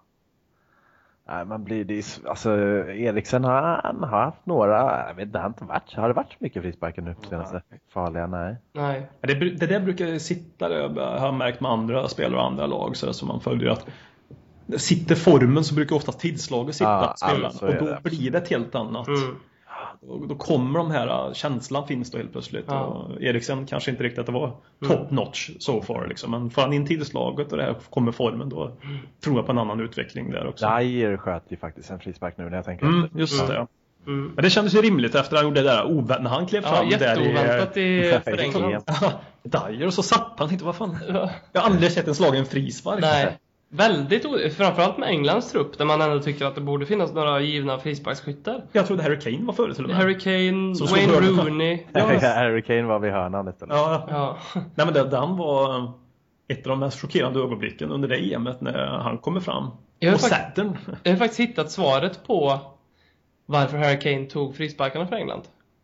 Nej, 1.28 1.44
man 1.44 1.64
blir 1.64 1.84
det, 1.84 2.20
alltså 2.28 2.50
Eriksen 2.88 3.44
har, 3.44 3.80
han 3.84 4.02
har 4.02 4.24
haft 4.24 4.46
några, 4.46 5.08
jag 5.08 5.14
vet 5.14 5.26
inte, 5.26 5.38
har, 5.38 5.46
inte 5.48 5.64
varit, 5.64 5.94
har 5.94 6.08
det 6.08 6.14
varit 6.14 6.32
så 6.32 6.36
mycket 6.38 6.62
frisparkar 6.62 7.02
nu 7.02 7.14
på 7.14 7.22
senaste? 7.22 7.62
Farliga, 7.92 8.26
nej. 8.26 8.56
Nej. 8.72 9.10
Det, 9.20 9.34
det 9.34 9.66
där 9.66 9.80
brukar 9.80 10.18
sitta, 10.18 10.68
det 10.68 11.00
har 11.02 11.26
jag 11.26 11.34
märkt 11.34 11.60
med 11.60 11.70
andra 11.70 12.08
spelare 12.08 12.36
och 12.40 12.46
andra 12.46 12.66
lag 12.66 12.96
så 12.96 13.12
som 13.12 13.28
man 13.28 13.40
följer 13.40 13.70
att 13.70 13.86
Sitter 14.76 15.14
formen 15.14 15.64
så 15.64 15.74
brukar 15.74 15.96
oftast 15.96 16.20
tillslaget 16.20 16.74
sitta 16.74 16.90
Ja, 16.90 17.14
spelarna 17.16 17.46
alltså, 17.46 17.66
och 17.66 17.74
då 17.74 17.86
det. 17.86 18.00
blir 18.02 18.30
det 18.30 18.38
ett 18.38 18.50
helt 18.50 18.74
annat. 18.74 19.08
Mm. 19.08 19.36
Då, 20.00 20.26
då 20.28 20.34
kommer 20.34 20.78
de 20.78 20.90
här, 20.90 21.34
känslan 21.34 21.86
finns 21.86 22.10
då 22.10 22.18
helt 22.18 22.32
plötsligt. 22.32 22.64
Ja. 22.68 22.80
Och 22.80 23.22
Eriksen 23.22 23.66
kanske 23.66 23.90
inte 23.90 24.02
riktigt 24.02 24.18
att 24.18 24.26
det 24.26 24.32
var 24.32 24.56
top 24.88 25.10
notch 25.10 25.50
so 25.58 25.82
far 25.82 26.06
liksom. 26.08 26.30
Men 26.30 26.50
får 26.50 26.62
han 26.62 26.72
in 26.72 26.86
tillslaget 26.86 27.52
och 27.52 27.58
det 27.58 27.64
här 27.64 27.74
kommer 27.90 28.12
formen 28.12 28.48
då 28.48 28.72
tror 29.24 29.36
jag 29.36 29.46
på 29.46 29.52
en 29.52 29.58
annan 29.58 29.80
utveckling 29.80 30.30
där 30.30 30.46
också. 30.46 30.66
Dyer 30.78 31.16
sköt 31.16 31.42
ju 31.48 31.56
faktiskt 31.56 31.90
en 31.90 31.98
frispark 32.00 32.36
nu 32.38 32.44
när 32.44 32.56
jag 32.56 32.64
tänker 32.64 32.86
Mm, 32.86 33.04
efter. 33.04 33.18
just 33.18 33.46
det. 33.46 33.66
Mm. 34.06 34.32
Men 34.34 34.44
det 34.44 34.50
kändes 34.50 34.74
ju 34.74 34.82
rimligt 34.82 35.14
efter 35.14 35.36
att 35.36 35.42
han 35.42 35.48
gjorde 35.48 35.60
det 35.62 35.68
där 35.68 35.84
ovä- 35.84 36.22
när 36.22 36.30
han 36.30 36.46
klev 36.46 36.62
Ja, 36.62 36.68
fram 36.76 36.88
där 36.90 36.98
jätteoväntat 37.16 37.76
i 37.76 38.00
Nej, 38.10 38.20
förlängningen. 38.24 38.82
Dyer 39.42 39.86
och 39.86 39.94
så 39.94 40.02
satt 40.02 40.34
han 40.38 40.50
inte, 40.52 40.64
vad 40.64 40.76
fan. 40.76 40.96
Jag 41.52 41.60
har 41.60 41.70
aldrig 41.70 41.92
sett 41.92 42.08
en 42.08 42.14
slagen 42.14 42.46
frispark. 42.46 43.00
Nej. 43.00 43.38
Väldigt. 43.76 44.54
Framförallt 44.56 44.98
med 44.98 45.08
Englands 45.08 45.52
trupp 45.52 45.78
där 45.78 45.84
man 45.84 46.00
ändå 46.00 46.20
tycker 46.20 46.46
att 46.46 46.54
det 46.54 46.60
borde 46.60 46.86
finnas 46.86 47.12
några 47.12 47.40
givna 47.40 47.78
frisparksskyttar. 47.78 48.62
Jag 48.72 48.86
trodde 48.86 49.02
Harry 49.02 49.18
Kane 49.20 49.46
var 49.46 49.52
före 49.52 49.74
till 49.74 49.84
och 49.84 49.90
med. 49.90 49.98
Harry 49.98 50.18
Kane, 50.18 50.74
Som 50.74 50.86
Wayne. 50.86 51.12
Rooney. 51.12 51.78
Harry 52.22 52.62
Kane 52.62 52.82
var 52.82 52.98
vid 52.98 53.12
hörnan 53.12 53.48
istället. 53.48 53.76
Ja, 53.76 54.06
Ja. 54.10 54.36
Nej 54.54 54.86
men 54.86 54.92
det, 54.92 55.04
den 55.04 55.36
var 55.36 55.92
ett 56.48 56.66
av 56.66 56.70
de 56.70 56.78
mest 56.78 57.00
chockerande 57.00 57.40
ögonblicken 57.40 57.90
under 57.90 58.08
det 58.08 58.32
EMet 58.32 58.60
när 58.60 58.86
han 58.86 59.18
kommer 59.18 59.40
fram. 59.40 59.70
Jag 59.98 60.10
har 60.10 60.14
och 60.14 60.20
Saturn. 60.20 60.78
Jag 61.02 61.12
har 61.12 61.18
faktiskt 61.18 61.40
hittat 61.40 61.70
svaret 61.70 62.26
på 62.26 62.60
varför 63.46 63.78
Harry 63.78 63.98
Kane 64.00 64.26
tog 64.26 64.56
frisparkarna 64.56 65.06
för 65.06 65.16
England. 65.16 65.42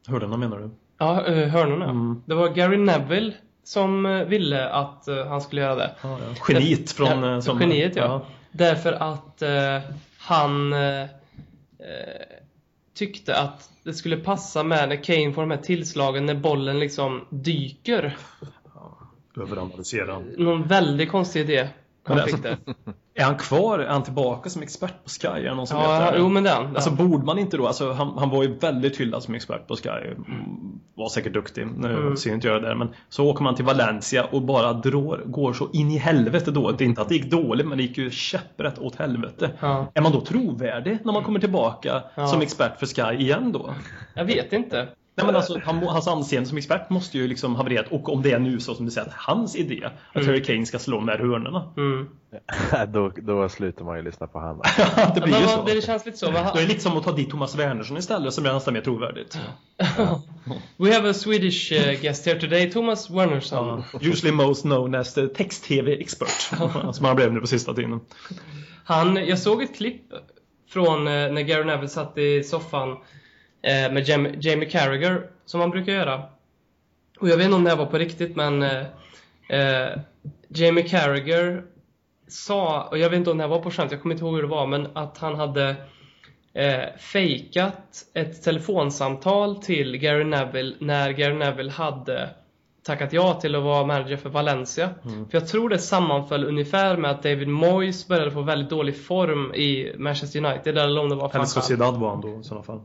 Hörde 0.09 0.27
menar 0.27 0.59
du? 0.59 0.71
Ja, 0.99 1.25
uh, 1.29 1.49
hörnorna. 1.49 1.85
Mm. 1.85 2.23
Det 2.27 2.35
var 2.35 2.49
Gary 2.49 2.77
Neville 2.77 3.33
som 3.65 4.07
eh, 4.07 4.25
ville 4.25 4.69
att 4.69 5.09
eh, 5.09 5.27
han 5.27 5.41
skulle 5.41 5.61
göra 5.61 5.75
det. 5.75 5.95
Ja, 6.03 6.19
ja. 6.19 6.55
Geniet 6.55 6.91
från... 6.91 7.23
Ja, 7.23 7.35
eh, 7.35 7.41
som, 7.41 7.61
geniet, 7.61 7.97
ja. 7.97 8.27
Därför 8.53 8.93
att 8.93 9.43
han 10.19 10.75
tyckte 12.95 13.37
att 13.37 13.71
det 13.83 13.95
skulle 13.95 14.17
passa 14.17 14.63
med 14.63 14.89
när 14.89 15.05
Kane 15.05 15.33
får 15.33 15.43
de 15.43 15.51
här 15.51 15.59
tillslagen 15.59 16.27
när 16.27 16.35
bollen 16.35 16.79
liksom 16.79 17.27
dyker. 17.31 18.17
Överanalysera. 19.37 20.23
Någon 20.37 20.69
väldigt 20.69 21.11
konstig 21.11 21.41
idé 21.41 21.69
han 22.05 22.27
fick 22.27 22.43
där. 22.43 22.59
Är 23.15 23.25
han 23.25 23.37
kvar? 23.37 23.79
Är 23.79 23.89
han 23.89 24.03
tillbaka 24.03 24.51
som 24.51 24.63
expert 24.63 24.95
på 25.05 25.09
Sky? 25.11 25.29
Är 25.29 25.43
det 25.43 25.55
någon 25.55 25.67
som 25.67 25.79
vet 25.79 25.87
Ja, 25.89 26.11
det? 26.11 26.19
jo 26.19 26.29
men 26.29 26.43
den. 26.45 26.67
Alltså 26.77 26.91
ja. 26.91 26.97
borde 26.97 27.25
man 27.25 27.39
inte 27.39 27.57
då, 27.57 27.67
alltså 27.67 27.93
han, 27.93 28.19
han 28.19 28.31
var 28.31 28.43
ju 28.43 28.59
väldigt 28.59 29.01
hyllad 29.01 29.23
som 29.23 29.35
expert 29.35 29.67
på 29.69 29.77
Sky. 29.77 29.89
Mm, 29.89 30.79
Var 30.95 31.09
säkert 31.09 31.33
duktig, 31.33 31.67
nu 31.77 31.89
Mm. 31.97 32.17
ser 32.17 32.31
jag 32.31 32.37
inte 32.37 32.47
göra 32.49 32.61
det 32.61 32.69
där. 32.69 32.75
Men 32.75 32.89
så 33.09 33.27
åker 33.31 33.43
man 33.45 33.55
till 33.55 33.65
Valencia 33.65 34.25
och 34.25 34.43
bara 34.43 34.73
drar, 34.73 35.23
går 35.27 35.53
så 35.53 35.69
in 35.73 35.91
i 35.91 35.99
helvete 35.99 36.51
då. 36.51 36.71
Det 36.71 36.85
är 36.85 36.87
inte 36.87 37.03
att 37.03 37.09
det 37.09 37.15
gick 37.15 37.31
dåligt, 37.31 37.67
men 37.67 37.79
det 37.79 37.85
gick 37.85 37.99
ju 37.99 38.11
käpprätt 38.11 38.79
åt 38.79 38.97
helvete. 38.97 39.51
Ja. 39.61 39.87
Är 39.95 40.03
man 40.03 40.13
då 40.13 40.21
trovärdig 40.21 40.99
när 41.05 41.13
man 41.13 41.23
kommer 41.25 41.41
tillbaka 41.41 42.03
Ja. 42.15 42.27
som 42.27 42.41
expert 42.41 42.79
för 42.79 42.87
Sky 42.87 43.23
igen 43.23 43.53
då? 43.53 43.75
Jag 44.15 44.25
vet 44.25 44.53
inte. 44.53 44.89
Nej 45.15 45.27
men 45.27 45.37
alltså, 45.37 45.61
han, 45.65 45.83
hans 45.83 46.09
anseende 46.09 46.49
som 46.49 46.59
expert 46.59 46.91
måste 46.91 47.19
ju 47.19 47.29
liksom 47.29 47.57
havererat. 47.57 47.87
Och 47.91 48.13
om 48.13 48.23
det 48.23 48.33
är 48.33 48.39
nu 48.39 48.61
så 48.61 48.75
som 48.75 48.85
du 48.85 48.91
säger, 48.91 49.09
att 49.09 49.15
hans 49.15 49.57
idé 49.57 49.89
att 50.13 50.27
Harry 50.27 50.43
Kane 50.43 50.67
ska 50.67 50.79
slå 50.79 50.97
de 50.97 51.09
här 51.09 51.19
hörnorna. 51.19 51.73
Mm. 51.77 52.09
då, 52.93 53.13
då 53.17 53.49
slutar 53.49 53.85
man 53.85 53.97
ju 53.97 54.03
lyssna 54.03 54.27
på 54.27 54.39
honom. 54.39 54.63
det 55.15 55.21
blir 55.21 55.33
Men 55.33 55.41
ju 55.41 55.49
så. 55.49 55.65
Det 55.65 55.85
känns 55.85 56.07
lite 56.07 56.19
så. 56.19 56.31
Han, 56.31 56.45
Då 56.55 56.59
är 56.59 56.63
det 56.63 56.69
lite 56.69 56.81
som 56.81 56.97
att 56.97 57.05
ta 57.05 57.13
dit 57.13 57.31
Thomas 57.31 57.55
Wernersson 57.55 57.97
istället 57.97 58.35
som 58.35 58.47
är 58.47 58.53
nästan 58.53 58.75
mer 58.75 58.81
trovärdigt. 58.81 59.39
We 60.77 60.95
have 60.95 61.11
a 61.11 61.15
Swedish 61.15 61.73
uh, 61.73 62.01
guest 62.01 62.27
here 62.27 62.41
today, 62.41 62.71
Thomas 62.71 63.11
Wernersson. 63.11 63.85
Usually 64.01 64.37
most 64.37 64.63
known 64.63 64.95
as 64.95 65.15
the 65.15 65.27
text-tv 65.27 66.01
expert. 66.01 66.51
som 66.95 67.05
han 67.05 67.17
blev 67.17 67.33
nu 67.33 67.41
på 67.41 67.47
sista 67.47 67.75
tiden. 67.75 68.01
Han, 68.85 69.17
jag 69.17 69.39
såg 69.39 69.63
ett 69.63 69.77
klipp 69.77 70.03
från 70.69 71.07
eh, 71.07 71.13
när 71.13 71.43
Gary 71.43 71.65
Neville 71.65 71.89
satt 71.89 72.19
i 72.19 72.43
soffan 72.43 72.93
eh, 72.93 72.99
med 73.63 74.05
Jam- 74.09 74.37
Jamie 74.41 74.71
Carragher, 74.71 75.27
som 75.45 75.61
han 75.61 75.71
brukar 75.71 75.93
göra. 75.93 76.23
Och 77.21 77.29
jag 77.29 77.37
vet 77.37 77.45
inte 77.45 77.57
om 77.57 77.65
det 77.65 77.71
här 77.71 77.77
var 77.77 77.87
på 77.87 77.99
riktigt, 77.99 78.37
men 78.37 78.63
eh, 78.63 78.81
eh, 79.49 79.99
Jamie 80.49 80.89
Carragher 80.89 81.63
sa, 82.29 82.83
och 82.91 82.99
jag 82.99 83.11
vet 83.11 83.17
inte 83.17 83.31
om 83.31 83.37
det 83.39 83.43
här 83.45 83.49
var 83.49 83.59
på 83.63 83.71
skämt, 83.71 83.93
jag 83.93 84.03
kommer 84.03 84.15
inte 84.15 84.25
ihåg 84.25 84.35
hur 84.35 84.43
det 84.43 84.49
var, 84.49 84.67
men 84.67 84.89
att 84.93 85.19
han 85.19 85.35
hade 85.35 85.77
eh, 86.55 86.83
fejkat 86.99 88.05
ett 88.15 88.43
telefonsamtal 88.43 89.57
till 89.63 89.97
Gary 89.97 90.25
Neville 90.25 90.75
när 90.79 91.11
Gary 91.11 91.35
Neville 91.35 91.71
hade 91.71 92.29
tackat 92.83 93.13
ja 93.13 93.35
till 93.41 93.55
att 93.55 93.63
vara 93.63 93.87
manager 93.87 94.17
för 94.17 94.29
Valencia. 94.29 94.91
För 95.31 95.39
jag 95.39 95.49
tror 95.49 95.69
det 95.69 95.79
sammanföll 95.79 96.45
ungefär 96.45 96.97
med 96.97 97.11
att 97.11 97.23
David 97.23 97.49
Moyes 97.49 98.09
började 98.09 98.31
få 98.31 98.43
väldigt 98.43 98.71
dålig 98.71 99.05
form 99.05 99.55
i 99.55 99.95
Manchester 99.99 100.45
United, 100.45 100.79
eller 100.79 101.01
om 101.01 101.09
det 101.09 101.15
var 101.15 101.29
Eller. 101.29 101.45
Sociedad 101.63 101.97
var 101.97 102.11
han 102.11 102.21
då 102.21 102.41
i 102.41 102.45
sådana 102.45 102.63
fall. 102.65 102.81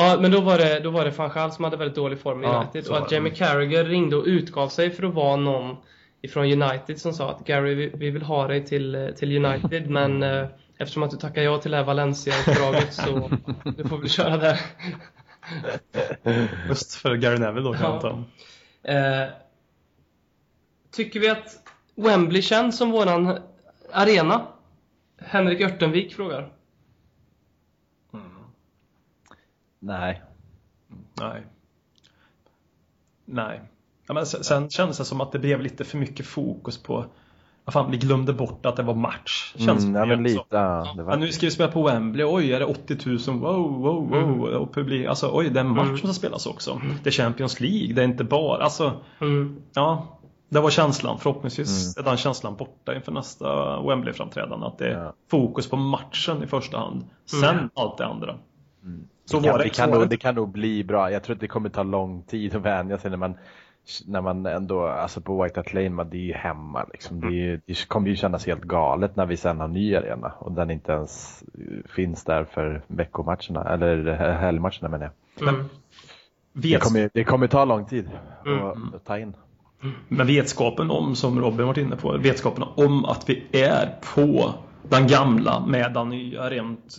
Ja, 0.00 0.18
men 0.20 0.30
då 0.30 0.40
var 0.40 0.58
det, 0.58 0.80
då 0.80 0.90
var 0.90 1.04
det 1.04 1.10
van 1.10 1.30
Gaal 1.34 1.52
som 1.52 1.64
hade 1.64 1.76
väldigt 1.76 1.96
dålig 1.96 2.20
form 2.20 2.44
i 2.44 2.46
Ja, 2.46 2.60
United. 2.74 2.88
och 2.92 2.98
att. 2.98 3.12
Jamie 3.12 3.34
Carragher 3.34 3.84
ringde 3.84 4.16
och 4.16 4.24
utgav 4.24 4.68
sig 4.68 4.90
för 4.90 5.02
att 5.02 5.14
vara 5.14 5.36
någon 5.36 5.76
ifrån 6.22 6.44
United 6.62 7.00
som 7.00 7.12
sa 7.12 7.30
att 7.30 7.46
Gary, 7.46 7.74
vi, 7.74 7.90
vi 7.94 8.10
vill 8.10 8.22
ha 8.22 8.46
dig 8.46 8.64
till, 8.66 9.12
till 9.16 9.44
United, 9.44 9.90
men 9.90 10.22
eh, 10.22 10.46
eftersom 10.78 11.02
att 11.02 11.10
du 11.10 11.16
tackar 11.16 11.42
ja 11.42 11.58
till 11.58 11.70
det 11.70 11.76
här 11.76 11.84
Valencia-uppdraget 11.84 12.94
så 12.94 13.30
du 13.76 13.88
får 13.88 13.98
väl 13.98 14.08
köra 14.10 14.36
där. 14.36 14.60
Just 16.68 16.94
för 16.94 17.14
Gary 17.14 17.38
Neville 17.38 17.64
då 17.68 17.72
kan 17.74 18.00
Ja. 18.02 18.24
jag. 18.82 19.22
Eh, 19.22 19.28
tycker 20.96 21.20
vi 21.20 21.28
att 21.28 21.46
Wembley 21.94 22.42
känns 22.42 22.78
som 22.78 22.90
våran 22.90 23.38
arena? 23.92 24.46
Henrik 25.20 25.60
Örtenvik 25.60 26.14
frågar. 26.14 26.52
Nej. 29.88 30.22
Nej. 31.20 31.42
Nej. 33.24 33.60
Ja, 34.06 34.14
men 34.14 34.26
sen, 34.26 34.44
sen 34.44 34.70
kändes 34.70 34.98
det 34.98 35.04
som 35.04 35.20
att 35.20 35.32
det 35.32 35.38
blev 35.38 35.60
lite 35.60 35.84
för 35.84 35.98
mycket 35.98 36.26
fokus 36.26 36.82
på 36.82 37.04
vad 37.64 37.72
fan, 37.72 37.90
vi 37.90 37.96
glömde 37.96 38.32
bort 38.32 38.66
att 38.66 38.76
det 38.76 38.82
var 38.82 38.94
match. 38.94 39.54
Känns 39.56 39.82
Mm, 39.84 39.92
det 39.92 39.98
ja, 39.98 40.06
men 40.06 40.22
lite. 40.22 40.44
Ja, 40.48 40.92
det 40.96 41.00
Ja, 41.02 41.04
var, 41.04 41.16
nu 41.16 41.32
ska 41.32 41.46
vi 41.46 41.50
spela 41.50 41.72
på 41.72 41.82
Wembley, 41.82 42.24
oj 42.26 42.52
är 42.52 42.58
det 42.60 42.66
80 42.66 42.96
000, 43.30 43.40
wow, 43.40 43.80
wow, 43.80 44.08
wow. 44.10 44.42
Och 44.44 44.74
publik, 44.74 45.06
alltså 45.06 45.30
oj 45.32 45.50
det 45.50 45.60
är 45.60 45.64
en 45.64 45.70
match 45.70 45.88
som 45.88 45.96
ska 45.98 46.12
spelas 46.12 46.46
också. 46.46 46.80
Det 47.02 47.08
är 47.08 47.12
Champions 47.12 47.60
League, 47.60 47.94
det 47.94 48.00
är 48.02 48.04
inte 48.04 48.24
bara, 48.24 48.64
alltså 48.64 48.92
Mm. 49.20 49.62
ja. 49.74 50.14
Det 50.50 50.60
var 50.60 50.70
känslan, 50.70 51.18
förhoppningsvis 51.18 51.96
är 51.96 52.02
den 52.02 52.16
känslan 52.16 52.56
borta 52.56 52.94
inför 52.94 53.12
nästa 53.12 53.46
Wembley-framträdande. 53.80 54.66
Att 54.66 54.78
det 54.78 54.88
är 54.88 55.04
Ja. 55.04 55.12
fokus 55.30 55.70
på 55.70 55.76
matchen 55.76 56.42
i 56.42 56.46
första 56.46 56.78
hand. 56.78 57.04
Sen 57.26 57.70
allt 57.74 57.98
det 57.98 58.06
andra. 58.06 58.36
Så 59.30 59.40
det, 59.40 59.48
kan, 59.48 59.58
det. 59.58 59.68
kan 59.68 59.90
nog, 59.90 60.08
det. 60.08 60.16
kan 60.16 60.34
nog 60.34 60.48
bli 60.52 60.84
bra. 60.84 61.10
Jag 61.10 61.22
tror 61.22 61.34
att 61.34 61.40
det 61.40 61.48
kommer 61.48 61.68
ta 61.68 61.82
lång 61.82 62.22
tid 62.22 62.54
att 62.56 62.62
vänja 62.62 62.98
sig 62.98 63.10
när 63.10 63.16
man 63.18 63.34
när 64.06 64.20
man 64.20 64.46
ändå, 64.46 64.86
alltså 64.86 65.20
på 65.20 65.42
White 65.42 65.60
Hart 65.60 65.72
Lane, 65.74 65.90
man, 65.90 66.10
det 66.10 66.16
är 66.16 66.20
ju 66.26 66.32
hemma 66.32 66.86
liksom. 66.92 67.20
Det, 67.20 67.30
ju- 67.30 67.60
det 67.66 67.88
kommer 67.88 68.08
ju 68.08 68.16
kännas 68.16 68.46
helt 68.46 68.62
galet 68.62 69.16
när 69.16 69.26
vi 69.26 69.36
sen 69.36 69.60
har 69.60 69.68
ny 69.68 69.96
arena 69.96 70.32
och 70.38 70.52
den 70.52 70.70
inte 70.70 70.92
ens 70.92 71.42
finns 71.94 72.24
där 72.24 72.44
för 72.44 72.82
veckomatcherna, 72.86 73.64
eller 73.74 74.12
helgmatcherna 74.32 74.88
menar 74.88 75.10
jag. 75.38 75.48
Mm. 75.48 75.64
Det 76.52 76.82
kommer, 76.82 77.10
det 77.14 77.24
kommer 77.24 77.46
ta 77.46 77.64
lång 77.64 77.84
tid 77.86 78.10
Mm. 78.46 78.64
att, 78.64 78.94
att 78.94 79.04
ta 79.04 79.18
in. 79.18 79.34
Men 80.08 80.26
vetskapen 80.26 80.90
om, 80.90 81.14
som 81.16 81.40
Robin 81.40 81.66
varit 81.66 81.78
inne 81.78 81.96
på, 81.96 82.18
vetskapen 82.18 82.64
om 82.76 83.04
att 83.04 83.28
vi 83.28 83.44
är 83.52 83.94
på 84.14 84.54
den 84.88 85.06
gamla 85.06 85.60
med 85.66 85.92
den 85.94 86.08
nya 86.08 86.50
rent 86.50 86.98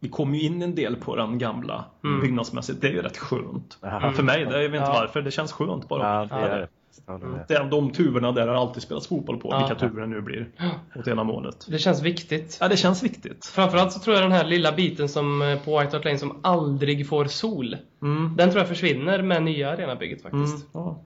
vi 0.00 0.08
kommer 0.08 0.38
ju 0.38 0.42
in 0.44 0.62
en 0.62 0.74
del 0.74 0.96
på 0.96 1.16
den 1.16 1.38
gamla 1.38 1.84
byggnadsmässigt. 2.22 2.80
Det 2.80 2.88
är 2.88 2.92
ju 2.92 3.02
rätt 3.02 3.18
skönt. 3.18 3.78
Aha. 3.82 4.12
För 4.12 4.22
mig, 4.22 4.44
det, 4.44 4.62
jag 4.62 4.68
vet 4.70 4.80
inte 4.80 4.90
Ja. 4.92 5.00
varför, 5.00 5.22
det 5.22 5.30
känns 5.30 5.52
skönt 5.52 5.88
bara. 5.88 6.28
Ja, 6.30 6.36
det 6.38 6.46
är 6.46 6.58
det. 6.58 7.54
Är 7.54 7.70
de 7.70 7.90
tuvorna 7.90 8.32
där 8.32 8.48
har 8.48 8.54
alltid 8.54 8.82
spelats 8.82 9.06
fotboll 9.08 9.36
på, 9.40 9.48
Ja. 9.50 9.58
vilka 9.58 9.74
turer 9.74 10.00
det 10.00 10.06
nu 10.06 10.20
blir. 10.20 10.48
Åt 10.96 11.08
ena 11.08 11.24
målet. 11.24 11.66
Det 11.68 11.78
känns 11.78 12.02
viktigt. 12.02 12.58
Ja, 12.60 12.68
det 12.68 12.76
känns 12.76 13.02
viktigt. 13.02 13.46
Framförallt 13.46 13.92
så 13.92 14.00
tror 14.00 14.16
jag 14.16 14.24
den 14.24 14.32
här 14.32 14.44
lilla 14.44 14.72
biten 14.72 15.08
som 15.08 15.42
eh, 15.42 15.58
på 15.64 15.78
White 15.80 15.96
Hart 15.96 16.04
Lane 16.04 16.18
som 16.18 16.38
aldrig 16.42 17.08
får 17.08 17.24
sol. 17.24 17.76
Mm. 18.02 18.36
Den 18.36 18.50
tror 18.50 18.58
jag 18.60 18.68
försvinner 18.68 19.22
med 19.22 19.42
nya 19.42 19.70
arenabygget 19.70 20.24
Mm. 20.24 20.46
faktiskt. 20.46 20.68
Ja. 20.72 21.00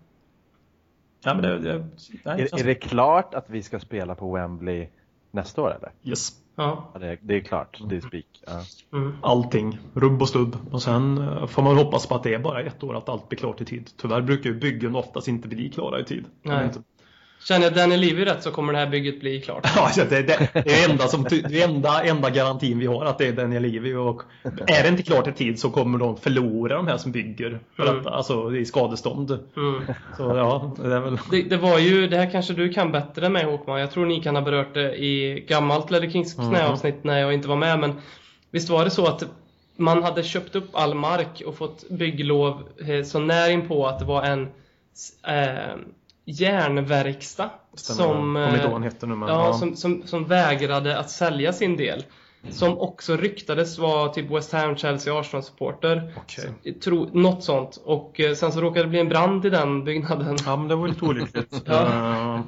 ja, 1.24 1.34
men 1.34 1.42
det, 1.42 1.58
det, 1.58 1.78
nej, 1.78 1.88
det 2.24 2.30
Är, 2.30 2.36
känns... 2.48 2.62
är 2.62 2.66
det 2.66 2.74
klart 2.74 3.34
att 3.34 3.50
vi 3.50 3.62
ska 3.62 3.80
spela 3.80 4.14
på 4.14 4.32
Wembley 4.34 4.88
nästa 5.34 5.62
år 5.62 5.76
eller? 5.76 5.92
Yes. 6.02 6.32
Ja. 6.56 6.90
Ja, 6.92 6.98
det, 6.98 7.06
är, 7.06 7.18
det 7.22 7.34
är 7.34 7.40
klart, 7.40 7.80
det 7.88 7.96
är 7.96 8.00
spik. 8.00 8.42
Ja. 8.46 8.62
Mm. 8.92 9.16
allting, 9.22 9.78
rubb 9.94 10.22
och 10.22 10.28
stubb. 10.28 10.56
Och 10.70 10.82
sen 10.82 11.18
eh, 11.18 11.46
får 11.46 11.62
man 11.62 11.76
hoppas 11.76 12.06
på 12.06 12.14
att 12.14 12.22
det 12.22 12.34
är 12.34 12.38
bara 12.38 12.62
ett 12.62 12.82
år 12.82 12.96
att 12.96 13.08
allt 13.08 13.28
blir 13.28 13.38
klart 13.38 13.60
i 13.60 13.64
tid. 13.64 13.90
Tyvärr 13.96 14.20
brukar 14.20 14.50
ju 14.50 14.60
byggen 14.60 14.96
oftast 14.96 15.28
inte 15.28 15.48
bli 15.48 15.70
klara 15.70 16.00
i 16.00 16.04
tid. 16.04 16.24
Nej. 16.42 16.70
Känner 17.44 17.64
jag 17.64 17.74
Danny 17.74 17.96
Levy 17.96 18.24
rätt 18.24 18.42
så 18.42 18.50
kommer 18.50 18.72
det 18.72 18.78
här 18.78 18.86
bygget 18.86 19.20
bli 19.20 19.40
klart. 19.40 19.66
Ja, 19.76 19.90
det, 19.96 20.22
det, 20.22 20.48
det 20.52 20.84
är 20.84 20.90
enda, 20.90 21.06
som, 21.06 21.24
det 21.24 21.62
enda, 21.62 22.02
enda 22.02 22.30
garantin 22.30 22.78
vi 22.78 22.86
har 22.86 23.04
att 23.04 23.18
det 23.18 23.26
är 23.26 23.32
Daniel 23.32 23.62
Levy 23.62 23.94
och 23.94 24.22
är 24.42 24.82
det 24.82 24.88
inte 24.88 25.02
klart 25.02 25.28
i 25.28 25.32
tid 25.32 25.60
så 25.60 25.70
kommer 25.70 25.98
de 25.98 26.16
förlora 26.16 26.76
de 26.76 26.86
här 26.86 26.96
som 26.96 27.12
bygger 27.12 27.60
för 27.76 27.82
Mm. 27.84 27.96
detta, 27.96 28.10
alltså 28.10 28.56
i 28.56 28.64
skadestånd. 28.64 29.30
Mm. 29.56 29.82
Så 30.16 30.22
ja, 30.22 30.72
det 30.76 30.94
är 30.94 31.00
väl... 31.00 31.18
Det, 31.30 31.42
det 31.42 31.56
var 31.56 31.78
ju, 31.78 32.08
det 32.08 32.16
här 32.16 32.30
kanske 32.30 32.52
du 32.52 32.72
kan 32.72 32.92
bättre 32.92 33.28
med 33.28 33.44
Håkman. 33.44 33.80
Jag 33.80 33.90
tror 33.90 34.06
ni 34.06 34.22
kan 34.22 34.36
ha 34.36 34.42
berört 34.42 34.74
det 34.74 34.96
i 34.96 35.44
gammalt 35.48 35.90
Ledder 35.90 36.10
Kings 36.10 36.34
knäavsnitt 36.34 37.04
när 37.04 37.18
jag 37.18 37.34
inte 37.34 37.48
var 37.48 37.56
med. 37.56 37.78
Men 37.78 37.92
visst 38.50 38.70
var 38.70 38.84
det 38.84 38.90
så 38.90 39.06
att 39.06 39.24
man 39.76 40.02
hade 40.02 40.22
köpt 40.22 40.56
upp 40.56 40.68
all 40.72 40.94
mark 40.94 41.42
och 41.46 41.56
fått 41.56 41.88
bygglov 41.90 42.62
eh, 42.88 43.04
så 43.04 43.18
när 43.18 43.50
in 43.50 43.68
på 43.68 43.86
att 43.86 43.98
det 43.98 44.04
var 44.04 44.22
en 44.22 44.42
eh, 45.26 45.76
järnverkstad 46.24 47.50
som, 47.74 48.36
eh, 48.36 48.70
han 48.72 48.82
heter 48.82 49.06
nu 49.06 49.14
men 49.14 49.28
ja, 49.28 49.52
som, 49.52 49.76
som, 49.76 50.02
som 50.06 50.24
vägrade 50.24 50.98
att 50.98 51.10
sälja 51.10 51.52
sin 51.52 51.76
del. 51.76 52.04
Som 52.50 52.78
också 52.78 53.16
ryktades 53.16 53.78
vara 53.78 54.08
typ 54.08 54.30
West 54.30 54.52
Ham, 54.52 54.76
Chelsea, 54.76 55.20
Arsenal-supporter. 55.20 56.14
Okej. 56.16 56.74
Tro, 56.74 57.10
något 57.12 57.44
sånt. 57.44 57.80
Och 57.84 58.20
eh, 58.20 58.34
sen 58.34 58.52
så 58.52 58.60
råkade 58.60 58.82
det 58.84 58.88
bli 58.88 58.98
en 59.00 59.08
brand 59.08 59.46
i 59.46 59.50
den 59.50 59.84
byggnaden. 59.84 60.36
Ja 60.46 60.56
men 60.56 60.68
det 60.68 60.74
var 60.76 60.88
lite 60.88 61.04
olyckligt. 61.04 61.62
Ja. 61.66 62.42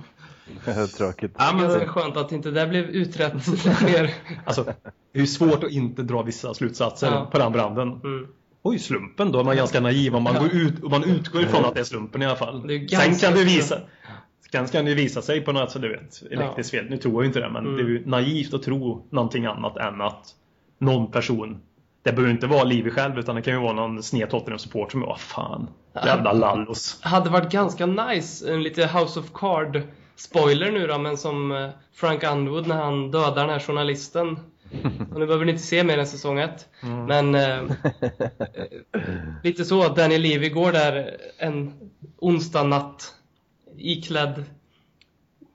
Eh, 0.66 0.86
Tråkigt. 0.86 1.34
ja, 1.38 1.52
men, 1.52 1.62
Ganska 1.62 1.88
skönt 1.88 2.16
att 2.16 2.32
inte 2.32 2.50
det 2.50 2.66
blev 2.66 2.84
utrett 2.84 3.32
mer. 3.84 4.14
alltså, 4.44 4.64
det 5.12 5.20
är 5.20 5.26
svårt 5.26 5.64
att 5.64 5.70
inte 5.70 6.02
dra 6.02 6.22
vissa 6.22 6.54
slutsatser 6.54 7.06
Ja. 7.06 7.28
på 7.32 7.38
den 7.38 7.52
branden. 7.52 7.88
Mm. 7.88 8.26
Oj, 8.66 8.78
slumpen 8.78 9.32
då 9.32 9.40
är 9.40 9.44
man 9.44 9.56
ganska 9.56 9.80
naiv 9.80 10.16
om 10.16 10.22
man, 10.22 10.34
går 10.34 10.54
ut, 10.54 10.82
man 10.90 11.04
utgår 11.04 11.42
ifrån 11.42 11.64
att 11.64 11.74
det 11.74 11.80
är 11.80 11.84
slumpen 11.84 12.22
i 12.22 12.26
alla 12.26 12.36
fall. 12.36 12.62
Sen 12.90 13.14
kan 13.16 13.34
det 13.34 13.44
visa 13.44 13.78
Sen 14.52 14.66
kan 14.68 14.84
det 14.84 14.94
visa 14.94 15.22
sig 15.22 15.40
på 15.40 15.52
något 15.52 15.70
sätt, 15.70 15.82
du 15.82 15.88
vet, 15.88 16.22
elektriskt 16.30 16.70
fel. 16.70 16.86
Nu 16.90 16.96
tror 16.96 17.14
jag 17.14 17.22
ju 17.22 17.26
inte 17.26 17.40
det, 17.40 17.50
men 17.50 17.64
Mm. 17.66 17.76
det 17.76 17.82
är 17.82 17.86
ju 17.86 18.06
naivt 18.06 18.54
att 18.54 18.62
tro 18.62 19.06
någonting 19.10 19.46
annat 19.46 19.76
än 19.76 20.00
att 20.00 20.26
någon 20.78 21.10
person 21.10 21.60
det 22.02 22.12
behöver 22.12 22.32
inte 22.32 22.46
vara 22.46 22.64
Livi 22.64 22.90
själv 22.90 23.18
utan 23.18 23.36
det 23.36 23.42
kan 23.42 23.54
ju 23.54 23.60
vara 23.60 23.72
någon 23.72 24.02
sned 24.02 24.28
Tottenham-support 24.30 24.90
som 24.92 25.02
är 25.02 25.06
vad 25.06 25.20
fan, 25.20 25.68
jävla 26.04 26.32
lallos. 26.32 26.98
Hade 27.02 27.30
varit 27.30 27.52
ganska 27.52 27.86
nice, 27.86 28.52
en 28.52 28.62
lite 28.62 28.86
House 28.86 29.20
of 29.20 29.32
Card 29.34 29.82
spoiler 30.16 30.72
nu 30.72 30.86
då, 30.86 30.98
men 30.98 31.16
som 31.16 31.52
eh, 31.52 31.68
Frank 31.94 32.22
Underwood 32.24 32.66
när 32.66 32.76
han 32.76 33.10
dödar 33.10 33.34
den 33.34 33.50
här 33.50 33.60
journalisten. 33.60 34.38
Och 35.12 35.20
nu 35.20 35.26
behöver 35.26 35.44
ni 35.44 35.52
inte 35.52 35.64
se 35.64 35.84
mer 35.84 35.98
än 35.98 36.06
säsong 36.06 36.38
ett. 36.38 36.68
Men 37.08 37.34
eh, 37.34 37.62
lite 39.42 39.64
så 39.64 39.82
att 39.82 39.96
Daniel 39.96 40.22
Levy 40.22 40.48
går 40.48 40.72
där 40.72 41.16
en 41.38 41.72
onsdag 42.18 42.62
natt 42.62 43.14
iklädd 43.76 44.44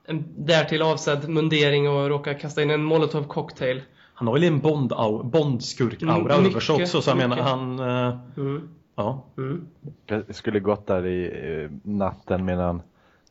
en 0.08 0.26
därtill 0.38 0.82
avsedd 0.82 1.30
mundering 1.30 1.90
och 1.90 2.08
råkar 2.10 2.34
kasta 2.40 2.62
in 2.62 2.70
en 2.70 2.84
molotov 2.84 3.24
cocktail. 3.24 3.82
Han 4.14 4.28
har 4.28 4.38
ju 4.38 4.48
en 4.48 4.60
Bond 4.60 4.90
Bond-skurk-aura 5.24 6.34
Mm, 6.36 6.46
över 6.46 6.60
sig 6.60 6.82
också 6.82 7.02
så 7.02 7.10
jag 7.10 7.18
menar 7.18 7.38
han, 7.38 7.80
eh, 7.80 8.18
Mm. 8.38 8.70
ja. 8.96 9.26
Mm. 9.38 9.68
Jag 10.06 10.36
skulle 10.36 10.60
gått 10.60 10.88
där 10.88 11.06
i 11.06 11.26
eh, 11.64 11.70
natten 11.84 12.46
med 12.46 12.60
en 12.60 12.82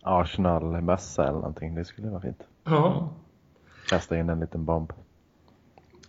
Arsenal-mössa 0.03 1.22
eller 1.22 1.32
någonting. 1.38 1.74
Det 1.74 1.84
skulle 1.84 2.09
vara 2.09 2.20
fint. 2.20 2.41
Ja. 2.64 3.09
Kasta 3.88 4.18
in 4.18 4.28
en 4.28 4.41
liten 4.41 4.64
bomb. 4.64 4.93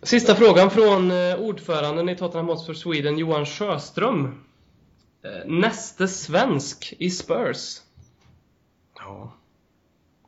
Sista 0.04 0.34
frågan 0.34 0.70
från 0.70 1.10
eh, 1.10 1.40
ordföranden 1.40 2.08
i 2.08 2.16
Tottenham 2.16 2.48
Hotspur 2.48 2.74
Sweden, 2.74 3.18
Johan 3.18 3.46
Sjöström. 3.46 4.44
Eh, 5.22 5.50
näste 5.50 6.08
svensk 6.08 6.94
i 6.98 7.10
Spurs. 7.10 7.80
Ja. 8.98 9.32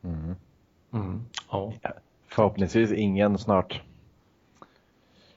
Mm. 0.03 0.35
Mm. 0.93 1.25
ja. 1.51 1.73
Förhoppningsvis 2.27 2.91
ingen 2.91 3.37
snart. 3.37 3.81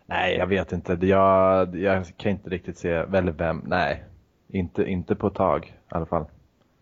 Nej, 0.06 0.36
jag 0.36 0.46
vet 0.46 0.72
inte. 0.72 0.98
Jag, 1.06 1.76
jag 1.76 2.16
kan 2.16 2.32
inte 2.32 2.50
riktigt 2.50 2.78
se, 2.78 2.90
eller 2.92 3.32
vem, 3.32 3.62
nej. 3.66 4.04
Inte, 4.48 4.84
inte 4.84 5.14
på 5.14 5.26
ett 5.26 5.34
tag 5.34 5.66
i 5.66 5.94
alla 5.94 6.06
fall. 6.06 6.26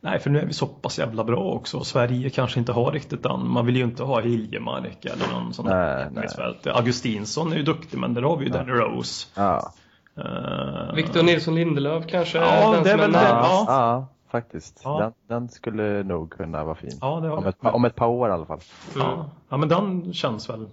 Nej, 0.07 0.19
för 0.19 0.31
nu 0.31 0.41
är 0.41 0.47
vi 0.47 0.53
så 0.53 0.67
pass 0.67 0.99
jävla 0.99 1.25
bra 1.25 1.39
också. 1.53 1.81
Sverige 1.85 2.31
kanske 2.31 2.59
inte 2.61 2.73
har 2.73 2.93
riktigt 2.93 3.23
den. 3.23 3.49
Man 3.49 3.67
vill 3.67 3.77
ju 3.77 3.85
inte 3.85 4.03
ha 4.03 4.21
Hiljemark 4.21 5.05
eller 5.05 5.33
någon 5.33 5.55
sån 5.55 5.67
mittfält. 6.21 6.67
Augustinsson 6.67 7.53
är 7.53 7.57
ju 7.57 7.63
duktig, 7.63 7.99
men 7.99 8.15
där 8.15 8.23
har 8.23 8.37
vi 8.37 8.45
ju 8.45 8.51
Danny 8.51 8.73
Rose. 8.73 9.27
Ja, 9.37 9.73
Uh, 10.19 10.95
Victor 10.95 11.23
Nilsson 11.23 11.55
Lindelöf 11.55 12.07
kanske? 12.07 12.39
Ja, 12.39 12.73
den 12.73 12.83
det 12.85 12.91
är 12.91 12.97
väl 12.97 13.13
det. 13.13 13.19
närmast. 13.19 13.65
Ja. 13.67 13.67
ja 13.69 14.07
faktiskt. 14.31 14.81
Ja. 14.85 14.99
Den, 14.99 15.13
den 15.29 15.49
skulle 15.49 16.03
nog 16.03 16.31
kunna 16.33 16.65
vara 16.65 16.75
fin. 16.75 16.91
Ja, 17.01 17.21
det 17.21 17.29
har 17.29 17.37
Om 17.37 17.47
ett, 17.47 17.57
om 17.61 17.85
ett 17.85 17.95
par 17.95 18.07
år 18.07 18.29
i 18.29 18.33
alla 18.33 18.47
fall. 18.47 18.61
Ja. 18.97 19.31
ja, 19.49 19.57
men 19.57 19.69
den 19.69 20.13
känns 20.13 20.51
väl... 20.51 20.67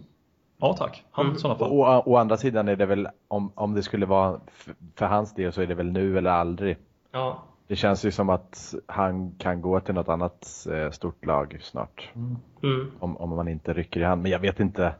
Ja, 0.59 0.73
tack. 0.73 1.03
Han 1.11 1.25
Mm. 1.25 1.37
sådana 1.37 1.59
fall. 1.59 1.71
Å, 1.71 1.85
å, 1.85 2.03
å 2.05 2.17
andra 2.17 2.37
sidan 2.37 2.67
är 2.67 2.75
det 2.75 2.85
väl, 2.85 3.07
om, 3.27 3.51
om 3.55 3.73
det 3.73 3.83
skulle 3.83 4.05
vara 4.05 4.39
f- 4.57 4.69
för 4.95 5.05
hans 5.05 5.33
del 5.35 5.53
så 5.53 5.61
är 5.61 5.67
det 5.67 5.75
väl 5.75 5.91
nu 5.91 6.17
eller 6.17 6.29
aldrig. 6.31 6.77
Ja. 7.11 7.43
Det 7.67 7.75
känns 7.75 8.05
ju 8.05 8.11
som 8.11 8.29
att 8.29 8.75
han 8.85 9.31
kan 9.37 9.61
gå 9.61 9.79
till 9.79 9.93
något 9.93 10.09
annat 10.09 10.67
eh, 10.71 10.91
stort 10.91 11.25
lag 11.25 11.57
snart. 11.61 12.09
Mm. 12.63 12.91
Om, 12.99 13.17
om 13.17 13.29
man 13.29 13.47
inte 13.47 13.73
rycker 13.73 13.99
i 13.99 14.03
hand. 14.03 14.21
Men 14.21 14.31
jag 14.31 14.39
vet 14.39 14.59
inte. 14.59 14.95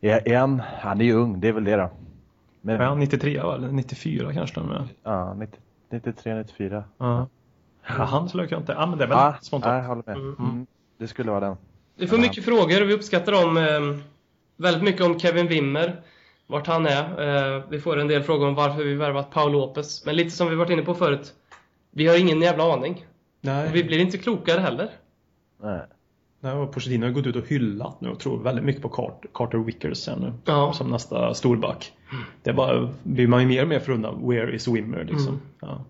Är, 0.00 0.28
är 0.28 0.38
han, 0.38 0.62
han 0.80 1.00
är 1.00 1.04
ju 1.04 1.12
ung, 1.12 1.40
det 1.40 1.48
är 1.48 1.52
väl 1.52 1.64
det 1.64 1.76
då. 1.76 1.90
Men, 2.60 2.80
Ja, 2.80 2.94
93 2.94 3.40
va? 3.40 3.54
eller 3.54 3.68
94 3.68 4.32
kanske 4.32 4.60
är. 4.60 4.88
ja, 5.02 5.34
90, 5.34 5.60
93, 5.90 6.34
94. 6.34 6.84
Ja. 6.98 7.28
Ja, 7.88 8.04
han 8.04 8.28
skulle 8.28 8.46
jag 8.50 8.60
inte... 8.60 8.72
Ja, 8.72 8.86
men 8.86 8.98
det 8.98 9.04
är 9.04 9.08
väl 9.08 9.16
Ja, 9.18 9.26
ja, 9.26 9.38
spontant. 9.42 9.74
jag 9.82 9.88
håller 9.88 10.02
med. 10.06 10.16
Mm. 10.16 10.36
Mm. 10.38 10.66
Det 10.98 11.08
skulle 11.08 11.30
vara 11.30 11.40
den. 11.40 11.56
Vi 11.96 12.06
får 12.06 12.18
mycket 12.18 12.44
frågor 12.44 12.82
och 12.82 12.88
vi 12.88 12.94
uppskattar 12.94 13.32
dem 13.32 13.56
eh, 13.56 14.00
väldigt 14.56 14.82
mycket 14.82 15.02
om 15.06 15.18
Kevin 15.18 15.46
Wimmer. 15.46 16.00
Vart 16.46 16.66
han 16.66 16.86
är. 16.86 17.02
Eh, 17.56 17.62
vi 17.68 17.80
får 17.80 17.96
en 17.98 18.08
del 18.08 18.22
frågor 18.22 18.48
om 18.48 18.54
varför 18.54 18.84
vi 18.84 18.94
värvat 18.94 19.30
Paul 19.30 19.52
Lopez. 19.52 20.06
Men 20.06 20.16
lite 20.16 20.30
som 20.30 20.48
vi 20.50 20.56
varit 20.56 20.70
inne 20.70 20.82
på 20.82 20.94
förut. 20.94 21.34
Vi 21.96 22.06
har 22.06 22.20
ingen 22.20 22.40
jävla 22.40 22.72
aning. 22.72 23.06
Nej. 23.40 23.68
Och 23.68 23.74
vi 23.74 23.84
blir 23.84 23.98
inte 23.98 24.18
klokare 24.18 24.60
heller. 24.60 24.90
Nej. 25.62 25.80
Nej, 26.40 26.52
och 26.52 26.72
Pochettino 26.72 27.06
har 27.06 27.12
gått 27.12 27.26
ut 27.26 27.36
och 27.36 27.48
hyllat 27.48 28.00
nu 28.00 28.08
och 28.08 28.20
tror 28.20 28.42
väldigt 28.42 28.64
mycket 28.64 28.82
på 28.82 28.88
Carter, 28.88 29.30
Carter 29.34 29.58
Wickers 29.58 30.08
nu. 30.08 30.32
Ja. 30.44 30.72
Som 30.72 30.90
nästa 30.90 31.34
storback. 31.34 31.92
Det 32.42 32.50
är 32.50 32.54
bara, 32.54 32.88
blir 33.02 33.26
man 33.26 33.40
ju 33.40 33.46
mer 33.46 33.62
och 33.62 33.68
mer 33.68 33.78
förundrad. 33.78 34.14
Where 34.22 34.54
is 34.54 34.68
Wimmer 34.68 35.04
liksom. 35.04 35.28
Mm. 35.28 35.40
Ja. 35.60 35.84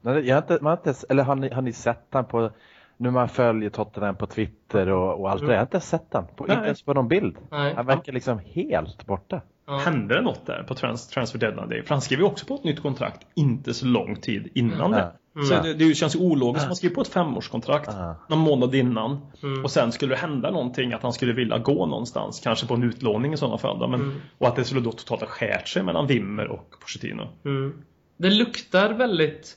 Nej, 0.00 0.28
Jag 0.28 0.36
har 0.36 0.42
inte, 0.42 0.58
man 0.60 0.70
har 0.70 0.88
inte, 0.88 1.06
eller 1.08 1.22
har 1.22 1.34
ni, 1.34 1.50
har 1.50 1.62
ni 1.62 1.72
sett 1.72 2.06
han 2.10 2.24
på, 2.24 2.50
nu 2.96 3.10
man 3.10 3.28
följer 3.28 3.70
Tottenham 3.70 4.16
på 4.16 4.26
Twitter 4.26 4.88
och, 4.88 5.20
och 5.20 5.30
allt 5.30 5.46
det. 5.46 5.52
Jag 5.52 5.58
har 5.58 5.66
inte 5.66 5.80
sett 5.80 6.06
han, 6.10 6.26
på, 6.36 6.44
inte 6.44 6.56
Nej. 6.56 6.64
ens 6.64 6.82
på 6.82 6.94
någon 6.94 7.08
bild. 7.08 7.36
Nej. 7.50 7.74
Han 7.74 7.86
verkar 7.86 8.12
liksom 8.12 8.40
helt 8.44 9.06
borta. 9.06 9.40
Ja. 9.66 9.76
Hände 9.76 10.14
det 10.14 10.20
något 10.20 10.46
där 10.46 10.64
på 10.68 10.74
trans 10.74 11.08
transfer 11.08 11.38
deadline 11.38 11.68
day? 11.68 11.82
För 11.82 11.94
han 11.94 12.00
skrev 12.00 12.18
ju 12.18 12.24
också 12.24 12.46
på 12.46 12.54
ett 12.54 12.64
nytt 12.64 12.82
kontrakt 12.82 13.26
inte 13.34 13.74
så 13.74 13.86
lång 13.86 14.16
tid 14.16 14.48
innan 14.54 14.90
det. 14.90 15.12
Mm. 15.34 15.46
Så 15.46 15.54
det, 15.62 15.74
det 15.74 15.94
känns 15.94 16.14
ju 16.16 16.18
ologiskt. 16.18 16.66
Man 16.66 16.76
skrev 16.76 16.90
på 16.90 17.00
ett 17.00 17.08
femårskontrakt 17.08 17.90
Ja. 17.92 18.14
någon 18.28 18.38
månad 18.38 18.74
innan. 18.74 19.18
Mm. 19.42 19.64
Och 19.64 19.70
sen 19.70 19.92
skulle 19.92 20.14
det 20.14 20.20
hända 20.20 20.50
någonting 20.50 20.92
att 20.92 21.02
han 21.02 21.12
skulle 21.12 21.32
vilja 21.32 21.58
gå 21.58 21.86
någonstans. 21.86 22.40
Kanske 22.40 22.66
på 22.66 22.74
en 22.74 22.82
utlåning 22.82 23.32
i 23.32 23.36
sådana 23.36 23.58
fall. 23.58 23.78
Då, 23.78 23.88
men, 23.88 24.00
Mm. 24.00 24.20
Och 24.38 24.48
att 24.48 24.56
det 24.56 24.64
skulle 24.64 24.80
då 24.80 24.92
totalt 24.92 25.20
ha 25.20 25.28
skärt 25.28 25.68
sig 25.68 25.82
mellan 25.82 26.06
Wimmer 26.06 26.48
och 26.48 26.74
Pochettino. 26.80 27.28
Mm. 27.44 27.72
Det 28.16 28.30
luktar 28.30 28.90
väldigt 28.92 29.56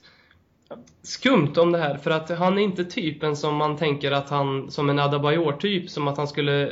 skumt 1.04 1.54
om 1.58 1.72
det 1.72 1.78
här 1.78 1.98
för 1.98 2.12
att 2.12 2.30
han 2.30 2.58
är 2.58 2.62
inte 2.62 2.86
typen 2.86 3.36
som 3.36 3.56
man 3.56 3.78
tänker 3.78 4.12
att 4.12 4.30
han, 4.30 4.72
som 4.72 4.90
en 4.90 5.00
Adebayor-typ, 5.00 5.90
som 5.90 6.08
att 6.08 6.18
han 6.18 6.28
skulle 6.28 6.70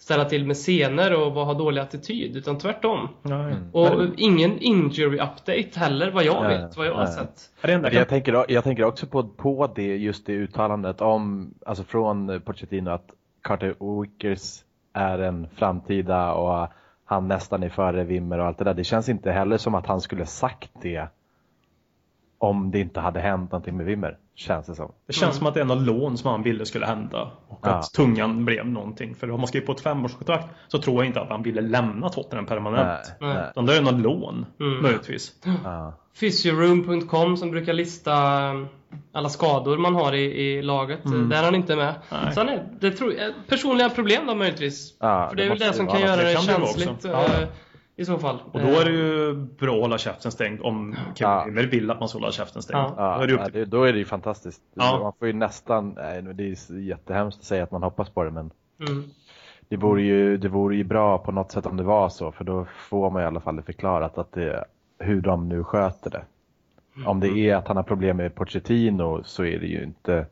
ställa 0.00 0.24
till 0.24 0.46
med 0.46 0.56
scener 0.56 1.14
och 1.14 1.32
ha 1.32 1.54
dålig 1.54 1.80
attityd, 1.80 2.36
utan 2.36 2.58
tvärtom. 2.58 3.08
Nej. 3.22 3.54
Och 3.72 4.04
ingen 4.16 4.58
injury 4.58 5.18
update 5.18 5.70
heller, 5.74 6.10
vad 6.10 6.24
jag 6.24 6.42
Nej, 6.42 6.58
vet, 6.58 6.76
vad 6.76 6.86
jag 6.86 6.94
har 6.94 7.06
sett. 7.06 7.50
Jag, 7.92 8.08
tänker, 8.08 8.44
jag 8.48 8.64
tänker 8.64 8.84
också 8.84 9.06
på, 9.06 9.28
på 9.28 9.72
det, 9.74 9.96
just 9.96 10.26
det 10.26 10.32
uttalandet 10.32 11.00
om, 11.00 11.54
alltså 11.66 11.84
från 11.84 12.40
Pochettino 12.40 12.90
att 12.90 13.10
Carter 13.42 14.00
Wickers 14.00 14.64
är 14.92 15.18
en 15.18 15.48
framtida 15.56 16.32
och 16.32 16.68
han 17.04 17.28
nästan 17.28 17.62
är 17.62 17.68
före 17.68 18.04
Wimmer 18.04 18.38
och 18.38 18.46
allt 18.46 18.58
det 18.58 18.64
där. 18.64 18.74
Det 18.74 18.84
känns 18.84 19.08
inte 19.08 19.30
heller 19.30 19.56
som 19.56 19.74
att 19.74 19.86
han 19.86 20.00
skulle 20.00 20.26
sagt 20.26 20.70
det 20.82 21.08
om 22.40 22.70
det 22.70 22.78
inte 22.80 23.00
hade 23.00 23.20
hänt 23.20 23.52
någonting 23.52 23.76
med 23.76 23.86
Wimmer, 23.86 24.16
känns 24.34 24.66
det 24.66 24.74
som. 24.74 24.92
Det 25.06 25.12
känns 25.12 25.36
som 25.36 25.46
att 25.46 25.54
det 25.54 25.60
är 25.60 25.64
något 25.64 25.82
lån 25.82 26.18
som 26.18 26.30
han 26.30 26.42
ville 26.42 26.66
skulle 26.66 26.86
hända. 26.86 27.30
Och 27.48 27.58
Ja. 27.62 27.68
att 27.70 27.92
tungan 27.92 28.44
blev 28.44 28.66
någonting. 28.66 29.14
För 29.14 29.30
om 29.30 29.40
man 29.40 29.46
skriver 29.46 29.66
på 29.66 29.72
ett 29.72 29.80
femårskontrakt 29.80 30.46
så 30.68 30.78
tror 30.78 30.96
jag 30.96 31.06
inte 31.06 31.20
att 31.20 31.28
han 31.28 31.42
ville 31.42 31.60
lämna 31.60 32.08
Tottenham 32.08 32.46
permanent. 32.46 33.12
Nej. 33.20 33.34
nej. 33.34 33.46
Utan 33.50 33.66
det 33.66 33.76
är 33.76 33.82
något 33.82 34.00
lån, 34.00 34.46
Mm. 34.60 34.82
möjligtvis. 34.82 35.32
Ja. 35.64 35.92
Physioroom.com 36.20 37.36
som 37.36 37.50
brukar 37.50 37.72
lista 37.72 38.12
alla 39.12 39.28
skador 39.28 39.78
man 39.78 39.94
har 39.94 40.12
i, 40.12 40.22
i 40.22 40.62
laget. 40.62 41.04
Mm. 41.04 41.28
Där 41.28 41.38
är 41.38 41.44
han 41.44 41.54
inte 41.54 41.76
med. 41.76 41.94
Nej. 42.12 42.34
Så 42.34 42.40
han 42.40 42.48
är, 42.48 42.68
det 42.80 42.90
tror, 42.90 43.14
personliga 43.48 43.90
problem 43.90 44.26
då 44.26 44.34
möjligtvis. 44.34 44.96
Ja, 45.00 45.26
För 45.28 45.36
det 45.36 45.42
det 45.42 45.46
är 45.46 45.48
väl 45.48 45.58
det 45.58 45.72
som 45.72 45.86
kan 45.86 46.00
göra 46.00 46.16
Det 46.16 46.22
det 46.22 46.38
känsligt 46.40 47.04
eh. 47.04 47.48
I 48.00 48.04
så 48.04 48.18
fall. 48.18 48.38
Och 48.52 48.60
då 48.60 48.66
är 48.66 48.84
det 48.84 48.90
ju 48.90 49.34
bra 49.34 49.74
att 49.74 49.80
hålla 49.80 49.98
käften 49.98 50.32
stängd 50.32 50.60
om 50.62 50.94
Kevin 50.94 51.14
Ja. 51.16 51.44
Wimmer 51.46 51.62
vill 51.62 51.90
att 51.90 52.00
man 52.00 52.08
ska 52.08 52.18
hålla 52.18 52.32
käften 52.32 52.62
stängd. 52.62 52.78
Ja. 52.78 52.94
Ja, 52.96 53.16
Då 53.16 53.22
är 53.22 53.26
det 53.26 53.34
upp 53.34 53.50
ja, 53.54 53.64
då 53.64 53.84
är 53.84 53.92
det 53.92 53.98
ju 53.98 54.04
fantastiskt. 54.04 54.62
Ja. 54.74 54.98
Man 55.02 55.12
får 55.18 55.26
ju 55.28 55.32
nästan, 55.34 55.94
nej, 55.96 56.22
det 56.22 56.44
är 56.44 56.78
jättehemskt 56.78 57.38
att 57.38 57.44
säga 57.44 57.62
att 57.62 57.70
man 57.70 57.82
hoppas 57.82 58.10
på 58.10 58.24
det 58.24 58.30
men 58.30 58.50
Mm. 58.88 59.02
det 59.68 59.76
vore, 59.76 60.02
ju, 60.02 60.36
det 60.36 60.48
vore 60.48 60.76
ju 60.76 60.84
bra 60.84 61.18
på 61.18 61.32
något 61.32 61.52
sätt 61.52 61.66
om 61.66 61.76
det 61.76 61.82
var 61.82 62.08
så 62.08 62.32
för 62.32 62.44
då 62.44 62.66
får 62.88 63.10
man 63.10 63.22
i 63.22 63.24
alla 63.24 63.40
fall 63.40 63.56
det 63.56 63.62
förklarat 63.62 64.18
att 64.18 64.32
det, 64.32 64.64
hur 64.98 65.20
de 65.20 65.48
nu 65.48 65.64
sköter 65.64 66.10
det. 66.10 66.24
Om 67.06 67.20
det 67.20 67.28
är 67.28 67.56
att 67.56 67.68
han 67.68 67.76
har 67.76 67.84
problem 67.84 68.16
med 68.16 68.34
Pochettino 68.34 69.22
så 69.24 69.44
är 69.44 69.58
det 69.58 69.66
ju 69.66 69.82
inte, 69.84 70.26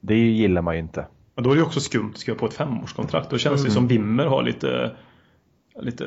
det 0.00 0.16
gillar 0.18 0.62
man 0.62 0.74
ju 0.74 0.80
inte. 0.80 1.06
Men 1.34 1.44
då 1.44 1.50
är 1.50 1.54
det 1.54 1.58
ju 1.60 1.66
också 1.66 1.80
skumt 1.80 2.10
att 2.14 2.18
skriva 2.18 2.38
på 2.38 2.46
ett 2.46 2.54
femårskontrakt. 2.54 3.30
Då 3.30 3.38
känns 3.38 3.64
det 3.64 3.70
som 3.70 3.86
Wimmer 3.86 4.26
har 4.26 4.42
lite, 4.42 4.90
lite, 5.80 6.04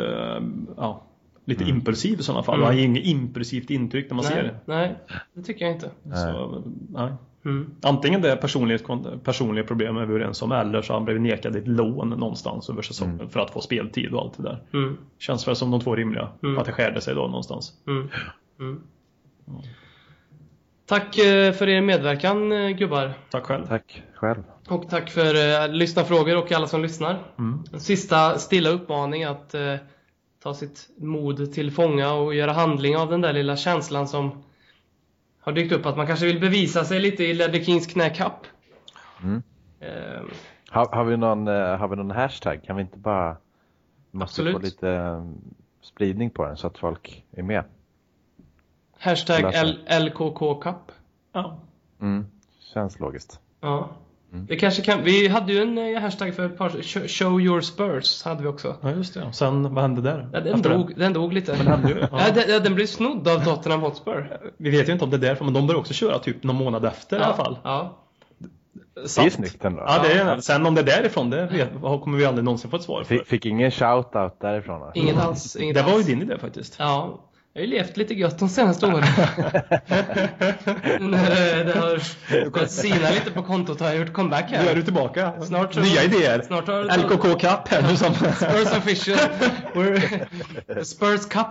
ja, 0.78 1.04
lite 1.46 1.64
impulsiv 1.64 2.20
i 2.20 2.24
sådana 2.24 2.44
fall. 2.44 2.56
Mm. 2.56 2.66
Han 2.66 2.78
ger 2.78 2.86
inget 2.86 3.06
impulsivt 3.06 3.70
intryck 3.70 4.10
när 4.10 4.16
man 4.16 4.26
ser 4.26 4.44
Nej, 4.44 4.44
det. 4.44 4.60
nej, 4.66 4.96
det 5.34 5.44
tycker 5.44 5.66
jag 5.66 5.76
inte. 5.76 5.90
Så, 6.04 6.64
nej. 6.90 7.12
Mm. 7.46 7.76
Antingen 7.82 8.22
det 8.22 8.32
är 8.32 8.36
personligt, 8.36 8.86
personliga 9.24 9.66
problem 9.66 9.98
är 9.98 10.06
vi 10.06 10.14
överens 10.14 10.42
om 10.42 10.52
eller 10.52 10.82
så 10.82 10.94
har 10.94 11.00
han 11.00 11.06
blivit 11.06 11.22
nekad 11.22 11.56
ett 11.56 11.68
lån 11.68 12.10
någonstans 12.10 12.70
över 12.70 12.82
säsongen 12.82 13.30
för 13.30 13.40
att 13.40 13.52
få 13.52 13.62
speltid 13.62 14.14
och 14.14 14.22
allt 14.22 14.38
det 14.38 14.44
där. 14.44 14.64
Mm. 14.74 14.98
Känns 15.20 15.48
väl 15.48 15.56
som 15.56 15.72
de 15.72 15.82
två 15.82 15.96
rimliga. 15.96 16.30
Mm. 16.44 16.58
Att 16.58 16.66
det 16.66 16.72
skärde 16.72 17.02
sig 17.02 17.16
då 17.16 17.22
någonstans. 17.22 17.74
Mm. 17.88 18.10
Mm. 18.60 18.82
Tack 20.86 21.18
eh, 21.18 21.54
för 21.54 21.70
er 21.70 21.82
medverkan 21.82 22.52
eh, 22.52 22.70
gubbar. 22.70 23.14
Tack 23.30 23.44
själv. 23.44 23.68
Tack 23.68 24.04
själv. 24.14 24.44
Och 24.72 24.90
tack 24.90 25.10
för 25.10 25.36
eh, 25.64 25.68
lyssnarfrågor 25.74 26.38
och 26.38 26.52
alla 26.52 26.68
som 26.68 26.82
lyssnar. 26.82 27.24
Mm. 27.38 27.64
Sista 27.80 28.38
stilla 28.38 28.70
uppmaning 28.70 29.24
att 29.24 29.54
eh, 29.54 29.76
ta 30.44 30.54
sitt 30.54 30.90
mod 30.98 31.54
till 31.54 31.72
fånga 31.72 32.14
och 32.14 32.36
göra 32.36 32.52
handling 32.54 32.98
av 32.98 33.10
den 33.10 33.22
där 33.22 33.34
lilla 33.34 33.56
känslan 33.58 34.08
som 34.08 34.44
har 35.40 35.52
dykt 35.52 35.72
upp 35.72 35.86
att 35.86 35.98
man 35.98 36.08
kanske 36.08 36.26
vill 36.26 36.40
bevisa 36.40 36.86
sig 36.86 37.00
lite 37.00 37.24
i 37.24 37.34
Ledley 37.34 37.64
Kings 37.64 37.88
knäkapp. 37.88 38.46
Mm. 39.24 39.44
Eh, 39.80 40.22
Har, 40.70 40.96
har, 40.96 41.04
vi 41.04 41.18
någon, 41.18 41.48
eh, 41.48 41.78
har 41.78 41.88
vi 41.88 41.96
någon 41.96 42.12
hashtag? 42.12 42.64
Kan 42.64 42.76
vi 42.76 42.82
inte 42.82 42.98
bara, 42.98 43.38
måste 44.12 44.24
Absolut. 44.42 44.54
få 44.54 44.60
lite 44.60 44.90
eh, 44.90 45.26
spridning 45.82 46.30
på 46.30 46.46
den 46.46 46.58
så 46.58 46.68
att 46.68 46.78
folk 46.78 47.26
är 47.32 47.44
med. 47.44 47.64
hashtag 49.00 49.54
LKK 50.02 50.62
Cup. 50.62 50.92
Ja. 51.34 51.60
Mm. 52.02 52.26
Känns 52.74 53.00
logiskt. 53.00 53.40
Ja. 53.62 53.90
Mm. 54.34 54.46
Det 54.46 54.56
kanske 54.56 54.82
kan, 54.82 55.04
vi 55.04 55.28
hade 55.28 55.54
ju 55.54 55.62
en 55.62 55.78
eh, 55.78 56.02
hashtag 56.02 56.36
för 56.36 56.46
ett 56.46 56.58
par, 56.58 56.70
Sh- 56.70 57.08
Show 57.08 57.42
your 57.42 57.62
Spurs 57.62 58.24
hade 58.24 58.42
vi 58.42 58.48
också. 58.48 58.76
ja, 58.82 58.92
just 58.92 59.14
det. 59.14 59.34
Sen, 59.34 59.74
vad 59.74 59.82
hände 59.82 60.02
där? 60.02 60.30
Ja, 60.34 60.40
den, 60.40 60.62
det? 60.62 60.70
dog, 60.70 60.94
den 60.98 61.14
dog 61.14 61.34
lite. 61.34 61.58
Men 61.66 61.88
ju. 61.88 62.00
Ja. 62.00 62.08
Ja, 62.12 62.44
den, 62.48 62.64
den 62.64 62.76
blev 62.76 62.86
snodd 62.86 63.28
av 63.28 63.40
Tottenham 63.40 63.82
Hotspur. 63.82 64.38
Vi 64.58 64.70
vet 64.70 64.90
ju 64.90 64.94
inte 64.94 65.04
om 65.06 65.10
det 65.12 65.18
är 65.18 65.22
därför, 65.22 65.46
men 65.46 65.54
de 65.54 65.68
börjar 65.68 65.80
också 65.80 65.94
köra 65.94 66.20
typ 66.20 66.44
någon 66.44 66.56
månad 66.56 66.86
efter 66.86 67.20
i 67.20 67.24
alla 67.24 67.34
fall. 67.34 67.58
Ja. 67.64 67.98
Det 68.94 69.02
är 69.02 69.30
snyggt 69.30 69.66
ändå. 69.66 69.84
Ja, 69.88 70.04
det 70.04 70.14
är, 70.14 70.40
sen 70.40 70.66
om 70.66 70.76
det 70.76 70.82
är 70.82 70.86
därifrån, 70.86 71.30
det 71.30 71.46
vet, 71.46 71.70
kommer 72.04 72.18
vi 72.18 72.26
aldrig 72.26 72.44
någonsin 72.46 72.72
få 72.72 72.78
ett 72.78 72.84
svar 72.84 73.04
för. 73.04 73.16
Fick, 73.16 73.28
fick 73.28 73.46
ingen 73.46 73.72
shout-out 73.72 74.32
därifrån? 74.42 74.92
Inget 74.94 75.18
alls. 75.18 75.56
Inget 75.56 75.76
Det 75.76 75.82
var 75.82 75.98
ju 75.98 76.04
din 76.04 76.22
idé 76.22 76.38
faktiskt. 76.38 76.76
Ja. 76.80 77.20
Jag 77.54 77.62
har 77.62 77.66
ju 77.66 77.72
levt 77.74 77.98
lite 77.98 78.14
gött 78.14 78.40
de 78.40 78.50
senaste 78.50 78.86
åren. 78.86 79.04
När 81.00 81.64
det 81.66 81.74
har 81.80 82.02
börjat 82.52 82.72
sina 82.72 83.10
lite 83.10 83.32
på 83.32 83.44
kontot 83.44 83.80
har 83.80 83.88
jag 83.88 83.98
gjort 83.98 84.14
comeback 84.14 84.46
Nu 84.52 84.58
är 84.58 84.62
här. 84.62 84.76
du 84.76 84.84
tillbaka. 84.84 85.42
Snart 85.42 85.74
så- 85.74 85.80
Nya 85.80 86.04
idéer. 86.04 86.42
Snart 86.42 86.68
har 86.68 86.84
LKK 86.98 87.22
Cup 87.40 87.68
här 87.68 87.82
nu 87.82 87.98
som... 87.98 88.14
Spurs 88.14 88.78
official. 88.78 89.18
We're 89.74 90.84
Spurs 90.84 91.26
Cup. 91.26 91.48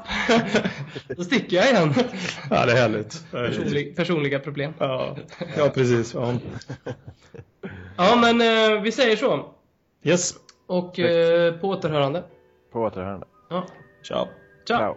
Då 1.16 1.24
sticker 1.24 1.56
jag 1.56 1.66
igen. 1.70 1.94
ja, 2.50 2.66
det 2.66 2.72
är 2.72 2.76
härligt. 2.76 3.30
Personlig, 3.30 3.96
personliga 3.96 4.38
problem. 4.38 4.74
Ja, 4.78 5.16
ja 5.56 5.68
precis. 5.68 6.14
Ja. 6.14 6.34
Ja, 7.96 8.16
men 8.16 8.40
eh, 8.40 8.80
vi 8.82 8.92
säger 8.92 9.16
så. 9.16 9.46
Yes. 10.04 10.34
Och 10.66 10.98
eh, 10.98 11.54
på 11.54 11.68
återhörande. 11.68 12.22
På 12.72 12.80
återhörande. 12.80 13.26
Ja. 13.50 13.66
Ciao. 14.08 14.28
Ciao. 14.66 14.78
Ciao. 14.78 14.96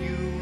You 0.00 0.37